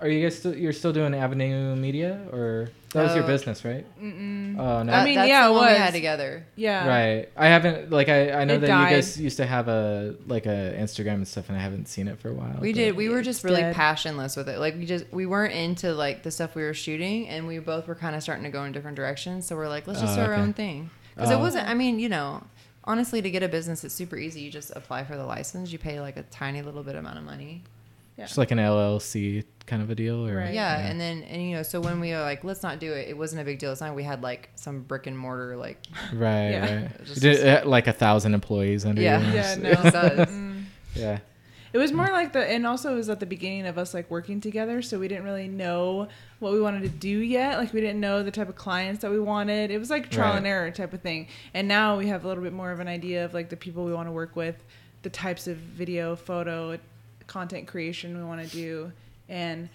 Are 0.00 0.08
you 0.08 0.22
guys 0.22 0.38
still 0.38 0.54
you're 0.54 0.74
still 0.74 0.92
doing 0.92 1.14
Avenue 1.14 1.74
Media 1.74 2.20
or 2.30 2.68
that 2.92 3.02
was 3.04 3.14
your 3.14 3.24
Oh. 3.24 3.26
business, 3.26 3.64
right? 3.64 3.84
Mm-mm. 4.02 4.58
Oh 4.58 4.82
no. 4.82 4.92
I 4.92 5.04
mean, 5.04 5.14
that's 5.14 5.28
yeah, 5.28 5.46
the 5.48 5.54
it 5.54 5.56
one 5.56 5.72
we 5.72 5.78
had 5.78 5.94
together. 5.94 6.44
Yeah. 6.54 6.86
Right. 6.86 7.28
I 7.34 7.46
haven't 7.46 7.90
like 7.90 8.10
I 8.10 8.30
I 8.32 8.44
know 8.44 8.54
It 8.54 8.60
that 8.60 8.66
died. 8.66 8.90
you 8.90 8.96
guys 8.96 9.18
used 9.18 9.38
to 9.38 9.46
have 9.46 9.68
a 9.68 10.14
like 10.26 10.44
a 10.44 10.74
Instagram 10.78 11.14
and 11.14 11.28
stuff 11.28 11.48
and 11.48 11.56
I 11.56 11.62
haven't 11.62 11.88
seen 11.88 12.08
it 12.08 12.18
for 12.20 12.28
a 12.28 12.34
while. 12.34 12.58
We 12.60 12.74
did. 12.74 12.94
We 12.94 13.08
were 13.08 13.22
just 13.22 13.42
really 13.42 13.62
dead. 13.62 13.74
passionless 13.74 14.36
with 14.36 14.50
it. 14.50 14.58
Like 14.58 14.76
we 14.76 14.84
just 14.84 15.06
we 15.12 15.24
weren't 15.24 15.54
into 15.54 15.94
like 15.94 16.22
the 16.22 16.30
stuff 16.30 16.54
we 16.54 16.62
were 16.62 16.74
shooting, 16.74 17.26
and 17.28 17.46
we 17.46 17.58
both 17.58 17.88
were 17.88 17.94
kind 17.94 18.14
of 18.14 18.22
starting 18.22 18.44
to 18.44 18.50
go 18.50 18.64
in 18.64 18.72
different 18.72 18.96
directions. 18.98 19.46
So 19.46 19.56
we're 19.56 19.68
like, 19.68 19.86
let's 19.86 20.00
just 20.02 20.12
Oh, 20.12 20.16
do 20.16 20.22
our 20.26 20.34
okay. 20.34 20.42
own 20.42 20.52
thing. 20.52 20.90
Because 21.14 21.30
Oh. 21.30 21.38
it 21.38 21.40
wasn't. 21.40 21.68
I 21.70 21.72
mean, 21.74 21.98
you 21.98 22.10
know, 22.10 22.42
honestly, 22.86 23.20
to 23.22 23.30
get 23.30 23.42
a 23.42 23.48
business, 23.48 23.84
it's 23.84 23.94
super 23.94 24.16
easy. 24.16 24.40
You 24.42 24.50
just 24.50 24.72
apply 24.76 25.04
for 25.04 25.16
the 25.16 25.24
license. 25.26 25.72
You 25.72 25.78
pay 25.78 26.00
like 26.00 26.16
a 26.16 26.22
tiny 26.24 26.62
little 26.62 26.82
bit 26.82 26.94
amount 26.96 27.18
of 27.18 27.24
money. 27.24 27.62
Yeah. 28.16 28.24
Just 28.24 28.38
like 28.38 28.50
an 28.50 28.58
LLC 28.58 29.44
kind 29.66 29.82
of 29.82 29.90
a 29.90 29.94
deal 29.94 30.26
or 30.26 30.36
Right. 30.36 30.54
Yeah, 30.54 30.78
and 30.78 30.98
then 30.98 31.22
and 31.24 31.42
you 31.42 31.54
know, 31.56 31.62
so 31.62 31.80
when 31.82 32.00
we 32.00 32.12
were 32.12 32.20
like, 32.22 32.44
let's 32.44 32.62
not 32.62 32.78
do 32.78 32.92
it, 32.94 33.08
it 33.08 33.16
wasn't 33.18 33.42
a 33.42 33.44
big 33.44 33.58
deal. 33.58 33.72
It's 33.72 33.80
not 33.82 33.94
we 33.94 34.04
had 34.04 34.22
like 34.22 34.48
some 34.54 34.80
brick 34.82 35.06
and 35.06 35.18
mortar 35.18 35.54
like. 35.56 35.84
Right, 36.14 36.50
Yeah. 36.50 36.74
right. 36.82 37.04
Just- 37.04 37.20
Did, 37.20 37.46
uh, 37.46 37.68
like 37.68 37.86
a 37.88 37.92
thousand 37.92 38.32
employees 38.32 38.86
under 38.86 39.02
Yeah. 39.02 39.20
you. 39.20 39.34
Yeah, 39.34 39.52
It 39.52 39.62
no. 39.84 39.90
does. 39.90 40.28
Yeah. 40.94 41.18
It 41.72 41.78
was 41.78 41.92
more 41.92 42.06
like 42.06 42.32
the, 42.32 42.40
and 42.50 42.66
also 42.66 42.92
it 42.92 42.96
was 42.96 43.08
at 43.08 43.20
the 43.20 43.26
beginning 43.26 43.66
of 43.66 43.76
us 43.78 43.92
like 43.94 44.10
working 44.10 44.40
together, 44.40 44.82
so 44.82 44.98
we 44.98 45.08
didn't 45.08 45.24
really 45.24 45.48
know 45.48 46.08
what 46.38 46.52
we 46.52 46.60
wanted 46.60 46.82
to 46.82 46.88
do 46.88 47.08
yet. 47.18 47.58
Like 47.58 47.72
we 47.72 47.80
didn't 47.80 48.00
know 48.00 48.22
the 48.22 48.30
type 48.30 48.48
of 48.48 48.56
clients 48.56 49.02
that 49.02 49.10
we 49.10 49.18
wanted. 49.20 49.70
It 49.70 49.78
was 49.78 49.90
like 49.90 50.10
trial 50.10 50.30
Right. 50.30 50.38
and 50.38 50.46
error 50.46 50.70
type 50.70 50.92
of 50.92 51.00
thing. 51.02 51.28
And 51.54 51.66
now 51.68 51.98
we 51.98 52.06
have 52.08 52.24
a 52.24 52.28
little 52.28 52.42
bit 52.42 52.52
more 52.52 52.70
of 52.70 52.80
an 52.80 52.88
idea 52.88 53.24
of 53.24 53.34
like 53.34 53.48
the 53.48 53.56
people 53.56 53.84
we 53.84 53.92
want 53.92 54.08
to 54.08 54.12
work 54.12 54.36
with, 54.36 54.56
the 55.02 55.10
types 55.10 55.46
of 55.46 55.56
video, 55.56 56.16
photo, 56.16 56.78
content 57.26 57.66
creation 57.66 58.16
we 58.16 58.24
want 58.24 58.42
to 58.42 58.48
do, 58.56 58.92
and 59.28 59.68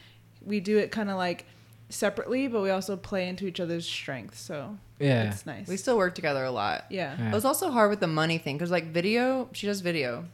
we 0.45 0.59
do 0.59 0.77
it 0.77 0.91
kind 0.91 1.09
of 1.09 1.17
like 1.17 1.45
separately, 1.89 2.47
but 2.47 2.61
we 2.61 2.69
also 2.69 2.95
play 2.95 3.27
into 3.27 3.45
each 3.45 3.59
other's 3.59 3.85
strengths. 3.85 4.39
So 4.39 4.77
Yeah. 4.99 5.29
it's 5.29 5.45
nice. 5.45 5.67
We 5.67 5.75
still 5.77 5.97
work 5.97 6.15
together 6.15 6.43
a 6.45 6.51
lot. 6.51 6.85
yeah. 6.89 7.15
Yeah. 7.19 7.29
It 7.31 7.33
was 7.33 7.43
also 7.45 7.69
hard 7.69 7.89
with 7.89 7.99
the 7.99 8.07
money 8.07 8.37
thing 8.37 8.55
because 8.57 8.71
like 8.71 8.85
video, 8.85 9.49
she 9.51 9.67
does 9.67 9.81
video, 9.81 10.25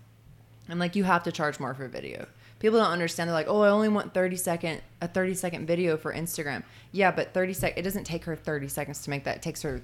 and 0.70 0.80
like 0.80 0.95
you 0.95 1.03
have 1.03 1.24
to 1.24 1.32
charge 1.32 1.59
more 1.59 1.74
for 1.74 1.86
a 1.86 1.89
video. 1.89 2.28
People 2.59 2.80
don't 2.80 2.91
understand. 2.91 3.28
They're 3.30 3.36
like, 3.36 3.47
oh, 3.47 3.61
I 3.61 3.70
only 3.70 3.89
want 3.89 4.13
thirty 4.13 4.36
second 4.36 4.82
a 5.01 5.07
thirty 5.07 5.34
second 5.36 5.68
video 5.68 5.95
for 5.97 6.13
Instagram. 6.13 6.63
Yeah, 6.91 7.11
but 7.11 7.34
thirty 7.34 7.53
sec 7.53 7.78
it 7.78 7.84
doesn't 7.84 8.03
take 8.05 8.26
her 8.26 8.36
thirty 8.36 8.68
seconds 8.68 9.01
to 9.03 9.09
make 9.09 9.24
that. 9.26 9.38
It 9.38 9.41
takes 9.41 9.61
her 9.61 9.82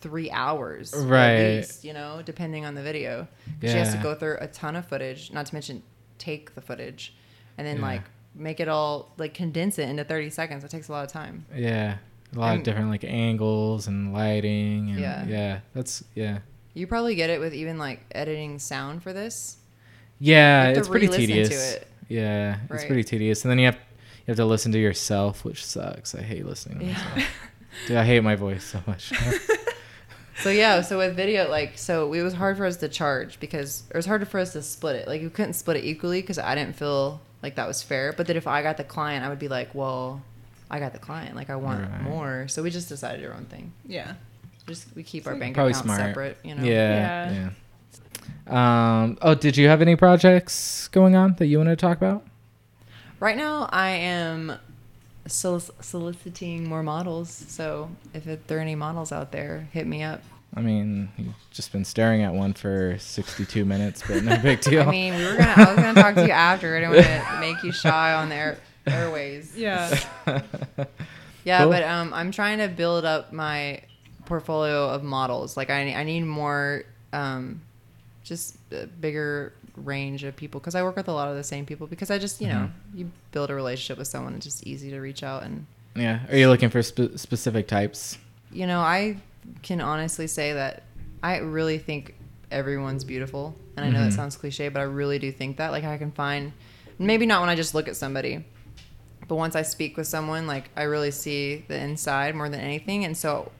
three 0.00 0.30
hours, 0.30 0.92
Right. 0.94 1.30
At 1.30 1.56
least, 1.56 1.84
you 1.84 1.92
know, 1.94 2.20
depending 2.24 2.64
on 2.66 2.74
the 2.74 2.82
video. 2.82 3.26
Yeah. 3.62 3.70
She 3.72 3.78
has 3.78 3.94
to 3.94 4.02
go 4.02 4.14
through 4.14 4.36
a 4.40 4.46
ton 4.48 4.76
of 4.76 4.86
footage. 4.86 5.32
Not 5.32 5.46
to 5.46 5.54
mention 5.54 5.82
take 6.18 6.54
the 6.54 6.60
footage, 6.60 7.14
and 7.58 7.66
then 7.66 7.76
Yeah. 7.76 7.82
like 7.82 8.02
make 8.34 8.58
it 8.60 8.68
all 8.68 9.12
like 9.18 9.34
condense 9.34 9.78
it 9.78 9.88
into 9.88 10.04
thirty 10.04 10.30
seconds. 10.30 10.64
It 10.64 10.70
takes 10.70 10.88
a 10.88 10.92
lot 10.92 11.04
of 11.04 11.12
time. 11.12 11.44
Yeah. 11.54 11.96
A 12.34 12.38
lot 12.38 12.56
of 12.56 12.62
different 12.64 12.88
like 12.90 13.04
angles 13.04 13.86
and 13.86 14.12
lighting 14.12 14.90
and 14.90 14.98
Yeah. 14.98 15.24
yeah. 15.26 15.60
That's 15.74 16.02
yeah. 16.14 16.38
You 16.72 16.86
probably 16.88 17.14
get 17.14 17.30
it 17.30 17.38
with 17.38 17.54
even 17.54 17.78
like 17.78 18.00
editing 18.12 18.58
sound 18.58 19.02
for 19.02 19.12
this. 19.12 19.58
Yeah, 20.26 20.60
You 20.62 20.66
have 20.66 20.74
to 20.74 20.80
it's 20.80 20.88
pretty 20.88 21.08
tedious. 21.08 21.74
it. 21.74 21.88
Yeah, 22.08 22.56
it's 22.70 22.84
pretty 22.84 23.04
tedious. 23.04 23.44
And 23.44 23.50
then 23.50 23.58
you 23.58 23.66
have 23.66 23.74
you 23.76 24.28
have 24.32 24.36
to 24.36 24.44
listen 24.46 24.72
to 24.72 24.78
yourself, 24.78 25.44
which 25.44 25.64
sucks. 25.64 26.14
I 26.14 26.22
hate 26.22 26.46
listening 26.46 26.78
to 26.80 26.84
Yeah. 26.86 26.92
myself. 27.14 27.30
Dude, 27.88 27.96
I 27.98 28.04
hate 28.04 28.20
my 28.20 28.36
voice 28.36 28.64
so 28.64 28.80
much. 28.86 29.12
So 30.42 30.50
yeah, 30.50 30.80
so 30.80 30.98
with 30.98 31.14
video, 31.14 31.48
like, 31.48 31.78
so 31.78 32.12
it 32.12 32.22
was 32.22 32.34
hard 32.34 32.56
for 32.56 32.66
us 32.66 32.76
to 32.78 32.88
charge 32.88 33.38
because 33.38 33.84
it 33.88 33.96
was 33.96 34.04
hard 34.04 34.26
for 34.26 34.40
us 34.40 34.52
to 34.54 34.62
split 34.62 34.96
it. 34.96 35.06
Like, 35.06 35.22
we 35.22 35.30
couldn't 35.30 35.52
split 35.54 35.76
it 35.76 35.84
equally 35.84 36.20
because 36.22 36.38
I 36.40 36.56
didn't 36.56 36.74
feel 36.74 37.20
like 37.40 37.54
that 37.54 37.68
was 37.68 37.82
fair. 37.84 38.12
But 38.12 38.26
then 38.26 38.36
if 38.36 38.48
I 38.48 38.60
got 38.60 38.76
the 38.76 38.82
client, 38.84 39.24
I 39.24 39.28
would 39.28 39.38
be 39.38 39.46
like, 39.46 39.72
well, 39.76 40.20
I 40.68 40.80
got 40.80 40.92
the 40.92 40.98
client. 40.98 41.36
Like, 41.36 41.50
I 41.50 41.56
want 41.56 41.88
Right. 41.88 42.02
more. 42.02 42.48
So 42.48 42.64
we 42.64 42.70
just 42.70 42.88
decided 42.88 43.24
our 43.24 43.32
own 43.32 43.44
thing. 43.44 43.72
Yeah. 43.86 44.14
Just 44.66 44.88
we 44.96 45.04
keep 45.04 45.20
It's 45.20 45.28
our 45.28 45.34
like- 45.34 45.40
bank 45.40 45.54
Probably 45.54 45.70
accounts 45.70 45.84
smart. 45.86 46.00
separate. 46.00 46.36
You 46.42 46.56
know. 46.56 46.64
Yeah, 46.64 47.30
yeah. 47.32 47.50
Um. 48.46 49.18
Oh, 49.22 49.34
did 49.34 49.56
you 49.56 49.68
have 49.68 49.80
any 49.82 49.96
projects 49.96 50.88
going 50.88 51.16
on 51.16 51.34
that 51.38 51.46
you 51.46 51.58
want 51.58 51.70
to 51.70 51.76
talk 51.76 51.96
about? 51.96 52.24
Right 53.20 53.36
now, 53.36 53.68
I 53.72 53.90
am 53.90 54.52
solic- 55.28 55.70
soliciting 55.82 56.68
more 56.68 56.82
models. 56.82 57.30
So 57.48 57.90
if 58.12 58.26
it, 58.26 58.46
there 58.48 58.58
are 58.58 58.60
any 58.60 58.74
models 58.74 59.12
out 59.12 59.32
there, 59.32 59.68
hit 59.72 59.86
me 59.86 60.02
up. 60.02 60.22
I 60.56 60.60
mean, 60.60 61.08
you've 61.16 61.34
just 61.50 61.72
been 61.72 61.84
staring 61.84 62.22
at 62.22 62.32
one 62.32 62.52
for 62.52 62.96
62 62.98 63.64
minutes, 63.64 64.02
but 64.06 64.22
no 64.22 64.36
big 64.38 64.60
deal. 64.62 64.82
I 64.88 64.90
mean, 64.90 65.16
we 65.16 65.24
were 65.24 65.36
gonna. 65.36 65.54
I 65.56 65.74
was 65.74 65.76
gonna 65.82 66.00
talk 66.02 66.14
to 66.16 66.26
you 66.26 66.30
after. 66.32 66.76
I 66.76 66.80
didn't 66.80 66.94
want 66.94 67.06
to 67.06 67.40
make 67.40 67.62
you 67.64 67.72
shy 67.72 68.12
on 68.12 68.28
the 68.28 68.34
air, 68.36 68.58
airways. 68.86 69.56
Yeah. 69.56 69.98
Yeah, 71.46 71.64
Cool. 71.64 71.72
but 71.72 71.82
um, 71.82 72.14
I'm 72.14 72.30
trying 72.30 72.56
to 72.56 72.68
build 72.68 73.04
up 73.04 73.30
my 73.30 73.82
portfolio 74.24 74.88
of 74.88 75.02
models. 75.02 75.58
Like 75.58 75.68
I, 75.68 75.92
I 75.92 76.02
need 76.02 76.22
more, 76.22 76.84
um, 77.12 77.60
just 78.24 78.56
a 78.72 78.86
bigger 78.86 79.52
range 79.76 80.24
of 80.24 80.34
people 80.34 80.58
because 80.60 80.74
I 80.74 80.82
work 80.82 80.96
with 80.96 81.08
a 81.08 81.12
lot 81.12 81.28
of 81.28 81.36
the 81.36 81.44
same 81.44 81.66
people. 81.66 81.86
Because 81.86 82.10
I 82.10 82.18
just, 82.18 82.40
you 82.40 82.48
know, 82.48 82.70
Mm-hmm. 82.70 82.98
you 82.98 83.10
build 83.32 83.50
a 83.50 83.54
relationship 83.54 83.98
with 83.98 84.08
someone, 84.08 84.34
it's 84.34 84.44
just 84.46 84.66
easy 84.66 84.90
to 84.90 84.98
reach 85.00 85.22
out 85.22 85.42
and, 85.44 85.66
yeah. 85.94 86.20
Are 86.30 86.36
you 86.36 86.48
looking 86.48 86.70
for 86.70 86.82
spe- 86.82 87.16
specific 87.16 87.68
types? 87.68 88.18
you 88.50 88.66
know, 88.68 88.80
I 88.80 89.16
can 89.62 89.80
honestly 89.80 90.26
say 90.28 90.52
that 90.52 90.84
I 91.24 91.38
really 91.38 91.78
think 91.78 92.14
everyone's 92.52 93.02
beautiful, 93.02 93.56
and 93.76 93.84
I 93.84 93.90
know 93.90 93.98
Mhm. 93.98 94.10
that 94.10 94.12
sounds 94.12 94.36
cliche, 94.36 94.68
but 94.68 94.78
I 94.80 94.84
really 94.84 95.18
do 95.18 95.32
think 95.32 95.56
that. 95.56 95.72
Like 95.72 95.82
I 95.82 95.98
can 95.98 96.12
find, 96.12 96.52
maybe 96.98 97.26
not 97.26 97.40
when 97.40 97.50
I 97.50 97.56
just 97.56 97.74
look 97.74 97.88
at 97.88 97.96
somebody, 97.96 98.44
but 99.26 99.34
once 99.34 99.56
I 99.56 99.62
speak 99.62 99.96
with 99.96 100.06
someone, 100.06 100.46
like 100.46 100.70
I 100.76 100.82
really 100.84 101.10
see 101.10 101.64
the 101.66 101.76
inside 101.76 102.36
more 102.36 102.48
than 102.48 102.60
anything. 102.60 103.04
And 103.04 103.16
so, 103.16 103.50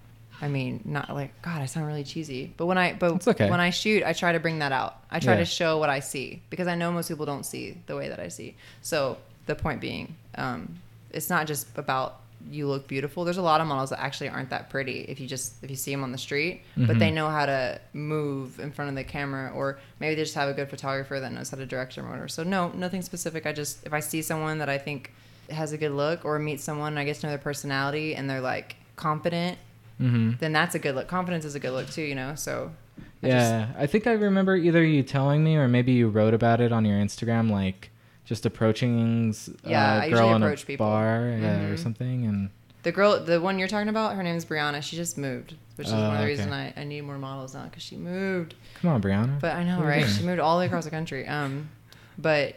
I 0.42 0.48
mean, 0.48 0.80
not 0.84 1.10
like 1.14 1.30
God, 1.42 1.62
I 1.62 1.66
sound 1.66 1.86
really 1.86 2.04
cheesy, 2.04 2.52
but 2.56 2.66
when 2.66 2.76
I 2.76 2.92
but 2.94 3.26
okay. 3.26 3.48
when 3.50 3.60
I 3.60 3.70
shoot, 3.70 4.02
I 4.04 4.12
try 4.12 4.32
to 4.32 4.40
bring 4.40 4.58
that 4.58 4.72
out. 4.72 4.96
I 5.10 5.20
try 5.20 5.34
Yeah. 5.34 5.38
to 5.40 5.44
show 5.46 5.78
what 5.78 5.90
I 5.90 6.00
see 6.00 6.42
because 6.50 6.66
I 6.66 6.74
know 6.74 6.90
most 6.92 7.08
people 7.08 7.24
don't 7.26 7.44
see 7.46 7.78
the 7.86 7.96
way 7.96 8.08
that 8.08 8.20
I 8.20 8.28
see. 8.28 8.56
So 8.82 9.18
the 9.46 9.54
point 9.54 9.80
being, 9.80 10.16
um, 10.36 10.76
it's 11.10 11.30
not 11.30 11.46
just 11.46 11.66
about 11.78 12.20
you 12.50 12.66
look 12.68 12.86
beautiful. 12.86 13.24
There's 13.24 13.38
a 13.38 13.42
lot 13.42 13.62
of 13.62 13.66
models 13.66 13.88
that 13.90 14.00
actually 14.02 14.28
aren't 14.28 14.50
that 14.50 14.68
pretty 14.68 15.00
if 15.08 15.18
you 15.18 15.26
just 15.26 15.62
if 15.64 15.70
you 15.70 15.76
see 15.76 15.92
them 15.92 16.02
on 16.02 16.12
the 16.12 16.18
street, 16.18 16.60
but 16.76 16.98
they 16.98 17.10
Mhm. 17.10 17.14
know 17.14 17.30
how 17.30 17.46
to 17.46 17.80
move 17.94 18.60
in 18.60 18.70
front 18.70 18.90
of 18.90 18.94
the 18.96 19.04
camera, 19.04 19.50
or 19.54 19.78
maybe 20.00 20.14
they 20.16 20.22
just 20.22 20.34
have 20.34 20.48
a 20.50 20.52
good 20.52 20.68
photographer 20.68 21.18
that 21.20 21.32
knows 21.32 21.48
how 21.50 21.56
to 21.56 21.64
direct 21.64 21.94
their 21.94 22.04
motor. 22.04 22.28
So 22.28 22.42
no, 22.42 22.68
nothing 22.74 23.00
specific. 23.02 23.46
I 23.46 23.52
just 23.52 23.86
if 23.86 23.94
I 23.94 24.00
see 24.00 24.20
someone 24.20 24.58
that 24.58 24.68
I 24.68 24.76
think 24.78 25.12
has 25.50 25.72
a 25.72 25.78
good 25.78 25.92
look, 25.92 26.24
or 26.24 26.38
meet 26.38 26.60
someone 26.60 26.88
and 26.88 26.98
I 26.98 27.04
get 27.04 27.16
to 27.20 27.26
know 27.26 27.30
their 27.30 27.38
personality 27.38 28.14
and 28.14 28.28
they're 28.28 28.40
like 28.42 28.76
confident, 28.96 29.56
Mm-hmm. 30.00 30.32
then 30.40 30.52
that's 30.52 30.74
a 30.74 30.78
good 30.78 30.94
look. 30.94 31.06
Confidence 31.08 31.44
is 31.44 31.54
a 31.54 31.60
good 31.60 31.70
look 31.72 31.88
too, 31.90 32.02
you 32.02 32.14
know. 32.14 32.34
So 32.34 32.72
I 32.98 33.00
just- 33.28 33.50
Yeah, 33.50 33.68
I 33.78 33.86
think 33.86 34.06
I 34.06 34.12
remember 34.12 34.56
either 34.56 34.82
you 34.84 35.02
telling 35.02 35.44
me 35.44 35.56
or 35.56 35.68
maybe 35.68 35.92
you 35.92 36.08
wrote 36.08 36.34
about 36.34 36.60
it 36.60 36.72
on 36.72 36.84
your 36.84 36.96
Instagram, 36.98 37.50
like 37.50 37.90
just 38.24 38.44
approaching 38.46 39.30
s- 39.30 39.50
Yeah, 39.64 40.00
I 40.02 40.10
girl 40.10 40.34
in 40.34 40.42
a 40.42 40.46
approach 40.46 40.66
people. 40.66 40.86
bar 40.86 41.28
yeah, 41.40 41.66
or 41.66 41.74
Mhm. 41.74 41.78
something, 41.78 42.26
and 42.26 42.50
The 42.82 42.92
girl, 42.92 43.18
the 43.24 43.40
one 43.40 43.58
you're 43.58 43.68
talking 43.68 43.88
about, 43.88 44.14
her 44.16 44.22
name 44.22 44.36
is 44.36 44.44
Brianna. 44.44 44.82
She 44.82 44.96
just 44.96 45.16
moved, 45.16 45.54
which 45.76 45.86
is 45.86 45.92
Oh, 45.94 45.96
one 45.96 46.04
of 46.06 46.12
the 46.12 46.18
okay. 46.18 46.26
reasons 46.26 46.52
I, 46.52 46.72
I 46.76 46.84
need 46.84 47.00
more 47.02 47.16
models 47.18 47.54
now 47.54 47.64
because 47.64 47.82
she 47.82 47.96
moved. 47.96 48.54
come 48.82 48.90
on, 48.90 49.00
Brianna. 49.02 49.40
But 49.40 49.54
I 49.56 49.64
know, 49.64 49.78
What 49.78 49.86
right? 49.86 50.06
She 50.06 50.22
moved 50.22 50.38
all 50.40 50.56
the 50.58 50.60
way 50.60 50.66
across 50.66 50.84
the 50.84 50.90
country. 50.90 51.26
Um, 51.26 51.70
but 52.18 52.56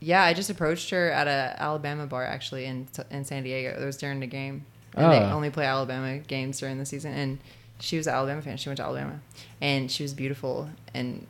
yeah, 0.00 0.22
I 0.22 0.32
just 0.34 0.48
approached 0.50 0.88
her 0.90 1.10
at 1.10 1.26
a 1.26 1.56
Alabama 1.60 2.06
bar 2.06 2.24
actually 2.24 2.64
in 2.64 2.86
in 3.10 3.24
San 3.24 3.42
Diego. 3.42 3.76
It 3.78 3.84
was 3.84 3.96
during 3.98 4.20
the 4.20 4.26
game, 4.26 4.64
and 4.96 5.12
they 5.12 5.18
Oh. 5.18 5.32
only 5.32 5.50
play 5.50 5.66
Alabama 5.66 6.18
games 6.18 6.58
during 6.58 6.78
the 6.78 6.86
season. 6.86 7.12
And 7.12 7.38
she 7.78 7.96
was 7.98 8.06
an 8.06 8.14
Alabama 8.14 8.42
fan. 8.42 8.56
She 8.56 8.68
went 8.68 8.78
to 8.78 8.82
Alabama, 8.84 9.20
and 9.60 9.90
she 9.90 10.02
was 10.02 10.14
beautiful. 10.14 10.70
And 10.94 11.26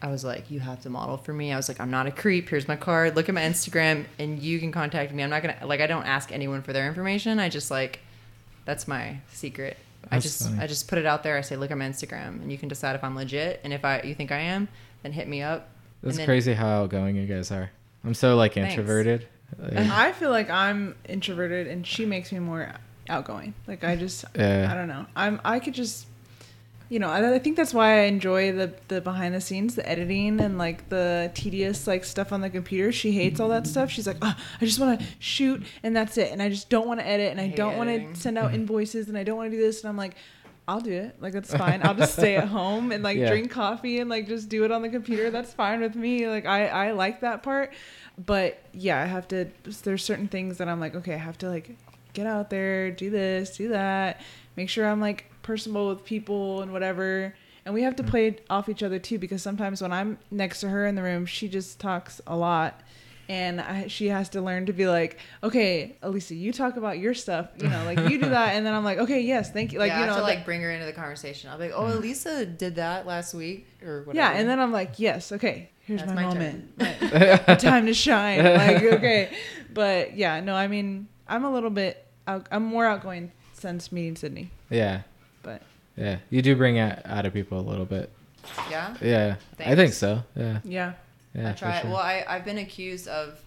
I 0.00 0.08
was 0.08 0.22
like, 0.24 0.48
"You 0.50 0.60
have 0.60 0.80
to 0.82 0.90
model 0.90 1.16
for 1.16 1.32
me." 1.32 1.52
I 1.52 1.56
was 1.56 1.68
like, 1.68 1.80
"I'm 1.80 1.90
not 1.90 2.06
a 2.06 2.12
creep. 2.12 2.48
Here's 2.48 2.68
my 2.68 2.76
card. 2.76 3.16
Look 3.16 3.28
at 3.28 3.34
my 3.34 3.42
Instagram, 3.42 4.04
and 4.18 4.38
you 4.40 4.60
can 4.60 4.70
contact 4.70 5.12
me. 5.12 5.22
I'm 5.24 5.30
not 5.30 5.42
gonna 5.42 5.56
like. 5.64 5.80
I 5.80 5.86
don't 5.88 6.06
ask 6.06 6.30
anyone 6.30 6.62
for 6.62 6.72
their 6.72 6.86
information. 6.86 7.38
I 7.40 7.48
just 7.48 7.70
like, 7.70 7.98
that's 8.64 8.86
my 8.86 9.18
secret." 9.32 9.76
I 10.12 10.20
just 10.20 10.44
funny. 10.44 10.60
I 10.62 10.66
just 10.68 10.86
put 10.88 10.98
it 10.98 11.04
out 11.06 11.22
there. 11.24 11.36
I 11.36 11.40
say, 11.40 11.56
look 11.56 11.72
at 11.72 11.76
my 11.76 11.84
Instagram, 11.84 12.40
and 12.40 12.50
you 12.52 12.56
can 12.56 12.68
decide 12.68 12.94
if 12.94 13.02
I'm 13.02 13.16
legit. 13.16 13.60
And 13.64 13.72
if 13.72 13.84
I 13.84 14.00
you 14.02 14.14
think 14.14 14.30
I 14.30 14.38
am, 14.38 14.68
then 15.02 15.12
hit 15.12 15.26
me 15.28 15.42
up. 15.42 15.68
That's 16.02 16.16
then- 16.16 16.26
crazy 16.26 16.54
how 16.54 16.68
outgoing 16.68 17.16
you 17.16 17.26
guys 17.26 17.50
are. 17.50 17.70
I'm 18.04 18.14
so 18.14 18.36
like 18.36 18.54
Thanks. 18.54 18.70
introverted. 18.70 19.26
Like, 19.58 19.78
I 19.78 20.12
feel 20.12 20.28
like 20.30 20.50
I'm 20.50 20.94
introverted 21.08 21.66
and 21.68 21.84
she 21.86 22.04
makes 22.04 22.30
me 22.32 22.38
more 22.38 22.70
outgoing. 23.08 23.54
Like 23.66 23.84
I 23.84 23.96
just 23.96 24.24
Yeah. 24.34 24.68
I 24.70 24.74
don't 24.74 24.88
know. 24.88 25.06
I'm 25.16 25.40
I 25.44 25.60
could 25.60 25.74
just 25.74 26.06
you 26.88 26.98
know, 26.98 27.10
I, 27.10 27.34
I 27.34 27.38
think 27.38 27.56
that's 27.56 27.74
why 27.74 28.00
I 28.00 28.02
enjoy 28.04 28.52
the 28.52 28.72
the 28.88 29.00
behind 29.00 29.34
the 29.34 29.40
scenes, 29.40 29.74
the 29.74 29.86
editing, 29.86 30.40
and 30.40 30.56
like 30.56 30.88
the 30.88 31.30
tedious 31.34 31.86
like 31.86 32.04
stuff 32.04 32.32
on 32.32 32.40
the 32.40 32.48
computer. 32.48 32.92
She 32.92 33.12
hates 33.12 33.40
all 33.40 33.50
that 33.50 33.66
stuff. 33.66 33.90
She's 33.90 34.06
like, 34.06 34.16
oh, 34.22 34.34
I 34.60 34.64
just 34.64 34.80
want 34.80 35.00
to 35.00 35.06
shoot 35.18 35.62
and 35.82 35.94
that's 35.94 36.16
it, 36.16 36.32
and 36.32 36.40
I 36.40 36.48
just 36.48 36.70
don't 36.70 36.88
want 36.88 37.00
to 37.00 37.06
edit, 37.06 37.30
and 37.30 37.40
I 37.40 37.48
hate 37.48 37.56
don't 37.56 37.76
want 37.76 37.90
to 37.90 38.18
send 38.18 38.38
out 38.38 38.46
mm-hmm. 38.46 38.56
invoices, 38.56 39.08
and 39.08 39.18
I 39.18 39.24
don't 39.24 39.36
want 39.36 39.50
to 39.50 39.56
do 39.56 39.62
this, 39.62 39.82
and 39.82 39.88
I'm 39.88 39.96
like. 39.96 40.14
I'll 40.70 40.82
do 40.82 40.92
it. 40.92 41.16
Like 41.18 41.32
that's 41.32 41.54
fine. 41.54 41.80
I'll 41.82 41.94
just 41.94 42.12
stay 42.12 42.36
at 42.36 42.46
home 42.58 42.92
and 42.92 43.02
like 43.02 43.16
Yeah. 43.16 43.30
drink 43.30 43.50
coffee 43.50 44.00
and 44.00 44.10
like 44.10 44.28
just 44.28 44.50
do 44.50 44.64
it 44.66 44.70
on 44.70 44.82
the 44.82 44.90
computer. 44.90 45.30
That's 45.30 45.50
fine 45.50 45.80
with 45.80 45.94
me. 45.94 46.28
Like 46.28 46.44
I 46.44 46.66
I 46.66 46.90
like 46.90 47.22
that 47.22 47.42
part. 47.42 47.72
But 48.18 48.60
yeah, 48.74 49.00
I 49.00 49.06
have 49.06 49.26
to 49.28 49.46
there's 49.82 50.04
certain 50.04 50.28
things 50.28 50.58
that 50.58 50.68
I'm 50.68 50.78
like, 50.78 50.94
okay, 50.94 51.14
I 51.14 51.16
have 51.16 51.38
to 51.38 51.48
like 51.48 51.74
get 52.12 52.26
out 52.26 52.50
there, 52.50 52.90
do 52.90 53.10
this, 53.10 53.56
do 53.56 53.68
that, 53.68 54.20
make 54.56 54.68
sure 54.68 54.86
I'm 54.86 55.00
like 55.00 55.30
personable 55.42 55.88
with 55.88 56.04
people 56.04 56.62
and 56.62 56.72
whatever. 56.72 57.34
And 57.64 57.74
we 57.74 57.82
have 57.82 57.96
to 57.96 58.02
mm-hmm. 58.02 58.10
play 58.10 58.36
off 58.50 58.68
each 58.68 58.82
other 58.82 58.98
too 58.98 59.18
because 59.18 59.42
sometimes 59.42 59.82
when 59.82 59.92
I'm 59.92 60.18
next 60.30 60.60
to 60.60 60.68
her 60.68 60.86
in 60.86 60.94
the 60.94 61.02
room, 61.02 61.26
she 61.26 61.48
just 61.48 61.80
talks 61.80 62.20
a 62.26 62.36
lot. 62.36 62.80
And 63.30 63.60
I, 63.60 63.88
she 63.88 64.08
has 64.08 64.30
to 64.30 64.40
learn 64.40 64.66
to 64.66 64.72
be 64.72 64.88
like, 64.88 65.18
okay, 65.42 65.96
Alyssa, 66.02 66.38
you 66.38 66.50
talk 66.50 66.78
about 66.78 66.98
your 66.98 67.12
stuff, 67.12 67.50
you 67.58 67.68
know, 67.68 67.84
like 67.84 67.98
you 68.08 68.18
do 68.18 68.28
that, 68.30 68.54
and 68.54 68.64
then 68.64 68.72
I'm 68.72 68.84
like, 68.84 68.96
okay, 68.96 69.20
yes, 69.20 69.50
thank 69.50 69.74
you, 69.74 69.78
like 69.78 69.90
yeah, 69.90 70.00
you 70.00 70.06
know, 70.06 70.12
have 70.12 70.22
to 70.22 70.26
that- 70.26 70.36
like 70.36 70.46
bring 70.46 70.62
her 70.62 70.70
into 70.70 70.86
the 70.86 70.94
conversation. 70.94 71.50
I'll 71.50 71.58
be 71.58 71.64
like, 71.64 71.74
"Oh, 71.74 71.82
mm-hmm. 71.82 72.00
Alyssa 72.00 72.56
did 72.56 72.76
that 72.76 73.06
last 73.06 73.34
week 73.34 73.66
or 73.84 74.04
whatever." 74.04 74.16
Yeah, 74.16 74.38
and 74.38 74.48
then 74.48 74.58
I'm 74.58 74.72
like, 74.72 74.98
yes, 74.98 75.30
okay, 75.32 75.68
here's 75.80 76.00
That's 76.00 76.14
my, 76.14 76.22
my 76.22 76.28
moment, 76.28 76.78
time 77.60 77.84
to 77.84 77.92
shine. 77.92 78.42
Like, 78.42 78.82
okay, 78.82 79.36
but 79.74 80.16
yeah, 80.16 80.40
no, 80.40 80.54
I 80.54 80.68
mean, 80.68 81.06
I'm 81.28 81.44
a 81.44 81.52
little 81.52 81.70
bit, 81.70 82.04
out, 82.26 82.46
I'm 82.50 82.64
more 82.64 82.86
outgoing 82.86 83.32
since 83.52 83.90
meeting 83.92 84.16
Sydney, 84.16 84.50
Yeah. 84.70 85.02
but 85.42 85.62
Yeah. 85.96 86.18
You 86.30 86.42
do 86.42 86.54
bring 86.56 86.76
it 86.76 87.02
out 87.04 87.26
of 87.26 87.32
people 87.32 87.58
a 87.58 87.66
little 87.68 87.84
bit. 87.84 88.10
yeah, 88.70 88.94
Yeah. 89.02 89.36
I 89.58 89.74
think 89.74 89.92
so. 89.92 90.22
Yeah. 90.36 90.60
yeah, 90.64 90.92
Yeah. 91.34 91.50
I 91.50 91.52
try. 91.54 91.80
sure. 91.80 91.90
Well, 91.90 91.98
I 91.98 92.24
I've 92.26 92.44
been 92.44 92.58
accused 92.58 93.08
of 93.08 93.38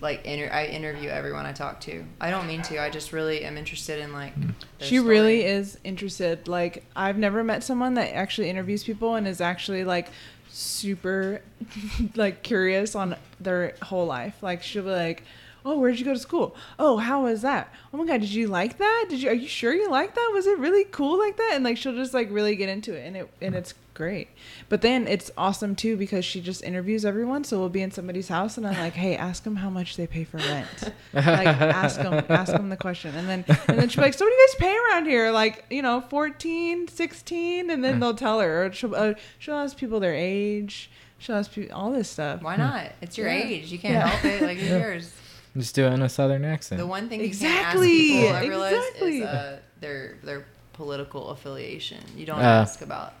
like 0.00 0.24
inter- 0.24 0.50
I 0.52 0.66
interview 0.66 1.08
everyone 1.10 1.44
I 1.44 1.52
talk 1.52 1.80
to. 1.82 2.04
I 2.20 2.30
don't 2.30 2.46
mean 2.46 2.62
to. 2.62 2.80
I 2.80 2.88
just 2.88 3.12
really 3.12 3.44
am 3.44 3.58
interested 3.58 3.98
in 3.98 4.12
like. 4.12 4.34
Mm. 4.38 4.54
their 4.78 4.88
she 4.88 4.98
really 5.00 5.44
is 5.44 5.76
interested. 5.84 6.46
Like, 6.48 6.84
I've 6.94 7.18
never 7.18 7.42
met 7.44 7.62
someone 7.64 7.94
that 7.94 8.14
actually 8.14 8.48
interviews 8.48 8.84
people 8.84 9.16
and 9.16 9.26
is 9.26 9.40
actually 9.40 9.84
like 9.84 10.06
super 10.48 11.42
like 12.14 12.42
curious 12.44 12.94
on 12.94 13.16
their 13.40 13.74
whole 13.82 14.06
life. 14.06 14.36
Like, 14.42 14.62
she'll 14.62 14.84
be 14.84 14.90
like. 14.90 15.22
Oh, 15.68 15.78
where'd 15.78 15.98
you 15.98 16.04
go 16.04 16.14
to 16.14 16.18
school? 16.18 16.56
Oh, 16.78 16.96
how 16.96 17.24
was 17.24 17.42
that? 17.42 17.72
Oh 17.92 17.96
my 17.98 18.06
god, 18.06 18.20
did 18.20 18.30
you 18.32 18.46
like 18.48 18.78
that? 18.78 19.06
Did 19.08 19.22
you? 19.22 19.28
Are 19.30 19.34
you 19.34 19.48
sure 19.48 19.72
you 19.74 19.90
like 19.90 20.14
that? 20.14 20.30
Was 20.32 20.46
it 20.46 20.58
really 20.58 20.84
cool 20.84 21.18
like 21.18 21.36
that? 21.36 21.52
And 21.54 21.64
like 21.64 21.76
she'll 21.76 21.94
just 21.94 22.14
like 22.14 22.28
really 22.30 22.56
get 22.56 22.68
into 22.68 22.94
it, 22.94 23.06
and 23.06 23.16
it 23.16 23.30
and 23.42 23.54
it's 23.54 23.74
great. 23.94 24.28
But 24.68 24.80
then 24.82 25.08
it's 25.08 25.30
awesome 25.36 25.74
too 25.74 25.96
because 25.96 26.24
she 26.24 26.40
just 26.40 26.62
interviews 26.62 27.04
everyone. 27.04 27.44
So 27.44 27.58
we'll 27.58 27.68
be 27.68 27.82
in 27.82 27.90
somebody's 27.90 28.28
house, 28.28 28.56
and 28.56 28.66
I'm 28.66 28.78
like, 28.78 28.92
hey, 28.94 29.16
ask 29.16 29.42
them 29.42 29.56
how 29.56 29.68
much 29.70 29.96
they 29.96 30.06
pay 30.06 30.24
for 30.24 30.38
rent. 30.38 30.92
like 31.12 31.46
ask 31.46 32.00
them, 32.00 32.24
ask 32.28 32.52
them 32.52 32.68
the 32.68 32.76
question, 32.76 33.14
and 33.14 33.28
then 33.28 33.44
and 33.68 33.78
then 33.78 33.88
she'll 33.88 34.02
be 34.02 34.06
like, 34.06 34.14
so 34.14 34.24
what 34.24 34.30
do 34.30 34.34
you 34.36 34.46
guys 34.48 34.54
pay 34.60 34.76
around 34.92 35.06
here? 35.06 35.30
Like 35.32 35.64
you 35.70 35.82
know, 35.82 36.00
14, 36.08 36.88
16? 36.88 37.70
and 37.70 37.84
then 37.84 38.00
they'll 38.00 38.14
tell 38.14 38.40
her. 38.40 38.66
Or 38.66 38.72
she'll 38.72 38.94
uh, 38.94 39.14
she'll 39.38 39.54
ask 39.56 39.76
people 39.76 40.00
their 40.00 40.14
age. 40.14 40.90
She'll 41.20 41.34
ask 41.36 41.50
people 41.52 41.76
all 41.76 41.90
this 41.90 42.08
stuff. 42.08 42.42
Why 42.42 42.54
not? 42.56 42.92
It's 43.02 43.18
your 43.18 43.26
Yeah. 43.28 43.42
age. 43.44 43.72
You 43.72 43.78
can't 43.80 43.94
Yeah. 43.94 44.06
help 44.06 44.24
it. 44.24 44.42
Like 44.42 44.58
it's 44.58 44.68
Yeah. 44.68 44.78
yours. 44.78 45.12
Just 45.58 45.74
do 45.74 45.84
it 45.86 45.92
in 45.92 46.02
a 46.02 46.08
southern 46.08 46.44
accent. 46.44 46.78
The 46.80 46.86
one 46.86 47.08
thing 47.08 47.20
you 47.20 47.26
Exactly, 47.26 48.10
can't 48.10 48.24
ask 48.24 48.24
people, 48.24 48.36
I 48.36 48.46
realize, 48.46 48.72
exactly. 48.74 49.18
is 49.18 49.24
uh, 49.26 49.58
their 49.80 50.14
their 50.22 50.44
political 50.72 51.28
affiliation. 51.30 51.98
You 52.16 52.26
don't 52.26 52.38
Uh, 52.40 52.42
ask 52.62 52.80
about 52.82 53.14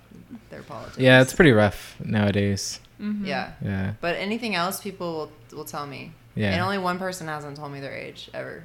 their 0.50 0.62
politics. 0.62 0.98
yeah, 0.98 1.20
it's 1.20 1.32
pretty 1.32 1.52
rough 1.52 1.96
nowadays. 2.04 2.80
Mhm. 3.00 3.26
Yeah, 3.26 3.52
Yeah. 3.62 3.92
but 4.00 4.16
anything 4.16 4.54
else, 4.54 4.80
people 4.80 5.12
will 5.50 5.56
will 5.58 5.64
tell 5.64 5.86
me. 5.86 6.12
Yeah. 6.34 6.52
And 6.52 6.60
only 6.62 6.78
one 6.78 6.98
person 6.98 7.26
hasn't 7.26 7.56
told 7.56 7.72
me 7.72 7.80
their 7.80 7.94
age 7.96 8.30
ever, 8.32 8.64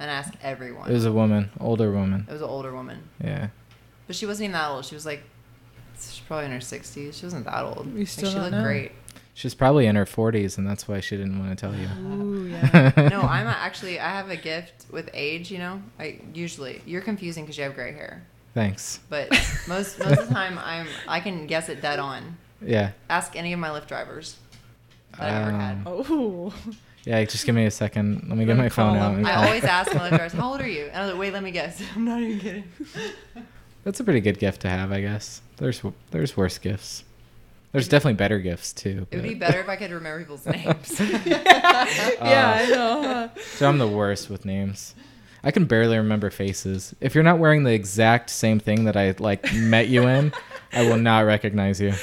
and 0.00 0.10
I 0.10 0.14
ask 0.14 0.34
everyone. 0.42 0.90
It 0.90 0.94
was 0.94 1.04
a 1.04 1.12
woman, 1.12 1.50
older 1.60 1.92
woman. 1.92 2.26
It 2.28 2.32
was 2.32 2.42
an 2.42 2.48
older 2.48 2.72
woman, 2.72 2.98
Yeah. 3.22 3.48
but 4.08 4.16
she 4.16 4.26
wasn't 4.26 4.44
even 4.48 4.52
that 4.54 4.68
old. 4.70 4.84
She 4.86 4.94
was 4.96 5.06
like, 5.06 5.22
she's 5.94 6.20
probably 6.26 6.46
in 6.46 6.52
her 6.52 6.60
sixties. 6.60 7.16
She 7.18 7.26
wasn't 7.26 7.44
that 7.44 7.62
old. 7.62 7.86
You 7.92 8.00
Like, 8.00 8.08
still 8.08 8.28
she 8.30 8.34
don't 8.34 8.44
looked 8.44 8.56
know. 8.56 8.62
great. 8.64 8.90
She's 9.34 9.54
probably 9.54 9.86
in 9.86 9.96
her 9.96 10.04
40s, 10.04 10.58
and 10.58 10.66
that's 10.68 10.86
why 10.86 11.00
she 11.00 11.16
didn't 11.16 11.38
want 11.38 11.56
to 11.56 11.60
tell 11.60 11.74
you. 11.74 11.88
Ooh, 12.06 12.46
yeah. 12.48 12.92
no, 13.10 13.22
I'm 13.22 13.46
a- 13.46 13.50
actually 13.50 13.98
I 13.98 14.10
have 14.10 14.28
a 14.28 14.36
gift 14.36 14.84
with 14.90 15.08
age. 15.14 15.50
You 15.50 15.58
know, 15.58 15.82
I 15.98 16.20
usually 16.34 16.82
you're 16.86 17.00
confusing 17.00 17.44
because 17.44 17.56
you 17.56 17.64
have 17.64 17.74
gray 17.74 17.92
hair, 17.92 18.22
Thanks. 18.52 19.00
but 19.08 19.30
most 19.68 19.98
most 19.98 20.00
of 20.00 20.28
the 20.28 20.34
time 20.34 20.58
I'm 20.58 20.86
I 21.08 21.20
can 21.20 21.46
guess 21.46 21.68
it 21.70 21.80
dead 21.80 21.98
on. 21.98 22.36
Yeah. 22.60 22.90
Ask 23.08 23.34
any 23.34 23.52
of 23.54 23.58
my 23.58 23.68
Lyft 23.70 23.86
drivers 23.88 24.36
that 25.18 25.22
I've 25.30 25.48
ever 25.48 25.56
had. 25.56 25.72
Um, 25.78 25.82
Oh. 25.86 26.54
Yeah, 27.04 27.24
just 27.24 27.44
give 27.46 27.54
me 27.56 27.64
a 27.66 27.70
second. 27.72 28.26
Let 28.28 28.38
me 28.38 28.44
get 28.44 28.56
my 28.56 28.68
phone 28.68 28.96
out. 28.96 29.14
and 29.16 29.26
I 29.26 29.34
call. 29.34 29.44
always 29.46 29.64
ask 29.64 29.92
my 29.94 30.02
Lyft 30.02 30.10
drivers, 30.10 30.32
"How 30.34 30.50
old 30.52 30.60
are 30.60 30.68
you?" 30.68 30.84
And 30.84 30.96
I 30.98 31.00
was 31.00 31.10
like, 31.12 31.20
"Wait, 31.20 31.32
let 31.32 31.42
me 31.42 31.50
guess." 31.50 31.82
I'm 31.96 32.04
not 32.04 32.20
even 32.20 32.38
kidding. 32.38 32.64
That's 33.82 33.98
a 33.98 34.04
pretty 34.04 34.20
good 34.20 34.38
gift 34.38 34.60
to 34.60 34.68
have, 34.68 34.92
I 34.92 35.00
guess. 35.00 35.40
There's 35.56 35.82
there's 36.12 36.36
worse 36.36 36.58
gifts. 36.58 37.02
There's 37.72 37.88
definitely 37.88 38.14
better 38.14 38.38
gifts 38.38 38.72
too. 38.72 39.06
It 39.10 39.16
would 39.16 39.24
be 39.24 39.34
better 39.34 39.60
if 39.60 39.68
I 39.68 39.76
could 39.76 39.90
remember 39.90 40.20
people's 40.20 40.46
names. 40.46 41.00
yeah, 41.24 42.16
uh, 42.20 42.62
I 42.62 42.66
know. 42.68 43.30
So 43.54 43.68
I'm 43.68 43.78
the 43.78 43.88
worst 43.88 44.28
with 44.28 44.44
names. 44.44 44.94
I 45.42 45.50
can 45.50 45.64
barely 45.64 45.96
remember 45.96 46.30
faces. 46.30 46.94
If 47.00 47.14
you're 47.14 47.24
not 47.24 47.38
wearing 47.38 47.64
the 47.64 47.72
exact 47.72 48.30
same 48.30 48.60
thing 48.60 48.84
that 48.84 48.96
I 48.96 49.14
like 49.18 49.52
met 49.54 49.88
you 49.88 50.06
in, 50.06 50.32
I 50.72 50.82
will 50.82 50.98
not 50.98 51.20
recognize 51.20 51.80
you. 51.80 51.88
It 51.88 51.98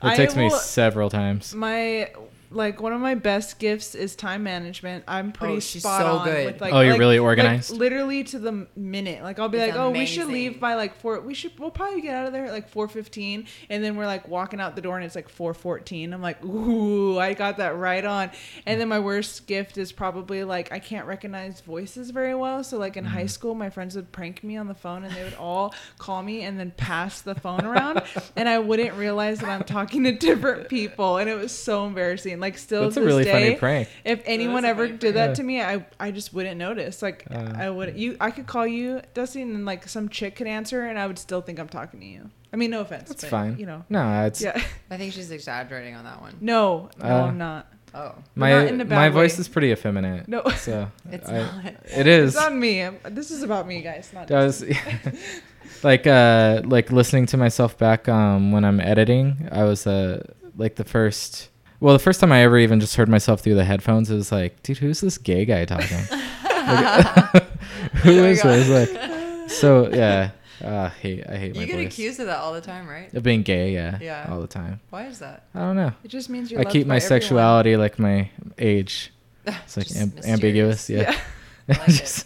I 0.00 0.16
takes 0.16 0.34
me 0.34 0.48
several 0.50 1.10
times. 1.10 1.54
My 1.54 2.10
like 2.54 2.80
one 2.80 2.92
of 2.92 3.00
my 3.00 3.14
best 3.14 3.58
gifts 3.58 3.94
is 3.94 4.14
time 4.16 4.42
management. 4.42 5.04
I'm 5.08 5.32
pretty 5.32 5.56
Oh, 5.56 5.60
she's 5.60 5.82
spot 5.82 6.00
so 6.02 6.06
on 6.18 6.24
good. 6.26 6.46
with 6.52 6.60
like 6.60 6.72
Oh, 6.72 6.80
you're 6.80 6.92
like- 6.92 7.00
really 7.00 7.18
like, 7.18 7.24
organized? 7.24 7.70
literally 7.70 8.24
to 8.24 8.38
the 8.38 8.66
minute. 8.76 9.22
Like 9.22 9.38
I'll 9.38 9.48
be 9.48 9.58
It's 9.58 9.72
like, 9.74 9.80
"Oh, 9.80 9.90
we 9.90 10.06
should 10.06 10.24
amazing. 10.24 10.32
leave 10.34 10.60
by 10.60 10.74
like 10.74 10.94
4 10.96 11.20
we 11.20 11.34
should 11.34 11.58
we'll 11.58 11.70
probably 11.70 12.00
get 12.00 12.14
out 12.14 12.26
of 12.26 12.32
there 12.32 12.46
at 12.46 12.52
like 12.52 12.70
4:15." 12.72 13.46
And 13.70 13.82
then 13.82 13.96
we're 13.96 14.06
like 14.06 14.28
walking 14.28 14.60
out 14.60 14.76
the 14.76 14.82
door 14.82 14.96
and 14.96 15.04
it's 15.04 15.14
like 15.14 15.28
4:14. 15.28 16.12
I'm 16.12 16.22
like, 16.22 16.44
"Ooh, 16.44 17.18
I 17.18 17.34
got 17.34 17.56
that 17.58 17.76
right 17.76 18.04
on." 18.04 18.30
And 18.66 18.80
then 18.80 18.88
my 18.88 18.98
worst 19.00 19.46
gift 19.46 19.78
is 19.78 19.92
probably 19.92 20.44
like 20.44 20.72
I 20.72 20.78
can't 20.78 21.06
recognize 21.06 21.60
voices 21.60 22.10
very 22.10 22.34
well. 22.34 22.62
So 22.64 22.78
like 22.78 22.96
in 22.96 23.04
Mm-hmm. 23.04 23.14
high 23.14 23.26
school, 23.26 23.54
my 23.54 23.70
friends 23.70 23.96
would 23.96 24.12
prank 24.12 24.44
me 24.44 24.56
on 24.56 24.68
the 24.68 24.74
phone 24.74 25.04
and 25.04 25.14
they 25.14 25.24
would 25.24 25.34
all 25.34 25.74
call 25.98 26.22
me 26.22 26.42
and 26.42 26.58
then 26.58 26.72
pass 26.76 27.20
the 27.20 27.34
phone 27.34 27.64
around 27.64 28.02
and 28.36 28.48
I 28.48 28.58
wouldn't 28.58 28.94
realize 28.96 29.40
that 29.40 29.48
I'm 29.48 29.64
talking 29.64 30.04
to 30.04 30.12
different 30.12 30.68
people 30.68 31.16
and 31.16 31.28
it 31.28 31.34
was 31.36 31.52
so 31.52 31.86
embarrassing. 31.86 32.38
Like 32.42 32.58
still 32.58 32.82
That's 32.82 32.96
to 32.96 33.00
a 33.00 33.04
this 33.04 33.12
really 33.12 33.24
funny 33.24 33.50
day, 33.50 33.56
prank. 33.56 33.88
If 34.04 34.20
anyone 34.26 34.64
ever 34.66 34.86
funny 34.86 34.98
did 34.98 35.14
that 35.14 35.26
prank. 35.28 35.36
to 35.36 35.42
me, 35.44 35.62
I 35.62 35.86
I 35.98 36.10
just 36.10 36.34
wouldn't 36.34 36.58
notice. 36.58 37.00
Like 37.00 37.24
Uh. 37.30 37.54
I 37.56 37.70
would 37.70 37.96
you 37.96 38.16
I 38.20 38.30
could 38.32 38.46
call 38.46 38.66
you 38.66 39.00
Dusty 39.14 39.40
and 39.42 39.64
like 39.64 39.88
some 39.88 40.08
chick 40.10 40.36
could 40.36 40.46
answer 40.48 40.82
and 40.82 40.98
I 40.98 41.06
would 41.06 41.18
still 41.18 41.40
think 41.40 41.58
I'm 41.58 41.68
talking 41.68 42.00
to 42.00 42.06
you. 42.06 42.28
I 42.52 42.56
mean, 42.56 42.70
no 42.70 42.80
offense. 42.82 43.08
That's 43.08 43.22
but, 43.22 43.30
fine. 43.30 43.58
You 43.58 43.66
know. 43.66 43.84
No, 43.88 44.26
it's 44.26 44.42
Yeah. 44.42 44.60
I 44.90 44.98
think 44.98 45.12
she's 45.14 45.30
exaggerating 45.30 45.94
on 45.94 46.04
that 46.04 46.20
one. 46.20 46.34
No, 46.40 46.90
no, 47.00 47.06
Uh, 47.06 47.26
I'm 47.28 47.38
not. 47.38 47.68
Oh, 47.94 48.14
my 48.34 48.50
not 48.50 48.66
in 48.68 48.80
a 48.80 48.84
bad 48.86 48.96
my 48.96 49.08
voice 49.10 49.38
is 49.38 49.48
pretty 49.48 49.70
effeminate. 49.70 50.26
No. 50.26 50.42
So 50.56 50.90
it's 51.12 51.28
I- 51.28 51.38
not. 51.38 51.64
It 51.96 52.06
is. 52.06 52.34
It's 52.34 52.44
on 52.44 52.58
me. 52.58 52.82
I'm- 52.82 52.98
This 53.10 53.30
is 53.30 53.42
about 53.42 53.66
me, 53.68 53.82
guys. 53.82 54.10
Not 54.12 54.26
does 54.26 54.64
like 55.82 56.06
uh 56.06 56.62
like 56.64 56.90
listening 56.90 57.26
to 57.26 57.36
myself 57.36 57.76
back 57.78 58.08
um 58.08 58.52
when 58.52 58.64
I'm 58.64 58.80
editing 58.80 59.48
I 59.52 59.64
was 59.64 59.86
uh 59.86 60.22
like 60.56 60.74
the 60.76 60.84
first 60.84 61.48
well 61.82 61.92
the 61.92 61.98
first 62.02 62.20
time 62.20 62.32
I 62.32 62.42
ever 62.42 62.58
even 62.58 62.80
just 62.80 62.96
heard 62.96 63.08
myself 63.08 63.40
through 63.40 63.54
the 63.56 63.64
headphones 63.64 64.10
it 64.10 64.14
was 64.14 64.32
like 64.32 64.62
dude 64.62 64.78
who's 64.78 65.00
this 65.00 65.18
gay 65.18 65.44
guy 65.44 65.64
talking 65.64 65.98
Like, 66.10 67.44
who 68.02 68.24
is 68.24 68.42
this 68.42 68.68
like 68.68 69.50
so 69.50 69.88
yeah 69.92 70.30
uh, 70.64 70.68
I 70.84 70.88
hate 70.90 71.24
I 71.28 71.36
hate 71.36 71.54
my 71.56 71.60
You 71.62 71.66
get 71.66 71.76
voice 71.76 71.86
accused 71.86 72.20
of 72.20 72.26
that 72.26 72.38
all 72.38 72.52
the 72.52 72.60
time, 72.60 72.88
right? 72.88 73.12
of 73.12 73.22
being 73.24 73.42
gay 73.42 73.72
yeah 73.74 73.98
Yeah. 74.00 74.28
all 74.30 74.40
the 74.40 74.46
time 74.46 74.78
Why 74.90 75.06
is 75.06 75.18
that? 75.18 75.44
I 75.54 75.58
don't 75.58 75.76
know 75.76 75.92
It 76.04 76.08
just 76.08 76.30
means 76.30 76.50
you're 76.52 76.60
I 76.60 76.64
keep 76.64 76.86
my 76.86 76.96
everyone. 76.96 77.08
sexuality 77.20 77.76
like 77.76 77.98
my 77.98 78.30
age 78.58 79.12
it's 79.46 79.76
like 79.76 79.90
am- 79.96 80.12
ambiguous 80.24 80.88
yeah, 80.88 81.18
like 81.68 81.88
it. 81.88 82.24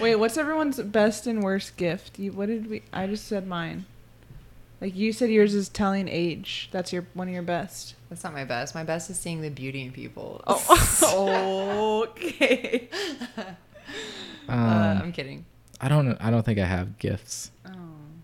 Wait, 0.00 0.14
what's 0.14 0.36
everyone's 0.36 0.78
best 0.80 1.26
and 1.26 1.42
worst 1.42 1.76
gift? 1.76 2.16
You, 2.20 2.30
what 2.30 2.46
did 2.46 2.70
we? 2.70 2.82
I 2.92 3.08
just 3.08 3.26
said 3.26 3.44
mine. 3.48 3.86
Like 4.80 4.94
you 4.94 5.12
said, 5.12 5.30
yours 5.30 5.52
is 5.52 5.68
telling 5.68 6.06
age. 6.06 6.68
That's 6.70 6.92
your 6.92 7.06
one 7.14 7.26
of 7.26 7.34
your 7.34 7.42
best. 7.42 7.95
That's 8.08 8.22
not 8.22 8.32
my 8.32 8.44
best. 8.44 8.74
My 8.74 8.84
best 8.84 9.10
is 9.10 9.18
seeing 9.18 9.40
the 9.42 9.50
beauty 9.50 9.82
in 9.82 9.92
people. 9.92 10.40
Oh, 10.46 12.06
okay. 12.16 12.88
um, 14.48 14.58
uh, 14.58 15.00
I'm 15.02 15.12
kidding. 15.12 15.44
I 15.80 15.88
don't 15.88 16.16
I 16.20 16.30
don't 16.30 16.42
think 16.44 16.58
I 16.58 16.64
have 16.64 16.98
gifts 16.98 17.50
Oh. 17.66 17.70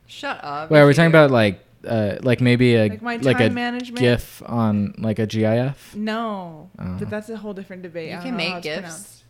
Shut 0.07 0.39
up. 0.43 0.71
Wait, 0.71 0.81
are 0.81 0.87
we 0.87 0.95
talking 0.95 1.11
do. 1.11 1.17
about 1.19 1.31
like 1.31 1.61
uh 1.87 2.17
like 2.23 2.41
maybe 2.41 2.77
a 2.77 2.89
Like 3.01 3.23
like 3.25 3.41
a 3.41 3.51
management. 3.51 3.99
GIF 3.99 4.43
on 4.47 4.95
like 4.99 5.19
a 5.19 5.27
GIF? 5.27 5.95
No, 5.97 6.71
Oh. 6.79 6.97
but 6.99 7.11
that's 7.11 7.29
a 7.29 7.37
whole 7.37 7.55
different 7.55 7.83
debate. 7.83 8.11
You 8.11 8.19
I 8.19 8.23
can 8.23 8.37
make 8.37 8.55
it's 8.55 8.63
gifts. 8.65 8.79
pronounced. 8.81 9.25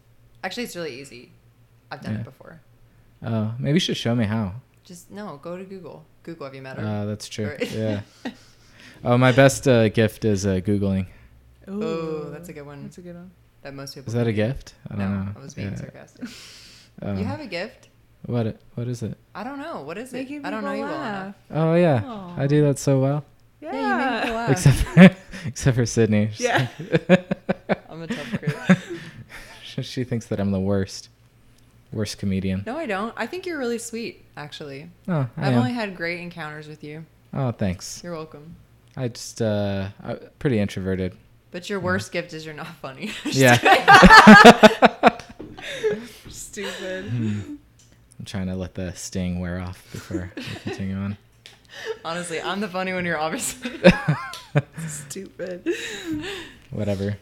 Actually, 0.45 0.65
it's 0.65 0.77
really 0.77 1.01
easy. 1.01 1.33
I've 1.91 2.01
done 2.03 2.15
Yeah. 2.15 2.21
it 2.21 2.25
before. 2.25 2.61
Oh, 3.25 3.55
maybe 3.59 3.75
you 3.75 3.81
should 3.81 3.97
show 3.97 4.15
me 4.15 4.25
how. 4.25 4.55
Just 4.85 5.11
no. 5.11 5.39
Go 5.43 5.57
to 5.57 5.65
Google. 5.65 6.05
Google. 6.25 6.47
Have 6.47 6.55
you 6.55 6.63
met 6.63 6.77
her? 6.79 6.87
Uh, 6.87 7.05
that's 7.07 7.29
true. 7.29 7.47
Or- 7.47 7.59
Yeah. 7.65 8.01
Oh, 9.05 9.19
my 9.19 9.33
best 9.33 9.67
uh, 9.67 9.89
gift 9.89 10.25
is 10.25 10.47
uh, 10.47 10.61
googling. 10.65 11.07
oh, 11.69 12.31
that's 12.31 12.49
a 12.49 12.53
good 12.53 12.67
one. 12.67 12.85
That's 12.85 12.99
a 12.99 13.03
good 13.03 13.15
one. 13.17 13.31
that 13.63 13.75
most 13.75 13.95
people. 13.95 14.09
Is 14.09 14.15
that 14.15 14.27
a 14.27 14.33
gift? 14.33 14.75
I 14.91 14.97
don't 14.97 15.11
no, 15.11 15.23
know. 15.25 15.33
I 15.37 15.43
was 15.43 15.55
being 15.55 15.71
Yeah. 15.71 15.77
sarcastic. 15.77 16.29
Um, 17.03 17.19
you 17.19 17.25
have 17.25 17.41
a 17.41 17.47
gift. 17.47 17.89
what? 18.27 18.57
What 18.75 18.87
is 18.89 19.03
it? 19.03 19.17
I 19.35 19.43
don't 19.45 19.59
know. 19.59 19.83
What 19.83 19.99
is 19.99 20.13
it? 20.13 20.19
Making 20.19 20.45
I 20.47 20.51
don't 20.51 20.63
know 20.63 20.71
people 20.73 20.87
you 20.89 20.93
well 20.93 21.01
enough. 21.03 21.35
Oh 21.51 21.75
yeah, 21.75 22.03
Aw. 22.05 22.41
I 22.41 22.47
do 22.47 22.63
that 22.67 22.79
so 22.79 23.01
well. 23.01 23.25
Yeah. 23.61 23.73
Yeah, 23.73 23.81
you 23.81 24.11
make 24.13 24.23
people 24.23 24.37
laugh. 24.37 24.51
Except 24.51 24.77
for, 24.77 25.17
except 25.49 25.77
for 25.77 25.87
Sydney. 25.87 26.29
She's 26.33 26.41
Yeah. 26.47 26.69
I'm 27.89 28.03
a 28.03 28.07
tough 28.07 28.39
critic. 28.39 28.79
she- 29.65 29.83
she 29.83 30.05
thinks 30.05 30.27
that 30.27 30.39
I'm 30.39 30.51
the 30.53 30.61
worst, 30.61 31.09
worst 31.93 32.19
comedian. 32.19 32.63
No, 32.67 32.77
I 32.77 32.87
don't. 32.87 33.15
I 33.17 33.27
think 33.27 33.47
you're 33.47 33.59
really 33.59 33.79
sweet, 33.79 34.25
actually. 34.37 34.91
Oh, 35.09 35.27
I 35.37 35.47
I've 35.47 35.53
am. 35.55 35.59
only 35.59 35.73
had 35.73 35.97
great 35.97 36.21
encounters 36.21 36.69
with 36.69 36.85
you. 36.85 37.05
oh, 37.33 37.53
thanks. 37.53 38.01
You're 38.05 38.13
welcome. 38.13 38.57
I 38.97 39.09
just 39.09 39.41
uh, 39.43 39.89
I'm 40.03 40.19
pretty 40.39 40.59
introverted. 40.59 41.15
But 41.51 41.69
your 41.71 41.81
worst 41.81 42.13
gift 42.13 42.33
is 42.33 42.45
you're 42.47 42.55
not 42.55 42.67
funny. 42.77 43.13
Yeah. 43.25 43.57
Stupid. 46.29 47.07
Hmm. 47.07 47.41
I'm 48.19 48.25
trying 48.25 48.47
to 48.49 48.55
let 48.55 48.75
the 48.75 48.93
sting 48.95 49.41
wear 49.41 49.59
off 49.61 49.87
before 49.93 50.31
we 50.37 50.43
continue 50.63 50.97
on. 50.97 51.17
Honestly, 52.05 52.41
I'm 52.41 52.61
the 52.61 52.69
funny 52.69 52.93
one. 52.93 53.05
You're 53.05 53.19
obviously. 53.19 53.71
Stupid. 54.87 55.67
Whatever. 56.71 57.17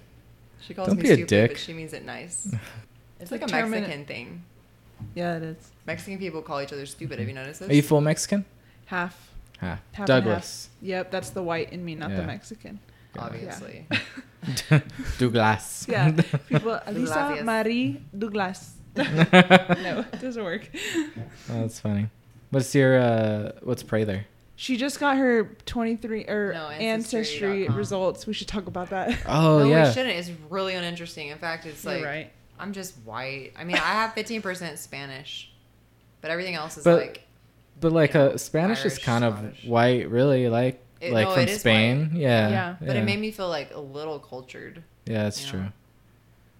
She 0.62 0.75
calls 0.75 0.89
Don't 0.89 0.97
me 0.99 1.03
be 1.05 1.09
a 1.11 1.14
stupid, 1.14 1.29
dick. 1.29 1.51
but 1.53 1.61
she 1.61 1.73
means 1.73 1.93
it 1.93 2.05
nice. 2.05 2.53
It's 3.21 3.31
The 3.31 3.37
like 3.37 3.43
a 3.45 3.47
term 3.47 3.66
in- 3.73 3.81
Mexican 3.83 4.05
thing. 4.05 4.43
Yeah, 5.14 5.37
it 5.37 5.43
is. 5.43 5.57
Mexican 5.87 6.18
people 6.18 6.43
call 6.43 6.61
each 6.61 6.73
other 6.73 6.85
stupid. 6.87 7.18
Have 7.18 7.29
you 7.29 7.35
noticed 7.35 7.61
this? 7.61 7.71
Are 7.71 7.75
you 7.75 7.83
full 7.83 8.01
Mexican? 8.01 8.45
Half. 8.87 9.31
Ah, 9.63 9.79
Half 9.93 9.99
and 9.99 10.07
Douglas. 10.07 10.69
Yep, 10.83 11.11
that's 11.11 11.31
the 11.31 11.43
white 11.43 11.73
in 11.73 11.85
me, 11.85 11.95
not 11.95 12.11
the 12.11 12.17
Yeah. 12.17 12.27
Mexican. 12.27 12.79
Obviously. 13.19 13.87
Douglas. 15.19 15.87
Yeah. 15.89 16.13
People, 16.49 16.79
Lisa 16.93 17.13
Gracias. 17.15 17.45
Marie 17.45 18.01
Douglas. 18.17 18.75
no, 18.97 20.05
it 20.13 20.21
doesn't 20.21 20.43
work. 20.43 20.69
Oh, 20.97 21.61
that's 21.61 21.79
funny. 21.81 22.09
What's 22.51 22.75
your 22.75 22.99
uh 23.01 23.53
what's 23.63 23.83
Prather? 23.83 24.27
She 24.57 24.77
just 24.77 25.01
got 25.01 25.17
her 25.17 25.45
23 25.65 26.25
or 26.27 26.53
No, 26.53 26.69
ancestry 26.69 27.19
Ancestry.com. 27.21 27.77
results. 27.77 28.27
We 28.27 28.33
should 28.35 28.49
talk 28.49 28.67
about 28.67 28.91
that. 28.91 29.17
Oh 29.27 29.61
no, 29.61 29.65
yeah. 29.65 29.87
we 29.89 29.93
shouldn't. 29.95 30.17
It's 30.17 30.31
really 30.51 30.75
uninteresting. 30.75 31.29
In 31.29 31.39
fact, 31.39 31.67
it's 31.67 31.85
You're 31.85 31.95
like 31.95 32.05
right. 32.05 32.31
I'm 32.59 32.73
just 32.73 32.95
white. 33.05 33.53
I 33.59 33.65
mean, 33.65 33.77
I 33.77 33.79
have 33.79 34.15
15% 34.15 34.77
Spanish, 34.77 35.51
but 36.21 36.31
everything 36.31 36.57
else 36.57 36.77
is 36.77 36.85
But- 36.85 36.99
like 37.01 37.23
But 37.81 37.93
like 37.93 38.14
you 38.14 38.20
know, 38.20 38.26
uh 38.31 38.37
Spanish 38.39 38.85
is 38.85 38.93
Irish, 38.95 39.05
kind 39.05 39.24
of 39.24 39.55
white, 39.64 40.09
really, 40.11 40.49
like 40.49 40.83
It- 41.01 41.12
like 41.12 41.28
no, 41.28 41.35
from 41.35 41.43
it 41.43 41.51
is 41.51 41.61
Spain. 41.61 42.11
Yeah. 42.14 42.49
Yeah. 42.51 42.76
But 42.81 42.97
it 42.97 43.05
made 43.05 43.18
me 43.20 43.31
feel 43.31 43.49
like 43.49 43.74
a 43.74 43.81
little 43.81 44.18
cultured. 44.18 44.83
Yeah, 45.07 45.24
that's 45.24 45.45
true. 45.45 45.61
know? 45.61 45.72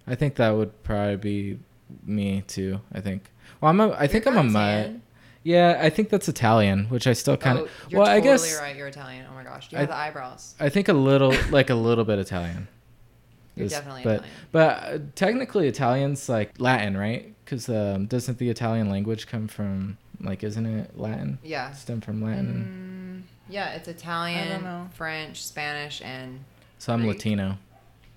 I 0.07 0.15
think 0.15 0.37
that 0.37 0.51
would 0.51 0.83
probably 0.83 1.17
be 1.17 1.59
me 2.05 2.43
too. 2.47 2.81
I 2.93 3.01
think. 3.01 3.31
Well, 3.61 3.71
I'm 3.71 3.81
a. 3.81 3.91
I 3.93 4.07
think 4.07 4.25
You're 4.25 4.35
I'm 4.35 4.39
a 4.39 4.43
kinda 4.53 4.89
mutt. 4.93 5.01
Yeah, 5.43 5.79
I 5.81 5.89
think 5.89 6.11
that's 6.11 6.29
Italian, 6.29 6.87
which 6.87 7.07
I 7.07 7.15
still 7.15 7.37
kind 7.37 7.59
oh, 7.59 7.63
of. 7.65 7.71
you're 7.89 8.01
Well, 8.01 8.09
I 8.11 8.21
totally 8.21 8.49
guess 8.49 8.61
right. 8.61 8.77
You're 8.77 8.89
Italian. 8.89 9.27
Oh 9.31 9.35
my 9.35 9.43
gosh, 9.45 9.73
you 9.73 9.79
I- 9.79 9.83
have 9.83 9.89
the 9.89 9.97
eyebrows. 9.97 10.55
I 10.61 10.69
think 10.69 10.89
a 10.89 10.93
little, 10.93 11.35
like 11.51 11.71
a 11.71 11.75
little 11.75 12.05
bit 12.05 12.19
Italian. 12.19 12.69
You're 13.57 13.67
is- 13.67 13.73
definitely 13.73 14.03
but, 14.05 14.17
Italian. 14.17 14.35
But 14.53 14.69
uh, 14.83 14.99
technically, 15.15 15.67
Italian's 15.69 16.29
like 16.29 16.61
Latin, 16.61 16.97
right? 16.97 17.35
Because 17.45 17.69
um, 17.69 18.07
doesn't 18.07 18.39
the 18.39 18.51
Italian 18.51 18.91
language 18.91 19.27
come 19.27 19.49
from 19.49 19.97
like, 20.21 20.43
isn't 20.45 20.67
it 20.67 20.99
Latin? 20.99 21.39
Yeah. 21.43 21.73
Stem 21.73 22.01
from 22.01 22.23
Latin. 22.23 23.25
Mm, 23.49 23.53
yeah, 23.53 23.71
it's 23.75 23.89
Italian. 23.89 24.89
French, 24.95 25.45
Spanish, 25.45 26.01
and 26.03 26.41
so 26.79 26.93
I'm 26.93 27.01
Greek. 27.03 27.17
Latino. 27.17 27.59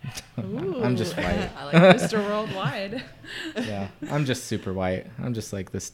I'm 0.38 0.96
just 0.98 1.16
white. 1.16 1.50
I 1.58 1.64
like 1.66 1.74
that. 1.74 1.96
Mr. 1.98 2.24
Worldwide. 2.24 3.04
yeah, 3.56 3.88
I'm 4.12 4.26
just 4.26 4.46
super 4.46 4.74
white. 4.74 5.08
I'm 5.22 5.34
just 5.34 5.54
like 5.54 5.72
this 5.72 5.94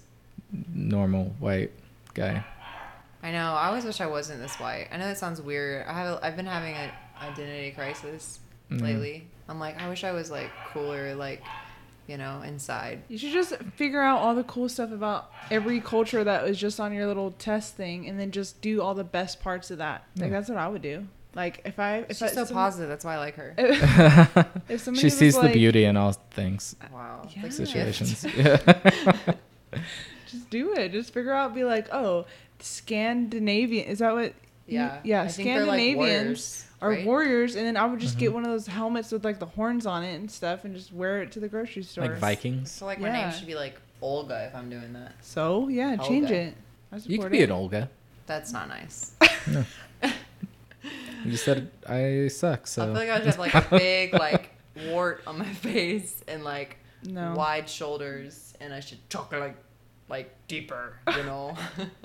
normal 0.73 1.35
white 1.39 1.71
guy. 2.13 2.43
I 3.21 3.31
know. 3.31 3.53
I 3.53 3.67
always 3.67 3.85
wish 3.85 4.01
I 4.01 4.07
wasn't 4.07 4.39
this 4.41 4.55
white. 4.59 4.87
I 4.91 4.97
know 4.97 5.05
that 5.07 5.17
sounds 5.17 5.41
weird. 5.41 5.85
I 5.85 5.93
have. 5.93 6.19
I've 6.23 6.35
been 6.35 6.45
having 6.47 6.73
an 6.75 6.89
identity 7.21 7.71
crisis 7.71 8.39
Mhm. 8.71 8.81
lately. 8.81 9.27
I'm 9.47 9.59
like, 9.59 9.79
I 9.81 9.89
wish 9.89 10.03
I 10.03 10.11
was 10.11 10.29
like 10.31 10.49
cooler, 10.71 11.15
like, 11.15 11.43
you 12.09 12.17
know, 12.17 12.41
inside. 12.41 13.03
You 13.07 13.17
should 13.17 13.31
just 13.31 13.55
figure 13.75 14.01
out 14.01 14.19
all 14.19 14.35
the 14.35 14.43
cool 14.43 14.67
stuff 14.67 14.91
about 14.91 15.31
every 15.51 15.79
culture 15.79 16.23
that 16.23 16.43
was 16.43 16.57
just 16.57 16.79
on 16.79 16.91
your 16.93 17.05
little 17.07 17.31
test 17.31 17.75
thing, 17.75 18.07
and 18.07 18.19
then 18.19 18.31
just 18.31 18.61
do 18.61 18.81
all 18.81 18.93
the 18.95 19.03
best 19.03 19.39
parts 19.41 19.69
of 19.71 19.77
that. 19.77 20.05
Like 20.17 20.27
hmm. 20.27 20.33
that's 20.33 20.49
what 20.49 20.57
I 20.57 20.67
would 20.67 20.81
do. 20.81 21.07
Like 21.35 21.61
if 21.65 21.79
I 21.79 21.97
if 22.09 22.17
She's 22.17 22.23
I, 22.23 22.27
so 22.29 22.45
some- 22.45 22.55
positive. 22.55 22.89
That's 22.89 23.05
why 23.05 23.15
I 23.15 23.17
like 23.19 23.35
her. 23.35 23.53
If 23.57 24.81
somebody 24.81 24.99
she 24.99 25.05
was 25.05 25.17
sees 25.17 25.39
the 25.39 25.49
beauty 25.49 25.85
in 25.85 25.95
all 25.95 26.13
things, 26.31 26.75
Wow. 26.91 27.27
Yeah. 27.35 27.43
Like 27.43 27.51
situations. 27.51 28.25
Yeah. 28.35 28.57
Just 30.27 30.49
do 30.49 30.73
it. 30.73 30.91
Just 30.91 31.13
figure 31.13 31.33
out. 31.33 31.53
Be 31.55 31.63
like, 31.63 31.87
oh, 31.91 32.25
Scandinavian. 32.59 33.87
Is 33.87 33.99
that 33.99 34.13
what? 34.13 34.33
you- 34.67 34.79
Yeah. 34.79 34.99
yeah. 35.03 35.21
I 35.23 35.27
think 35.27 35.47
they're, 35.47 35.65
like, 35.65 35.79
Scandinavians 35.79 35.97
warriors, 35.97 36.65
are 36.81 36.89
right? 36.91 37.05
warriors, 37.05 37.55
and 37.55 37.65
then 37.65 37.75
I 37.77 37.85
would 37.85 37.99
just 37.99 38.13
Mm-hmm. 38.15 38.19
get 38.19 38.33
one 38.33 38.45
of 38.45 38.51
those 38.51 38.67
helmets 38.67 39.11
with 39.11 39.23
like 39.25 39.39
the 39.39 39.45
horns 39.45 39.85
on 39.85 40.03
it 40.03 40.15
and 40.15 40.29
stuff, 40.31 40.63
and 40.65 40.75
just 40.75 40.93
wear 40.93 41.21
it 41.21 41.31
to 41.33 41.39
the 41.39 41.47
grocery 41.47 41.83
store. 41.83 42.05
like 42.05 42.17
Vikings. 42.17 42.71
So 42.71 42.85
like 42.85 42.99
my 42.99 43.07
Yeah. 43.07 43.25
name 43.29 43.31
should 43.37 43.47
be 43.47 43.55
like 43.55 43.79
Olga 44.01 44.45
if 44.47 44.55
I'm 44.55 44.69
doing 44.69 44.93
that. 44.93 45.13
So 45.21 45.67
yeah, 45.67 45.95
change 45.97 46.31
it. 46.31 46.55
I 46.91 46.95
You 46.95 47.01
support 47.01 47.21
could 47.23 47.31
be 47.31 47.43
an 47.43 47.51
Olga. 47.51 47.89
That's 48.27 48.51
not 48.53 48.67
nice. 48.69 49.13
You 51.25 51.35
said 51.35 51.69
I 51.85 52.29
suck, 52.29 52.65
so 52.65 52.81
I 52.81 52.85
feel 52.85 52.93
like 52.93 53.09
I 53.09 53.17
should 53.17 53.25
have 53.27 53.39
like 53.39 53.53
a 53.53 53.67
big 53.77 54.13
like 54.13 54.51
wart 54.87 55.21
on 55.27 55.37
my 55.37 55.45
face 55.53 56.23
and 56.29 56.45
like 56.45 56.77
No. 57.03 57.33
wide 57.35 57.69
shoulders, 57.69 58.53
and 58.61 58.73
I 58.73 58.79
should 58.79 59.07
talk 59.09 59.33
like 59.33 59.57
like 60.09 60.33
deeper, 60.47 60.93
you 61.15 61.23
know. 61.23 61.55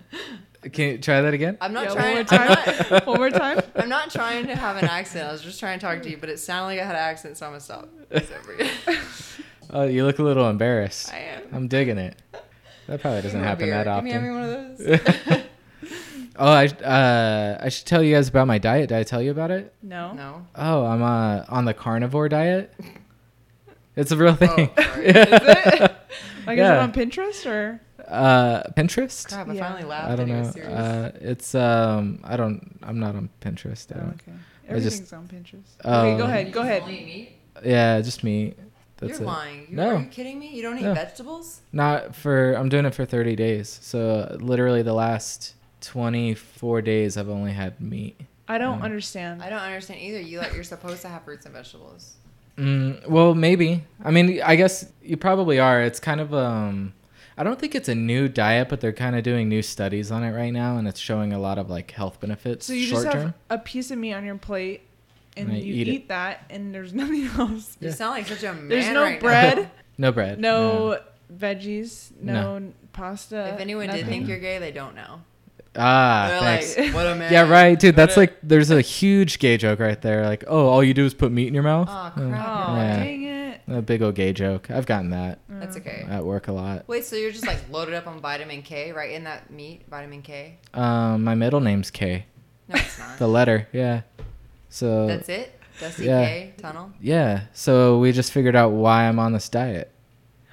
can 0.73 0.89
you 0.93 0.99
try 0.99 1.21
that 1.23 1.35
again? 1.35 1.57
I'm 1.61 1.73
not 1.73 1.85
Yeah, 1.85 1.95
trying. 1.95 2.07
One 2.07 2.15
more 2.15 2.19
I'm 2.41 2.57
time. 2.57 2.85
not, 2.91 3.07
one 3.07 3.17
more 3.19 3.31
time. 3.31 3.61
I'm 3.77 3.89
not 3.89 4.11
trying 4.11 4.47
to 4.47 4.55
have 4.57 4.77
an 4.77 4.85
accent. 4.85 5.29
I 5.29 5.33
was 5.33 5.43
just 5.43 5.59
trying 5.59 5.79
to 5.79 5.87
talk 5.87 6.03
to 6.03 6.11
you, 6.11 6.17
but 6.19 6.29
it 6.29 6.39
sounded 6.39 6.67
like 6.67 6.81
I 6.81 6.85
had 6.85 6.95
an 6.97 7.03
accent, 7.03 7.37
so 7.37 7.47
I'm 7.47 7.53
gonna 7.53 7.61
stop. 7.61 7.89
Oh, 9.71 9.85
you 9.85 10.05
look 10.05 10.19
a 10.19 10.23
little 10.23 10.49
embarrassed. 10.49 11.13
I 11.13 11.19
am. 11.19 11.43
I'm 11.53 11.69
digging 11.69 11.99
it. 11.99 12.21
That 12.87 13.01
probably 13.01 13.23
doesn't 13.23 13.41
Give 13.41 13.47
happen 13.49 13.65
beer. 13.67 13.83
that 13.83 13.95
Give 13.97 14.05
me 14.05 14.13
every 14.13 14.29
often. 14.29 14.41
one 14.41 14.93
of 14.93 15.05
those. 15.25 15.43
Oh, 16.37 16.51
I 16.53 16.67
uh, 16.67 17.59
I 17.65 17.69
should 17.69 17.87
tell 17.87 18.03
you 18.03 18.15
guys 18.15 18.29
about 18.29 18.47
my 18.47 18.59
diet. 18.59 18.89
Did 18.91 18.99
I 18.99 19.03
tell 19.05 19.23
you 19.23 19.31
about 19.31 19.51
it? 19.53 19.73
No. 19.83 20.13
no. 20.13 20.47
Oh, 20.57 20.85
I'm 20.85 21.03
uh, 21.03 21.45
on 21.49 21.65
the 21.65 21.73
carnivore 21.75 22.29
diet. 22.29 22.75
It's 23.97 24.11
a 24.11 24.17
real 24.17 24.35
thing. 24.35 24.71
Oh, 24.77 24.83
sorry. 24.83 25.07
Is 25.07 25.17
it? 25.17 25.81
Like 26.47 26.59
is 26.59 26.69
it 26.69 26.77
on 26.77 26.93
Pinterest 26.93 27.47
or? 27.47 27.81
Uh, 28.07 28.63
Pinterest. 28.77 29.29
Crap! 29.29 29.49
I 29.49 29.53
Yeah. 29.55 29.67
finally 29.69 29.85
laughed. 29.89 30.11
I 30.13 30.17
don't 30.17 30.31
and 30.31 30.57
it 30.57 30.69
know. 30.69 30.75
Uh, 30.75 31.11
it's 31.21 31.55
um, 31.55 32.21
I 32.25 32.37
don't. 32.37 32.79
I'm 32.83 32.99
not 33.01 33.17
on 33.17 33.31
Pinterest. 33.41 33.91
I 33.93 33.99
Oh, 33.99 34.01
don't. 34.03 34.15
okay. 34.21 34.33
I 34.69 34.79
just- 34.81 35.01
Everything's 35.03 35.13
on 35.15 35.29
Pinterest. 35.29 35.71
Oh. 35.85 36.01
okay, 36.09 36.19
go 36.19 36.25
ahead. 36.25 36.53
Go 36.53 36.61
ahead. 36.63 36.83
only 36.83 37.05
meat? 37.05 37.33
Yeah, 37.65 38.01
just 38.03 38.23
meat. 38.25 38.59
That's 38.99 39.13
You're 39.15 39.23
it. 39.23 39.27
lying. 39.27 39.67
You, 39.71 39.77
No. 39.77 39.97
Are 39.97 40.01
you 40.01 40.07
kidding 40.07 40.39
me? 40.39 40.55
You 40.55 40.63
don't 40.63 40.79
eat 40.79 40.83
No. 40.83 40.95
vegetables? 40.95 41.61
Not 41.73 42.15
for. 42.15 42.53
I'm 42.55 42.69
doing 42.69 42.85
it 42.85 42.95
for 42.95 43.05
30 43.07 43.37
days. 43.37 43.79
So 43.83 44.29
uh, 44.31 44.37
literally 44.37 44.83
the 44.83 44.93
last 44.93 45.55
24 45.81 46.83
days, 46.83 47.17
I've 47.17 47.29
only 47.31 47.53
had 47.53 47.81
meat. 47.81 48.21
I 48.49 48.59
don't 48.59 48.79
Yeah. 48.81 48.85
understand. 48.85 49.43
I 49.43 49.49
don't 49.49 49.61
understand 49.61 50.01
either. 50.01 50.21
You 50.21 50.39
like 50.41 50.53
you're 50.55 50.63
supposed 50.65 51.01
to 51.03 51.09
have 51.09 51.23
fruits 51.25 51.47
and 51.47 51.55
vegetables. 51.55 52.15
Mm, 52.59 53.07
well, 53.09 53.35
maybe. 53.35 53.85
I 54.03 54.11
mean, 54.11 54.41
I 54.43 54.57
guess 54.57 54.87
you 55.03 55.17
probably 55.17 55.59
are. 55.59 55.83
It's 55.83 56.01
kind 56.01 56.21
of 56.21 56.33
um. 56.35 56.95
I 57.37 57.43
don't 57.43 57.59
think 57.59 57.75
it's 57.75 57.89
a 57.89 57.97
new 57.97 58.29
diet, 58.29 58.69
but 58.69 58.81
they're 58.81 58.93
kind 58.93 59.17
of 59.17 59.25
doing 59.25 59.49
new 59.49 59.61
studies 59.61 60.13
on 60.13 60.23
it 60.23 60.31
right 60.31 60.53
now, 60.53 60.77
and 60.77 60.87
it's 60.87 61.01
showing 61.01 61.33
a 61.33 61.39
lot 61.41 61.59
of 61.59 61.69
like 61.69 61.91
health 61.91 62.21
benefits 62.21 62.67
so 62.67 62.73
you 62.73 62.87
short 62.87 63.03
just 63.03 63.13
have 63.15 63.23
term. 63.25 63.35
a 63.51 63.59
piece 63.59 63.91
of 63.91 63.99
meat 63.99 64.13
on 64.13 64.25
your 64.25 64.37
plate, 64.37 64.83
and 65.37 65.49
And 65.51 65.59
you 65.59 65.75
eat 65.75 65.89
eat, 65.89 66.09
that, 66.11 66.45
and 66.49 66.73
there's 66.73 66.95
nothing 67.03 67.27
else. 67.37 67.77
You 67.81 67.89
Yeah. 67.89 67.95
sound 67.95 68.11
like 68.13 68.29
such 68.29 68.45
a 68.45 68.53
man 68.53 68.69
There's 68.69 68.89
no 68.91 69.03
right 69.03 69.15
now. 69.21 69.27
bread, 69.29 69.71
No 69.99 70.13
bread. 70.13 70.39
no 70.39 71.01
veggies, 71.37 72.13
no, 72.21 72.59
No. 72.61 72.73
pasta. 72.93 73.55
If 73.55 73.61
anyone 73.61 73.87
did 73.89 73.93
nothing. 74.03 74.07
think 74.07 74.29
you're 74.29 74.39
gay, 74.39 74.59
they 74.61 74.71
don't 74.71 74.95
know. 74.95 75.23
Ah, 75.77 76.27
They're 76.29 76.41
thanks. 76.41 76.79
like, 76.79 76.95
what 76.95 77.07
a 77.07 77.15
man. 77.15 77.33
yeah, 77.33 77.49
right, 77.49 77.79
dude. 77.79 77.97
That's 77.97 78.17
like 78.17 78.37
there's 78.43 78.71
a 78.71 78.81
huge 78.81 79.39
gay 79.39 79.57
joke 79.57 79.81
right 79.81 80.01
there. 80.01 80.25
Like, 80.25 80.45
oh, 80.47 80.69
all 80.69 80.83
you 80.85 80.95
do 80.95 81.05
is 81.05 81.15
put 81.15 81.33
meat 81.33 81.49
in 81.49 81.55
your 81.55 81.63
mouth. 81.63 81.89
Oh, 81.91 82.13
crap. 82.15 82.23
Yeah. 82.77 82.97
dang 83.03 83.23
it. 83.25 83.61
A 83.67 83.81
big 83.83 84.03
old 84.03 84.15
gay 84.15 84.33
joke. 84.35 84.71
I've 84.71 84.85
gotten 84.87 85.11
that 85.11 85.39
That's 85.49 85.77
okay. 85.79 86.07
at 86.09 86.25
work 86.25 86.49
a 86.49 86.53
lot. 86.53 86.87
Wait, 86.87 87.05
so 87.05 87.17
you're 87.17 87.33
just 87.33 87.47
like 87.47 87.59
loaded 87.71 87.95
up 87.95 88.07
on 88.07 88.21
vitamin 88.21 88.61
K, 88.63 88.93
right? 88.93 89.11
In 89.13 89.25
that 89.25 89.51
meat, 89.51 89.83
vitamin 89.89 90.21
K? 90.23 90.59
Um, 90.75 91.25
my 91.25 91.35
middle 91.35 91.61
name's 91.61 91.91
K. 91.91 92.27
No, 92.69 92.75
it's 92.77 92.99
not. 92.99 93.19
The 93.19 93.27
letter, 93.27 93.67
yeah. 93.73 94.03
So 94.69 95.07
That's 95.07 95.29
it? 95.31 95.59
Dusty 95.81 96.05
Yeah. 96.05 96.25
K 96.27 96.53
tunnel? 96.59 96.93
yeah. 97.01 97.45
So 97.55 97.99
we 98.01 98.13
just 98.13 98.33
figured 98.33 98.55
out 98.55 98.73
why 98.73 99.09
I'm 99.09 99.19
on 99.19 99.33
this 99.33 99.49
diet. 99.49 99.91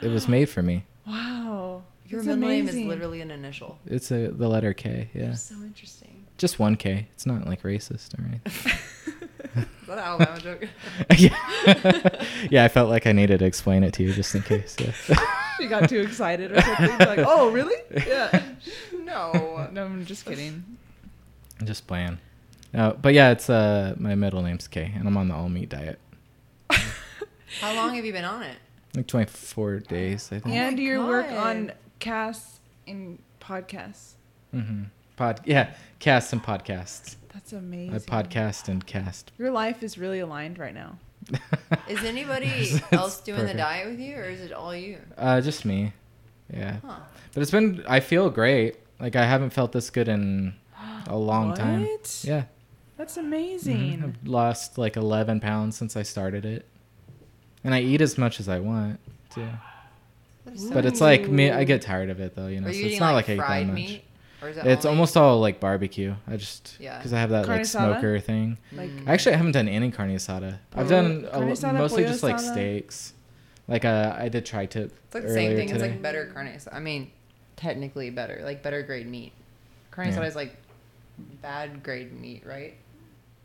It 0.02 0.08
was 0.08 0.28
made 0.30 0.46
for 0.50 0.62
me. 0.64 0.86
Wow. 1.06 1.51
Your 2.12 2.22
That's 2.22 2.36
middle 2.36 2.50
name 2.50 2.68
is 2.68 2.76
literally 2.76 3.22
an 3.22 3.32
initial. 3.32 3.80
It's 3.86 4.12
a 4.12 4.28
the 4.28 4.48
letter 4.50 4.74
K. 4.74 5.10
Yeah, 5.14 5.28
That's 5.28 5.44
so 5.44 5.56
interesting. 5.56 6.26
just 6.38 6.60
one 6.60 6.76
K. 6.76 7.08
It's 7.14 7.26
not 7.26 7.48
like 7.48 7.62
racist 7.64 8.18
or 8.20 8.26
anything. 8.26 8.72
Is 9.56 9.88
that 9.88 9.98
an 9.98 10.00
Alabama 10.00 10.40
joke? 10.40 10.68
yeah. 11.18 12.26
yeah, 12.50 12.64
I 12.64 12.68
felt 12.70 12.90
like 12.90 13.06
I 13.08 13.12
needed 13.12 13.40
to 13.40 13.46
explain 13.46 13.84
it 13.84 13.94
to 13.96 14.04
you 14.04 14.14
just 14.14 14.34
in 14.36 14.42
case. 14.42 14.76
Yeah. 14.80 15.16
She 15.60 15.68
got 15.68 15.88
too 15.90 16.00
excited 16.00 16.52
or 16.52 16.60
something. 16.60 16.98
like, 16.98 17.20
oh, 17.28 17.52
really? 17.52 17.76
Yeah. 18.08 18.42
no. 19.04 19.68
No, 19.72 19.86
I'm 19.86 20.06
just 20.08 20.26
kidding. 20.26 20.64
just 21.64 21.86
playing. 21.86 22.18
No, 22.74 22.98
but 23.00 23.14
yeah, 23.14 23.30
it's 23.30 23.48
uh 23.48 23.94
my 24.00 24.16
middle 24.16 24.42
name's 24.42 24.68
K, 24.68 24.92
and 24.96 25.08
I'm 25.08 25.16
on 25.18 25.28
the 25.28 25.36
all 25.36 25.50
meat 25.50 25.70
diet. 25.70 26.00
How 27.60 27.76
long 27.76 27.94
have 27.94 28.06
you 28.06 28.12
been 28.14 28.26
on 28.26 28.42
it? 28.42 28.58
Like 28.96 29.06
24 29.06 29.80
days, 29.82 30.28
I 30.32 30.40
think. 30.40 30.46
my 30.48 30.52
and 30.54 30.80
your 30.80 31.06
work 31.06 31.28
on 31.28 31.72
casts 32.02 32.60
and 32.86 33.20
podcasts. 33.40 34.14
Mm-hmm. 34.54 34.84
Pod, 35.16 35.40
yeah, 35.46 35.74
casts 36.00 36.34
and 36.34 36.44
podcasts. 36.44 37.16
That's 37.34 37.54
amazing. 37.54 37.96
I 37.96 38.00
podcast 38.00 38.68
and 38.68 38.86
cast. 38.86 39.32
Your 39.38 39.52
life 39.52 39.82
is 39.84 39.98
really 39.98 40.20
aligned 40.20 40.60
right 40.60 40.74
now. 40.74 40.98
Is 41.88 42.04
anybody 42.04 42.48
It's 42.50 42.82
else 42.92 43.22
doing 43.22 43.40
perfect. 43.42 43.56
the 43.58 43.62
diet 43.64 43.88
with 43.92 44.00
you, 44.00 44.16
or 44.18 44.24
is 44.24 44.42
it 44.42 44.52
all 44.52 44.76
you? 44.76 44.98
Uh, 45.18 45.40
just 45.40 45.64
me. 45.66 45.94
Yeah, 46.52 46.78
Huh. 46.84 46.96
but 47.34 47.42
it's 47.42 47.52
been. 47.52 47.84
I 47.88 48.00
feel 48.00 48.30
great. 48.32 48.78
Like 49.00 49.16
I 49.16 49.26
haven't 49.26 49.52
felt 49.52 49.72
this 49.72 49.90
good 49.92 50.08
in 50.08 50.56
a 51.08 51.16
long 51.32 51.54
time. 51.54 51.84
What? 51.86 52.22
Yeah. 52.24 52.46
That's 52.98 53.16
Mhm. 53.18 53.22
amazing. 53.22 54.04
I've 54.04 54.28
lost 54.28 54.78
like 54.80 54.98
11 54.98 55.40
pounds 55.40 55.78
since 55.78 55.96
I 55.96 56.02
started 56.04 56.44
it, 56.44 56.66
and 57.64 57.74
I 57.76 57.82
eat 57.82 58.02
as 58.02 58.18
much 58.18 58.40
as 58.40 58.50
I 58.50 58.60
want 58.60 59.00
too. 59.30 59.48
That 60.52 60.56
is 60.56 60.68
so 60.68 60.74
But 60.74 60.86
it's 60.86 61.00
nice. 61.02 61.20
like 61.22 61.30
me. 61.30 61.50
I 61.52 61.64
get 61.64 61.82
tired 61.82 62.10
of 62.10 62.20
it 62.20 62.36
though. 62.36 62.48
You 62.48 62.62
know, 62.62 62.68
Are 62.68 62.72
so 62.74 62.78
you 62.78 62.86
it's 62.86 62.88
eating 62.96 63.00
not 63.00 63.14
like, 63.14 63.28
like, 63.28 63.40
I 63.40 63.44
eat 63.44 63.46
fried 63.46 63.62
that 63.64 63.68
much. 63.68 63.76
meat, 63.76 64.04
or 64.42 64.50
is 64.50 64.58
it 64.58 64.66
It's 64.68 64.86
only- 64.86 64.96
almost 64.98 65.18
all 65.18 65.40
like 65.40 65.60
barbecue. 65.60 66.14
I 66.28 66.36
just 66.38 66.76
Yeah. 66.80 66.98
because 66.98 67.14
I 67.14 67.20
have 67.20 67.30
that 67.30 67.48
like 67.48 67.62
asada? 67.62 67.66
smoker 67.94 68.20
thing. 68.20 68.58
Like. 68.74 68.90
Actually, 69.08 69.34
I 69.34 69.38
haven't 69.38 69.54
done 69.54 69.68
any 69.68 69.92
carne 69.92 70.16
asada. 70.16 70.60
I've 70.76 70.90
done 70.90 71.28
a, 71.32 71.40
asada, 71.40 71.74
mostly 71.78 72.04
pollo 72.04 72.12
just 72.14 72.24
like 72.24 72.36
asada? 72.38 72.52
steaks. 72.52 73.14
Like 73.68 73.86
uh, 73.86 74.16
I 74.18 74.28
did 74.30 74.46
tri-tip 74.46 74.92
It's 75.06 75.16
like 75.16 75.24
the 75.24 75.30
same 75.34 75.56
thing. 75.56 75.68
today. 75.70 75.80
It's 75.86 75.94
like 75.94 76.02
better 76.02 76.26
carne. 76.34 76.48
asada. 76.48 76.76
I 76.76 76.80
mean, 76.80 77.12
technically 77.56 78.10
better, 78.10 78.42
like 78.44 78.62
better 78.64 78.82
grade 78.84 79.08
meat. 79.08 79.32
Carne 79.92 80.10
Yeah. 80.10 80.18
asada 80.18 80.28
is 80.28 80.36
like 80.36 80.56
bad 81.42 81.84
grade 81.84 82.12
meat, 82.20 82.44
right? 82.46 82.76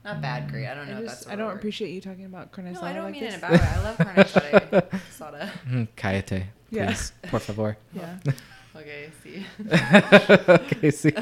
Not 0.07 0.23
bad 0.23 0.51
grade. 0.51 0.67
I 0.69 0.75
don't 0.75 0.89
know. 0.89 0.95
I 0.95 0.99
if 1.01 1.05
just 1.07 1.21
that's 1.25 1.33
I 1.33 1.37
don't 1.37 1.49
word. 1.49 1.57
appreciate 1.57 1.91
you 1.91 2.01
talking 2.01 2.25
about 2.25 2.53
carne 2.53 2.73
No, 2.73 2.81
I 2.81 2.93
don't 2.93 3.05
like 3.05 3.13
mean 3.13 3.25
this. 3.25 3.35
it 3.35 3.39
in 3.39 3.45
a 3.45 3.49
bad 3.49 3.61
way. 3.61 3.67
I 3.67 3.83
love 3.83 3.97
carne 3.99 4.17
asada. 4.17 5.01
asada. 5.11 5.51
Mm, 5.69 5.89
Cállate, 5.97 6.45
Yeah. 6.71 6.95
por 7.29 7.41
favor. 7.41 7.77
Yeah. 7.93 8.17
Okay, 8.77 9.09
see. 9.23 9.47
okay, 10.49 10.91
see. 10.91 11.13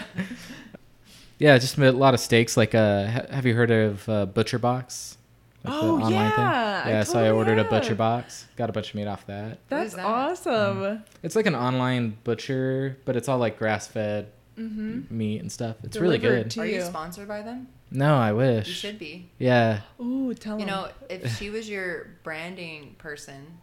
Yeah, 1.38 1.56
just 1.58 1.78
a 1.78 1.92
lot 1.92 2.12
of 2.14 2.18
steaks. 2.20 2.56
Like, 2.56 2.74
uh, 2.74 3.06
have 3.30 3.46
you 3.46 3.54
heard 3.54 3.70
of 3.70 4.08
uh, 4.08 4.26
Butcher 4.26 4.58
Box? 4.58 5.16
Like 5.64 5.72
the 5.74 5.80
Oh, 5.80 5.94
online 5.96 6.12
yeah, 6.12 6.82
I 6.84 6.88
Yeah, 6.90 7.02
so 7.04 7.12
I 7.12 7.22
totally 7.28 7.38
ordered 7.38 7.58
a. 7.60 7.64
Butcher 7.64 7.94
Box. 7.94 8.46
Got 8.56 8.70
a 8.70 8.72
bunch 8.72 8.88
of 8.90 8.96
meat 8.96 9.06
off 9.06 9.24
that. 9.26 9.58
That's 9.68 9.94
that? 9.94 10.04
awesome. 10.04 11.04
It's 11.22 11.36
like 11.36 11.46
an 11.46 11.54
online 11.54 12.18
butcher, 12.24 12.98
but 13.04 13.14
it's 13.16 13.28
all 13.28 13.38
like 13.38 13.56
grass-fed 13.56 14.26
Mm-hmm. 14.58 15.16
meat 15.16 15.40
and 15.40 15.50
stuff. 15.50 15.76
It's 15.82 15.96
really 15.96 16.18
good. 16.18 16.50
to 16.52 16.60
Are 16.60 16.66
you 16.66 16.76
you. 16.76 16.82
sponsored 16.82 17.26
by 17.28 17.42
them? 17.42 17.68
No, 17.90 18.14
I 18.16 18.32
wish. 18.32 18.68
You 18.68 18.74
should 18.74 18.98
be. 18.98 19.28
Yeah. 19.38 19.80
Ooh, 20.00 20.32
tell 20.34 20.58
You 20.58 20.66
them. 20.66 20.74
know, 20.74 20.88
if 21.08 21.36
she 21.38 21.50
was 21.50 21.68
your 21.68 22.08
branding 22.22 22.94
person, 22.98 23.58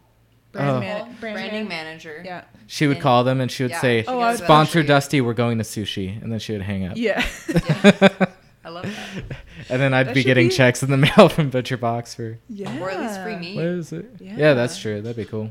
brand, 0.52 0.70
Oh. 0.70 0.80
man- 0.80 1.16
brand 1.20 1.34
branding 1.34 1.68
man- 1.68 1.86
manager, 1.86 2.22
Yeah. 2.24 2.44
She 2.66 2.86
would 2.86 2.96
And- 2.98 3.02
call 3.02 3.24
them 3.24 3.40
and 3.40 3.50
she 3.50 3.64
would 3.64 3.70
yeah, 3.72 3.80
say, 3.80 4.02
she 4.02 4.08
Oh, 4.08 4.12
goes 4.12 4.22
I 4.22 4.24
to 4.24 4.30
would- 4.32 4.40
that 4.40 4.44
"Sponsor. 4.44 4.82
Dusty, 4.82 5.20
we're 5.20 5.34
going 5.34 5.58
to 5.58 5.64
sushi," 5.64 6.22
and 6.22 6.32
then 6.32 6.38
she 6.38 6.52
would 6.52 6.62
hang 6.62 6.84
up. 6.86 6.96
Yeah. 6.96 7.24
Yeah. 7.48 8.26
I 8.64 8.68
love 8.68 8.84
that. 8.84 9.36
and 9.70 9.82
then 9.82 9.92
I'd 9.92 10.06
That 10.06 10.14
be 10.14 10.22
getting 10.22 10.48
be- 10.48 10.54
checks 10.54 10.84
in 10.84 10.90
the 10.90 10.96
mail 10.96 11.28
from 11.28 11.50
Butcher 11.50 11.76
Box 11.76 12.14
for 12.14 12.38
yeah. 12.48 12.78
Or 12.80 12.90
at 12.90 13.00
least 13.00 13.20
free 13.22 13.34
meat. 13.36 13.56
what 13.56 13.64
is 13.64 13.92
it? 13.92 14.06
Yeah. 14.20 14.34
Yeah. 14.36 14.54
that's 14.54 14.78
true. 14.78 15.02
That'd 15.02 15.16
be 15.16 15.24
cool. 15.24 15.50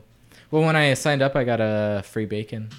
Well, 0.50 0.64
when 0.64 0.76
I 0.78 0.94
signed 0.94 1.22
up, 1.22 1.36
I 1.36 1.44
got 1.44 1.60
a 1.60 2.04
free 2.06 2.26
bacon. 2.26 2.70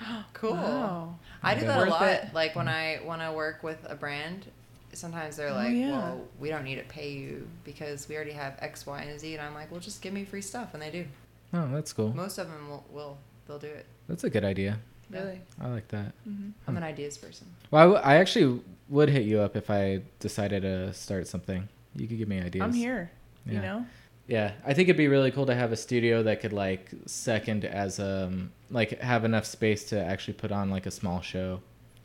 Cool. 0.32 0.52
Wow. 0.52 1.18
I 1.42 1.54
do 1.54 1.60
Okay. 1.60 1.66
that 1.68 1.86
a 1.88 1.90
lot. 1.90 2.02
it. 2.08 2.24
Like 2.34 2.54
when 2.56 2.68
I 2.68 2.98
when 3.04 3.20
I 3.20 3.32
work 3.32 3.62
with 3.62 3.78
a 3.88 3.94
brand, 3.94 4.46
sometimes 4.92 5.36
they're 5.36 5.50
Oh, 5.50 5.54
like, 5.54 5.72
yeah. 5.74 5.90
"Well, 5.90 6.28
we 6.38 6.48
don't 6.48 6.64
need 6.64 6.76
to 6.76 6.84
pay 6.84 7.10
you 7.12 7.48
because 7.64 8.08
we 8.08 8.16
already 8.16 8.32
have 8.32 8.56
X, 8.60 8.86
Y, 8.86 9.00
and 9.02 9.18
Z." 9.18 9.32
And 9.34 9.42
I'm 9.42 9.54
like, 9.54 9.70
"Well, 9.70 9.80
just 9.80 10.02
give 10.02 10.12
me 10.12 10.24
free 10.24 10.42
stuff," 10.42 10.74
and 10.74 10.82
they 10.82 10.90
do. 10.90 11.06
Oh, 11.52 11.68
that's 11.72 11.92
cool. 11.92 12.12
Most 12.14 12.38
of 12.38 12.48
them 12.50 12.68
will. 12.68 12.84
will 12.92 13.18
they'll 13.46 13.58
do 13.58 13.66
it. 13.66 13.86
That's 14.08 14.22
a 14.24 14.30
good 14.30 14.44
idea. 14.44 14.78
Really. 15.10 15.40
I 15.60 15.66
like 15.68 15.88
that. 15.88 16.12
Mm-hmm. 16.28 16.50
I'm 16.68 16.76
an 16.76 16.84
ideas 16.84 17.18
person. 17.18 17.48
Well, 17.72 17.80
I, 17.82 17.84
w- 17.86 18.00
I 18.04 18.16
actually 18.18 18.60
would 18.88 19.08
hit 19.08 19.24
you 19.24 19.40
up 19.40 19.56
if 19.56 19.68
I 19.70 20.02
decided 20.20 20.62
to 20.62 20.92
start 20.94 21.26
something. 21.26 21.68
You 21.96 22.06
could 22.06 22.18
give 22.18 22.28
me 22.28 22.40
ideas. 22.40 22.62
I'm 22.62 22.72
here. 22.72 23.10
You 23.44 23.60
know. 23.60 23.86
Yeah, 24.30 24.52
I 24.64 24.74
think 24.74 24.88
it'd 24.88 24.96
be 24.96 25.08
really 25.08 25.32
cool 25.32 25.46
to 25.46 25.54
have 25.56 25.72
a 25.72 25.76
studio 25.76 26.22
that 26.22 26.40
could 26.40 26.52
like 26.52 26.88
second 27.06 27.64
as 27.64 27.98
um 27.98 28.52
like 28.70 29.00
have 29.00 29.24
enough 29.24 29.44
space 29.44 29.82
to 29.86 29.98
actually 30.00 30.34
put 30.34 30.52
on 30.52 30.70
like 30.70 30.86
a 30.86 30.90
small 30.92 31.20
show 31.20 31.60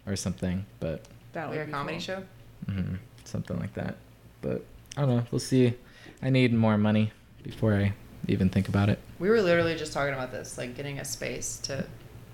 or 0.08 0.16
something, 0.16 0.66
but 0.80 1.06
That 1.34 1.50
We're 1.52 1.60
would 1.60 1.70
a 1.70 1.72
comedy 1.72 1.98
cool. 1.98 2.02
show. 2.02 2.24
mhm, 2.68 2.98
something 3.26 3.60
like 3.60 3.76
that. 3.76 3.98
But 4.42 4.66
I 4.98 5.02
don't 5.02 5.10
know. 5.18 5.26
We'll 5.30 5.38
see. 5.40 5.76
I 6.24 6.32
need 6.32 6.52
more 6.52 6.80
money 6.80 7.12
before 7.44 7.76
I 7.76 7.94
even 8.28 8.50
think 8.50 8.70
about 8.70 8.90
it. 8.90 8.98
We 9.20 9.30
were 9.30 9.42
literally 9.42 9.76
just 9.76 9.94
talking 9.94 10.16
about 10.16 10.32
this, 10.32 10.58
like 10.58 10.76
getting 10.76 10.98
a 11.00 11.06
space 11.06 11.58
to. 11.66 11.86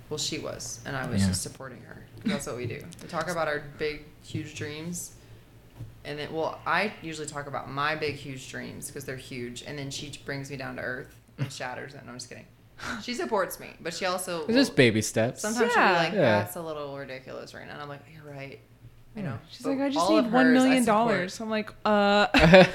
Well, 0.10 0.18
she 0.18 0.40
was, 0.40 0.80
and 0.86 0.96
I 0.96 1.06
was 1.10 1.22
Yeah. 1.22 1.28
just 1.30 1.42
supporting 1.42 1.82
her. 1.84 1.98
That's 2.26 2.46
what 2.48 2.56
we 2.56 2.66
do. 2.66 2.82
We 3.02 3.08
talk 3.10 3.30
about 3.30 3.48
our 3.50 3.64
big, 3.78 4.04
huge 4.24 4.56
dreams, 4.56 5.12
and 6.06 6.18
then, 6.20 6.34
well, 6.34 6.60
I 6.66 6.94
usually 7.02 7.28
talk 7.28 7.48
about 7.48 7.70
my 7.70 7.96
big, 7.96 8.16
huge 8.16 8.50
dreams 8.50 8.88
because 8.88 9.06
they're 9.06 9.16
huge, 9.16 9.64
and 9.68 9.78
then 9.78 9.92
she 9.92 10.12
brings 10.26 10.50
me 10.50 10.58
down 10.58 10.76
to 10.78 10.82
earth 10.82 11.16
and 11.38 11.52
shatters 11.60 11.94
it. 11.94 12.02
No, 12.06 12.12
I'm 12.12 12.18
just 12.18 12.30
kidding. 12.30 12.46
She 13.04 13.14
supports 13.14 13.60
me, 13.60 13.68
but 13.80 13.94
she 13.94 14.06
also 14.06 14.44
It's 14.46 14.54
just 14.56 14.76
baby 14.76 15.02
steps. 15.04 15.42
sometimes 15.42 15.72
Yeah. 15.76 15.88
she'll 15.88 16.00
be 16.00 16.04
like, 16.06 16.14
Yeah. 16.14 16.40
"That's 16.40 16.56
a 16.56 16.62
little 16.62 16.98
ridiculous 16.98 17.54
right 17.54 17.68
now." 17.68 17.74
And 17.74 17.82
I'm 17.84 17.90
like, 17.90 18.02
"You're 18.14 18.34
right." 18.34 18.60
you 19.16 19.22
know. 19.24 19.38
She's 19.52 19.62
But 19.64 19.72
like, 19.72 19.82
I 19.82 19.90
just 19.90 20.10
need 20.10 20.32
one 20.32 20.46
hers, 20.48 20.64
I 20.64 20.64
million 20.66 20.86
dollars. 20.86 21.40
I'm 21.42 21.50
like, 21.50 21.70
uh. 21.86 22.28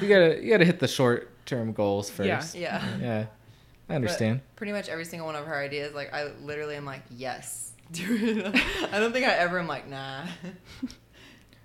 you 0.00 0.08
gotta 0.08 0.38
you 0.42 0.50
gotta 0.50 0.64
hit 0.64 0.78
the 0.78 0.86
short 0.86 1.30
term 1.46 1.72
goals 1.72 2.08
Yeah. 2.20 2.38
first. 2.38 2.54
Yeah. 2.54 2.84
Yeah, 3.00 3.26
I 3.88 3.94
understand. 3.96 4.42
pretty 4.54 4.72
much 4.72 4.88
every 4.88 5.04
single 5.06 5.26
one 5.26 5.34
of 5.34 5.44
her 5.46 5.56
ideas, 5.58 5.92
like 5.92 6.14
I 6.14 6.30
literally 6.42 6.76
am 6.76 6.84
like, 6.84 7.02
yes, 7.10 7.72
do 7.92 8.04
it. 8.14 8.54
I 8.92 9.00
don't 9.00 9.12
think 9.12 9.26
I 9.26 9.30
ever 9.32 9.58
am 9.58 9.66
like, 9.66 9.88
nah. 9.88 10.24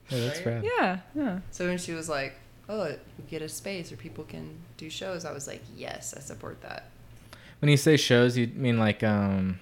Yeah, 0.10 0.20
that's 0.20 0.40
Right? 0.40 0.46
rad. 0.46 0.64
yeah. 0.64 1.00
Yeah. 1.16 1.40
So 1.52 1.68
when 1.68 1.78
she 1.78 1.94
was 1.94 2.08
like, 2.10 2.34
oh, 2.70 2.86
we 3.18 3.24
get 3.30 3.42
a 3.42 3.50
space 3.50 3.92
where 3.92 3.98
people 3.98 4.24
can 4.24 4.58
do 4.78 4.90
shows, 4.90 5.26
I 5.26 5.32
was 5.34 5.48
like, 5.48 5.62
yes, 5.76 6.14
I 6.16 6.20
support 6.22 6.62
that. 6.62 6.86
When 7.60 7.70
you 7.70 7.78
say 7.78 7.98
shows, 7.98 8.38
you 8.38 8.48
mean 8.56 8.78
like 8.80 9.04
um 9.04 9.60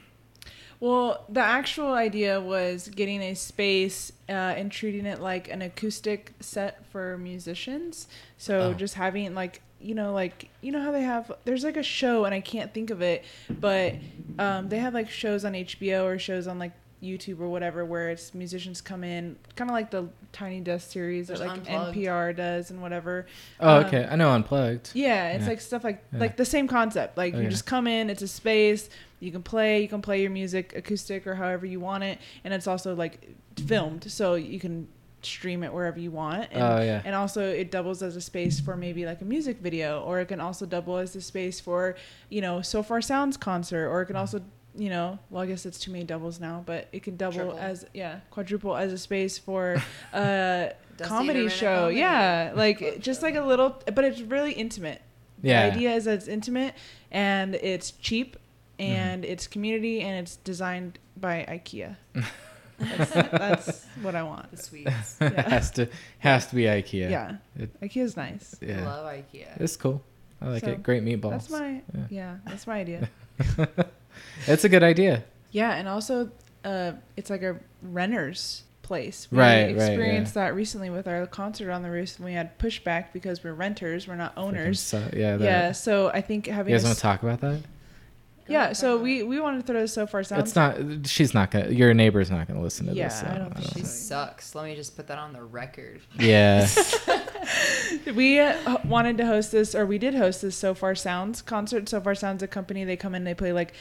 Well, 0.80 1.24
the 1.30 1.40
actual 1.42 1.94
idea 1.94 2.40
was 2.42 2.90
getting 2.90 3.22
a 3.22 3.34
space 3.36 4.12
uh, 4.28 4.32
and 4.34 4.72
treating 4.72 5.06
it 5.06 5.22
like 5.22 5.50
an 5.50 5.62
acoustic 5.62 6.34
set 6.42 6.86
for 6.88 7.18
musicians. 7.18 8.08
So 8.38 8.60
Oh. 8.60 8.74
just 8.74 8.96
having 8.96 9.34
like 9.34 9.62
you 9.80 9.94
know 9.96 10.14
like 10.14 10.50
you 10.62 10.72
know 10.72 10.82
how 10.82 10.92
they 10.92 11.04
have 11.04 11.32
there's 11.46 11.64
like 11.64 11.78
a 11.78 11.84
show 11.84 12.26
and 12.26 12.34
I 12.36 12.42
can't 12.42 12.74
think 12.74 12.90
of 12.90 13.02
it, 13.02 13.24
but 13.50 13.96
um, 14.40 14.68
they 14.70 14.80
have 14.80 14.94
like 14.94 15.10
shows 15.10 15.46
on 15.46 15.54
HBO 15.54 16.04
or 16.06 16.20
shows 16.20 16.48
on 16.48 16.60
like 16.60 16.72
YouTube 17.06 17.40
or 17.40 17.48
whatever 17.50 17.86
where 17.86 18.10
it's 18.10 18.34
musicians 18.34 18.82
come 18.82 19.04
in, 19.04 19.36
kind 19.56 19.70
of 19.70 19.74
like 19.76 19.92
the 19.92 20.08
Tiny 20.32 20.60
Desk 20.60 20.90
series 20.92 21.28
There's 21.28 21.40
that 21.40 21.48
like 21.48 21.58
Unplugged. 21.60 21.96
NPR 21.98 22.36
does 22.36 22.72
and 22.72 22.82
whatever. 22.82 23.26
Oh, 23.60 23.78
Um, 23.78 23.86
okay. 23.86 24.08
I 24.10 24.16
know 24.16 24.32
unplugged. 24.32 24.92
Yeah, 24.94 25.30
it's 25.34 25.44
Yeah. 25.44 25.50
like 25.50 25.62
stuff 25.62 25.84
like 25.84 26.04
Yeah. 26.12 26.20
like 26.20 26.38
the 26.38 26.46
same 26.46 26.68
concept. 26.68 27.18
Like 27.18 27.34
Oh, 27.34 27.38
you 27.38 27.44
yeah. 27.44 27.50
just 27.50 27.66
come 27.66 27.88
in, 27.88 28.10
it's 28.10 28.22
a 28.22 28.28
space, 28.28 28.90
you 29.20 29.32
can 29.32 29.44
play, 29.44 29.82
you 29.82 29.88
can 29.88 30.02
play 30.02 30.22
your 30.22 30.32
music 30.32 30.74
acoustic 30.76 31.26
or 31.28 31.36
however 31.36 31.66
you 31.66 31.80
want 31.80 32.04
it, 32.04 32.20
and 32.44 32.54
it's 32.54 32.68
also 32.68 32.96
like 32.96 33.28
filmed, 33.66 34.10
so 34.12 34.36
you 34.36 34.60
can 34.60 34.88
stream 35.22 35.64
it 35.64 35.74
wherever 35.74 36.00
you 36.00 36.12
want. 36.12 36.48
And, 36.52 36.62
Oh, 36.62 36.80
yeah. 36.84 37.02
and 37.04 37.16
also 37.16 37.42
it 37.50 37.72
doubles 37.72 38.04
as 38.04 38.16
a 38.16 38.22
space 38.22 38.60
for 38.60 38.76
maybe 38.78 39.08
like 39.08 39.22
a 39.22 39.26
music 39.26 39.58
video, 39.60 40.02
or 40.04 40.20
it 40.20 40.28
can 40.28 40.40
also 40.40 40.68
double 40.68 40.98
as 40.98 41.16
a 41.16 41.22
space 41.22 41.60
for 41.60 41.96
you 42.30 42.42
know 42.42 42.62
Sofar 42.62 43.02
Sounds 43.02 43.36
concert, 43.38 43.88
or 43.90 44.02
it 44.04 44.06
can 44.06 44.16
also 44.18 44.42
you 44.78 44.90
know 44.90 45.18
well 45.30 45.44
I 45.44 45.46
guess 45.46 45.66
it's 45.66 45.80
too 45.80 45.92
many 45.92 46.04
doubles 46.04 46.40
now, 46.40 46.64
but 46.66 46.88
it 46.92 47.04
can 47.04 47.16
double 47.18 47.38
Triple. 47.38 47.58
as 47.60 47.86
yeah 47.94 48.20
quadruple 48.32 48.76
as 48.76 48.92
a 48.94 48.98
space 48.98 49.38
for 49.38 49.82
a 50.14 50.72
comedy 51.02 51.50
show. 51.50 51.76
comedy. 51.84 51.98
Yeah, 52.00 52.52
like 52.56 52.78
Club 52.80 53.00
just 53.02 53.22
show. 53.22 53.28
like 53.28 53.36
a 53.36 53.42
little, 53.42 53.82
but 53.94 54.04
it's 54.04 54.22
really 54.22 54.52
intimate. 54.54 55.02
Yeah. 55.42 55.70
The 55.70 55.76
idea 55.76 55.92
is 55.94 56.06
that 56.06 56.14
it's 56.16 56.28
intimate 56.28 56.74
and 57.12 57.56
it's 57.56 57.92
cheap 57.92 58.38
Mm-hmm. 58.78 58.92
and 58.92 59.24
it's 59.24 59.48
community 59.48 60.02
and 60.02 60.20
it's 60.20 60.36
designed 60.36 61.00
by 61.16 61.46
IKEA. 61.48 61.96
That's, 62.78 63.12
that's 63.14 63.86
what 64.02 64.16
I 64.16 64.24
want. 64.24 64.52
The 64.52 64.58
sweets. 64.58 65.16
Yeah. 65.22 65.48
has 65.50 65.72
to 65.72 65.88
has 66.20 66.48
to 66.48 66.56
be 66.56 66.64
IKEA. 66.64 67.10
Yeah. 67.10 67.38
It- 67.58 67.80
IKEA's 67.80 68.18
nice. 68.18 68.54
Yeah. 68.60 68.74
I 68.74 68.78
yeah. 68.80 68.86
love 68.86 69.06
IKEA. 69.14 69.62
It's 69.62 69.78
cool. 69.78 70.04
I 70.42 70.50
like 70.50 70.66
So, 70.66 70.72
it. 70.72 70.84
Great 70.84 71.06
meatballs. 71.06 71.30
That's 71.32 71.50
my 71.52 71.82
Yeah. 71.94 72.08
yeah. 72.10 72.36
That's 72.46 72.68
my 72.68 72.80
idea. 72.82 73.08
It's 74.48 74.64
a 74.64 74.70
good 74.70 74.84
idea. 74.84 75.24
Yeah, 75.52 75.72
and 75.76 75.88
also 75.88 76.32
uh, 76.64 76.94
it's 77.18 77.30
like 77.30 77.42
a 77.44 77.58
renter's 77.82 78.64
place. 78.82 79.28
We 79.32 79.38
Right, 79.40 79.64
right, 79.64 79.70
experienced 79.76 80.34
that 80.36 80.54
recently 80.56 80.90
with 80.90 81.08
our 81.08 81.26
concert 81.28 81.72
on 81.72 81.82
the 81.82 81.90
roof. 81.90 82.18
and 82.18 82.26
We 82.26 82.34
had 82.34 82.58
pushback 82.60 83.14
because 83.14 83.44
we're 83.44 83.54
renters, 83.54 84.08
we're 84.08 84.16
not 84.16 84.34
owners. 84.38 84.80
So, 84.80 85.00
yeah. 85.16 85.38
That, 85.38 85.46
Yeah, 85.46 85.72
so 85.72 86.10
I 86.10 86.22
think 86.22 86.48
having 86.48 86.72
You 86.72 86.76
guys 86.78 86.84
a 86.84 86.88
want 86.88 86.98
to 86.98 87.02
talk 87.02 87.24
about 87.24 87.42
that? 87.42 87.62
yeah, 88.48 88.74
so 88.74 88.98
we 89.00 89.24
we 89.24 89.40
wanted 89.40 89.62
to 89.62 89.66
throw 89.66 89.80
this 89.82 89.94
Sofar 89.94 90.24
Sounds. 90.24 90.44
It's 90.44 90.56
not. 90.56 91.08
She's 91.08 91.34
not 91.34 91.50
gonna. 91.50 91.70
Your 91.72 91.96
neighbor's 91.96 92.30
not 92.30 92.48
gonna 92.48 92.62
listen 92.62 92.86
to 92.86 92.94
Yeah, 92.94 93.08
this. 93.08 93.22
so 93.22 93.26
I 93.28 93.38
don't 93.40 93.52
think 93.58 93.74
She 93.74 93.80
so. 93.80 93.86
sucks. 93.88 94.54
Let 94.54 94.66
me 94.66 94.76
just 94.76 94.96
put 94.96 95.08
that 95.08 95.18
on 95.18 95.34
the 95.34 95.42
record. 95.44 96.02
Yeah. 96.20 96.68
we 98.16 98.40
uh, 98.40 98.78
wanted 98.86 99.18
to 99.18 99.26
host 99.26 99.52
this, 99.52 99.76
or 99.76 99.86
we 99.86 99.98
did 99.98 100.14
host 100.14 100.42
this 100.42 100.56
Sofar 100.56 100.96
Sounds 100.96 101.42
concert. 101.42 101.88
Sofar 101.90 102.16
Sounds 102.16 102.44
a 102.44 102.48
company. 102.48 102.84
They 102.84 102.96
come 102.96 103.16
in, 103.16 103.24
they 103.24 103.34
play 103.34 103.54
like 103.54 103.74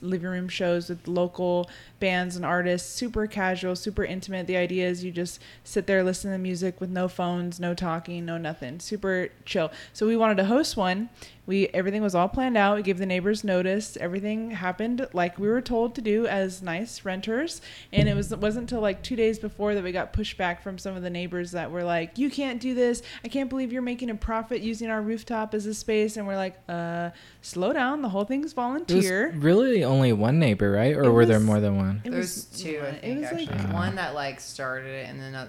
living 0.00 0.28
room 0.28 0.48
shows 0.48 0.88
with 0.88 1.06
local 1.06 1.68
bands 1.98 2.36
and 2.36 2.44
artists. 2.44 2.92
Super 2.92 3.26
casual, 3.26 3.76
super 3.76 4.04
intimate. 4.04 4.46
The 4.46 4.56
idea 4.56 4.88
is 4.88 5.04
you 5.04 5.12
just 5.12 5.40
sit 5.64 5.86
there, 5.86 6.02
listen 6.02 6.30
to 6.32 6.38
music 6.38 6.80
with 6.80 6.90
no 6.90 7.08
phones, 7.08 7.60
no 7.60 7.74
talking, 7.74 8.24
no 8.24 8.38
nothing. 8.38 8.80
Super 8.80 9.30
chill. 9.44 9.70
So 9.92 10.06
we 10.06 10.16
wanted 10.16 10.36
to 10.38 10.44
host 10.44 10.76
one. 10.76 11.10
We 11.46 11.66
everything 11.68 12.00
was 12.00 12.14
all 12.14 12.28
planned 12.28 12.56
out. 12.56 12.76
We 12.76 12.82
gave 12.82 12.98
the 12.98 13.06
neighbors 13.06 13.42
notice. 13.42 13.96
Everything 13.96 14.52
happened 14.52 15.08
like 15.12 15.36
we 15.36 15.48
were 15.48 15.60
told 15.60 15.96
to 15.96 16.00
do 16.00 16.26
as 16.26 16.62
nice 16.62 17.04
renters. 17.04 17.60
And 17.92 18.08
it 18.08 18.14
was 18.14 18.30
it 18.30 18.38
wasn't 18.38 18.70
until 18.70 18.80
like 18.80 19.02
two 19.02 19.16
days 19.16 19.38
before 19.38 19.74
that 19.74 19.82
we 19.82 19.90
got 19.90 20.12
pushback 20.12 20.60
from 20.60 20.78
some 20.78 20.96
of 20.96 21.02
the 21.02 21.10
neighbors 21.10 21.50
that 21.50 21.72
were 21.72 21.82
like, 21.82 22.18
"You 22.18 22.30
can't 22.30 22.60
do 22.60 22.72
this. 22.74 22.99
I 23.24 23.28
can't 23.28 23.48
believe 23.50 23.72
you're 23.72 23.82
making 23.82 24.10
a 24.10 24.14
profit 24.14 24.60
using 24.60 24.88
our 24.90 25.00
rooftop 25.02 25.54
as 25.54 25.66
a 25.66 25.74
space." 25.74 26.16
And 26.16 26.26
we're 26.26 26.36
like, 26.36 26.58
"Uh, 26.68 27.10
slow 27.42 27.72
down. 27.72 28.02
The 28.02 28.08
whole 28.08 28.24
thing's 28.24 28.40
It 28.40 28.46
was 28.46 28.52
volunteer." 28.54 29.32
really 29.36 29.84
only 29.84 30.12
one 30.12 30.38
neighbor, 30.38 30.70
right? 30.70 30.94
Or 30.96 31.04
It 31.04 31.10
were 31.10 31.26
there 31.26 31.40
more 31.40 31.60
than 31.60 31.76
one? 31.76 32.00
It 32.04 32.10
There's 32.10 32.36
was 32.50 32.60
two, 32.62 32.78
I 32.80 32.84
one- 32.84 32.94
it 32.94 33.00
think, 33.02 33.20
was 33.20 33.32
like- 33.32 33.50
Uh, 33.50 33.72
one 33.72 33.94
that 33.96 34.14
like 34.14 34.40
started 34.40 34.88
it, 34.90 35.08
and 35.08 35.20
then 35.20 35.34
uh, 35.34 35.48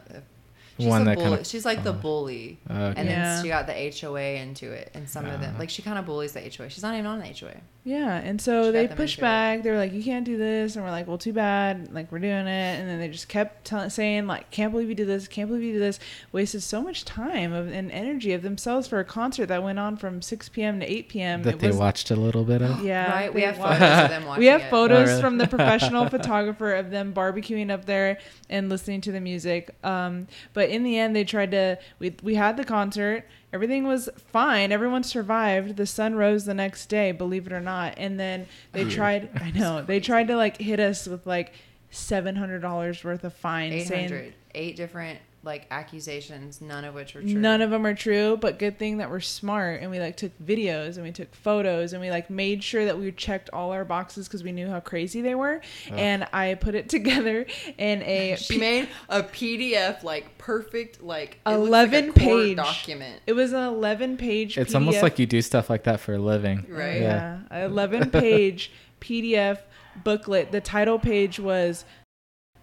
she's 0.77 0.87
One 0.87 1.05
that 1.05 1.17
bully. 1.17 1.29
kinda- 1.29 1.43
she's 1.45 1.65
like 1.65 1.83
the 1.83 1.91
uh, 1.91 1.93
bully, 1.93 2.59
Okay. 2.69 2.79
and 2.79 2.97
then 2.97 3.07
Yeah. 3.07 3.41
she 3.41 3.47
got 3.49 3.67
the 3.67 3.73
HOA 3.73 4.37
into 4.37 4.71
it, 4.71 4.91
and 4.93 5.09
some 5.09 5.25
of 5.25 5.39
them 5.41 5.55
Uh. 5.55 5.59
like 5.59 5.69
she 5.69 5.81
kind 5.81 5.97
of 5.99 6.05
bullies 6.05 6.33
the 6.33 6.39
HOA. 6.41 6.69
She's 6.69 6.83
not 6.83 6.93
even 6.93 7.05
on 7.05 7.19
the 7.19 7.25
HOA. 7.25 7.55
Yeah, 7.83 8.15
and 8.17 8.39
so 8.39 8.65
She 8.65 8.71
they 8.73 8.83
got 8.83 8.89
them 8.89 8.97
pushed 8.97 9.17
it. 9.17 9.21
back. 9.21 9.63
They 9.63 9.71
were 9.71 9.77
like, 9.77 9.91
"You 9.91 10.03
can't 10.03 10.23
do 10.23 10.37
this," 10.37 10.75
and 10.75 10.85
we're 10.85 10.91
like, 10.91 11.07
"Well, 11.07 11.17
too 11.17 11.33
bad. 11.33 11.91
Like 11.91 12.11
we're 12.11 12.19
doing 12.19 12.45
it." 12.45 12.79
And 12.79 12.87
then 12.87 12.99
they 12.99 13.07
just 13.07 13.27
kept 13.27 13.65
tell 13.65 13.89
saying, 13.89 14.27
"Like, 14.27 14.51
can't 14.51 14.71
believe 14.71 14.87
you 14.87 14.93
did 14.93 15.07
this. 15.07 15.27
Can't 15.27 15.49
believe 15.49 15.63
you 15.63 15.73
did 15.73 15.81
this." 15.81 15.99
Wasted 16.31 16.61
so 16.61 16.81
much 16.83 17.05
time 17.05 17.53
of, 17.53 17.71
and 17.71 17.91
energy 17.91 18.33
of 18.33 18.43
themselves 18.43 18.87
for 18.87 18.99
a 18.99 19.03
concert 19.03 19.47
that 19.47 19.63
went 19.63 19.79
on 19.79 19.97
from 19.97 20.21
6 20.21 20.47
p.m. 20.49 20.79
to 20.79 20.85
8 20.91 21.09
p.m. 21.09 21.41
that 21.41 21.55
It 21.55 21.59
they 21.59 21.67
was- 21.69 21.77
watched 21.77 22.11
a 22.11 22.15
little 22.15 22.43
bit 22.43 22.61
of. 22.61 22.81
Yeah, 22.85 23.11
right? 23.11 23.33
We 23.33 23.41
have 23.41 23.57
watched- 23.57 23.79
photos 23.79 24.03
of 24.03 24.09
them 24.11 24.25
watching 24.25 24.39
we 24.41 24.45
have 24.47 24.61
it. 24.61 24.69
photos 24.69 24.97
Oh, 24.99 25.03
really? 25.13 25.21
from 25.21 25.37
the 25.39 25.47
professional 25.57 26.07
photographer 26.07 26.73
of 26.75 26.91
them 26.91 27.13
barbecuing 27.15 27.71
up 27.71 27.85
there 27.85 28.19
and 28.47 28.69
listening 28.69 29.01
to 29.01 29.11
the 29.11 29.19
music. 29.21 29.71
Um, 29.83 30.27
but 30.53 30.60
in 30.69 30.83
the 30.83 30.97
end, 30.97 31.15
they 31.15 31.23
tried 31.23 31.51
to. 31.51 31.77
We 31.99 32.15
we 32.23 32.35
had 32.35 32.57
the 32.57 32.63
concert. 32.63 33.25
Everything 33.53 33.85
was 33.85 34.09
fine. 34.17 34.71
Everyone 34.71 35.03
survived. 35.03 35.75
The 35.77 35.85
sun 35.85 36.15
rose 36.15 36.45
the 36.45 36.53
next 36.53 36.87
day, 36.87 37.11
believe 37.11 37.47
it 37.47 37.53
or 37.53 37.59
not. 37.59 37.95
And 37.97 38.19
then 38.19 38.47
they 38.71 38.85
tried. 38.85 39.29
I 39.41 39.51
know 39.51 39.81
they 39.81 39.99
tried 39.99 40.27
to 40.27 40.35
like 40.37 40.57
hit 40.57 40.79
us 40.79 41.07
with 41.07 41.25
like 41.25 41.53
seven 41.89 42.35
hundred 42.35 42.61
dollars 42.61 43.03
worth 43.03 43.23
of 43.23 43.33
fines, 43.33 43.73
Eight 43.73 43.87
saying 43.87 44.09
hundred, 44.09 44.33
eight 44.55 44.75
different 44.75 45.19
like 45.43 45.65
accusations, 45.71 46.61
none 46.61 46.85
of 46.85 46.93
which 46.93 47.15
were 47.15 47.21
true. 47.21 47.33
None 47.33 47.61
of 47.61 47.71
them 47.71 47.85
are 47.85 47.95
true, 47.95 48.37
but 48.39 48.59
good 48.59 48.77
thing 48.77 48.97
that 48.97 49.09
we're 49.09 49.19
smart 49.19 49.81
and 49.81 49.89
we 49.89 49.99
like 49.99 50.15
took 50.15 50.31
videos 50.39 50.97
and 50.97 51.03
we 51.03 51.11
took 51.11 51.33
photos 51.33 51.93
and 51.93 52.01
we 52.01 52.11
like 52.11 52.29
made 52.29 52.63
sure 52.63 52.85
that 52.85 52.99
we 52.99 53.11
checked 53.11 53.49
all 53.51 53.71
our 53.71 53.83
boxes 53.83 54.27
because 54.27 54.43
we 54.43 54.51
knew 54.51 54.67
how 54.69 54.79
crazy 54.79 55.21
they 55.21 55.33
were. 55.33 55.61
And 55.89 56.27
I 56.31 56.53
put 56.55 56.75
it 56.75 56.89
together 56.95 57.47
in 57.77 58.03
a 58.03 58.35
She 58.39 58.53
P- 58.55 58.59
made 58.59 58.89
a 59.09 59.23
PDF 59.23 60.03
like 60.03 60.37
perfect 60.37 61.01
like 61.01 61.39
11 61.47 62.07
like 62.07 62.15
page. 62.15 62.57
document. 62.57 63.21
it 63.25 63.33
was 63.33 63.51
an 63.53 63.63
11 63.63 64.17
page 64.17 64.57
It's 64.57 64.71
PDF. 64.71 64.75
almost 64.75 65.01
like 65.01 65.17
you 65.17 65.25
do 65.25 65.41
stuff 65.41 65.69
like 65.69 65.83
that 65.85 65.99
for 65.99 66.13
a 66.13 66.19
living. 66.19 66.65
Right. 66.69 67.01
Yeah, 67.01 67.39
a 67.49 67.65
11 67.65 68.11
page 68.11 68.71
PDF 69.01 69.57
booklet. 70.03 70.51
The 70.51 70.61
title 70.61 70.99
page 70.99 71.39
was 71.39 71.83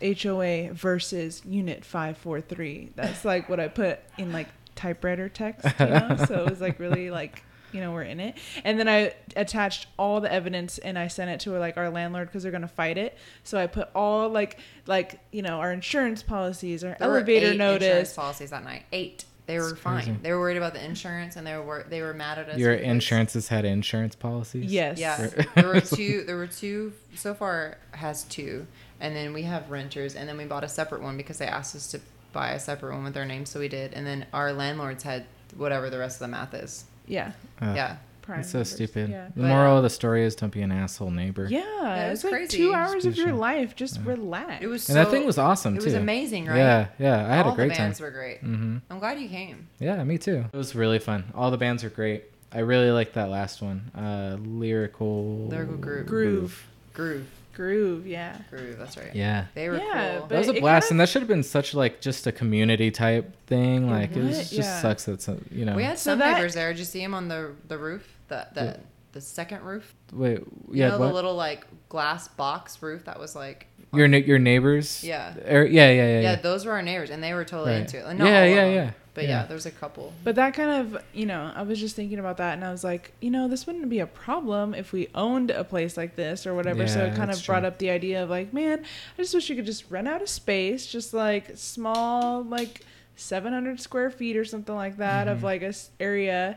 HOA 0.03 0.73
versus 0.73 1.43
Unit 1.45 1.85
543. 1.85 2.91
That's 2.95 3.25
like 3.25 3.49
what 3.49 3.61
I 3.61 3.69
put 3.69 4.01
in 4.16 4.33
like 4.33 4.49
typewriter 4.75 5.29
text, 5.29 5.66
you 5.79 5.87
know? 5.87 6.16
so 6.29 6.45
it 6.45 6.51
was 6.51 6.61
like 6.61 6.79
really 6.79 7.11
like 7.11 7.43
you 7.70 7.83
know 7.83 7.93
we're 7.93 8.03
in 8.03 8.19
it 8.19 8.35
and 8.65 8.81
then 8.81 8.89
i 8.89 9.12
attached 9.37 9.89
all 9.99 10.23
the 10.23 10.33
evidence 10.33 10.79
and 10.79 10.99
i 10.99 11.07
sent 11.07 11.29
it 11.31 11.39
to 11.41 11.51
like 11.59 11.77
our 11.77 11.91
landlord 11.91 12.27
because 12.27 12.43
they're 12.43 12.51
gonna 12.51 12.66
fight 12.66 12.97
it 12.97 13.19
so 13.45 13.59
i 13.59 13.66
put 13.66 13.91
all 13.95 14.31
like 14.31 14.59
like 14.87 15.20
you 15.33 15.43
know 15.43 15.59
our 15.59 15.70
insurance 15.70 16.23
policies 16.23 16.83
our 16.83 16.97
There 16.99 17.09
were 17.09 17.16
elevator 17.16 17.49
eight 17.49 17.53
insurance 17.53 17.83
notice 17.83 18.12
policies 18.15 18.51
that 18.51 18.65
night. 18.65 18.85
Eight. 18.91 19.27
They 19.49 19.59
were 19.59 19.75
fine. 19.77 20.20
They 20.23 20.31
were 20.33 20.41
worried 20.41 20.59
about 20.59 20.75
the 20.75 20.85
insurance, 20.85 21.37
and 21.37 21.47
they 21.47 21.57
were 21.57 21.87
they 21.89 22.03
were 22.03 22.12
mad 22.12 22.39
at 22.39 22.51
us. 22.51 22.59
Your 22.59 22.75
insurances 22.75 23.49
had 23.49 23.65
insurance 23.65 24.15
policies. 24.15 24.70
yes 24.70 24.99
Yeah, 24.99 25.31
there 25.55 25.69
were 25.69 25.81
two. 25.97 26.25
There 26.25 26.37
were 26.37 26.47
two. 26.47 26.93
So 27.15 27.33
far, 27.33 27.79
has 27.93 28.25
two, 28.25 28.66
and 29.01 29.15
then 29.15 29.33
we 29.33 29.43
have 29.43 29.70
renters, 29.70 30.15
and 30.16 30.29
then 30.29 30.37
we 30.37 30.45
bought 30.45 30.65
a 30.65 30.69
separate 30.69 31.03
one 31.03 31.16
because 31.16 31.39
they 31.39 31.47
asked 31.47 31.75
us 31.77 31.91
to 31.93 32.01
buy 32.33 32.51
a 32.51 32.61
separate 32.61 32.95
one 32.95 33.05
with 33.05 33.15
their 33.15 33.25
name, 33.27 33.47
so 33.47 33.59
we 33.61 33.69
did. 33.69 33.95
And 33.95 34.07
then 34.07 34.27
our 34.33 34.53
landlords 34.53 35.03
had 35.03 35.25
whatever 35.57 35.89
the 35.91 35.99
rest 35.99 36.16
of 36.16 36.20
the 36.20 36.29
math 36.29 36.53
is. 36.55 36.85
yeah 37.07 37.33
Ugh, 37.62 37.75
yeah, 37.75 37.97
prime 38.23 38.41
It's 38.41 38.51
so 38.51 38.59
numbers. 38.59 38.73
stupid. 38.73 39.09
yeah 39.11 39.29
The 39.35 39.41
But, 39.43 39.49
moral 39.49 39.75
uh, 39.75 39.77
of 39.79 39.83
the 39.83 39.89
story 39.91 40.25
is 40.25 40.35
don't 40.37 40.53
be 40.53 40.61
an 40.61 40.70
asshole 40.70 41.11
neighbor. 41.11 41.47
Yeah, 41.49 41.62
it 42.09 42.12
it's 42.12 42.23
was 42.25 42.31
like 42.33 42.41
crazy. 42.43 42.59
two 42.59 42.75
hours 42.75 43.05
be 43.05 43.09
of 43.09 43.16
your 43.16 43.33
life. 43.33 43.75
Just 43.75 43.97
Yeah. 43.97 44.03
relax. 44.11 44.62
it 44.62 44.66
was. 44.66 44.89
And 44.91 44.97
so, 44.97 45.05
that 45.05 45.11
thing 45.11 45.25
was 45.25 45.39
awesome 45.39 45.75
It 45.77 45.79
too. 45.79 45.85
It 45.85 45.87
was 45.87 45.95
amazing, 45.95 46.47
right? 46.47 46.59
Yeah, 46.59 46.89
yeah. 46.99 47.27
I 47.27 47.35
had 47.37 47.47
All 47.47 47.53
a 47.53 47.57
great 47.57 47.57
time. 47.57 47.62
All 47.62 47.69
the 47.69 47.75
time. 47.75 47.85
bands 47.87 48.01
were 48.01 48.11
great. 48.11 48.41
hmm 48.41 48.77
I'm 48.91 48.99
glad 48.99 49.19
you 49.20 49.29
came. 49.31 49.69
Yeah, 49.81 50.05
me 50.05 50.19
too. 50.19 50.45
It 50.53 50.57
was 50.57 50.75
really 50.75 50.99
fun. 50.99 51.25
All 51.35 51.51
the 51.51 51.57
bands 51.57 51.83
are 51.83 51.91
great. 51.91 52.25
I 52.53 52.59
really 52.61 52.91
liked 52.91 53.15
that 53.15 53.31
last 53.31 53.62
one. 53.62 53.91
Uh, 53.97 54.37
lyrical. 54.39 55.47
Lyrical 55.49 55.77
Groove. 55.77 56.07
Groove. 56.07 56.66
Groove, 56.95 57.27
Groove, 57.59 58.07
yeah. 58.07 58.39
groove. 58.51 58.79
That's 58.79 58.97
right. 58.97 59.13
Yeah. 59.13 59.47
They 59.55 59.69
were 59.69 59.79
Yeah, 59.79 60.19
cool. 60.19 60.29
That 60.29 60.39
was 60.39 60.49
a 60.49 60.61
blast, 60.61 60.85
kind 60.85 60.93
and 60.93 61.01
that 61.01 61.09
should 61.09 61.23
have 61.23 61.29
been 61.29 61.43
such 61.43 61.75
like 61.75 62.01
just 62.01 62.25
a 62.29 62.31
community 62.31 62.93
type 62.93 63.35
thing. 63.49 63.89
It 63.89 63.91
Like 63.91 64.11
it 64.13 64.19
mm-hmm. 64.19 64.29
was 64.29 64.37
would, 64.37 64.47
just 64.47 64.53
yeah. 64.53 64.81
sucks 64.81 65.07
that 65.07 65.21
some, 65.21 65.45
you 65.51 65.65
know. 65.65 65.75
we 65.75 65.83
had 65.83 65.99
So 65.99 66.13
some 66.13 66.21
that- 66.21 66.35
neighbors 66.35 66.55
there. 66.55 66.69
Did 66.73 66.79
you 66.79 66.85
see 66.85 67.01
them 67.01 67.15
on 67.15 67.27
the 67.27 67.51
the 67.67 67.77
roof? 67.77 68.07
The 68.29 68.47
the 68.55 68.65
Yeah. 68.65 68.77
The 69.13 69.21
second 69.21 69.63
roof. 69.63 69.95
Wait, 70.13 70.39
You 70.39 70.47
yeah, 70.73 70.89
know, 70.89 70.99
what? 70.99 71.09
the 71.09 71.13
little 71.15 71.35
like 71.35 71.67
glass 71.89 72.29
box 72.29 72.81
roof 72.83 73.05
that 73.07 73.19
was 73.19 73.35
like. 73.35 73.67
your 73.93 74.07
ne- 74.09 74.23
your 74.25 74.39
neighbors. 74.39 75.03
Yeah. 75.03 75.35
Or, 75.49 75.65
yeah, 75.65 75.89
yeah, 75.91 75.93
yeah, 75.93 76.07
Yeah, 76.07 76.21
yeah. 76.21 76.37
those 76.37 76.67
were 76.67 76.73
our 76.73 76.83
neighbors, 76.83 77.09
and 77.11 77.23
they 77.23 77.33
were 77.35 77.45
totally 77.45 77.73
Right. 77.73 77.81
into 77.81 77.99
it. 77.99 78.05
Like, 78.05 78.19
not 78.19 78.27
Yeah, 78.29 78.41
all 78.41 78.47
yeah, 78.47 78.65
them, 78.65 78.75
yeah. 78.75 78.91
But 79.15 79.25
Yeah. 79.25 79.31
yeah. 79.41 79.47
there's 79.47 79.67
a 79.67 79.71
couple. 79.73 80.13
But 80.23 80.35
that 80.37 80.55
kind 80.55 80.71
of, 80.71 81.03
you 81.13 81.27
know, 81.27 81.51
I 81.57 81.63
was 81.63 81.81
just 81.81 81.97
thinking 81.97 82.19
about 82.21 82.37
that 82.37 82.53
and 82.53 82.65
I 82.65 82.71
was 82.71 82.85
like, 82.85 83.13
you 83.21 83.31
know, 83.31 83.49
this 83.49 83.67
wouldn't 83.67 83.89
be 83.89 83.99
a 83.99 84.07
problem 84.07 84.75
if 84.75 84.93
we 84.93 85.09
owned 85.15 85.51
a 85.51 85.65
place 85.65 85.97
like 85.97 86.15
this 86.15 86.47
or 86.47 86.55
whatever. 86.55 86.87
so 86.87 87.01
it 87.07 87.17
kind 87.17 87.29
that's 87.31 87.41
of 87.41 87.47
brought 87.47 87.61
true. 87.61 87.69
up 87.69 87.79
the 87.79 87.91
idea 87.91 88.23
of 88.23 88.31
like, 88.31 88.53
man, 88.53 88.85
I 89.19 89.23
just 89.23 89.35
wish 89.35 89.49
you 89.51 89.57
could 89.57 89.67
just 89.67 89.91
rent 89.91 90.07
out 90.07 90.23
a 90.23 90.27
space, 90.29 90.87
just 90.87 91.13
like 91.15 91.51
small, 91.57 92.45
like 92.45 92.83
700 93.17 93.81
square 93.81 94.11
feet 94.11 94.37
or 94.37 94.45
something 94.45 94.75
like 94.77 94.99
that 94.99 95.27
of 95.27 95.39
Mhm. 95.39 95.43
like 95.43 95.63
a 95.63 95.73
area, 95.99 96.57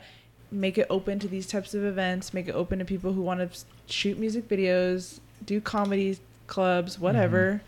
make 0.51 0.77
it 0.77 0.85
open 0.89 1.17
to 1.19 1.27
these 1.27 1.47
types 1.47 1.73
of 1.73 1.83
events, 1.83 2.33
make 2.33 2.47
it 2.47 2.53
open 2.55 2.79
to 2.79 2.85
people 2.85 3.13
who 3.13 3.21
want 3.21 3.39
to 3.39 3.59
shoot 3.85 4.17
music 4.19 4.47
videos, 4.49 5.19
do 5.45 5.61
comedy 5.61 6.17
clubs, 6.47 6.99
whatever, 6.99 7.61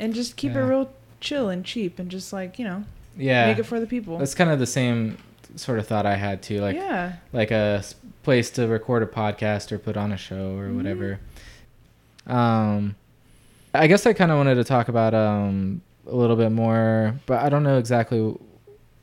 and 0.00 0.12
just 0.14 0.36
keep 0.36 0.52
it 0.52 0.56
Mm-hmm. 0.56 0.68
Real 0.68 0.90
chill 1.20 1.48
and 1.48 1.64
cheap 1.64 1.98
and 1.98 2.10
just 2.10 2.32
like, 2.32 2.58
you 2.58 2.64
know, 2.64 2.84
yeah. 3.16 3.46
make 3.46 3.58
it 3.58 3.62
for 3.64 3.80
the 3.80 3.86
people. 3.86 4.18
That's 4.18 4.34
kind 4.34 4.50
of 4.50 4.58
the 4.58 4.66
same 4.66 5.16
sort 5.54 5.78
of 5.78 5.86
thought 5.86 6.04
I 6.06 6.16
had 6.16 6.42
too. 6.42 6.60
Like 6.60 6.76
yeah. 6.76 7.14
like 7.32 7.50
a 7.50 7.82
place 8.22 8.50
to 8.50 8.66
record 8.66 9.02
a 9.02 9.06
podcast 9.06 9.72
or 9.72 9.78
put 9.78 9.96
on 9.96 10.12
a 10.12 10.16
show 10.16 10.56
or 10.58 10.68
Mhm. 10.68 10.76
whatever. 10.76 11.20
Um, 12.26 12.96
I 13.72 13.86
guess 13.86 14.04
I 14.06 14.12
kind 14.12 14.30
of 14.32 14.38
wanted 14.38 14.56
to 14.56 14.64
talk 14.64 14.88
about 14.88 15.14
um 15.14 15.80
a 16.08 16.14
little 16.14 16.36
bit 16.36 16.50
more, 16.50 17.14
but 17.26 17.42
I 17.42 17.48
don't 17.48 17.62
know 17.62 17.78
exactly 17.78 18.36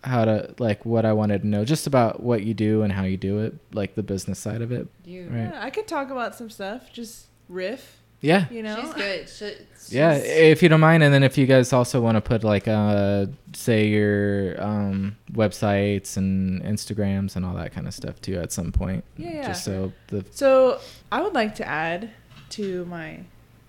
how 0.03 0.25
to 0.25 0.53
like 0.59 0.85
what 0.85 1.05
I 1.05 1.13
wanted 1.13 1.41
to 1.43 1.47
know, 1.47 1.63
just 1.65 1.87
about 1.87 2.21
what 2.21 2.43
you 2.43 2.53
do 2.53 2.81
and 2.83 2.91
how 2.91 3.03
you 3.03 3.17
do 3.17 3.39
it, 3.39 3.55
like 3.73 3.95
the 3.95 4.03
business 4.03 4.39
side 4.39 4.61
of 4.61 4.71
it. 4.71 4.87
You, 5.05 5.23
Right. 5.29 5.51
Yeah, 5.53 5.59
I 5.61 5.69
could 5.69 5.87
talk 5.87 6.09
about 6.11 6.35
some 6.35 6.49
stuff. 6.49 6.91
Just 6.91 7.27
riff, 7.49 7.99
Yeah. 8.21 8.45
you 8.51 8.63
know. 8.63 8.79
she's 8.81 8.93
good. 8.93 9.29
She, 9.29 9.95
Yeah, 9.95 10.13
if 10.15 10.61
you 10.63 10.69
don't 10.69 10.79
mind, 10.81 11.03
and 11.03 11.13
then 11.13 11.23
if 11.23 11.37
you 11.37 11.45
guys 11.45 11.71
also 11.73 12.01
want 12.01 12.15
to 12.15 12.21
put 12.21 12.43
like 12.43 12.67
uh 12.67 13.27
say 13.53 13.87
your 13.87 14.61
um 14.63 15.15
websites 15.31 16.17
and 16.17 16.61
Instagrams 16.63 17.35
and 17.35 17.45
all 17.45 17.55
that 17.55 17.71
kind 17.73 17.87
of 17.87 17.93
stuff 17.93 18.19
too 18.21 18.39
at 18.39 18.51
some 18.51 18.71
point. 18.71 19.03
Yeah, 19.17 19.31
yeah. 19.33 19.47
Just 19.47 19.63
so 19.63 19.91
the 20.07 20.25
So 20.31 20.79
I 21.11 21.21
would 21.21 21.33
like 21.33 21.55
to 21.55 21.67
add 21.67 22.09
to 22.51 22.85
my 22.85 23.19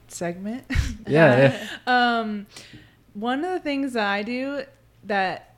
segment. 0.09 0.65
yeah, 1.06 1.56
yeah. 1.86 2.19
um, 2.20 2.47
one 3.15 3.44
of 3.44 3.52
the 3.52 3.61
things 3.61 3.93
that 3.94 4.06
I 4.06 4.23
do 4.23 4.65
that 5.05 5.54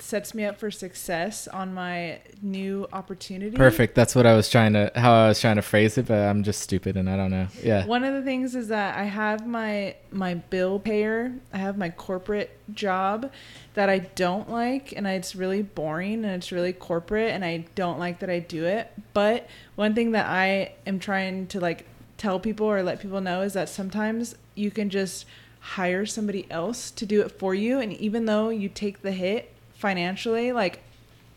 sets 0.00 0.34
me 0.34 0.44
up 0.44 0.58
for 0.58 0.70
success 0.70 1.48
on 1.48 1.74
my 1.74 2.20
new 2.40 2.86
opportunity. 2.92 3.56
Perfect. 3.56 3.94
That's 3.94 4.14
what 4.14 4.26
I 4.26 4.34
was 4.34 4.48
trying 4.48 4.72
to 4.74 4.90
how 4.94 5.12
I 5.12 5.28
was 5.28 5.40
trying 5.40 5.56
to 5.56 5.62
phrase 5.62 5.98
it, 5.98 6.06
but 6.06 6.18
I'm 6.18 6.42
just 6.42 6.60
stupid 6.60 6.96
and 6.96 7.08
I 7.08 7.16
don't 7.16 7.30
know. 7.30 7.48
Yeah. 7.62 7.86
One 7.86 8.04
of 8.04 8.14
the 8.14 8.22
things 8.22 8.54
is 8.54 8.68
that 8.68 8.96
I 8.98 9.04
have 9.04 9.46
my 9.46 9.96
my 10.10 10.34
bill 10.34 10.78
payer. 10.78 11.34
I 11.52 11.58
have 11.58 11.76
my 11.76 11.90
corporate 11.90 12.58
job 12.72 13.30
that 13.74 13.88
I 13.88 13.98
don't 13.98 14.50
like 14.50 14.92
and 14.96 15.06
it's 15.06 15.34
really 15.34 15.62
boring 15.62 16.24
and 16.24 16.34
it's 16.34 16.52
really 16.52 16.72
corporate 16.72 17.30
and 17.30 17.44
I 17.44 17.66
don't 17.74 17.98
like 17.98 18.20
that 18.20 18.30
I 18.30 18.38
do 18.38 18.64
it. 18.64 18.92
But 19.14 19.48
one 19.74 19.94
thing 19.94 20.12
that 20.12 20.26
I 20.26 20.72
am 20.86 20.98
trying 20.98 21.46
to 21.48 21.60
like 21.60 21.86
tell 22.16 22.40
people 22.40 22.66
or 22.66 22.82
let 22.82 23.00
people 23.00 23.20
know 23.20 23.42
is 23.42 23.52
that 23.54 23.68
sometimes 23.68 24.34
you 24.54 24.70
can 24.70 24.90
just 24.90 25.24
hire 25.60 26.06
somebody 26.06 26.46
else 26.50 26.90
to 26.92 27.04
do 27.04 27.20
it 27.20 27.30
for 27.38 27.54
you 27.54 27.78
and 27.78 27.92
even 27.94 28.26
though 28.26 28.48
you 28.48 28.68
take 28.68 29.02
the 29.02 29.12
hit 29.12 29.52
financially 29.78 30.52
like 30.52 30.82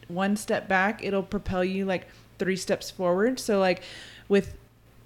one 0.07 0.35
step 0.35 0.67
back 0.67 1.03
it'll 1.03 1.23
propel 1.23 1.63
you 1.63 1.85
like 1.85 2.07
three 2.37 2.55
steps 2.57 2.91
forward 2.91 3.39
so 3.39 3.59
like 3.59 3.81
with 4.27 4.55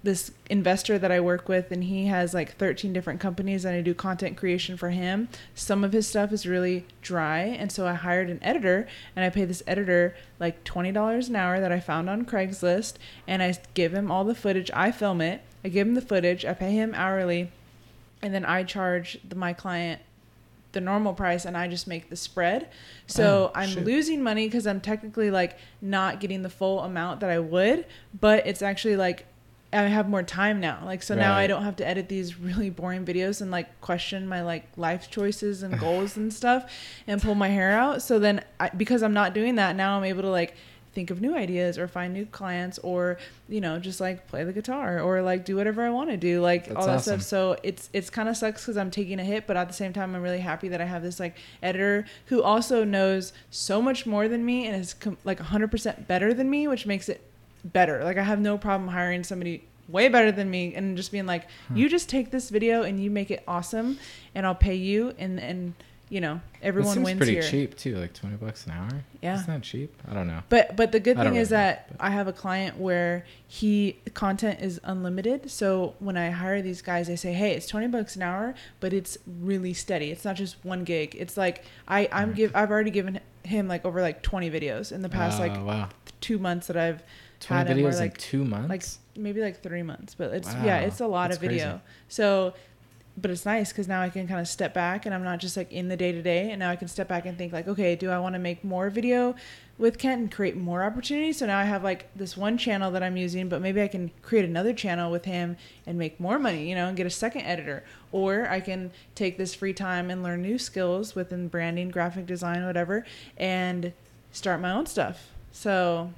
this 0.06 0.30
investor 0.48 0.98
that 0.98 1.10
I 1.10 1.20
work 1.20 1.48
with 1.48 1.70
and 1.70 1.84
he 1.84 2.06
has 2.06 2.32
like 2.32 2.56
13 2.56 2.92
different 2.92 3.20
companies 3.20 3.64
and 3.64 3.76
I 3.76 3.82
do 3.82 3.92
content 3.92 4.36
creation 4.36 4.76
for 4.76 4.90
him. 4.90 5.28
Some 5.54 5.84
of 5.84 5.92
his 5.92 6.08
stuff 6.08 6.32
is 6.32 6.46
really 6.46 6.86
dry 7.02 7.40
and 7.40 7.70
so 7.70 7.86
I 7.86 7.94
hired 7.94 8.30
an 8.30 8.38
editor 8.40 8.88
and 9.14 9.24
I 9.24 9.30
pay 9.30 9.44
this 9.44 9.64
editor 9.66 10.16
like 10.38 10.64
$20 10.64 11.28
an 11.28 11.36
hour 11.36 11.60
that 11.60 11.72
I 11.72 11.80
found 11.80 12.08
on 12.08 12.24
Craigslist 12.24 12.94
and 13.26 13.42
I 13.42 13.54
give 13.74 13.92
him 13.92 14.10
all 14.10 14.24
the 14.24 14.34
footage. 14.34 14.70
I 14.72 14.92
film 14.92 15.20
it. 15.20 15.42
I 15.64 15.68
give 15.68 15.86
him 15.86 15.94
the 15.94 16.00
footage. 16.00 16.44
I 16.44 16.54
pay 16.54 16.70
him 16.70 16.94
hourly 16.94 17.50
and 18.22 18.32
then 18.32 18.44
I 18.44 18.62
charge 18.62 19.18
the, 19.28 19.34
my 19.34 19.52
client 19.52 20.00
the 20.72 20.80
normal 20.80 21.14
price 21.14 21.44
and 21.44 21.56
I 21.56 21.68
just 21.68 21.86
make 21.86 22.10
the 22.10 22.16
spread. 22.16 22.68
So 23.06 23.50
Oh, 23.54 23.58
I'm 23.58 23.68
shoot. 23.70 23.84
losing 23.84 24.22
money 24.22 24.46
because 24.46 24.66
I'm 24.66 24.80
technically 24.80 25.30
like 25.30 25.58
not 25.80 26.20
getting 26.20 26.42
the 26.42 26.50
full 26.50 26.80
amount 26.80 27.20
that 27.20 27.30
I 27.30 27.38
would, 27.38 27.86
but 28.20 28.46
it's 28.46 28.62
actually 28.62 28.96
like 28.96 29.26
I 29.72 29.82
have 29.82 30.08
more 30.08 30.22
time 30.22 30.60
now. 30.60 30.80
Like 30.84 31.02
so 31.02 31.14
now 31.14 31.34
I 31.34 31.46
don't 31.46 31.62
have 31.64 31.76
to 31.76 31.86
edit 31.86 32.08
these 32.08 32.38
really 32.40 32.70
boring 32.70 33.04
videos 33.04 33.40
and 33.42 33.50
like 33.50 33.80
question 33.80 34.26
my 34.28 34.42
like 34.42 34.66
life 34.76 35.10
choices 35.10 35.62
and 35.62 35.78
goals 35.86 36.16
and 36.16 36.32
stuff 36.32 36.70
and 37.06 37.20
pull 37.22 37.34
my 37.34 37.48
hair 37.48 37.72
out. 37.72 38.00
So 38.02 38.18
then 38.18 38.42
I, 38.60 38.68
because 38.70 39.02
I'm 39.02 39.14
not 39.14 39.34
doing 39.34 39.56
that 39.56 39.76
now 39.76 39.96
I'm 39.98 40.04
able 40.04 40.22
to 40.22 40.30
like 40.30 40.54
think 40.96 41.10
of 41.10 41.20
new 41.20 41.36
ideas 41.36 41.78
or 41.78 41.86
find 41.86 42.12
new 42.12 42.26
clients 42.26 42.78
or 42.78 43.18
you 43.48 43.60
know 43.60 43.78
just 43.78 44.00
like 44.00 44.26
play 44.26 44.42
the 44.42 44.52
guitar 44.52 44.98
or 44.98 45.22
like 45.22 45.44
do 45.44 45.54
whatever 45.54 45.84
I 45.84 45.90
want 45.90 46.10
to 46.10 46.16
do 46.16 46.40
like 46.40 46.64
That's 46.64 46.76
all 46.76 46.86
that 46.86 46.96
awesome. 46.96 47.20
stuff 47.20 47.28
so 47.28 47.56
it's 47.62 47.90
it's 47.92 48.10
kind 48.10 48.28
of 48.28 48.36
sucks 48.36 48.62
because 48.62 48.76
I'm 48.76 48.90
taking 48.90 49.20
a 49.20 49.24
hit, 49.24 49.46
but 49.46 49.56
at 49.56 49.68
the 49.68 49.74
same 49.74 49.92
time, 49.92 50.14
I'm 50.14 50.22
really 50.22 50.40
happy 50.40 50.68
that 50.68 50.80
I 50.80 50.84
have 50.84 51.02
this 51.02 51.20
like 51.20 51.36
editor 51.62 52.06
who 52.26 52.42
also 52.42 52.84
knows 52.84 53.32
so 53.50 53.82
much 53.82 54.06
more 54.06 54.28
than 54.28 54.44
me 54.44 54.66
and 54.66 54.76
is 54.76 54.94
com- 54.94 55.18
like 55.24 55.38
100% 55.38 56.06
better 56.06 56.32
than 56.32 56.48
me, 56.48 56.66
which 56.66 56.86
makes 56.86 57.08
it 57.08 57.20
better. 57.64 58.02
Like 58.02 58.16
I 58.16 58.22
have 58.22 58.40
no 58.40 58.56
problem 58.56 58.88
hiring 58.88 59.24
somebody 59.24 59.64
way 59.88 60.08
better 60.08 60.32
than 60.32 60.50
me 60.50 60.74
and 60.74 60.96
just 60.96 61.12
being 61.12 61.26
like, 61.26 61.46
hmm. 61.68 61.76
you 61.76 61.88
just 61.88 62.08
take 62.08 62.30
this 62.30 62.50
video 62.50 62.82
and 62.82 62.98
you 63.02 63.10
make 63.10 63.30
it 63.30 63.42
awesome, 63.46 63.98
and 64.34 64.46
I'll 64.46 64.54
pay 64.54 64.74
you, 64.74 65.14
and 65.18 65.38
and 65.38 65.74
you 66.08 66.20
know 66.20 66.34
It 66.62 66.66
everyone 66.68 66.94
seems 66.94 67.04
wins 67.04 67.16
pretty 67.18 67.32
here. 67.32 67.42
cheap 67.42 67.76
too, 67.76 67.96
like 67.96 68.12
twenty 68.14 68.36
bucks 68.36 68.64
an 68.66 68.72
hour. 68.72 68.88
Yeah. 69.22 69.34
Isn't 69.34 69.46
that 69.48 69.62
cheap? 69.62 69.92
I 70.08 70.14
don't 70.14 70.28
know. 70.28 70.40
But 70.48 70.76
but 70.76 70.92
the 70.92 71.00
good 71.00 71.16
thing 71.16 71.34
is 71.34 71.50
really 71.50 71.62
that 71.62 71.88
I 71.98 72.10
have 72.10 72.28
a 72.28 72.32
client 72.32 72.78
where 72.78 73.24
he 73.48 73.98
content 74.14 74.60
is 74.60 74.80
unlimited. 74.84 75.50
So 75.50 75.94
when 75.98 76.16
I 76.16 76.30
hire 76.30 76.62
these 76.62 76.80
guys, 76.80 77.10
I 77.10 77.16
say, 77.16 77.32
hey, 77.32 77.52
it's 77.54 77.66
twenty 77.66 77.88
bucks 77.88 78.14
an 78.14 78.22
hour, 78.22 78.54
but 78.78 78.92
it's 78.92 79.18
really 79.40 79.74
steady. 79.74 80.10
It's 80.12 80.24
not 80.24 80.36
just 80.36 80.64
one 80.64 80.84
gig. 80.84 81.16
It's 81.18 81.36
like 81.36 81.64
I 81.88 82.08
I'm 82.12 82.34
give 82.34 82.54
I've 82.54 82.70
already 82.70 82.90
given 82.92 83.18
him 83.44 83.66
like 83.66 83.84
over 83.84 84.00
like 84.00 84.22
twenty 84.22 84.50
videos 84.50 84.92
in 84.92 85.02
the 85.02 85.08
past 85.08 85.38
Oh, 85.40 85.46
like 85.46 85.56
wow. 85.64 85.88
two 86.20 86.38
months 86.38 86.68
that 86.68 86.76
I've 86.76 87.02
Twenty 87.40 87.68
had 87.68 87.78
him. 87.78 87.84
Videos 87.84 87.98
like 88.00 88.12
in 88.12 88.16
two 88.20 88.44
months. 88.44 88.68
like 88.70 88.84
maybe 89.22 89.40
like 89.42 89.60
three 89.62 89.82
months, 89.82 90.14
but 90.14 90.32
it's 90.32 90.48
yeah, 90.64 90.78
it's 90.78 91.00
a 91.00 91.06
lot 91.06 91.28
that's 91.30 91.36
of 91.36 91.42
video. 91.42 91.64
crazy. 91.64 91.80
So, 92.08 92.54
but 93.18 93.30
it's 93.30 93.46
nice 93.46 93.72
because 93.72 93.88
now 93.88 94.02
I 94.02 94.10
can 94.10 94.28
kind 94.28 94.40
of 94.40 94.48
step 94.48 94.74
back 94.74 95.06
and 95.06 95.14
I'm 95.14 95.24
not 95.24 95.38
just 95.38 95.56
like 95.56 95.72
in 95.72 95.88
the 95.88 95.96
day 95.96 96.12
to 96.12 96.22
day, 96.22 96.50
and 96.50 96.58
now 96.58 96.70
I 96.70 96.76
can 96.76 96.88
step 96.88 97.08
back 97.08 97.24
and 97.24 97.38
think 97.38 97.52
like, 97.52 97.66
okay, 97.66 97.96
do 97.96 98.10
I 98.10 98.18
want 98.18 98.34
to 98.34 98.38
make 98.38 98.62
more 98.62 98.90
video 98.90 99.34
with 99.78 99.98
Kent 99.98 100.20
and 100.20 100.32
create 100.32 100.56
more 100.56 100.82
opportunities? 100.82 101.38
So 101.38 101.46
now 101.46 101.58
I 101.58 101.64
have 101.64 101.82
like 101.82 102.12
this 102.14 102.36
one 102.36 102.58
channel 102.58 102.90
that 102.92 103.02
I'm 103.02 103.16
using, 103.16 103.48
but 103.48 103.62
maybe 103.62 103.80
I 103.80 103.88
can 103.88 104.10
create 104.22 104.44
another 104.44 104.74
channel 104.74 105.10
with 105.10 105.24
him 105.24 105.56
and 105.86 105.98
make 105.98 106.20
more 106.20 106.38
money, 106.38 106.68
you 106.68 106.74
know, 106.74 106.88
and 106.88 106.96
get 106.96 107.06
a 107.06 107.10
second 107.10 107.42
editor, 107.42 107.84
or 108.12 108.48
I 108.48 108.60
can 108.60 108.90
take 109.14 109.38
this 109.38 109.54
free 109.54 109.72
time 109.72 110.10
and 110.10 110.22
learn 110.22 110.42
new 110.42 110.58
skills 110.58 111.14
within 111.14 111.48
branding, 111.48 111.90
graphic 111.90 112.26
design, 112.26 112.66
whatever, 112.66 113.06
and 113.38 113.92
start 114.30 114.60
my 114.60 114.72
own 114.72 114.84
stuff. 114.84 115.30
So 115.52 116.12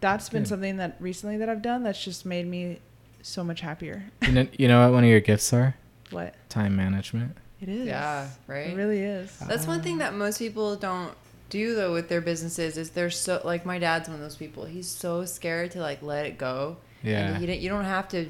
that's 0.00 0.28
been 0.28 0.42
Good. 0.42 0.48
something 0.48 0.76
that 0.78 0.96
recently 0.98 1.36
that 1.36 1.48
I've 1.48 1.62
done 1.62 1.84
that's 1.84 2.02
just 2.04 2.26
made 2.26 2.46
me 2.46 2.80
so 3.22 3.44
much 3.44 3.60
happier. 3.60 4.04
you 4.22 4.32
know, 4.32 4.46
you 4.58 4.68
know 4.68 4.84
what 4.84 4.94
one 4.94 5.04
of 5.04 5.10
your 5.10 5.20
gifts 5.20 5.52
are? 5.52 5.76
What 6.14 6.34
Time 6.48 6.76
management. 6.76 7.36
it 7.60 7.68
is. 7.68 7.86
Yeah, 7.86 8.28
right? 8.46 8.68
It 8.70 8.76
really 8.76 9.00
is. 9.00 9.36
That's 9.38 9.66
one 9.66 9.82
thing 9.82 9.98
that 9.98 10.14
most 10.14 10.38
people 10.38 10.76
don't 10.76 11.12
do 11.50 11.74
though 11.74 11.92
with 11.92 12.08
their 12.08 12.20
businesses 12.20 12.76
is 12.76 12.90
they're 12.90 13.10
so 13.10 13.40
like 13.44 13.64
my 13.66 13.78
dad's 13.78 14.08
one 14.08 14.16
of 14.16 14.22
those 14.22 14.36
people. 14.36 14.64
He's 14.64 14.88
so 14.88 15.24
scared 15.24 15.70
to 15.72 15.80
like 15.80 16.02
let 16.02 16.26
it 16.26 16.38
go. 16.38 16.76
Yeah. 17.02 17.32
And 17.34 17.40
you 17.40 17.46
don't, 17.46 17.58
you 17.60 17.68
don't 17.68 17.84
have 17.84 18.08
to 18.08 18.28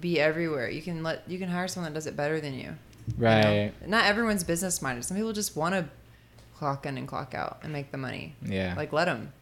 be 0.00 0.18
everywhere. 0.20 0.68
You 0.68 0.82
can 0.82 1.02
let 1.02 1.22
you 1.28 1.38
can 1.38 1.48
hire 1.48 1.68
someone 1.68 1.92
that 1.92 1.96
does 1.96 2.06
it 2.06 2.16
better 2.16 2.40
than 2.40 2.54
you. 2.54 2.60
you 2.60 2.66
know? 3.18 3.18
Right. 3.18 3.72
Not 3.86 4.06
everyone's 4.06 4.44
business 4.44 4.80
minded. 4.82 5.04
Some 5.04 5.16
people 5.16 5.32
just 5.32 5.56
want 5.56 5.74
to 5.74 5.86
clock 6.56 6.86
in 6.86 6.96
and 6.98 7.06
clock 7.06 7.34
out 7.34 7.58
and 7.62 7.72
make 7.72 7.90
the 7.92 7.98
money. 7.98 8.34
Yeah. 8.44 8.74
Like 8.76 8.92
let 8.92 9.04
them, 9.06 9.32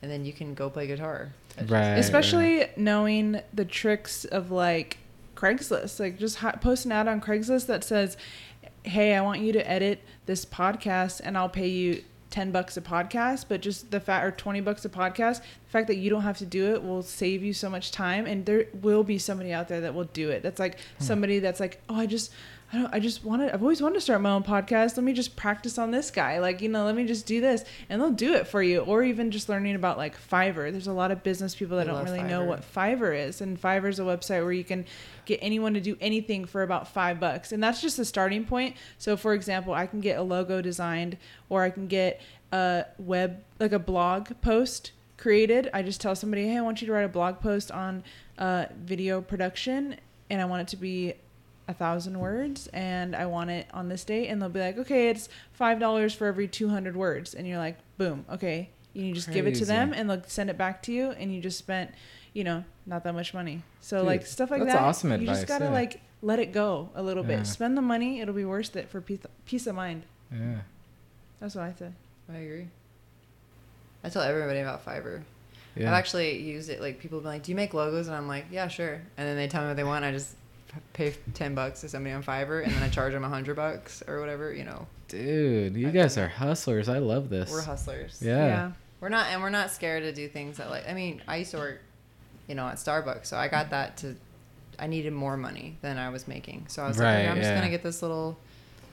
and 0.00 0.10
then 0.10 0.24
you 0.24 0.32
can 0.32 0.54
go 0.54 0.70
play 0.70 0.86
guitar. 0.86 1.32
right. 1.68 1.98
Especially 1.98 2.66
knowing 2.76 3.40
the 3.52 3.64
tricks 3.64 4.24
of 4.24 4.50
like 4.50 4.96
Craigslist, 5.42 5.98
like 5.98 6.18
just 6.18 6.36
hi- 6.36 6.52
post 6.52 6.84
an 6.84 6.92
ad 6.92 7.08
on 7.08 7.20
Craigslist 7.20 7.66
that 7.66 7.82
says, 7.82 8.16
"Hey, 8.84 9.14
I 9.14 9.20
want 9.20 9.40
you 9.40 9.52
to 9.52 9.70
edit 9.70 10.00
this 10.26 10.44
podcast, 10.44 11.20
and 11.24 11.36
I'll 11.36 11.48
pay 11.48 11.68
you." 11.68 12.04
10 12.30 12.50
bucks 12.50 12.78
a 12.78 12.80
podcast 12.80 13.44
but 13.46 13.60
just 13.60 13.90
the 13.90 14.00
fact 14.00 14.24
or 14.24 14.30
20 14.30 14.62
bucks 14.62 14.86
a 14.86 14.88
podcast 14.88 15.40
the 15.40 15.70
fact 15.70 15.86
that 15.86 15.96
you 15.96 16.08
don't 16.08 16.22
have 16.22 16.38
to 16.38 16.46
do 16.46 16.72
it 16.72 16.82
will 16.82 17.02
save 17.02 17.44
you 17.44 17.52
so 17.52 17.68
much 17.68 17.90
time 17.92 18.24
and 18.24 18.46
there 18.46 18.64
will 18.80 19.04
be 19.04 19.18
somebody 19.18 19.52
out 19.52 19.68
there 19.68 19.82
that 19.82 19.92
will 19.92 20.04
do 20.14 20.30
it 20.30 20.42
that's 20.42 20.58
like 20.58 20.78
somebody 20.98 21.40
that's 21.40 21.60
like 21.60 21.82
oh 21.90 21.94
i 21.94 22.06
just 22.06 22.32
I 22.72 22.78
don't. 22.78 22.94
I 22.94 23.00
just 23.00 23.22
wanted. 23.22 23.52
I've 23.52 23.60
always 23.60 23.82
wanted 23.82 23.96
to 23.96 24.00
start 24.00 24.22
my 24.22 24.30
own 24.30 24.44
podcast. 24.44 24.96
Let 24.96 25.04
me 25.04 25.12
just 25.12 25.36
practice 25.36 25.76
on 25.76 25.90
this 25.90 26.10
guy. 26.10 26.38
Like 26.38 26.62
you 26.62 26.70
know, 26.70 26.86
let 26.86 26.94
me 26.94 27.04
just 27.04 27.26
do 27.26 27.40
this, 27.40 27.64
and 27.90 28.00
they'll 28.00 28.10
do 28.10 28.32
it 28.32 28.46
for 28.46 28.62
you. 28.62 28.80
Or 28.80 29.02
even 29.02 29.30
just 29.30 29.50
learning 29.50 29.74
about 29.74 29.98
like 29.98 30.16
Fiverr. 30.18 30.72
There's 30.72 30.86
a 30.86 30.92
lot 30.92 31.10
of 31.10 31.22
business 31.22 31.54
people 31.54 31.76
that 31.76 31.88
I 31.88 31.92
don't 31.92 32.04
really 32.04 32.22
know 32.22 32.44
what 32.44 32.62
Fiverr 32.62 33.14
is, 33.14 33.42
and 33.42 33.60
Fiverr 33.60 33.90
is 33.90 33.98
a 33.98 34.04
website 34.04 34.42
where 34.42 34.52
you 34.52 34.64
can 34.64 34.86
get 35.24 35.38
anyone 35.42 35.74
to 35.74 35.80
do 35.80 35.96
anything 36.00 36.44
for 36.44 36.62
about 36.62 36.88
five 36.88 37.20
bucks, 37.20 37.52
and 37.52 37.62
that's 37.62 37.80
just 37.80 37.98
a 37.98 38.04
starting 38.04 38.44
point. 38.44 38.76
So, 38.98 39.16
for 39.16 39.34
example, 39.34 39.74
I 39.74 39.86
can 39.86 40.00
get 40.00 40.18
a 40.18 40.22
logo 40.22 40.60
designed, 40.60 41.16
or 41.48 41.62
I 41.62 41.70
can 41.70 41.86
get 41.86 42.20
a 42.52 42.86
web 42.98 43.42
like 43.58 43.72
a 43.72 43.78
blog 43.78 44.30
post 44.40 44.92
created. 45.16 45.70
I 45.72 45.82
just 45.82 46.00
tell 46.00 46.14
somebody, 46.14 46.46
hey, 46.48 46.58
I 46.58 46.62
want 46.62 46.80
you 46.80 46.86
to 46.86 46.92
write 46.92 47.04
a 47.04 47.08
blog 47.08 47.40
post 47.40 47.70
on 47.70 48.02
uh, 48.38 48.66
video 48.76 49.20
production, 49.20 49.96
and 50.30 50.40
I 50.40 50.44
want 50.44 50.62
it 50.62 50.68
to 50.68 50.76
be 50.76 51.14
a 51.68 51.74
thousand 51.74 52.18
words 52.18 52.66
and 52.68 53.14
I 53.14 53.26
want 53.26 53.50
it 53.50 53.66
on 53.72 53.88
this 53.88 54.04
date 54.04 54.28
and 54.28 54.40
they'll 54.40 54.48
be 54.48 54.60
like, 54.60 54.78
okay, 54.78 55.08
it's 55.08 55.28
five 55.52 55.78
dollars 55.78 56.12
for 56.14 56.26
every 56.26 56.48
two 56.48 56.68
hundred 56.68 56.96
words 56.96 57.34
and 57.34 57.46
you're 57.46 57.58
like, 57.58 57.78
boom, 57.98 58.24
okay. 58.30 58.70
And 58.94 59.06
you 59.06 59.14
just 59.14 59.32
give 59.32 59.46
it 59.46 59.54
to 59.54 59.64
them 59.64 59.92
and 59.94 60.10
they'll 60.10 60.22
send 60.26 60.50
it 60.50 60.58
back 60.58 60.82
to 60.82 60.92
you 60.92 61.10
and 61.12 61.34
you 61.34 61.40
just 61.40 61.58
spent, 61.58 61.92
you 62.32 62.44
know, 62.44 62.64
not 62.86 63.04
that 63.04 63.14
much 63.14 63.34
money. 63.34 63.62
So 63.80 63.98
Dude, 63.98 64.06
like 64.06 64.26
stuff 64.26 64.50
like 64.50 64.60
that's 64.62 64.72
that. 64.74 64.82
awesome 64.82 65.10
you 65.10 65.16
advice, 65.16 65.36
just 65.38 65.48
gotta 65.48 65.66
yeah. 65.66 65.70
like 65.72 66.00
let 66.22 66.38
it 66.38 66.52
go 66.52 66.88
a 66.94 67.02
little 67.02 67.24
Yeah. 67.26 67.38
bit. 67.38 67.46
Spend 67.46 67.76
the 67.76 67.82
money, 67.82 68.20
it'll 68.20 68.34
be 68.34 68.44
worth 68.44 68.74
it 68.76 68.88
for 68.88 69.00
peace 69.00 69.20
peace 69.46 69.66
of 69.66 69.74
mind. 69.74 70.04
Yeah. 70.32 70.58
That's 71.40 71.54
what 71.54 71.64
I 71.64 71.72
say. 71.78 71.90
I 72.32 72.36
agree. 72.38 72.68
I 74.04 74.08
tell 74.08 74.22
everybody 74.22 74.60
about 74.60 74.84
Fiverr. 74.84 75.22
Yeah. 75.76 75.88
I've 75.88 75.94
actually 75.94 76.38
used 76.38 76.68
it. 76.68 76.80
Like 76.80 76.98
people 76.98 77.18
have 77.18 77.24
been 77.24 77.32
like, 77.32 77.42
"Do 77.44 77.50
you 77.52 77.56
make 77.56 77.72
logos?" 77.74 78.06
And 78.08 78.16
I'm 78.16 78.28
like, 78.28 78.46
"Yeah, 78.50 78.68
sure." 78.68 78.94
And 79.16 79.26
then 79.28 79.36
they 79.36 79.48
tell 79.48 79.62
me 79.62 79.68
what 79.68 79.76
they 79.76 79.84
want. 79.84 80.04
I 80.04 80.12
just 80.12 80.36
pay 80.92 81.14
ten 81.34 81.54
bucks 81.54 81.80
to 81.82 81.88
somebody 81.88 82.14
on 82.14 82.22
Fiverr, 82.22 82.62
and 82.64 82.72
then 82.72 82.82
I 82.82 82.88
charge 82.88 83.12
them 83.12 83.24
a 83.24 83.28
hundred 83.28 83.56
bucks 83.56 84.02
or 84.06 84.20
whatever. 84.20 84.52
You 84.52 84.64
know, 84.64 84.86
Dude, 85.08 85.74
you 85.76 85.88
I've 85.88 85.94
guys 85.94 86.14
done 86.16 86.24
are 86.24 86.28
hustlers. 86.28 86.88
I 86.88 86.98
love 86.98 87.28
this. 87.30 87.50
we're 87.50 87.62
hustlers. 87.62 88.18
Yeah. 88.20 88.72
We're 89.00 89.08
not, 89.08 89.26
and 89.28 89.42
we're 89.42 89.50
not 89.50 89.70
scared 89.72 90.02
to 90.04 90.12
do 90.12 90.28
things 90.28 90.58
that 90.58 90.68
like. 90.70 90.88
I 90.88 90.92
mean, 90.94 91.22
I 91.26 91.36
used 91.38 91.50
to 91.52 91.56
work, 91.58 91.80
you 92.48 92.54
know, 92.54 92.66
at 92.68 92.76
Starbucks, 92.76 93.26
so 93.26 93.36
I 93.36 93.48
got 93.48 93.70
that 93.70 93.96
to. 93.98 94.16
I 94.78 94.86
needed 94.86 95.12
more 95.12 95.36
money 95.36 95.76
than 95.82 95.98
I 95.98 96.08
was 96.08 96.26
making, 96.26 96.66
so 96.68 96.82
I 96.82 96.88
was 96.88 96.98
like, 96.98 97.04
Right, 97.04 97.18
okay, 97.20 97.28
I'm 97.28 97.36
just 97.36 97.54
gonna 97.54 97.68
get 97.70 97.82
this 97.82 98.02
little 98.02 98.38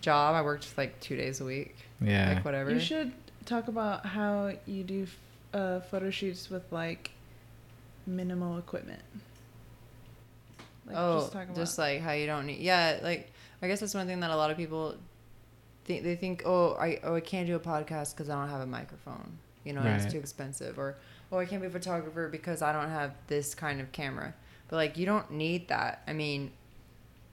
job. 0.01 0.35
I 0.35 0.41
worked 0.41 0.77
like 0.77 0.99
two 0.99 1.15
days 1.15 1.41
a 1.41 1.45
week, 1.45 1.75
Yeah. 2.01 2.33
like 2.33 2.45
whatever. 2.45 2.69
You 2.71 2.79
should 2.79 3.11
talk 3.45 3.67
about 3.67 4.05
how 4.05 4.51
you 4.65 4.83
do 4.83 5.07
uh, 5.53 5.79
photo 5.79 6.09
shoots 6.11 6.49
with 6.49 6.71
like 6.71 7.11
minimal 8.05 8.57
equipment. 8.57 9.01
Like, 10.85 10.95
oh, 10.97 11.13
just 11.15 11.25
just, 11.25 11.33
talk 11.33 11.49
about 11.49 11.77
like 11.77 12.01
how 12.01 12.11
you 12.13 12.25
don't 12.27 12.45
need. 12.45 12.59
Yeah, 12.59 12.99
like 13.01 13.31
I 13.61 13.67
guess 13.67 13.79
that's 13.79 13.93
one 13.93 14.07
thing 14.07 14.19
that 14.21 14.31
a 14.31 14.35
lot 14.35 14.51
of 14.51 14.57
people 14.57 14.95
think 15.85 16.03
they 16.03 16.15
think, 16.15 16.43
oh, 16.45 16.73
I 16.75 16.99
oh 17.03 17.15
I 17.15 17.21
can't 17.21 17.47
do 17.47 17.55
a 17.55 17.59
podcast 17.59 18.15
because 18.15 18.29
I 18.29 18.39
don't 18.39 18.49
have 18.49 18.61
a 18.61 18.65
microphone. 18.67 19.37
You 19.63 19.73
know, 19.73 19.81
Right. 19.81 20.01
it's 20.01 20.11
too 20.11 20.19
expensive, 20.19 20.79
or 20.79 20.95
oh 21.31 21.37
I 21.37 21.45
can't 21.45 21.61
be 21.61 21.67
a 21.67 21.71
photographer 21.71 22.27
because 22.29 22.61
I 22.61 22.73
don't 22.73 22.89
have 22.89 23.13
this 23.27 23.53
kind 23.55 23.79
of 23.81 23.91
camera. 23.91 24.33
But 24.67 24.75
like 24.77 24.97
you 24.97 25.05
don't 25.05 25.31
need 25.31 25.67
that. 25.69 26.03
I 26.07 26.13
mean, 26.13 26.51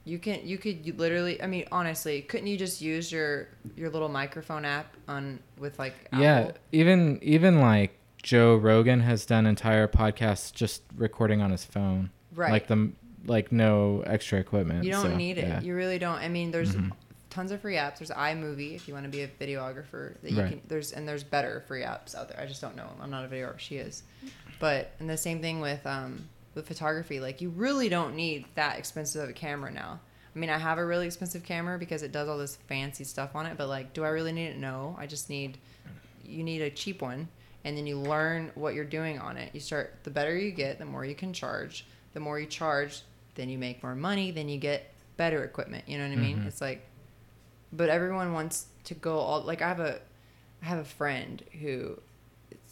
you 0.05 0.19
can 0.19 0.47
you 0.47 0.59
could 0.59 0.99
literally. 0.99 1.43
I 1.43 1.47
mean, 1.47 1.67
honestly, 1.73 2.23
couldn't 2.23 2.47
you 2.47 2.57
just 2.57 2.81
use 2.81 3.11
your 3.11 3.49
your 3.77 3.91
little 3.91 4.09
microphone 4.09 4.65
app 4.65 4.95
on 5.09 5.41
with 5.59 5.79
like 5.79 5.95
Yeah, 6.17 6.53
even 6.73 7.19
even 7.23 7.61
like 7.61 7.99
Joe 8.23 8.57
Rogan 8.57 9.01
has 9.01 9.27
done 9.27 9.47
entire 9.47 9.89
podcasts 9.89 10.53
just 10.53 10.83
recording 10.97 11.43
on 11.43 11.51
his 11.51 11.65
phone. 11.65 12.11
Right. 12.35 12.53
Like 12.53 12.67
the 12.69 12.93
like 13.27 13.53
no 13.53 14.03
extra 14.07 14.39
equipment. 14.39 14.85
You 14.85 14.93
don't 14.93 15.03
so, 15.03 15.17
need 15.17 15.39
it. 15.39 15.49
yeah. 15.49 15.61
You 15.61 15.75
really 15.75 15.99
don't. 15.99 16.19
I 16.19 16.29
mean, 16.29 16.51
there's 16.53 16.75
Mhm. 16.77 16.93
Tons 17.37 17.53
of 17.53 17.61
free 17.61 17.75
apps. 17.75 17.99
There's 17.99 18.11
iMovie 18.11 18.75
if 18.75 18.89
you 18.89 18.95
want 18.95 19.05
to 19.05 19.11
be 19.11 19.21
a 19.23 19.29
videographer. 19.29 20.15
That 20.23 20.33
you 20.33 20.41
Right. 20.41 20.51
can. 20.53 20.61
There's 20.67 20.93
and 20.93 21.07
there's 21.07 21.23
better 21.23 21.63
free 21.69 21.83
apps 21.83 22.15
out 22.15 22.29
there. 22.29 22.41
I 22.41 22.47
just 22.47 22.61
don't 22.61 22.77
know. 22.77 22.91
I'm 23.01 23.11
not 23.11 23.25
a 23.25 23.29
videographer. 23.29 23.59
She 23.59 23.77
is, 23.77 24.03
but 24.59 24.93
and 24.99 25.09
the 25.09 25.17
same 25.17 25.41
thing 25.41 25.61
with 25.61 25.87
um 25.87 26.29
with 26.55 26.67
photography. 26.67 27.21
Like 27.21 27.41
you 27.43 27.51
really 27.51 27.89
don't 27.89 28.17
need 28.17 28.47
that 28.55 28.79
expensive 28.79 29.23
of 29.23 29.29
a 29.29 29.33
camera 29.35 29.71
now. 29.71 30.01
I 30.35 30.39
mean, 30.39 30.51
I 30.51 30.59
have 30.59 30.79
a 30.79 30.85
really 30.85 31.07
expensive 31.07 31.45
camera 31.45 31.79
because 31.79 32.03
it 32.03 32.13
does 32.13 32.29
all 32.29 32.39
this 32.39 32.57
fancy 32.69 33.05
stuff 33.05 33.35
on 33.37 33.47
it. 33.47 33.57
But 33.59 33.69
like, 33.69 33.93
do 33.93 34.05
I 34.05 34.09
really 34.09 34.33
need 34.33 34.47
it? 34.49 34.57
No. 34.59 34.97
I 34.99 35.07
just 35.07 35.29
need. 35.31 35.59
You 36.25 36.43
need 36.43 36.61
a 36.63 36.71
cheap 36.71 37.03
one, 37.03 37.29
and 37.65 37.77
then 37.77 37.87
you 37.87 37.97
learn 37.99 38.51
what 38.55 38.75
you're 38.75 38.85
doing 38.99 39.19
on 39.19 39.37
it. 39.37 39.51
You 39.55 39.61
start. 39.61 39.99
The 40.03 40.11
better 40.11 40.37
you 40.37 40.51
get, 40.51 40.79
the 40.79 40.85
more 40.85 41.05
you 41.05 41.15
can 41.15 41.33
charge. 41.33 41.87
The 42.15 42.21
more 42.21 42.41
you 42.41 42.47
charge, 42.47 43.03
then 43.35 43.49
you 43.49 43.59
make 43.59 43.83
more 43.83 43.95
money. 43.95 44.31
Then 44.31 44.49
you 44.49 44.59
get 44.59 44.93
better 45.19 45.45
equipment. 45.45 45.85
You 45.87 45.99
know 45.99 46.05
what 46.09 46.13
I 46.13 46.21
mean? 46.21 46.39
Mhm. 46.41 46.47
It's 46.49 46.61
like, 46.61 46.85
but 47.73 47.89
everyone 47.89 48.33
wants 48.33 48.67
to 48.85 48.95
go 48.95 49.19
all 49.19 49.43
like 49.43 49.63
I 49.63 49.69
have 49.69 49.81
a, 49.81 50.01
I 50.63 50.67
have 50.67 50.79
a 50.79 50.85
friend 50.85 51.43
who, 51.61 51.99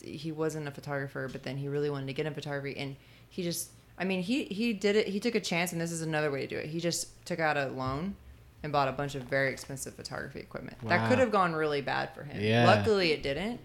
he 0.02 0.32
wasn't 0.32 0.68
a 0.68 0.70
photographer, 0.70 1.28
but 1.30 1.42
then 1.42 1.56
he 1.56 1.68
really 1.68 1.90
wanted 1.90 2.06
to 2.06 2.12
get 2.12 2.26
in 2.26 2.34
photography, 2.34 2.76
and 2.78 2.96
he 3.28 3.42
just, 3.42 3.70
I 3.98 4.04
mean, 4.04 4.22
he 4.22 4.44
he 4.44 4.72
did 4.72 4.96
it. 4.96 5.08
He 5.08 5.20
took 5.20 5.34
a 5.34 5.40
chance, 5.40 5.72
and 5.72 5.80
this 5.80 5.92
is 5.92 6.02
another 6.02 6.30
way 6.30 6.40
to 6.42 6.46
do 6.46 6.56
it. 6.56 6.66
He 6.66 6.80
just 6.80 7.24
took 7.26 7.40
out 7.40 7.56
a 7.56 7.68
loan. 7.68 8.16
And 8.62 8.72
bought 8.72 8.88
a 8.88 8.92
bunch 8.92 9.14
of 9.14 9.24
very 9.24 9.52
expensive 9.52 9.92
photography 9.92 10.40
equipment. 10.40 10.78
That 10.88 11.10
could 11.10 11.18
have 11.18 11.30
gone 11.30 11.52
really 11.52 11.82
bad 11.82 12.14
for 12.14 12.22
him. 12.22 12.42
Yeah. 12.42 12.64
Luckily, 12.64 13.12
it 13.12 13.22
didn't 13.22 13.60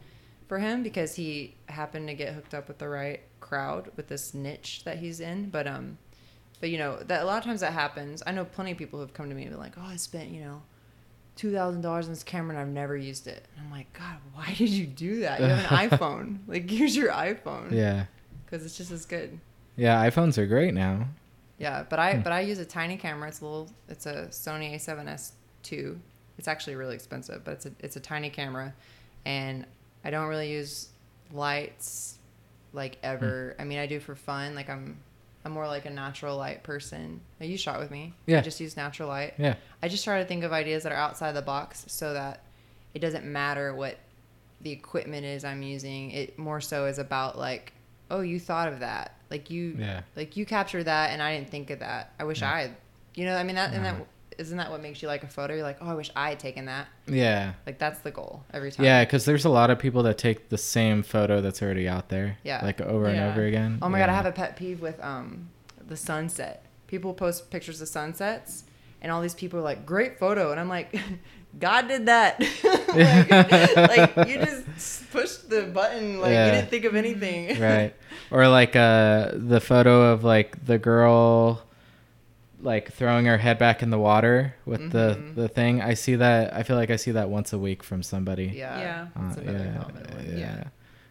for 0.50 0.60
him 0.60 0.84
because 0.84 1.16
he 1.16 1.56
happened 1.68 2.10
to 2.10 2.16
get 2.16 2.34
hooked 2.34 2.54
up 2.54 2.68
with 2.68 2.80
the 2.80 2.90
right 2.90 3.22
crowd 3.40 3.92
with 3.96 4.08
this 4.08 4.34
niche 4.34 4.82
that 4.84 4.98
he's 4.98 5.22
in. 5.22 5.50
But 5.52 5.68
um, 5.68 5.98
but 6.60 6.70
you 6.70 6.78
know 6.78 6.98
that 6.98 7.22
a 7.22 7.26
lot 7.26 7.38
of 7.38 7.46
times 7.46 7.62
that 7.62 7.72
happens. 7.72 8.22
I 8.28 8.34
know 8.34 8.44
plenty 8.44 8.72
of 8.72 8.78
people 8.78 9.00
who've 9.00 9.14
come 9.14 9.30
to 9.30 9.36
me 9.36 9.44
and 9.44 9.52
been 9.52 9.60
like, 9.60 9.76
"Oh, 9.78 9.86
I 9.88 9.96
spent 9.96 10.30
you 10.32 10.42
know 10.42 10.62
two 11.40 11.52
thousand 11.54 11.80
dollars 11.82 12.06
on 12.08 12.12
this 12.12 12.24
camera 12.24 12.52
and 12.52 12.60
I've 12.60 12.74
never 12.74 12.98
used 12.98 13.26
it." 13.28 13.46
And 13.56 13.66
I'm 13.66 13.72
like, 13.72 13.92
God, 13.94 14.18
why 14.34 14.48
did 14.58 14.70
you 14.70 14.86
do 14.86 15.22
that? 15.22 15.40
You 15.40 15.46
have 15.48 15.72
an 15.72 15.90
iPhone. 16.00 16.40
Like, 16.48 16.70
use 16.72 16.96
your 16.96 17.12
iPhone. 17.12 17.72
Yeah. 17.72 18.06
Because 18.46 18.66
it's 18.66 18.76
just 18.78 18.92
as 18.92 19.06
good. 19.06 19.40
Yeah, 19.76 20.04
iPhones 20.10 20.38
are 20.38 20.46
great 20.46 20.74
now. 20.74 21.08
Yeah, 21.58 21.84
but 21.90 22.00
I 22.00 22.16
Hmm. 22.16 22.22
but 22.22 22.34
I 22.34 22.42
use 22.42 22.60
a 22.60 22.66
tiny 22.66 22.98
camera. 22.98 23.30
It's 23.30 23.40
a 23.42 23.46
little. 23.46 23.70
It's 23.88 24.06
a 24.06 24.28
Sony 24.32 24.74
A7S 24.76 25.32
two. 25.64 26.00
It's 26.38 26.48
actually 26.48 26.76
really 26.76 26.96
expensive, 26.96 27.44
but 27.44 27.52
it's 27.54 27.66
a 27.66 27.72
it's 27.80 27.96
a 27.96 28.00
tiny 28.00 28.30
camera, 28.30 28.74
and 29.26 29.66
I 30.04 30.10
don't 30.10 30.28
really 30.28 30.52
use 30.52 30.90
lights 31.32 32.18
like 32.74 32.98
ever. 33.04 33.56
I 33.60 33.64
mean, 33.66 33.78
I 33.80 33.86
do 33.88 34.00
for 34.00 34.16
fun. 34.16 34.56
Like 34.56 34.70
I'm 34.70 34.98
I'm 35.46 35.52
more 35.54 35.68
like 35.68 35.86
a 35.86 35.90
natural 35.90 36.36
light 36.38 36.64
person. 36.64 37.22
Now, 37.40 37.46
You 37.46 37.58
shot 37.58 37.80
with 37.80 37.92
me. 37.92 38.14
Yeah. 38.26 38.40
I 38.40 38.42
just 38.42 38.60
use 38.60 38.76
natural 38.76 39.08
light. 39.08 39.36
Yeah. 39.38 39.56
I 39.82 39.88
just 39.88 40.04
try 40.04 40.20
to 40.20 40.26
think 40.26 40.44
of 40.44 40.52
ideas 40.52 40.84
that 40.84 40.92
are 40.92 40.98
outside 40.98 41.32
the 41.34 41.42
box 41.42 41.86
so 41.88 42.14
that 42.14 42.44
it 42.94 43.00
doesn't 43.00 43.26
matter 43.26 43.74
what 43.74 43.98
the 44.62 44.72
equipment 44.72 45.26
is 45.26 45.46
I'm 45.46 45.62
using. 45.62 46.12
It 46.12 46.38
more 46.38 46.60
so 46.60 46.86
is 46.86 47.00
about 47.00 47.38
like, 47.38 47.72
oh, 48.12 48.20
you 48.22 48.40
thought 48.40 48.68
of 48.68 48.80
that. 48.82 49.16
Like 49.30 49.50
you 49.50 49.76
Yeah. 49.80 50.02
like 50.16 50.36
you 50.36 50.46
captured 50.46 50.84
that 50.86 51.12
and 51.12 51.22
I 51.22 51.38
didn't 51.38 51.50
think 51.52 51.70
of 51.70 51.80
that. 51.80 52.12
I 52.20 52.24
wish 52.26 52.42
I 52.42 52.62
had 52.62 52.76
you 53.16 53.26
know, 53.26 53.36
I 53.38 53.44
mean 53.44 53.56
that 53.56 53.74
and 53.74 53.86
that 53.86 53.94
Uh-huh. 53.96 54.04
Isn't 54.40 54.58
that 54.58 54.72
what 54.72 54.82
makes 54.82 55.02
you 55.02 55.08
like 55.08 55.24
a 55.24 55.28
photo? 55.28 55.54
You're 55.54 55.64
like, 55.64 55.78
Oh, 55.82 55.88
I 55.90 55.94
wish 55.94 56.10
I 56.16 56.30
had 56.30 56.40
taken 56.40 56.66
that. 56.66 56.88
Yeah. 57.08 57.54
Like 57.66 57.78
that's 57.78 58.00
the 58.00 58.12
goal 58.12 58.44
every 58.54 58.72
time. 58.72 58.86
Yeah, 58.86 59.04
because 59.06 59.26
there's 59.26 59.46
a 59.46 59.50
lot 59.50 59.70
of 59.70 59.78
people 59.78 60.02
that 60.04 60.18
take 60.18 60.50
the 60.50 60.58
same 60.58 61.04
photo 61.04 61.42
that's 61.42 61.62
already 61.62 61.88
out 61.88 62.10
there. 62.10 62.38
Yeah. 62.44 62.64
Like 62.64 62.80
over 62.82 63.06
and 63.08 63.20
over 63.20 63.44
again. 63.46 63.80
Oh 63.82 63.90
my 63.90 64.00
god, 64.00 64.10
I 64.10 64.14
have 64.14 64.26
a 64.26 64.32
pet 64.32 64.56
peeve 64.56 64.82
with 64.82 65.00
um 65.04 65.50
the 65.88 65.98
sunset. 65.98 66.66
People 66.88 67.14
post 67.14 67.52
pictures 67.52 67.82
of 67.82 67.88
sunsets 67.90 68.64
and 69.02 69.12
all 69.12 69.22
these 69.22 69.36
people 69.36 69.60
are 69.60 69.64
like, 69.64 69.86
Great 69.86 70.18
photo 70.18 70.52
and 70.52 70.60
I'm 70.60 70.70
like 70.70 70.98
God 71.60 71.88
did 71.88 72.06
that. 72.06 72.40
like, 72.94 74.16
like, 74.16 74.28
you 74.30 74.38
just 74.46 75.10
pushed 75.12 75.50
the 75.50 75.64
button, 75.64 76.20
like 76.22 76.32
Yeah. 76.32 76.46
you 76.46 76.52
didn't 76.54 76.70
think 76.70 76.86
of 76.86 76.96
anything. 76.96 77.60
right. 77.60 77.94
Or 78.32 78.48
like 78.48 78.76
uh 78.76 79.32
the 79.34 79.60
photo 79.60 80.12
of 80.14 80.24
like 80.24 80.64
the 80.66 80.78
girl 80.78 81.64
like 82.62 82.92
throwing 82.94 83.26
her 83.26 83.38
head 83.38 83.58
back 83.58 83.82
in 83.82 83.90
the 83.90 83.98
water 84.00 84.54
with 84.66 84.82
Mhm. 84.82 84.92
the 84.92 85.42
the 85.42 85.48
thing. 85.48 85.82
I 85.82 85.94
see 85.94 86.16
that 86.16 86.54
I 86.54 86.64
feel 86.64 86.76
like 86.76 86.90
I 86.90 86.96
see 86.98 87.12
that 87.12 87.30
once 87.30 87.54
a 87.54 87.58
week 87.58 87.84
from 87.84 88.04
somebody. 88.04 88.46
Yeah. 88.56 88.80
Yeah. 88.80 89.08
Uh, 89.16 89.36
yeah, 89.44 89.52
yeah. 89.52 90.38
Yeah. 90.38 90.64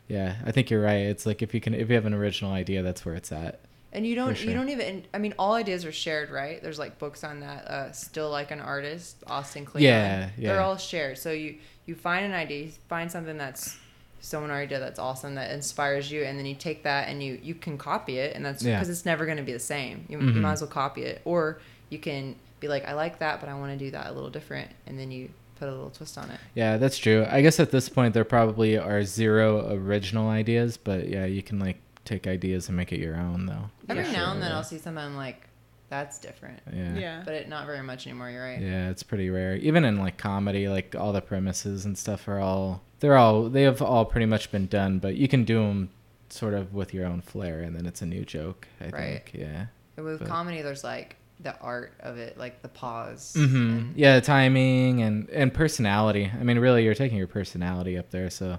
Yeah, 0.08 0.36
I 0.46 0.52
think 0.52 0.70
you're 0.70 0.80
right. 0.82 1.04
It's 1.06 1.26
like 1.26 1.42
if 1.42 1.52
you 1.54 1.60
can 1.60 1.74
if 1.74 1.88
you 1.90 1.94
have 1.94 2.06
an 2.06 2.14
original 2.14 2.52
idea, 2.52 2.82
that's 2.82 3.04
where 3.04 3.14
it's 3.14 3.30
at. 3.30 3.60
And 3.92 4.06
you 4.06 4.14
don't 4.14 4.36
sure. 4.36 4.48
you 4.50 4.54
don't 4.56 4.68
even 4.70 5.04
I 5.12 5.18
mean 5.18 5.34
all 5.38 5.54
ideas 5.54 5.84
are 5.84 5.92
shared, 5.92 6.30
right? 6.30 6.62
There's 6.62 6.78
like 6.78 6.98
books 6.98 7.24
on 7.24 7.40
that 7.40 7.64
uh 7.66 7.92
Steal 7.92 8.30
Like 8.30 8.50
an 8.50 8.60
Artist, 8.60 9.22
Austin 9.26 9.64
Kleon. 9.66 9.82
Yeah, 9.84 10.30
yeah. 10.38 10.52
They're 10.52 10.62
all 10.62 10.76
shared. 10.78 11.18
So 11.18 11.30
you 11.32 11.56
you 11.86 11.94
find 11.94 12.24
an 12.24 12.32
idea, 12.32 12.64
you 12.64 12.72
find 12.88 13.10
something 13.10 13.36
that's 13.38 13.76
someone 14.20 14.50
already 14.50 14.66
did 14.66 14.80
that's 14.80 14.98
awesome 14.98 15.34
that 15.36 15.50
inspires 15.52 16.10
you 16.10 16.22
and 16.24 16.38
then 16.38 16.44
you 16.46 16.54
take 16.54 16.82
that 16.82 17.08
and 17.08 17.22
you 17.22 17.38
you 17.42 17.54
can 17.54 17.78
copy 17.78 18.18
it 18.18 18.34
and 18.34 18.44
that's 18.44 18.62
Yeah. 18.62 18.76
because 18.76 18.88
it's 18.88 19.04
never 19.06 19.24
going 19.26 19.38
to 19.38 19.42
be 19.44 19.52
the 19.52 19.58
same. 19.58 20.04
You, 20.08 20.18
Mhm. 20.18 20.34
you 20.34 20.40
might 20.40 20.52
as 20.52 20.60
well 20.60 20.70
copy 20.70 21.02
it 21.02 21.20
or 21.24 21.58
you 21.90 21.98
can 21.98 22.34
be 22.60 22.68
like 22.68 22.86
I 22.86 22.92
like 22.94 23.18
that 23.20 23.40
but 23.40 23.48
I 23.48 23.54
want 23.54 23.78
to 23.78 23.84
do 23.84 23.90
that 23.92 24.06
a 24.08 24.12
little 24.12 24.30
different 24.30 24.70
and 24.86 24.98
then 24.98 25.10
you 25.10 25.30
put 25.58 25.68
a 25.68 25.72
little 25.72 25.90
twist 25.90 26.16
on 26.18 26.30
it. 26.30 26.38
Yeah, 26.54 26.76
that's 26.76 26.98
true. 26.98 27.26
I 27.28 27.42
guess 27.42 27.58
at 27.58 27.70
this 27.72 27.88
point 27.88 28.14
there 28.14 28.24
probably 28.24 28.76
are 28.78 29.02
zero 29.02 29.72
original 29.72 30.28
ideas, 30.28 30.76
but 30.76 31.08
yeah, 31.08 31.24
you 31.24 31.42
can 31.42 31.58
like 31.58 31.78
take 32.04 32.26
ideas 32.28 32.68
and 32.68 32.76
make 32.76 32.92
it 32.92 33.00
your 33.00 33.16
own 33.16 33.46
though. 33.46 33.70
Every 33.88 34.04
For 34.04 34.12
now 34.12 34.32
and 34.32 34.42
then. 34.42 34.52
I'll 34.52 34.62
see 34.64 34.78
something 34.78 35.16
like 35.16 35.47
that's 35.90 36.18
different. 36.18 36.60
Yeah. 36.72 36.94
Yeah. 36.94 37.22
But 37.24 37.34
it 37.34 37.48
not 37.48 37.66
very 37.66 37.82
much 37.82 38.06
anymore, 38.06 38.30
you're 38.30 38.44
right. 38.44 38.60
Yeah, 38.60 38.90
it's 38.90 39.02
pretty 39.02 39.30
rare. 39.30 39.56
Even 39.56 39.84
in 39.84 39.98
like 39.98 40.18
comedy, 40.18 40.68
like 40.68 40.94
all 40.94 41.12
the 41.12 41.20
premises 41.22 41.84
and 41.84 41.96
stuff 41.96 42.28
are 42.28 42.38
all 42.40 42.82
they're 43.00 43.16
all 43.16 43.48
they 43.48 43.62
have 43.62 43.80
all 43.82 44.04
pretty 44.04 44.26
much 44.26 44.50
been 44.50 44.66
done, 44.66 44.98
but 44.98 45.16
you 45.16 45.28
can 45.28 45.44
do 45.44 45.58
them 45.60 45.90
sort 46.30 46.52
of 46.54 46.74
with 46.74 46.92
your 46.92 47.06
own 47.06 47.22
flair, 47.22 47.60
and 47.60 47.74
then 47.74 47.86
it's 47.86 48.02
a 48.02 48.06
new 48.06 48.24
joke. 48.24 48.68
I 48.80 48.84
Right. 48.84 48.92
think. 48.92 49.30
Yeah. 49.34 49.66
And 49.96 50.04
with 50.04 50.18
But- 50.20 50.28
comedy, 50.28 50.60
there's 50.62 50.84
like 50.84 51.16
the 51.40 51.56
art 51.60 51.92
of 52.00 52.18
it, 52.18 52.36
like 52.36 52.62
the 52.62 52.68
pause. 52.68 53.32
hmm 53.36 53.44
and- 53.44 53.96
Yeah, 53.96 54.18
timing 54.20 55.00
and 55.02 55.28
and 55.30 55.54
personality. 55.54 56.30
I 56.38 56.42
mean, 56.42 56.58
really, 56.58 56.84
you're 56.84 56.94
taking 56.94 57.16
your 57.16 57.28
personality 57.28 57.96
up 57.96 58.10
there, 58.10 58.28
so 58.28 58.58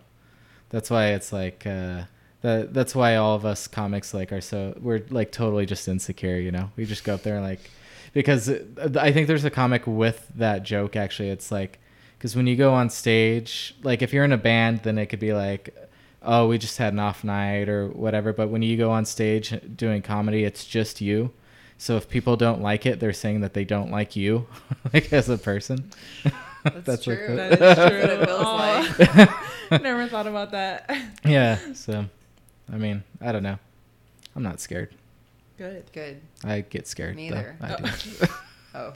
that's 0.70 0.90
why 0.90 1.08
it's 1.10 1.32
like 1.34 1.68
uh, 1.68 2.04
that. 2.41 2.74
That's 2.74 2.95
why 2.95 3.16
all 3.16 3.36
of 3.36 3.45
us 3.45 3.68
comics 3.68 4.14
like 4.14 4.32
are 4.32 4.41
so 4.41 4.78
we're 4.82 5.03
like 5.10 5.32
totally 5.32 5.66
just 5.66 5.88
insecure. 5.88 6.38
You 6.38 6.52
know, 6.52 6.72
we 6.76 6.86
just 6.86 7.03
go 7.03 7.14
up 7.16 7.24
there 7.24 7.36
and 7.36 7.44
like 7.44 7.60
because 8.14 8.49
uh, 8.49 8.94
I 8.99 9.11
think 9.11 9.28
there's 9.28 9.45
a 9.45 9.49
comic 9.49 9.86
with 9.88 10.28
that 10.36 10.64
joke. 10.64 10.95
Actually, 10.95 11.30
it's 11.30 11.52
like 11.52 11.80
because 12.18 12.36
when 12.36 12.48
you 12.48 12.56
go 12.56 12.74
on 12.74 12.90
stage, 12.90 13.76
like 13.84 14.02
if 14.02 14.14
you're 14.14 14.26
in 14.26 14.32
a 14.34 14.38
band, 14.38 14.82
then 14.84 14.98
it 14.98 15.07
could 15.07 15.20
be 15.20 15.34
like. 15.34 15.76
Oh, 16.22 16.49
we 16.49 16.57
just 16.57 16.78
had 16.78 16.91
an 16.91 16.99
off 16.99 17.24
night 17.24 17.70
or 17.70 17.88
whatever. 17.88 18.34
But 18.34 18.49
when 18.49 18.61
you 18.61 18.76
go 18.76 18.91
on 18.91 19.06
stage 19.06 19.57
doing 19.78 20.02
comedy, 20.02 20.44
it's 20.44 20.66
just 20.66 20.99
you. 20.99 21.32
So 21.78 21.95
if 21.95 22.10
people 22.10 22.36
don't 22.36 22.61
like 22.61 22.86
it, 22.86 22.99
they're 22.99 23.14
saying 23.14 23.40
that 23.40 23.53
they 23.53 23.64
don't 23.64 23.90
like 23.90 24.18
you, 24.18 24.45
like 24.94 25.14
as 25.14 25.30
a 25.30 25.38
person. 25.38 25.90
That's, 26.66 26.88
like 26.90 27.02
true. 27.03 27.26
the- 27.26 27.36
That 27.38 27.52
is 27.53 27.60
That's 27.60 27.80
true. 27.80 28.02
what 28.02 28.10
it 28.20 29.30
feels 29.30 29.72
like. 29.72 29.82
Never 29.82 30.07
thought 30.10 30.28
about 30.28 30.52
that. 30.52 30.94
yeah. 31.24 31.57
So, 31.74 32.03
I 32.72 32.78
mean, 32.78 33.04
I 33.22 33.32
don't 33.32 33.44
know. 33.44 33.58
I'm 34.36 34.44
not 34.44 34.60
scared. 34.60 34.94
Good. 35.58 35.84
Good. 35.91 36.22
I 36.44 36.62
get 36.62 36.88
scared. 36.88 37.16
Me 37.16 37.30
though. 37.30 37.38
either. 37.38 37.58
I 37.62 38.28
Oh. 38.76 38.94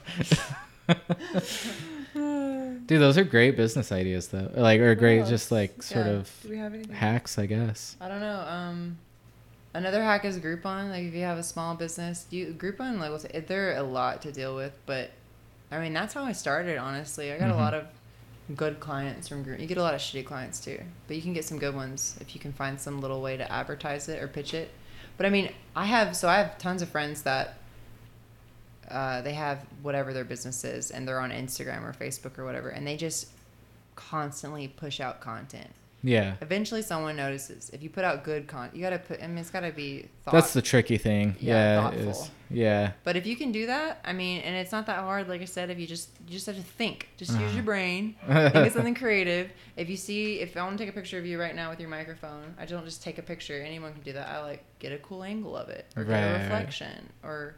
do. 0.86 0.94
Dude, 2.86 3.00
those 3.00 3.16
are 3.18 3.24
great 3.24 3.56
business 3.56 3.90
ideas, 3.90 4.28
though. 4.28 4.50
Like, 4.54 4.80
or 4.80 4.94
great, 4.94 5.20
else? 5.20 5.28
just 5.28 5.50
like 5.50 5.82
sort 5.82 6.06
Yeah. 6.06 6.12
of 6.12 6.30
Do 6.42 6.48
we 6.50 6.58
have 6.58 6.90
hacks, 6.90 7.38
I 7.38 7.46
guess. 7.46 7.96
I 8.00 8.08
don't 8.08 8.20
know. 8.20 8.40
Um, 8.40 8.98
another 9.72 10.02
hack 10.02 10.24
is 10.24 10.38
Groupon. 10.38 10.90
Like 10.90 11.04
if 11.04 11.14
you 11.14 11.22
have 11.22 11.38
a 11.38 11.42
small 11.42 11.74
business, 11.74 12.26
you 12.30 12.54
Groupon 12.56 12.98
like 12.98 13.10
will 13.10 13.42
they're 13.46 13.76
a 13.76 13.82
lot 13.82 14.22
to 14.22 14.32
deal 14.32 14.54
with, 14.54 14.78
but 14.86 15.10
I 15.70 15.80
mean 15.80 15.92
that's 15.92 16.14
how 16.14 16.22
I 16.24 16.32
started. 16.32 16.76
Honestly, 16.78 17.32
I 17.32 17.38
got 17.38 17.48
Mhm. 17.50 17.54
a 17.54 17.56
lot 17.56 17.74
of 17.74 17.86
good 18.54 18.80
clients 18.80 19.28
from 19.28 19.44
Groupon. 19.44 19.60
You 19.60 19.66
get 19.66 19.78
a 19.78 19.82
lot 19.82 19.94
of 19.94 20.00
shitty 20.00 20.24
clients 20.24 20.60
too, 20.60 20.80
but 21.06 21.16
you 21.16 21.22
can 21.22 21.32
get 21.32 21.44
some 21.44 21.58
good 21.58 21.74
ones 21.74 22.16
if 22.20 22.34
you 22.34 22.40
can 22.40 22.52
find 22.52 22.78
some 22.78 23.00
little 23.00 23.22
way 23.22 23.36
to 23.36 23.50
advertise 23.50 24.08
it 24.08 24.22
or 24.22 24.28
pitch 24.28 24.52
it. 24.54 24.70
But 25.16 25.26
I 25.26 25.30
mean, 25.30 25.52
I 25.74 25.86
have 25.86 26.16
so 26.16 26.28
I 26.28 26.36
have 26.36 26.58
tons 26.58 26.82
of 26.82 26.88
friends 26.88 27.22
that 27.22 27.58
uh, 28.90 29.22
they 29.22 29.32
have 29.32 29.64
whatever 29.82 30.12
their 30.12 30.24
business 30.24 30.64
is 30.64 30.90
and 30.90 31.08
they're 31.08 31.20
on 31.20 31.30
Instagram 31.30 31.84
or 31.84 31.92
Facebook 31.92 32.38
or 32.38 32.44
whatever, 32.44 32.68
and 32.68 32.86
they 32.86 32.96
just 32.96 33.28
constantly 33.96 34.68
push 34.68 35.00
out 35.00 35.20
content. 35.20 35.70
Yeah. 36.06 36.34
Eventually, 36.42 36.82
someone 36.82 37.16
notices. 37.16 37.70
If 37.72 37.82
you 37.82 37.88
put 37.88 38.04
out 38.04 38.24
good 38.24 38.46
con, 38.46 38.68
you 38.74 38.82
gotta 38.82 38.98
put. 38.98 39.22
I 39.22 39.26
mean, 39.26 39.38
it's 39.38 39.50
gotta 39.50 39.72
be. 39.72 40.08
Thought. 40.24 40.34
That's 40.34 40.52
the 40.52 40.60
tricky 40.60 40.98
thing. 40.98 41.34
Yeah, 41.40 41.54
Yeah. 41.54 41.90
thoughtful. 41.90 42.28
yeah. 42.50 42.92
But 43.04 43.16
if 43.16 43.26
you 43.26 43.36
can 43.36 43.52
do 43.52 43.66
that, 43.68 44.00
I 44.04 44.12
mean, 44.12 44.42
and 44.42 44.54
it's 44.54 44.70
not 44.70 44.84
that 44.86 44.98
hard. 44.98 45.28
Like 45.30 45.40
I 45.40 45.46
said, 45.46 45.70
if 45.70 45.78
you 45.78 45.86
just 45.86 46.10
you 46.28 46.34
just 46.34 46.44
have 46.46 46.56
to 46.56 46.62
think, 46.62 47.08
just 47.16 47.32
use 47.32 47.40
Uh-huh. 47.40 47.54
your 47.54 47.62
brain, 47.64 48.16
think 48.26 48.54
of 48.54 48.72
something 48.74 48.94
creative. 48.94 49.50
If 49.78 49.88
you 49.88 49.96
see, 49.96 50.40
if 50.40 50.54
I 50.58 50.62
want 50.62 50.76
to 50.76 50.84
take 50.84 50.92
a 50.92 50.96
picture 50.96 51.18
of 51.18 51.24
you 51.24 51.40
right 51.40 51.56
now 51.56 51.70
with 51.70 51.80
your 51.80 51.88
microphone, 51.88 52.54
I 52.58 52.66
don't 52.66 52.84
just 52.84 53.02
take 53.02 53.16
a 53.18 53.22
picture. 53.22 53.62
Anyone 53.62 53.94
can 53.94 54.02
do 54.02 54.12
that. 54.12 54.28
I 54.28 54.42
like 54.42 54.62
get 54.78 54.92
a 54.92 54.98
cool 54.98 55.24
angle 55.24 55.56
of 55.56 55.70
it, 55.70 55.86
or 55.96 56.04
get 56.04 56.12
Right, 56.12 56.20
a 56.20 56.32
right. 56.34 56.42
reflection, 56.42 57.08
or 57.22 57.54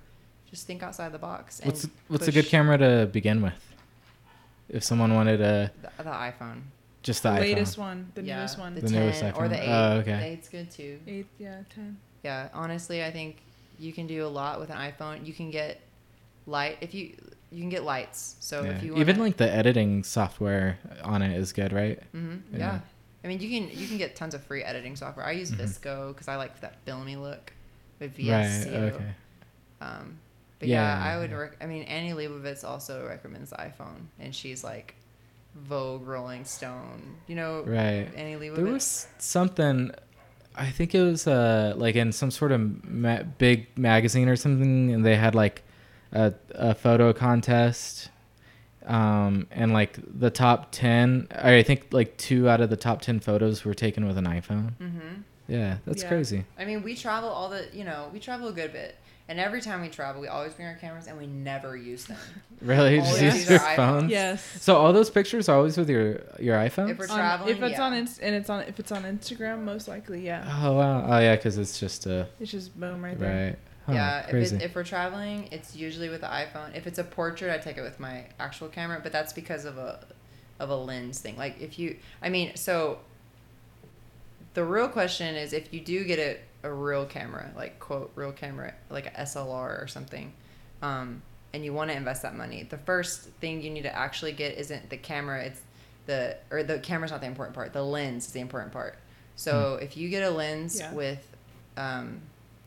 just 0.49 0.69
think 0.69 0.85
outside 0.85 1.11
the 1.11 1.19
box. 1.19 1.59
And 1.59 1.73
What's 1.73 1.89
what's 2.07 2.29
a 2.29 2.33
good 2.33 2.47
camera 2.47 2.79
to 2.79 3.11
begin 3.13 3.43
with? 3.43 3.61
If 4.69 4.85
someone 4.85 5.15
wanted 5.15 5.41
a 5.41 5.73
The, 5.83 6.05
the 6.05 6.11
iPhone. 6.11 6.63
Just 7.07 7.23
the 7.23 7.31
The 7.31 7.37
iPhone. 7.37 7.41
latest 7.41 7.79
one, 7.79 8.11
the 8.15 8.23
yeah, 8.23 8.37
newest 8.39 8.59
one. 8.59 8.75
the, 8.75 8.81
The 8.83 8.89
10 8.89 8.99
newest 9.01 9.23
or 9.37 9.49
the 9.49 9.63
8. 9.63 9.69
Oh, 9.69 9.93
okay. 10.01 10.11
The 10.13 10.37
8's 10.43 10.49
good 10.49 10.71
too. 10.71 10.99
Eight, 11.07 11.27
yeah, 11.39 11.61
ten. 11.75 11.97
Yeah, 12.25 12.49
honestly, 12.53 13.05
I 13.05 13.11
think 13.13 13.43
you 13.79 13.93
can 13.93 14.07
do 14.09 14.27
a 14.27 14.29
lot 14.29 14.59
with 14.61 14.71
an 14.71 14.77
iPhone. 14.77 15.25
You 15.27 15.33
can 15.33 15.51
get 15.51 15.81
light 16.47 16.79
if 16.81 16.93
you 16.95 17.15
you 17.53 17.61
can 17.61 17.69
get 17.71 17.85
lights. 17.85 18.35
So 18.41 18.65
Yeah. 18.65 18.71
if 18.73 18.83
you 18.83 18.97
Even 18.97 19.17
wanna- 19.17 19.29
like 19.29 19.37
the 19.37 19.49
editing 19.51 20.03
software 20.03 20.79
on 21.05 21.23
it 21.23 21.37
is 21.37 21.53
good, 21.53 21.73
right? 21.73 22.01
Mm-hmm. 22.13 22.57
Yeah. 22.57 22.59
yeah. 22.59 22.81
I 23.25 23.29
mean, 23.29 23.41
you 23.41 23.49
can 23.49 23.71
you 23.79 23.87
can 23.87 23.99
get 23.99 24.17
tons 24.17 24.35
of 24.35 24.43
free 24.43 24.63
editing 24.65 24.97
software. 24.97 25.25
I 25.25 25.31
use 25.33 25.53
Mhm. 25.53 25.59
VSCO 25.59 26.09
because 26.13 26.27
I 26.29 26.35
like 26.37 26.61
that 26.61 26.75
filmy 26.85 27.15
look 27.17 27.53
with 28.01 28.19
Right. 28.19 28.67
Okay. 28.67 29.05
Um, 29.81 30.19
but 30.59 30.69
yeah, 30.69 30.83
Yeah, 30.99 31.15
I 31.15 31.19
would. 31.19 31.31
yeah. 31.31 31.37
Rec- 31.37 31.57
I 31.61 31.67
mean, 31.67 31.85
Annie 31.85 32.13
Leibovitz 32.13 32.65
also 32.65 33.07
recommends 33.07 33.51
the 33.51 33.57
iPhone, 33.57 34.07
and 34.19 34.35
she's 34.35 34.65
like 34.65 34.95
Vogue, 35.57 36.07
Rolling 36.07 36.45
Stone. 36.45 37.17
You 37.27 37.37
know, 37.37 37.63
Right. 37.67 38.09
Annie 38.15 38.37
Leibovitz. 38.37 38.55
There 38.57 38.65
was 38.67 39.07
something. 39.19 39.91
I 40.57 40.71
think 40.71 40.95
it 40.95 41.03
was 41.03 41.27
uh 41.27 41.75
like 41.77 41.97
in 41.97 42.13
some 42.13 42.31
sort 42.31 42.53
of 42.53 42.85
ma- 42.89 43.23
big 43.39 43.77
magazine 43.79 44.29
or 44.29 44.37
something, 44.37 44.93
and 44.93 45.05
they 45.05 45.17
had 45.17 45.35
like 45.35 45.63
a 46.13 46.33
a 46.55 46.75
photo 46.75 47.13
contest, 47.13 48.11
um, 48.87 49.47
and 49.51 49.73
like 49.73 49.99
the 50.19 50.31
top 50.31 50.69
ten. 50.73 51.29
I 51.31 51.63
think 51.63 51.89
like 51.91 52.17
two 52.17 52.49
out 52.49 52.61
of 52.61 52.71
the 52.71 52.77
top 52.77 53.03
ten 53.03 53.21
photos 53.21 53.65
were 53.65 53.75
taken 53.75 54.07
with 54.07 54.17
an 54.19 54.25
iPhone. 54.27 54.73
mm-hmm. 54.81 55.21
Yeah, 55.49 55.77
that's 55.87 56.03
Yeah. 56.03 56.09
crazy. 56.09 56.45
I 56.59 56.65
mean, 56.65 56.83
we 56.83 56.97
travel 56.97 57.29
all 57.29 57.49
the. 57.51 57.67
You 57.73 57.85
know, 57.85 58.09
we 58.13 58.19
travel 58.19 58.49
a 58.49 58.53
good 58.53 58.73
bit. 58.73 58.97
And 59.29 59.41
every 59.41 59.61
time 59.61 59.81
we 59.83 59.89
travel, 59.89 60.21
we 60.21 60.29
always 60.29 60.55
bring 60.55 60.69
our 60.69 60.75
cameras 60.77 61.09
and 61.09 61.19
we 61.19 61.27
never 61.27 61.77
use 61.77 62.05
them. 62.05 62.19
Really, 62.63 62.99
Always 62.99 63.11
just 63.11 63.23
use 63.23 63.35
use 63.35 63.51
your 63.51 63.61
our 63.61 63.77
iPhone. 63.77 64.09
Yes. 64.09 64.43
So 64.63 64.77
all 64.77 64.91
those 64.95 65.11
pictures 65.11 65.47
are 65.51 65.57
always 65.59 65.77
with 65.77 65.91
your 65.91 66.23
your 66.39 66.57
iPhone. 66.57 66.89
If 66.91 66.99
we're 66.99 67.05
On- 67.11 67.19
traveling, 67.19 67.55
if 67.55 67.63
it's 67.63 67.73
yeah. 67.73 67.83
on 67.85 67.93
Inst- 67.93 68.23
and 68.23 68.35
it's 68.35 68.49
on 68.49 68.63
if 68.63 68.81
it's 68.81 68.91
on 68.93 69.03
Instagram, 69.03 69.63
most 69.63 69.89
likely, 69.89 70.25
yeah. 70.25 70.43
Oh 70.65 70.73
wow! 70.73 71.05
Oh 71.07 71.19
yeah, 71.19 71.37
because 71.37 71.59
it's 71.59 71.79
just 71.79 72.07
a 72.07 72.27
It's 72.41 72.51
just 72.51 72.79
boom 72.81 73.05
right 73.05 73.19
there. 73.21 73.47
right. 73.49 73.59
Huh, 73.87 73.93
yeah, 73.93 74.21
if, 74.25 74.31
crazy. 74.31 74.57
it, 74.57 74.63
if 74.63 74.75
we're 74.75 74.85
traveling, 74.85 75.49
it's 75.53 75.77
usually 75.77 76.09
with 76.09 76.23
the 76.23 76.29
iPhone. 76.29 76.75
If 76.75 76.87
it's 76.87 76.99
a 76.99 77.05
portrait, 77.05 77.53
I 77.53 77.59
take 77.59 77.77
it 77.77 77.83
with 77.83 78.01
my 78.01 78.25
actual 78.41 78.69
camera, 78.69 79.01
but 79.03 79.13
that's 79.13 79.35
because 79.35 79.67
of 79.67 79.77
a 79.77 80.01
of 80.59 80.71
a 80.71 80.77
lens 80.77 81.19
thing. 81.21 81.37
Like 81.37 81.61
if 81.61 81.79
you, 81.79 81.97
I 82.23 82.31
mean, 82.31 82.57
so 82.57 83.01
the 84.55 84.65
real 84.65 84.89
question 84.89 85.37
is 85.37 85.53
if 85.53 85.73
you 85.75 85.81
do 85.81 86.05
get 86.05 86.19
a, 86.19 86.39
a 86.67 86.73
real 86.73 87.07
camera, 87.07 87.51
like 87.57 87.79
quote 87.79 88.13
real 88.15 88.33
camera, 88.33 88.75
like 88.91 89.07
a 89.07 89.23
SLR 89.23 89.83
or 89.83 89.87
something, 89.89 90.33
um, 90.83 91.23
and 91.55 91.65
you 91.65 91.73
want 91.73 91.91
to 91.91 91.97
invest 91.97 92.23
that 92.23 92.35
money, 92.37 92.63
the 92.65 92.79
first 92.79 93.23
thing 93.41 93.63
you 93.63 93.71
need 93.71 93.83
to 93.85 93.95
actually 93.95 94.33
get 94.33 94.59
isn't 94.59 94.91
the 94.91 94.97
camera. 94.97 95.45
It's 95.45 95.61
the 96.07 96.37
or 96.51 96.63
the 96.63 96.79
camera's 96.79 97.11
not 97.11 97.21
the 97.21 97.27
important 97.27 97.55
part. 97.55 97.73
The 97.73 97.83
lens 97.83 98.27
is 98.27 98.33
the 98.33 98.41
important 98.41 98.73
part. 98.73 98.99
So 99.37 99.79
if 99.81 99.97
you 99.97 100.09
get 100.09 100.23
a 100.23 100.31
lens 100.31 100.79
Yeah. 100.79 100.93
with, 100.95 101.27
um, 101.77 102.21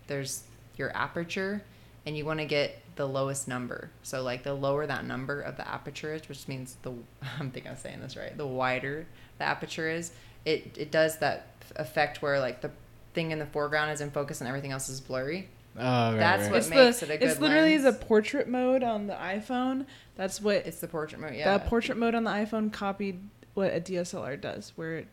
there's 0.08 0.44
your 0.78 0.96
aperture, 0.96 1.62
and 2.06 2.16
you 2.18 2.26
want 2.26 2.40
to 2.40 2.46
get 2.46 2.82
the 2.96 3.06
lowest 3.08 3.48
number. 3.48 3.90
So 4.04 4.22
like 4.24 4.44
the 4.44 4.54
lower 4.54 4.86
that 4.88 5.06
number 5.06 5.40
of 5.42 5.56
the 5.58 5.68
aperture 5.68 6.14
is, 6.14 6.28
which 6.28 6.48
means 6.48 6.76
the 6.82 6.92
I'm 7.40 7.52
thinking 7.52 7.72
I'm 7.72 7.78
saying 7.78 8.02
this 8.02 8.16
right. 8.18 8.36
The 8.36 8.48
wider 8.48 9.08
the 9.38 9.46
aperture 9.46 9.90
is, 9.90 10.12
it 10.46 10.76
it 10.78 10.92
does 10.92 11.18
that 11.20 11.48
effect 11.76 12.22
where 12.22 12.40
like 12.40 12.62
the 12.62 12.72
thing 13.14 13.32
in 13.32 13.40
the 13.40 13.46
foreground 13.46 13.92
is 13.92 14.02
in 14.02 14.12
focus 14.12 14.42
and 14.42 14.48
everything 14.48 14.72
else 14.72 14.90
is 14.90 15.02
blurry. 15.02 15.50
oh, 15.78 15.82
right, 15.82 16.18
that's 16.18 16.44
right. 16.44 16.52
what 16.52 16.58
It's 16.60 16.70
makes 16.70 17.00
the 17.00 17.06
it 17.08 17.16
a 17.16 17.18
good 17.18 17.30
it's 17.30 17.40
literally 17.40 17.78
lens. 17.78 17.84
the 17.84 18.06
portrait 18.06 18.48
mode 18.48 18.84
on 18.84 19.08
the 19.08 19.14
iPhone. 19.16 19.86
That's 20.16 20.42
what 20.42 20.58
It's 20.68 20.80
the 20.80 20.88
portrait 20.88 21.20
mode. 21.22 21.34
Yeah. 21.36 21.58
the 21.58 21.64
portrait 21.66 21.98
mode 21.98 22.16
on 22.16 22.24
the 22.24 22.32
iPhone 22.32 22.72
copied 22.74 23.20
what 23.54 23.74
a 23.74 23.80
DSLR 23.80 24.40
does, 24.40 24.74
where 24.76 24.98
it 24.98 25.08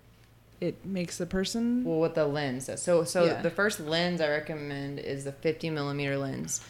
it 0.58 0.86
makes 0.86 1.18
the 1.18 1.26
person 1.26 1.84
Well, 1.84 1.98
what 1.98 2.14
the 2.14 2.26
lens 2.26 2.66
does. 2.66 2.80
So, 2.82 3.04
so 3.04 3.24
Yeah. 3.24 3.42
the 3.42 3.50
first 3.50 3.78
lens 3.78 4.22
I 4.22 4.28
recommend 4.30 4.98
is 5.00 5.24
the 5.24 5.32
50 5.32 5.68
millimeter 5.68 6.16
lens, 6.16 6.62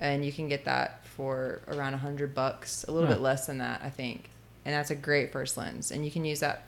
and 0.00 0.24
you 0.24 0.32
can 0.32 0.48
get 0.48 0.64
that 0.64 1.04
for 1.06 1.60
around 1.68 1.92
a 1.92 1.98
hundred 1.98 2.34
bucks, 2.34 2.84
a 2.88 2.90
little 2.90 3.06
Huh. 3.06 3.14
bit 3.16 3.22
less 3.22 3.46
than 3.46 3.58
that, 3.58 3.82
I 3.84 3.90
think. 3.90 4.30
And 4.64 4.74
that's 4.74 4.90
a 4.90 4.94
great 4.94 5.30
first 5.30 5.58
lens, 5.58 5.90
and 5.92 6.06
you 6.06 6.10
can 6.10 6.24
use 6.24 6.40
that 6.40 6.66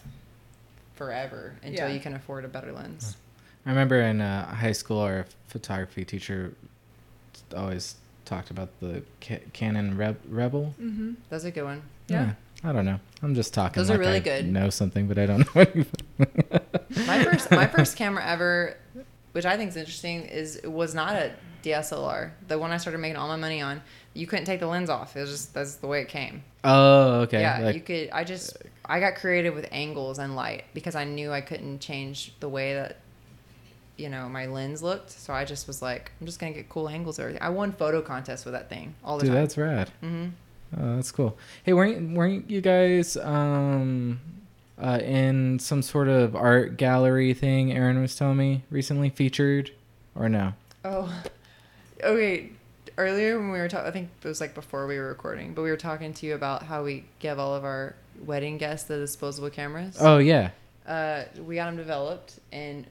forever 0.97 1.55
until 1.63 1.89
Yeah. 1.89 1.95
you 1.95 2.01
can 2.01 2.15
afford 2.15 2.45
a 2.45 2.49
better 2.49 2.73
lens. 2.73 3.17
I 3.67 3.71
remember 3.71 4.01
in 4.01 4.21
uh, 4.21 4.55
high 4.55 4.73
school, 4.73 5.01
our 5.01 5.27
photography 5.49 6.05
teacher 6.05 6.55
always 7.57 7.97
talked 8.25 8.51
about 8.51 8.69
the 8.81 9.03
Ca- 9.21 9.43
Canon 9.53 9.97
Reb- 9.97 10.21
Rebel. 10.29 10.75
Mm-hmm. 10.81 11.15
That's 11.29 11.45
a 11.45 11.51
good 11.51 11.65
one. 11.65 11.83
Yeah. 12.09 12.35
I 12.65 12.73
don't 12.73 12.85
know. 12.85 12.99
I'm 13.23 13.35
just 13.35 13.53
talking. 13.53 13.81
Those 13.81 13.91
are 13.91 13.99
really 13.99 14.17
I 14.17 14.21
good. 14.21 14.47
Know 14.47 14.71
something, 14.71 15.07
but 15.07 15.19
I 15.19 15.27
don't 15.27 15.55
know. 15.55 15.85
My 17.07 17.23
first, 17.25 17.51
my 17.51 17.67
first 17.67 17.97
camera 17.97 18.25
ever, 18.25 18.77
which 19.33 19.45
I 19.45 19.57
think 19.59 19.69
is 19.69 19.77
interesting, 19.77 20.23
is 20.23 20.61
was 20.65 20.95
not 20.95 21.15
a 21.15 21.33
DSLR. 21.63 22.31
The 22.49 22.59
one 22.59 22.71
I 22.71 22.79
started 22.79 22.99
making 22.99 23.17
all 23.17 23.29
my 23.29 23.37
money 23.37 23.61
on, 23.61 23.83
you 24.15 24.27
couldn't 24.27 24.47
take 24.47 24.61
the 24.61 24.67
lens 24.67 24.89
off. 24.89 25.15
It 25.15 25.21
was 25.21 25.31
just 25.31 25.55
that's 25.55 25.77
the 25.77 25.87
way 25.87 26.01
it 26.01 26.09
came. 26.09 26.43
oh, 26.65 27.21
okay. 27.23 27.41
Yeah, 27.43 27.59
like, 27.59 27.75
you 27.75 27.83
could. 27.83 28.09
I 28.11 28.25
just 28.25 28.57
I 28.87 28.99
got 28.99 29.17
creative 29.17 29.55
with 29.55 29.69
angles 29.71 30.19
and 30.19 30.35
light 30.35 30.65
because 30.73 30.95
I 30.95 31.05
knew 31.05 31.31
I 31.33 31.43
couldn't 31.43 31.81
change 31.81 32.33
the 32.41 32.49
way 32.49 32.73
that 32.75 32.97
you 33.97 34.09
know 34.09 34.29
my 34.29 34.47
lens 34.47 34.83
looked. 34.83 35.11
So 35.11 35.33
I 35.33 35.45
just 35.45 35.67
was 35.67 35.81
like, 35.83 36.13
I'm 36.21 36.27
just 36.27 36.39
gonna 36.39 36.53
get 36.53 36.69
cool 36.69 36.89
angles. 36.89 37.19
Or 37.19 37.37
I 37.41 37.49
won 37.51 37.73
photo 37.73 38.01
contests 38.03 38.45
with 38.45 38.55
that 38.55 38.69
thing 38.69 38.95
all 39.05 39.19
the 39.19 39.25
time. 39.25 39.29
dude, 39.29 39.37
time. 39.37 39.43
that's 39.45 39.59
rad. 39.59 39.91
hmm 40.01 40.27
Oh, 40.79 40.97
that's 40.97 41.13
cool. 41.13 41.39
Hey, 41.63 41.73
weren't 41.73 42.15
weren't 42.17 42.51
you 42.51 42.61
guys 42.61 43.17
um 43.17 44.21
uh, 44.83 44.99
in 45.03 45.59
some 45.59 45.81
sort 45.81 46.09
of 46.09 46.35
art 46.37 46.77
gallery 46.77 47.33
thing? 47.35 47.73
Aaron 47.73 48.01
was 48.01 48.15
telling 48.17 48.37
me 48.37 48.63
recently 48.71 49.09
featured, 49.09 49.71
or 50.15 50.29
no? 50.29 50.53
Oh, 50.85 51.23
okay. 52.05 52.51
Earlier 52.99 53.39
when 53.39 53.51
we 53.53 53.59
were 53.59 53.69
talking, 53.69 53.87
I 53.87 53.91
think 53.91 54.09
it 54.23 54.27
was 54.29 54.41
like 54.41 54.55
before 54.55 54.87
we 54.87 54.99
were 54.99 55.09
recording, 55.09 55.53
but 55.55 55.63
we 55.63 55.71
were 55.71 55.77
talking 55.77 56.13
to 56.15 56.27
you 56.27 56.35
about 56.35 56.63
how 56.63 56.83
we 56.83 57.05
give 57.19 57.39
all 57.39 57.55
of 57.55 57.63
our 57.65 57.95
wedding 58.25 58.57
guests 58.59 58.89
the 58.89 58.97
disposable 58.97 59.51
cameras. 59.51 59.97
Oh 60.01 60.17
yeah. 60.19 60.51
uh, 60.87 61.25
we 61.45 61.55
got 61.57 61.67
them 61.67 61.77
developed, 61.77 62.41
and 62.53 62.87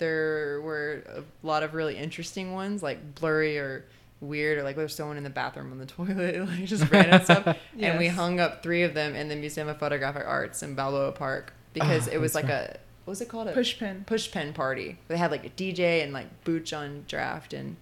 there 0.00 0.60
were 0.62 1.04
a 1.14 1.46
lot 1.46 1.62
of 1.62 1.74
really 1.74 1.96
interesting 1.96 2.52
ones, 2.52 2.82
like 2.82 3.14
blurry 3.14 3.58
or 3.58 3.84
weird, 4.20 4.58
or 4.58 4.64
like 4.64 4.74
there's 4.74 4.94
someone 4.94 5.16
in 5.16 5.22
the 5.24 5.30
bathroom 5.30 5.70
on 5.70 5.78
the 5.78 5.86
toilet, 5.98 6.40
like 6.48 6.64
just 6.64 6.90
random 6.90 7.22
stuff. 7.22 7.56
And 7.78 7.98
we 7.98 8.08
hung 8.08 8.40
up 8.40 8.62
three 8.62 8.82
of 8.82 8.94
them 8.94 9.14
in 9.14 9.28
the 9.28 9.36
Museum 9.36 9.68
of 9.68 9.78
Photographic 9.78 10.24
Arts 10.26 10.62
in 10.64 10.74
Balboa 10.74 11.12
Park 11.12 11.52
ah, 11.54 11.60
because 11.72 12.08
Oh, 12.08 12.12
it 12.12 12.18
was 12.20 12.34
like 12.34 12.48
a 12.48 12.78
what 13.04 13.12
was 13.12 13.20
it 13.20 13.28
called? 13.28 13.48
A 13.48 13.52
push 13.52 13.78
pin. 13.78 14.04
push 14.06 14.30
pen 14.30 14.52
party. 14.52 14.98
They 15.08 15.16
had 15.16 15.30
like 15.30 15.44
a 15.46 15.50
DJ 15.50 16.02
and 16.02 16.12
like 16.12 16.44
Booch 16.44 16.72
on 16.72 17.04
draft, 17.08 17.52
and 17.52 17.76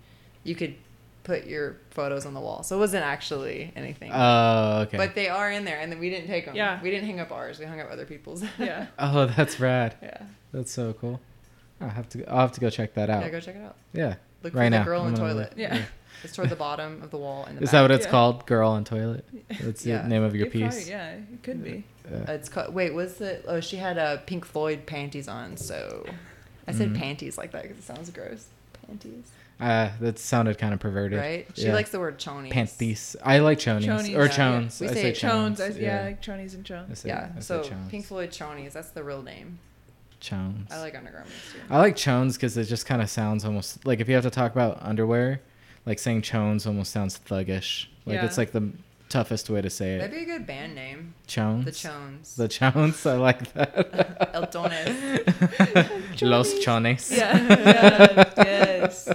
you 0.44 0.54
could 0.54 0.74
put 1.24 1.46
your 1.46 1.76
photos 1.90 2.24
on 2.24 2.32
the 2.34 2.40
wall. 2.40 2.62
So 2.62 2.76
it 2.76 2.78
wasn't 2.78 3.04
actually 3.04 3.72
anything. 3.76 4.10
Oh 4.14 4.80
okay. 4.86 4.96
But 4.96 5.14
they 5.14 5.28
are 5.28 5.50
in 5.50 5.64
there, 5.64 5.80
and 5.80 5.90
then 5.92 5.98
we 5.98 6.10
didn't 6.10 6.28
take 6.28 6.46
them. 6.46 6.54
Yeah. 6.56 6.80
We 6.82 6.90
didn't 6.90 7.06
hang 7.06 7.20
up 7.20 7.30
ours. 7.32 7.58
We 7.58 7.66
hung 7.66 7.80
up 7.80 7.90
other 7.90 8.06
people's. 8.06 8.42
Yeah. 8.58 8.86
oh, 8.98 9.26
that's 9.26 9.60
rad. 9.60 9.96
yeah. 10.02 10.22
That's 10.52 10.72
so 10.72 10.94
cool. 10.94 11.20
I'll 11.80 11.88
have 11.88 12.09
to. 12.10 12.24
I'll 12.28 12.38
have 12.40 12.52
to 12.52 12.60
go 12.60 12.70
check 12.70 12.94
that 12.94 13.09
out. 13.10 13.22
Yeah, 13.22 13.28
go 13.30 13.40
check 13.40 13.56
it 13.56 13.62
out. 13.64 13.76
Yeah. 13.92 14.14
Look 14.42 14.55
Right 14.55 14.66
for 14.66 14.70
now. 14.70 14.78
the 14.80 14.84
girl 14.84 15.00
in 15.02 15.09
I'm 15.09 15.14
the 15.14 15.20
toilet. 15.20 15.34
look. 15.50 15.52
Yeah. 15.59 15.82
It's 16.24 16.34
toward 16.34 16.50
the 16.50 16.56
bottom 16.56 17.00
of 17.05 17.12
the 17.12 17.16
wall. 17.16 17.44
In 17.44 17.55
the 17.55 17.62
Is 17.62 17.68
back. 17.68 17.72
that 17.74 17.82
what 17.82 17.90
it's 17.92 18.05
Yeah. 18.06 18.10
called? 18.10 18.44
Girl 18.46 18.74
in 18.74 18.82
toilet. 18.82 19.24
That's 19.60 19.86
Yeah. 19.86 20.02
the 20.02 20.09
name 20.09 20.24
of 20.24 20.34
your 20.34 20.48
It 20.48 20.50
probably- 20.50 20.68
piece. 20.68 20.88
yeah, 20.88 21.10
it 21.12 21.42
could 21.44 21.62
be. 21.62 21.84
Uh, 22.12 22.32
It's 22.32 22.48
called. 22.48 22.74
Wait, 22.74 22.92
was 22.92 23.18
the? 23.18 23.40
Oh, 23.46 23.60
she 23.60 23.76
had 23.76 23.98
uh, 23.98 24.16
Pink 24.26 24.44
Floyd 24.44 24.84
panties 24.86 25.28
on. 25.28 25.56
So 25.56 26.05
I 26.66 26.72
said 26.72 26.88
Mhm. 26.90 26.98
panties 26.98 27.38
like 27.38 27.52
that 27.52 27.62
because 27.62 27.78
it 27.78 27.84
sounds 27.84 28.10
gross. 28.10 28.46
Panties, 28.84 29.30
uh, 29.60 29.90
that 30.00 30.18
sounded 30.18 30.59
kind 30.59 30.74
of 30.74 30.80
perverted. 30.80 31.20
right? 31.20 31.46
She 31.55 31.66
Yeah. 31.66 31.74
likes 31.74 31.90
the 31.90 32.00
word 32.00 32.18
chonies. 32.18 32.50
Panties. 32.50 33.14
I 33.22 33.38
like 33.38 33.59
chonies, 33.60 33.84
Chonies, 33.86 34.16
or 34.18 34.24
yeah. 34.24 34.28
chones. 34.28 34.80
We 34.80 34.88
I 34.88 34.92
say 34.94 35.02
say 35.02 35.12
Chones, 35.12 35.59
chones. 35.60 35.76
I, 35.76 35.78
yeah, 35.80 36.02
like 36.02 36.20
chonies 36.20 36.55
and 36.55 36.64
I 36.64 36.68
chones. 36.68 36.98
say- 36.98 37.10
Yeah. 37.10 37.28
I 37.36 37.40
So 37.40 37.62
chones. 37.62 37.88
Pink 37.92 38.06
Floyd 38.06 38.30
chonies. 38.32 38.72
That's 38.72 38.90
the 38.90 39.05
real 39.05 39.22
name. 39.22 39.60
Chones. 40.20 40.70
I 40.70 40.80
like 40.80 40.96
undergarments 40.96 41.34
too. 41.52 41.60
I 41.70 41.78
like 41.78 41.96
chones 41.96 42.36
because 42.36 42.56
it 42.56 42.64
just 42.64 42.86
kind 42.86 43.02
of 43.02 43.10
sounds 43.10 43.44
almost 43.44 43.86
like 43.86 44.00
if 44.00 44.08
you 44.08 44.14
have 44.14 44.24
to 44.24 44.30
talk 44.30 44.52
about 44.52 44.78
underwear, 44.82 45.40
like 45.86 45.98
saying 45.98 46.22
chones 46.22 46.66
almost 46.66 46.92
sounds 46.92 47.18
thuggish. 47.18 47.86
Like 48.06 48.22
it's 48.22 48.38
like 48.38 48.52
the 48.52 48.70
toughest 49.08 49.48
way 49.50 49.60
to 49.60 49.70
say 49.70 49.94
it. 49.94 49.98
That'd 49.98 50.14
be 50.14 50.22
a 50.22 50.36
good 50.36 50.46
band 50.46 50.74
name. 50.74 51.14
Chones. 51.26 51.64
The 51.64 51.72
Chones. 51.72 52.36
The 52.36 52.48
Chones. 52.48 53.06
I 53.06 53.14
like 53.14 53.52
that. 53.54 54.30
El 54.34 54.46
Tones. 54.46 56.22
Los 56.22 56.58
Chones. 56.60 57.10
Yeah. 57.10 57.36
yeah. 57.36 58.32
Yes. 58.36 59.08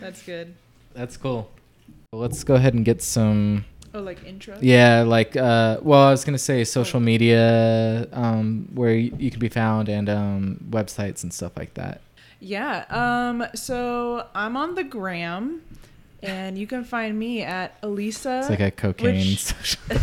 That's 0.00 0.22
good. 0.22 0.54
That's 0.94 1.16
cool. 1.16 1.50
Well, 2.12 2.22
let's 2.22 2.44
go 2.44 2.54
ahead 2.54 2.74
and 2.74 2.84
get 2.84 3.02
some. 3.02 3.64
Oh, 3.96 4.02
like 4.02 4.24
intro. 4.26 4.58
Yeah, 4.60 5.02
like 5.02 5.36
uh, 5.36 5.78
well, 5.80 6.02
I 6.02 6.10
was 6.10 6.24
gonna 6.24 6.36
say 6.38 6.64
social 6.64 7.00
media, 7.00 8.06
um, 8.12 8.68
where 8.74 8.92
you, 8.94 9.14
you 9.18 9.30
can 9.30 9.40
be 9.40 9.48
found, 9.48 9.88
and 9.88 10.08
um, 10.10 10.58
websites 10.68 11.22
and 11.22 11.32
stuff 11.32 11.52
like 11.56 11.72
that. 11.74 12.02
Yeah. 12.40 12.84
Um. 12.90 13.46
So 13.54 14.26
I'm 14.34 14.56
on 14.56 14.74
the 14.74 14.84
gram, 14.84 15.62
and 16.22 16.58
you 16.58 16.66
can 16.66 16.84
find 16.84 17.18
me 17.18 17.42
at 17.42 17.80
Alyssa. 17.80 18.40
It's 18.40 18.50
like 18.50 18.60
a 18.60 18.70
cocaine. 18.70 19.14
which- 19.14 19.44
social- 19.44 19.80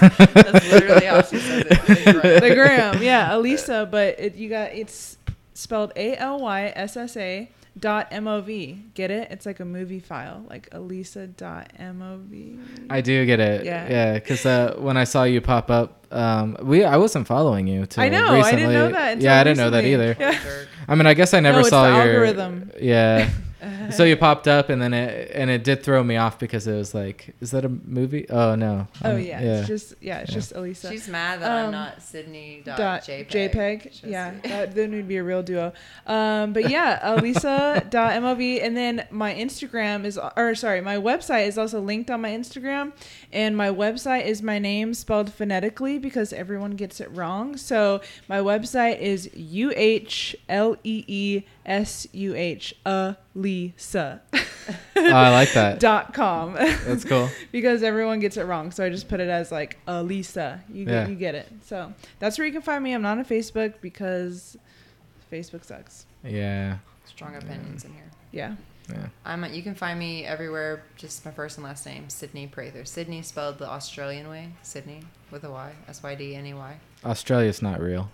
That's 0.00 0.70
literally 0.72 1.06
how 1.06 1.22
she 1.22 1.38
says 1.38 1.64
it. 1.70 2.42
the 2.42 2.54
gram. 2.54 3.02
Yeah, 3.02 3.30
Alyssa, 3.30 3.88
but 3.90 4.18
it, 4.18 4.34
you 4.34 4.48
got 4.48 4.72
it's 4.72 5.16
spelled 5.54 5.92
A 5.96 6.16
L 6.16 6.40
Y 6.40 6.72
S 6.74 6.96
S 6.96 7.16
A 7.16 7.50
dot 7.78 8.08
M 8.10 8.26
O 8.26 8.40
V. 8.40 8.82
Get 8.94 9.10
it? 9.10 9.30
It's 9.30 9.46
like 9.46 9.60
a 9.60 9.64
movie 9.64 10.00
file, 10.00 10.44
like 10.48 10.70
Alyssa 10.70 11.34
dot 11.36 11.72
M 11.78 12.02
O 12.02 12.18
V. 12.18 12.58
I 12.90 13.00
do 13.00 13.24
get 13.26 13.40
it. 13.40 13.64
Yeah. 13.64 13.88
Yeah, 13.88 14.14
because 14.14 14.46
uh, 14.46 14.74
when 14.78 14.96
I 14.96 15.04
saw 15.04 15.24
you 15.24 15.40
pop 15.40 15.70
up, 15.70 16.06
um, 16.12 16.56
we 16.62 16.84
I 16.84 16.96
wasn't 16.96 17.26
following 17.26 17.66
you. 17.66 17.86
Till 17.86 18.02
I 18.02 18.08
know. 18.08 18.28
I 18.28 18.50
didn't 18.52 18.72
know 18.72 18.90
that. 18.90 19.12
Until 19.14 19.24
yeah, 19.24 19.40
I 19.40 19.44
didn't 19.44 19.58
know 19.58 19.70
that 19.70 19.84
either. 19.84 20.16
Yeah. 20.26 20.38
I 20.88 20.94
mean, 20.94 21.06
I 21.06 21.14
guess 21.14 21.34
I 21.34 21.40
never 21.40 21.62
No, 21.62 21.68
saw 21.68 21.86
your 21.88 22.02
algorithm. 22.02 22.70
Yeah. 22.80 23.28
so 23.90 24.04
you 24.04 24.16
popped 24.16 24.48
up, 24.48 24.68
and 24.68 24.80
then 24.80 24.92
it 24.94 25.30
and 25.34 25.50
it 25.50 25.64
did 25.64 25.82
throw 25.82 26.02
me 26.04 26.16
off 26.16 26.38
because 26.38 26.66
it 26.66 26.74
was 26.76 26.94
like, 26.94 27.34
is 27.40 27.50
that 27.52 27.64
a 27.64 27.68
movie? 27.68 28.28
Oh 28.30 28.54
no. 28.54 28.86
Oh 29.04 29.12
Um, 29.16 29.20
yeah, 29.20 29.40
it's 29.40 29.68
just 29.68 29.94
yeah, 30.00 30.20
it's 30.20 30.30
Yeah. 30.30 30.34
just 30.34 30.54
Alyssa. 30.54 30.90
She's 30.90 31.08
mad 31.08 31.40
that 31.40 31.50
Um, 31.50 31.66
I'm 31.66 31.72
not 31.72 32.02
Sydney 32.02 32.62
dot 32.64 32.78
dot 32.78 33.02
JPEG. 33.02 33.28
JPEG. 33.28 34.00
Yeah, 34.04 34.34
that, 34.44 34.74
then 34.74 34.92
we'd 34.92 35.08
be 35.08 35.16
a 35.16 35.24
real 35.24 35.42
duo. 35.42 35.72
Um, 36.06 36.52
but 36.52 36.68
yeah, 36.70 36.98
Alyssa 37.16 37.88
dot 37.90 38.12
MOV, 38.22 38.62
and 38.64 38.76
then 38.76 39.06
my 39.10 39.34
Instagram 39.34 40.04
is, 40.04 40.18
or 40.36 40.54
sorry, 40.54 40.80
my 40.80 40.96
website 40.96 41.46
is 41.46 41.58
also 41.58 41.80
linked 41.80 42.10
on 42.10 42.20
my 42.20 42.30
Instagram, 42.30 42.92
and 43.32 43.56
my 43.56 43.68
website 43.68 44.26
is 44.26 44.42
my 44.42 44.58
name 44.58 44.94
spelled 44.94 45.32
phonetically 45.32 45.98
because 45.98 46.32
everyone 46.32 46.72
gets 46.72 47.00
it 47.00 47.10
wrong. 47.14 47.56
So 47.56 48.00
my 48.28 48.38
website 48.38 49.00
is 49.00 49.30
U 49.34 49.72
H 49.76 50.36
L 50.48 50.76
E 50.84 51.04
E 51.06 51.42
S 51.66 52.06
U 52.12 52.34
H 52.34 52.74
Alyssa 52.86 54.20
Oh, 54.96 55.02
I 55.12 55.30
like 55.30 55.52
that. 55.52 55.78
dot 55.80 56.12
com. 56.14 56.54
That's 56.54 57.04
cool. 57.04 57.28
because 57.52 57.82
everyone 57.82 58.18
gets 58.18 58.36
it 58.36 58.42
wrong. 58.46 58.70
So 58.72 58.84
I 58.84 58.88
just 58.88 59.08
put 59.08 59.20
it 59.20 59.28
as 59.28 59.52
like 59.52 59.78
Alyssa. 59.86 60.60
You 60.72 60.84
get, 60.84 60.92
Yeah. 60.92 61.08
you 61.08 61.14
get 61.14 61.34
it. 61.36 61.48
So 61.64 61.92
that's 62.18 62.38
where 62.38 62.46
you 62.46 62.52
can 62.52 62.62
find 62.62 62.82
me. 62.82 62.92
I'm 62.92 63.02
not 63.02 63.18
on 63.18 63.24
Facebook 63.24 63.74
because 63.80 64.56
Facebook 65.32 65.64
sucks. 65.64 66.06
Yeah. 66.24 66.78
Strong 67.04 67.36
opinions 67.36 67.84
in 67.84 67.92
here. 67.92 68.10
Yeah. 68.32 68.54
Yeah. 68.88 69.06
I'm. 69.24 69.44
You 69.52 69.62
can 69.62 69.74
find 69.74 69.98
me 69.98 70.24
everywhere. 70.24 70.82
Just 70.96 71.24
my 71.24 71.30
first 71.30 71.58
and 71.58 71.64
last 71.64 71.86
name, 71.86 72.08
Sydney 72.08 72.46
Prather. 72.46 72.84
Sydney 72.84 73.22
spelled 73.22 73.58
the 73.58 73.68
Australian 73.68 74.28
way. 74.28 74.50
Sydney 74.62 75.00
with 75.30 75.44
a 75.44 75.50
Y. 75.50 75.72
S 75.88 76.02
Y 76.02 76.14
D 76.14 76.34
N 76.36 76.46
E 76.46 76.54
Y. 76.54 76.76
Australia's 77.04 77.62
not 77.62 77.80
real. 77.80 78.10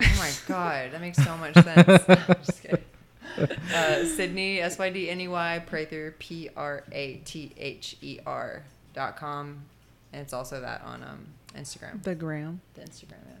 Oh 0.00 0.14
my 0.18 0.30
god, 0.46 0.92
that 0.92 1.00
makes 1.00 1.22
so 1.22 1.36
much 1.36 1.54
sense. 1.54 2.04
I'm 2.08 2.36
just 2.44 2.62
kidding. 2.62 2.84
Uh, 3.74 4.04
Sydney 4.04 4.60
S 4.60 4.78
Y 4.78 4.90
D 4.90 5.10
N 5.10 5.20
E 5.20 5.28
Y 5.28 5.62
Prather 5.66 6.14
P 6.18 6.48
R 6.56 6.84
A 6.92 7.14
T 7.24 7.52
H 7.56 7.96
E 8.00 8.18
R 8.26 8.64
dot 8.94 9.16
com, 9.16 9.62
and 10.12 10.22
it's 10.22 10.32
also 10.32 10.60
that 10.60 10.82
on 10.82 11.02
um 11.02 11.26
Instagram. 11.56 12.02
The 12.02 12.14
gram. 12.14 12.60
The 12.74 12.82
Instagram. 12.82 13.22
Yeah. 13.28 13.34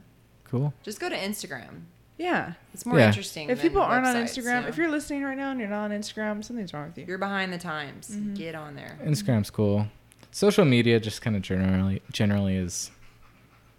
Cool. 0.44 0.72
Just 0.82 0.98
go 1.00 1.08
to 1.08 1.16
Instagram. 1.16 1.82
Yeah. 2.16 2.54
It's 2.74 2.84
more 2.86 2.98
Yeah. 2.98 3.08
interesting. 3.08 3.48
If 3.50 3.58
than 3.60 3.68
people 3.68 3.82
aren't 3.82 4.06
on 4.06 4.16
websites, 4.16 4.38
Instagram, 4.38 4.56
you 4.56 4.62
know? 4.62 4.68
if 4.68 4.76
you're 4.76 4.90
listening 4.90 5.22
right 5.22 5.36
now 5.36 5.50
and 5.52 5.60
you're 5.60 5.68
not 5.68 5.84
on 5.84 5.90
Instagram, 5.92 6.42
something's 6.44 6.72
wrong 6.74 6.86
with 6.88 6.98
you. 6.98 7.04
you're 7.06 7.18
behind 7.18 7.52
the 7.52 7.58
times, 7.58 8.10
Mhm. 8.10 8.36
get 8.36 8.54
on 8.56 8.74
there. 8.74 8.98
Instagram's 9.04 9.50
cool. 9.50 9.86
Social 10.32 10.64
media 10.64 10.98
just 11.00 11.22
kind 11.22 11.36
of 11.36 11.42
generally 11.42 12.02
generally 12.12 12.56
is, 12.56 12.90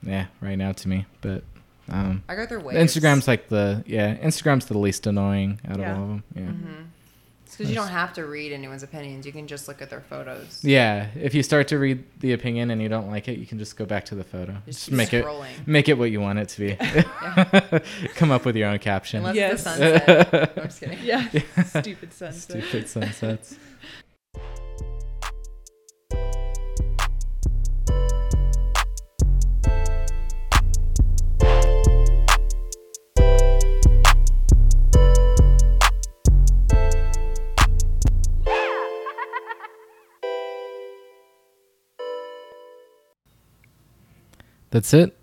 yeah, 0.04 0.28
right 0.42 0.58
now 0.58 0.72
to 0.74 0.88
me. 0.88 1.06
But 1.22 1.44
um, 1.90 2.24
I 2.30 2.36
go 2.36 2.46
through 2.46 2.62
waves. 2.62 2.96
Instagram's 2.96 3.28
like 3.28 3.50
the 3.50 3.84
yeah, 3.88 4.16
Instagram's 4.18 4.66
the 4.66 4.78
least 4.78 5.08
annoying 5.08 5.60
out 5.68 5.80
Yeah. 5.80 5.92
of 5.92 5.98
all 5.98 6.04
of 6.04 6.10
them. 6.10 6.24
Yeah. 6.36 6.42
Mm-hmm. 6.44 6.82
because 7.52 7.70
you 7.70 7.76
don't 7.76 7.88
have 7.90 8.14
to 8.14 8.26
read 8.26 8.54
anyone's 8.54 8.84
opinions. 8.84 9.26
You 9.26 9.32
can 9.34 9.46
just 9.48 9.68
look 9.68 9.82
at 9.82 9.90
their 9.90 10.00
photos. 10.02 10.64
Yeah, 10.64 11.08
if 11.16 11.34
you 11.34 11.44
start 11.44 11.68
to 11.70 11.78
read 11.80 12.04
the 12.22 12.32
opinion 12.34 12.72
and 12.72 12.82
you 12.82 12.88
don't 12.88 13.10
like 13.10 13.28
it, 13.28 13.38
you 13.38 13.46
can 13.46 13.58
just 13.60 13.76
go 13.76 13.86
back 13.86 14.06
to 14.06 14.16
the 14.16 14.24
photo. 14.24 14.54
Just 14.66 14.66
Just, 14.66 14.86
keep 14.90 14.96
make 14.96 15.14
it 15.14 15.26
make 15.66 15.90
it 15.90 15.98
what 15.98 16.10
you 16.12 16.22
want 16.22 16.40
it 16.40 16.48
to 16.50 16.60
be. 16.62 18.10
Come 18.16 18.32
up 18.32 18.46
with 18.46 18.56
your 18.56 18.70
own 18.70 18.80
caption. 18.80 19.20
Unless 19.26 19.36
Yes. 19.36 19.64
the 19.64 19.70
sunset. 19.70 20.54
I'm 20.58 20.64
just 20.66 20.80
kidding. 20.80 21.00
Yeah. 21.04 21.28
Stupid 21.66 22.14
sunset. 22.22 22.42
Stupid 22.64 22.88
sunsets. 22.88 23.56
That's 44.72 44.94
it. 44.94 45.18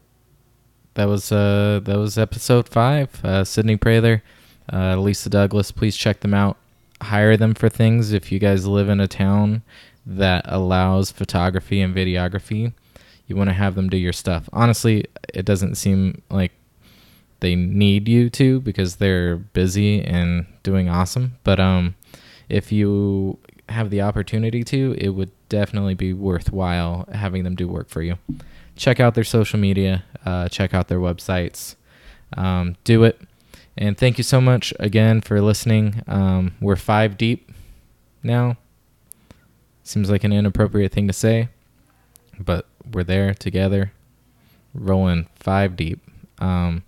That 0.94 1.08
was 1.08 1.30
uh 1.30 1.80
that 1.84 1.98
was 1.98 2.16
episode 2.18 2.68
five. 2.68 3.22
Uh, 3.24 3.44
Sydney 3.44 3.76
Prather, 3.76 4.22
uh, 4.72 4.96
Lisa 4.96 5.28
Douglas. 5.28 5.70
Please 5.70 5.96
check 5.96 6.20
them 6.20 6.34
out. 6.34 6.56
Hire 7.02 7.36
them 7.36 7.54
for 7.54 7.68
things 7.68 8.12
if 8.12 8.32
you 8.32 8.38
guys 8.38 8.66
live 8.66 8.88
in 8.88 9.00
a 9.00 9.06
town 9.06 9.62
that 10.06 10.44
allows 10.46 11.10
photography 11.10 11.80
and 11.80 11.94
videography. 11.94 12.72
You 13.26 13.36
want 13.36 13.50
to 13.50 13.54
have 13.54 13.74
them 13.74 13.90
do 13.90 13.96
your 13.96 14.12
stuff. 14.12 14.48
Honestly, 14.52 15.04
it 15.34 15.44
doesn't 15.44 15.74
seem 15.74 16.22
like 16.30 16.52
they 17.40 17.54
need 17.54 18.08
you 18.08 18.30
to 18.30 18.60
because 18.60 18.96
they're 18.96 19.36
busy 19.36 20.00
and 20.02 20.46
doing 20.62 20.88
awesome. 20.88 21.36
But 21.44 21.60
um, 21.60 21.96
if 22.48 22.72
you 22.72 23.38
have 23.68 23.90
the 23.90 24.00
opportunity 24.00 24.62
to, 24.64 24.94
it 24.96 25.10
would 25.10 25.30
definitely 25.48 25.94
be 25.94 26.12
worthwhile 26.12 27.08
having 27.12 27.44
them 27.44 27.56
do 27.56 27.68
work 27.68 27.88
for 27.88 28.00
you. 28.00 28.16
Check 28.76 29.00
out 29.00 29.14
their 29.14 29.24
social 29.24 29.58
media. 29.58 30.04
Uh, 30.24 30.48
check 30.48 30.74
out 30.74 30.88
their 30.88 30.98
websites. 30.98 31.76
Um, 32.36 32.76
do 32.84 33.04
it. 33.04 33.20
And 33.76 33.96
thank 33.96 34.18
you 34.18 34.24
so 34.24 34.40
much 34.40 34.72
again 34.80 35.20
for 35.20 35.40
listening. 35.40 36.02
Um, 36.06 36.54
we're 36.60 36.76
five 36.76 37.18
deep 37.18 37.52
now. 38.22 38.56
Seems 39.82 40.10
like 40.10 40.24
an 40.24 40.32
inappropriate 40.32 40.92
thing 40.92 41.06
to 41.06 41.12
say, 41.12 41.48
but 42.38 42.66
we're 42.92 43.04
there 43.04 43.34
together, 43.34 43.92
rolling 44.74 45.28
five 45.36 45.76
deep. 45.76 46.00
Um, 46.38 46.82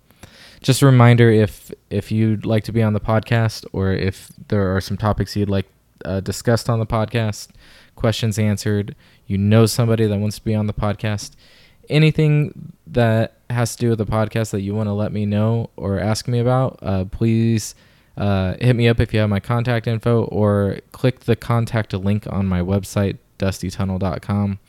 just 0.61 0.81
a 0.81 0.85
reminder 0.85 1.29
if 1.29 1.71
if 1.89 2.11
you'd 2.11 2.45
like 2.45 2.63
to 2.65 2.71
be 2.71 2.83
on 2.83 2.93
the 2.93 2.99
podcast 2.99 3.65
or 3.71 3.93
if 3.93 4.29
there 4.49 4.75
are 4.75 4.81
some 4.81 4.97
topics 4.97 5.35
you'd 5.35 5.49
like 5.49 5.67
uh, 6.03 6.19
discussed 6.19 6.69
on 6.69 6.79
the 6.79 6.85
podcast, 6.85 7.49
questions 7.95 8.37
answered, 8.37 8.95
you 9.27 9.37
know 9.37 9.65
somebody 9.65 10.05
that 10.05 10.19
wants 10.19 10.37
to 10.37 10.43
be 10.43 10.55
on 10.55 10.67
the 10.67 10.73
podcast, 10.73 11.31
anything 11.89 12.73
that 12.87 13.33
has 13.49 13.75
to 13.75 13.81
do 13.81 13.89
with 13.89 13.97
the 13.97 14.05
podcast 14.05 14.51
that 14.51 14.61
you 14.61 14.75
want 14.75 14.87
to 14.87 14.93
let 14.93 15.11
me 15.11 15.25
know 15.25 15.69
or 15.75 15.99
ask 15.99 16.27
me 16.27 16.39
about, 16.39 16.79
uh, 16.81 17.05
please 17.05 17.75
uh, 18.17 18.55
hit 18.59 18.75
me 18.75 18.87
up 18.87 18.99
if 18.99 19.13
you 19.13 19.19
have 19.19 19.29
my 19.29 19.39
contact 19.39 19.87
info 19.87 20.23
or 20.25 20.79
click 20.91 21.21
the 21.21 21.35
contact 21.35 21.93
link 21.93 22.27
on 22.31 22.45
my 22.45 22.61
website, 22.61 23.17
dustytunnel.com, 23.39 24.59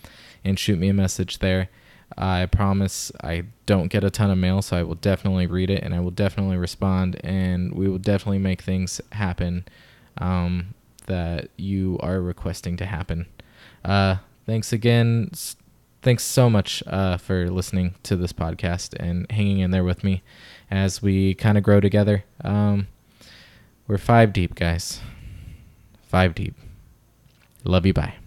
and 0.45 0.59
shoot 0.59 0.79
me 0.79 0.89
a 0.89 0.95
message 0.95 1.41
there. 1.41 1.69
I 2.17 2.47
promise 2.47 3.13
I 3.23 3.45
don't 3.67 3.89
get 3.89 4.05
a 4.05 4.11
ton 4.11 4.31
of 4.31 4.39
mail, 4.39 4.63
so 4.63 4.77
I 4.77 4.83
will 4.83 4.97
definitely 4.97 5.47
read 5.47 5.71
it 5.71 5.83
and 5.83 5.95
I 5.95 6.01
will 6.01 6.11
definitely 6.11 6.57
respond, 6.57 7.21
and 7.23 7.75
we 7.75 7.89
will 7.89 7.99
definitely 7.99 8.39
make 8.39 8.63
things 8.63 9.01
happen 9.13 9.65
um, 10.19 10.75
that 11.07 11.51
you 11.57 11.99
are 12.01 12.21
requesting 12.21 12.77
to 12.79 12.87
happen. 12.87 13.27
Uh, 13.85 14.17
thanks 14.47 14.73
again. 14.73 15.31
Thanks 16.03 16.25
so 16.25 16.49
much 16.49 16.83
uh, 16.87 17.19
for 17.19 17.51
listening 17.51 17.95
to 18.05 18.17
this 18.17 18.33
podcast 18.33 18.95
and 18.99 19.31
hanging 19.31 19.59
in 19.59 19.71
there 19.71 19.85
with 19.85 20.03
me 20.03 20.23
as 20.71 21.03
we 21.03 21.35
kind 21.35 21.59
of 21.59 21.65
grow 21.65 21.81
together. 21.81 22.25
Um, 22.43 22.89
we're 23.87 23.99
five 23.99 24.33
deep, 24.33 24.55
guys. 24.55 25.01
Five 26.09 26.35
deep. 26.35 26.55
Love 27.65 27.85
you. 27.85 27.93
Bye. 27.93 28.20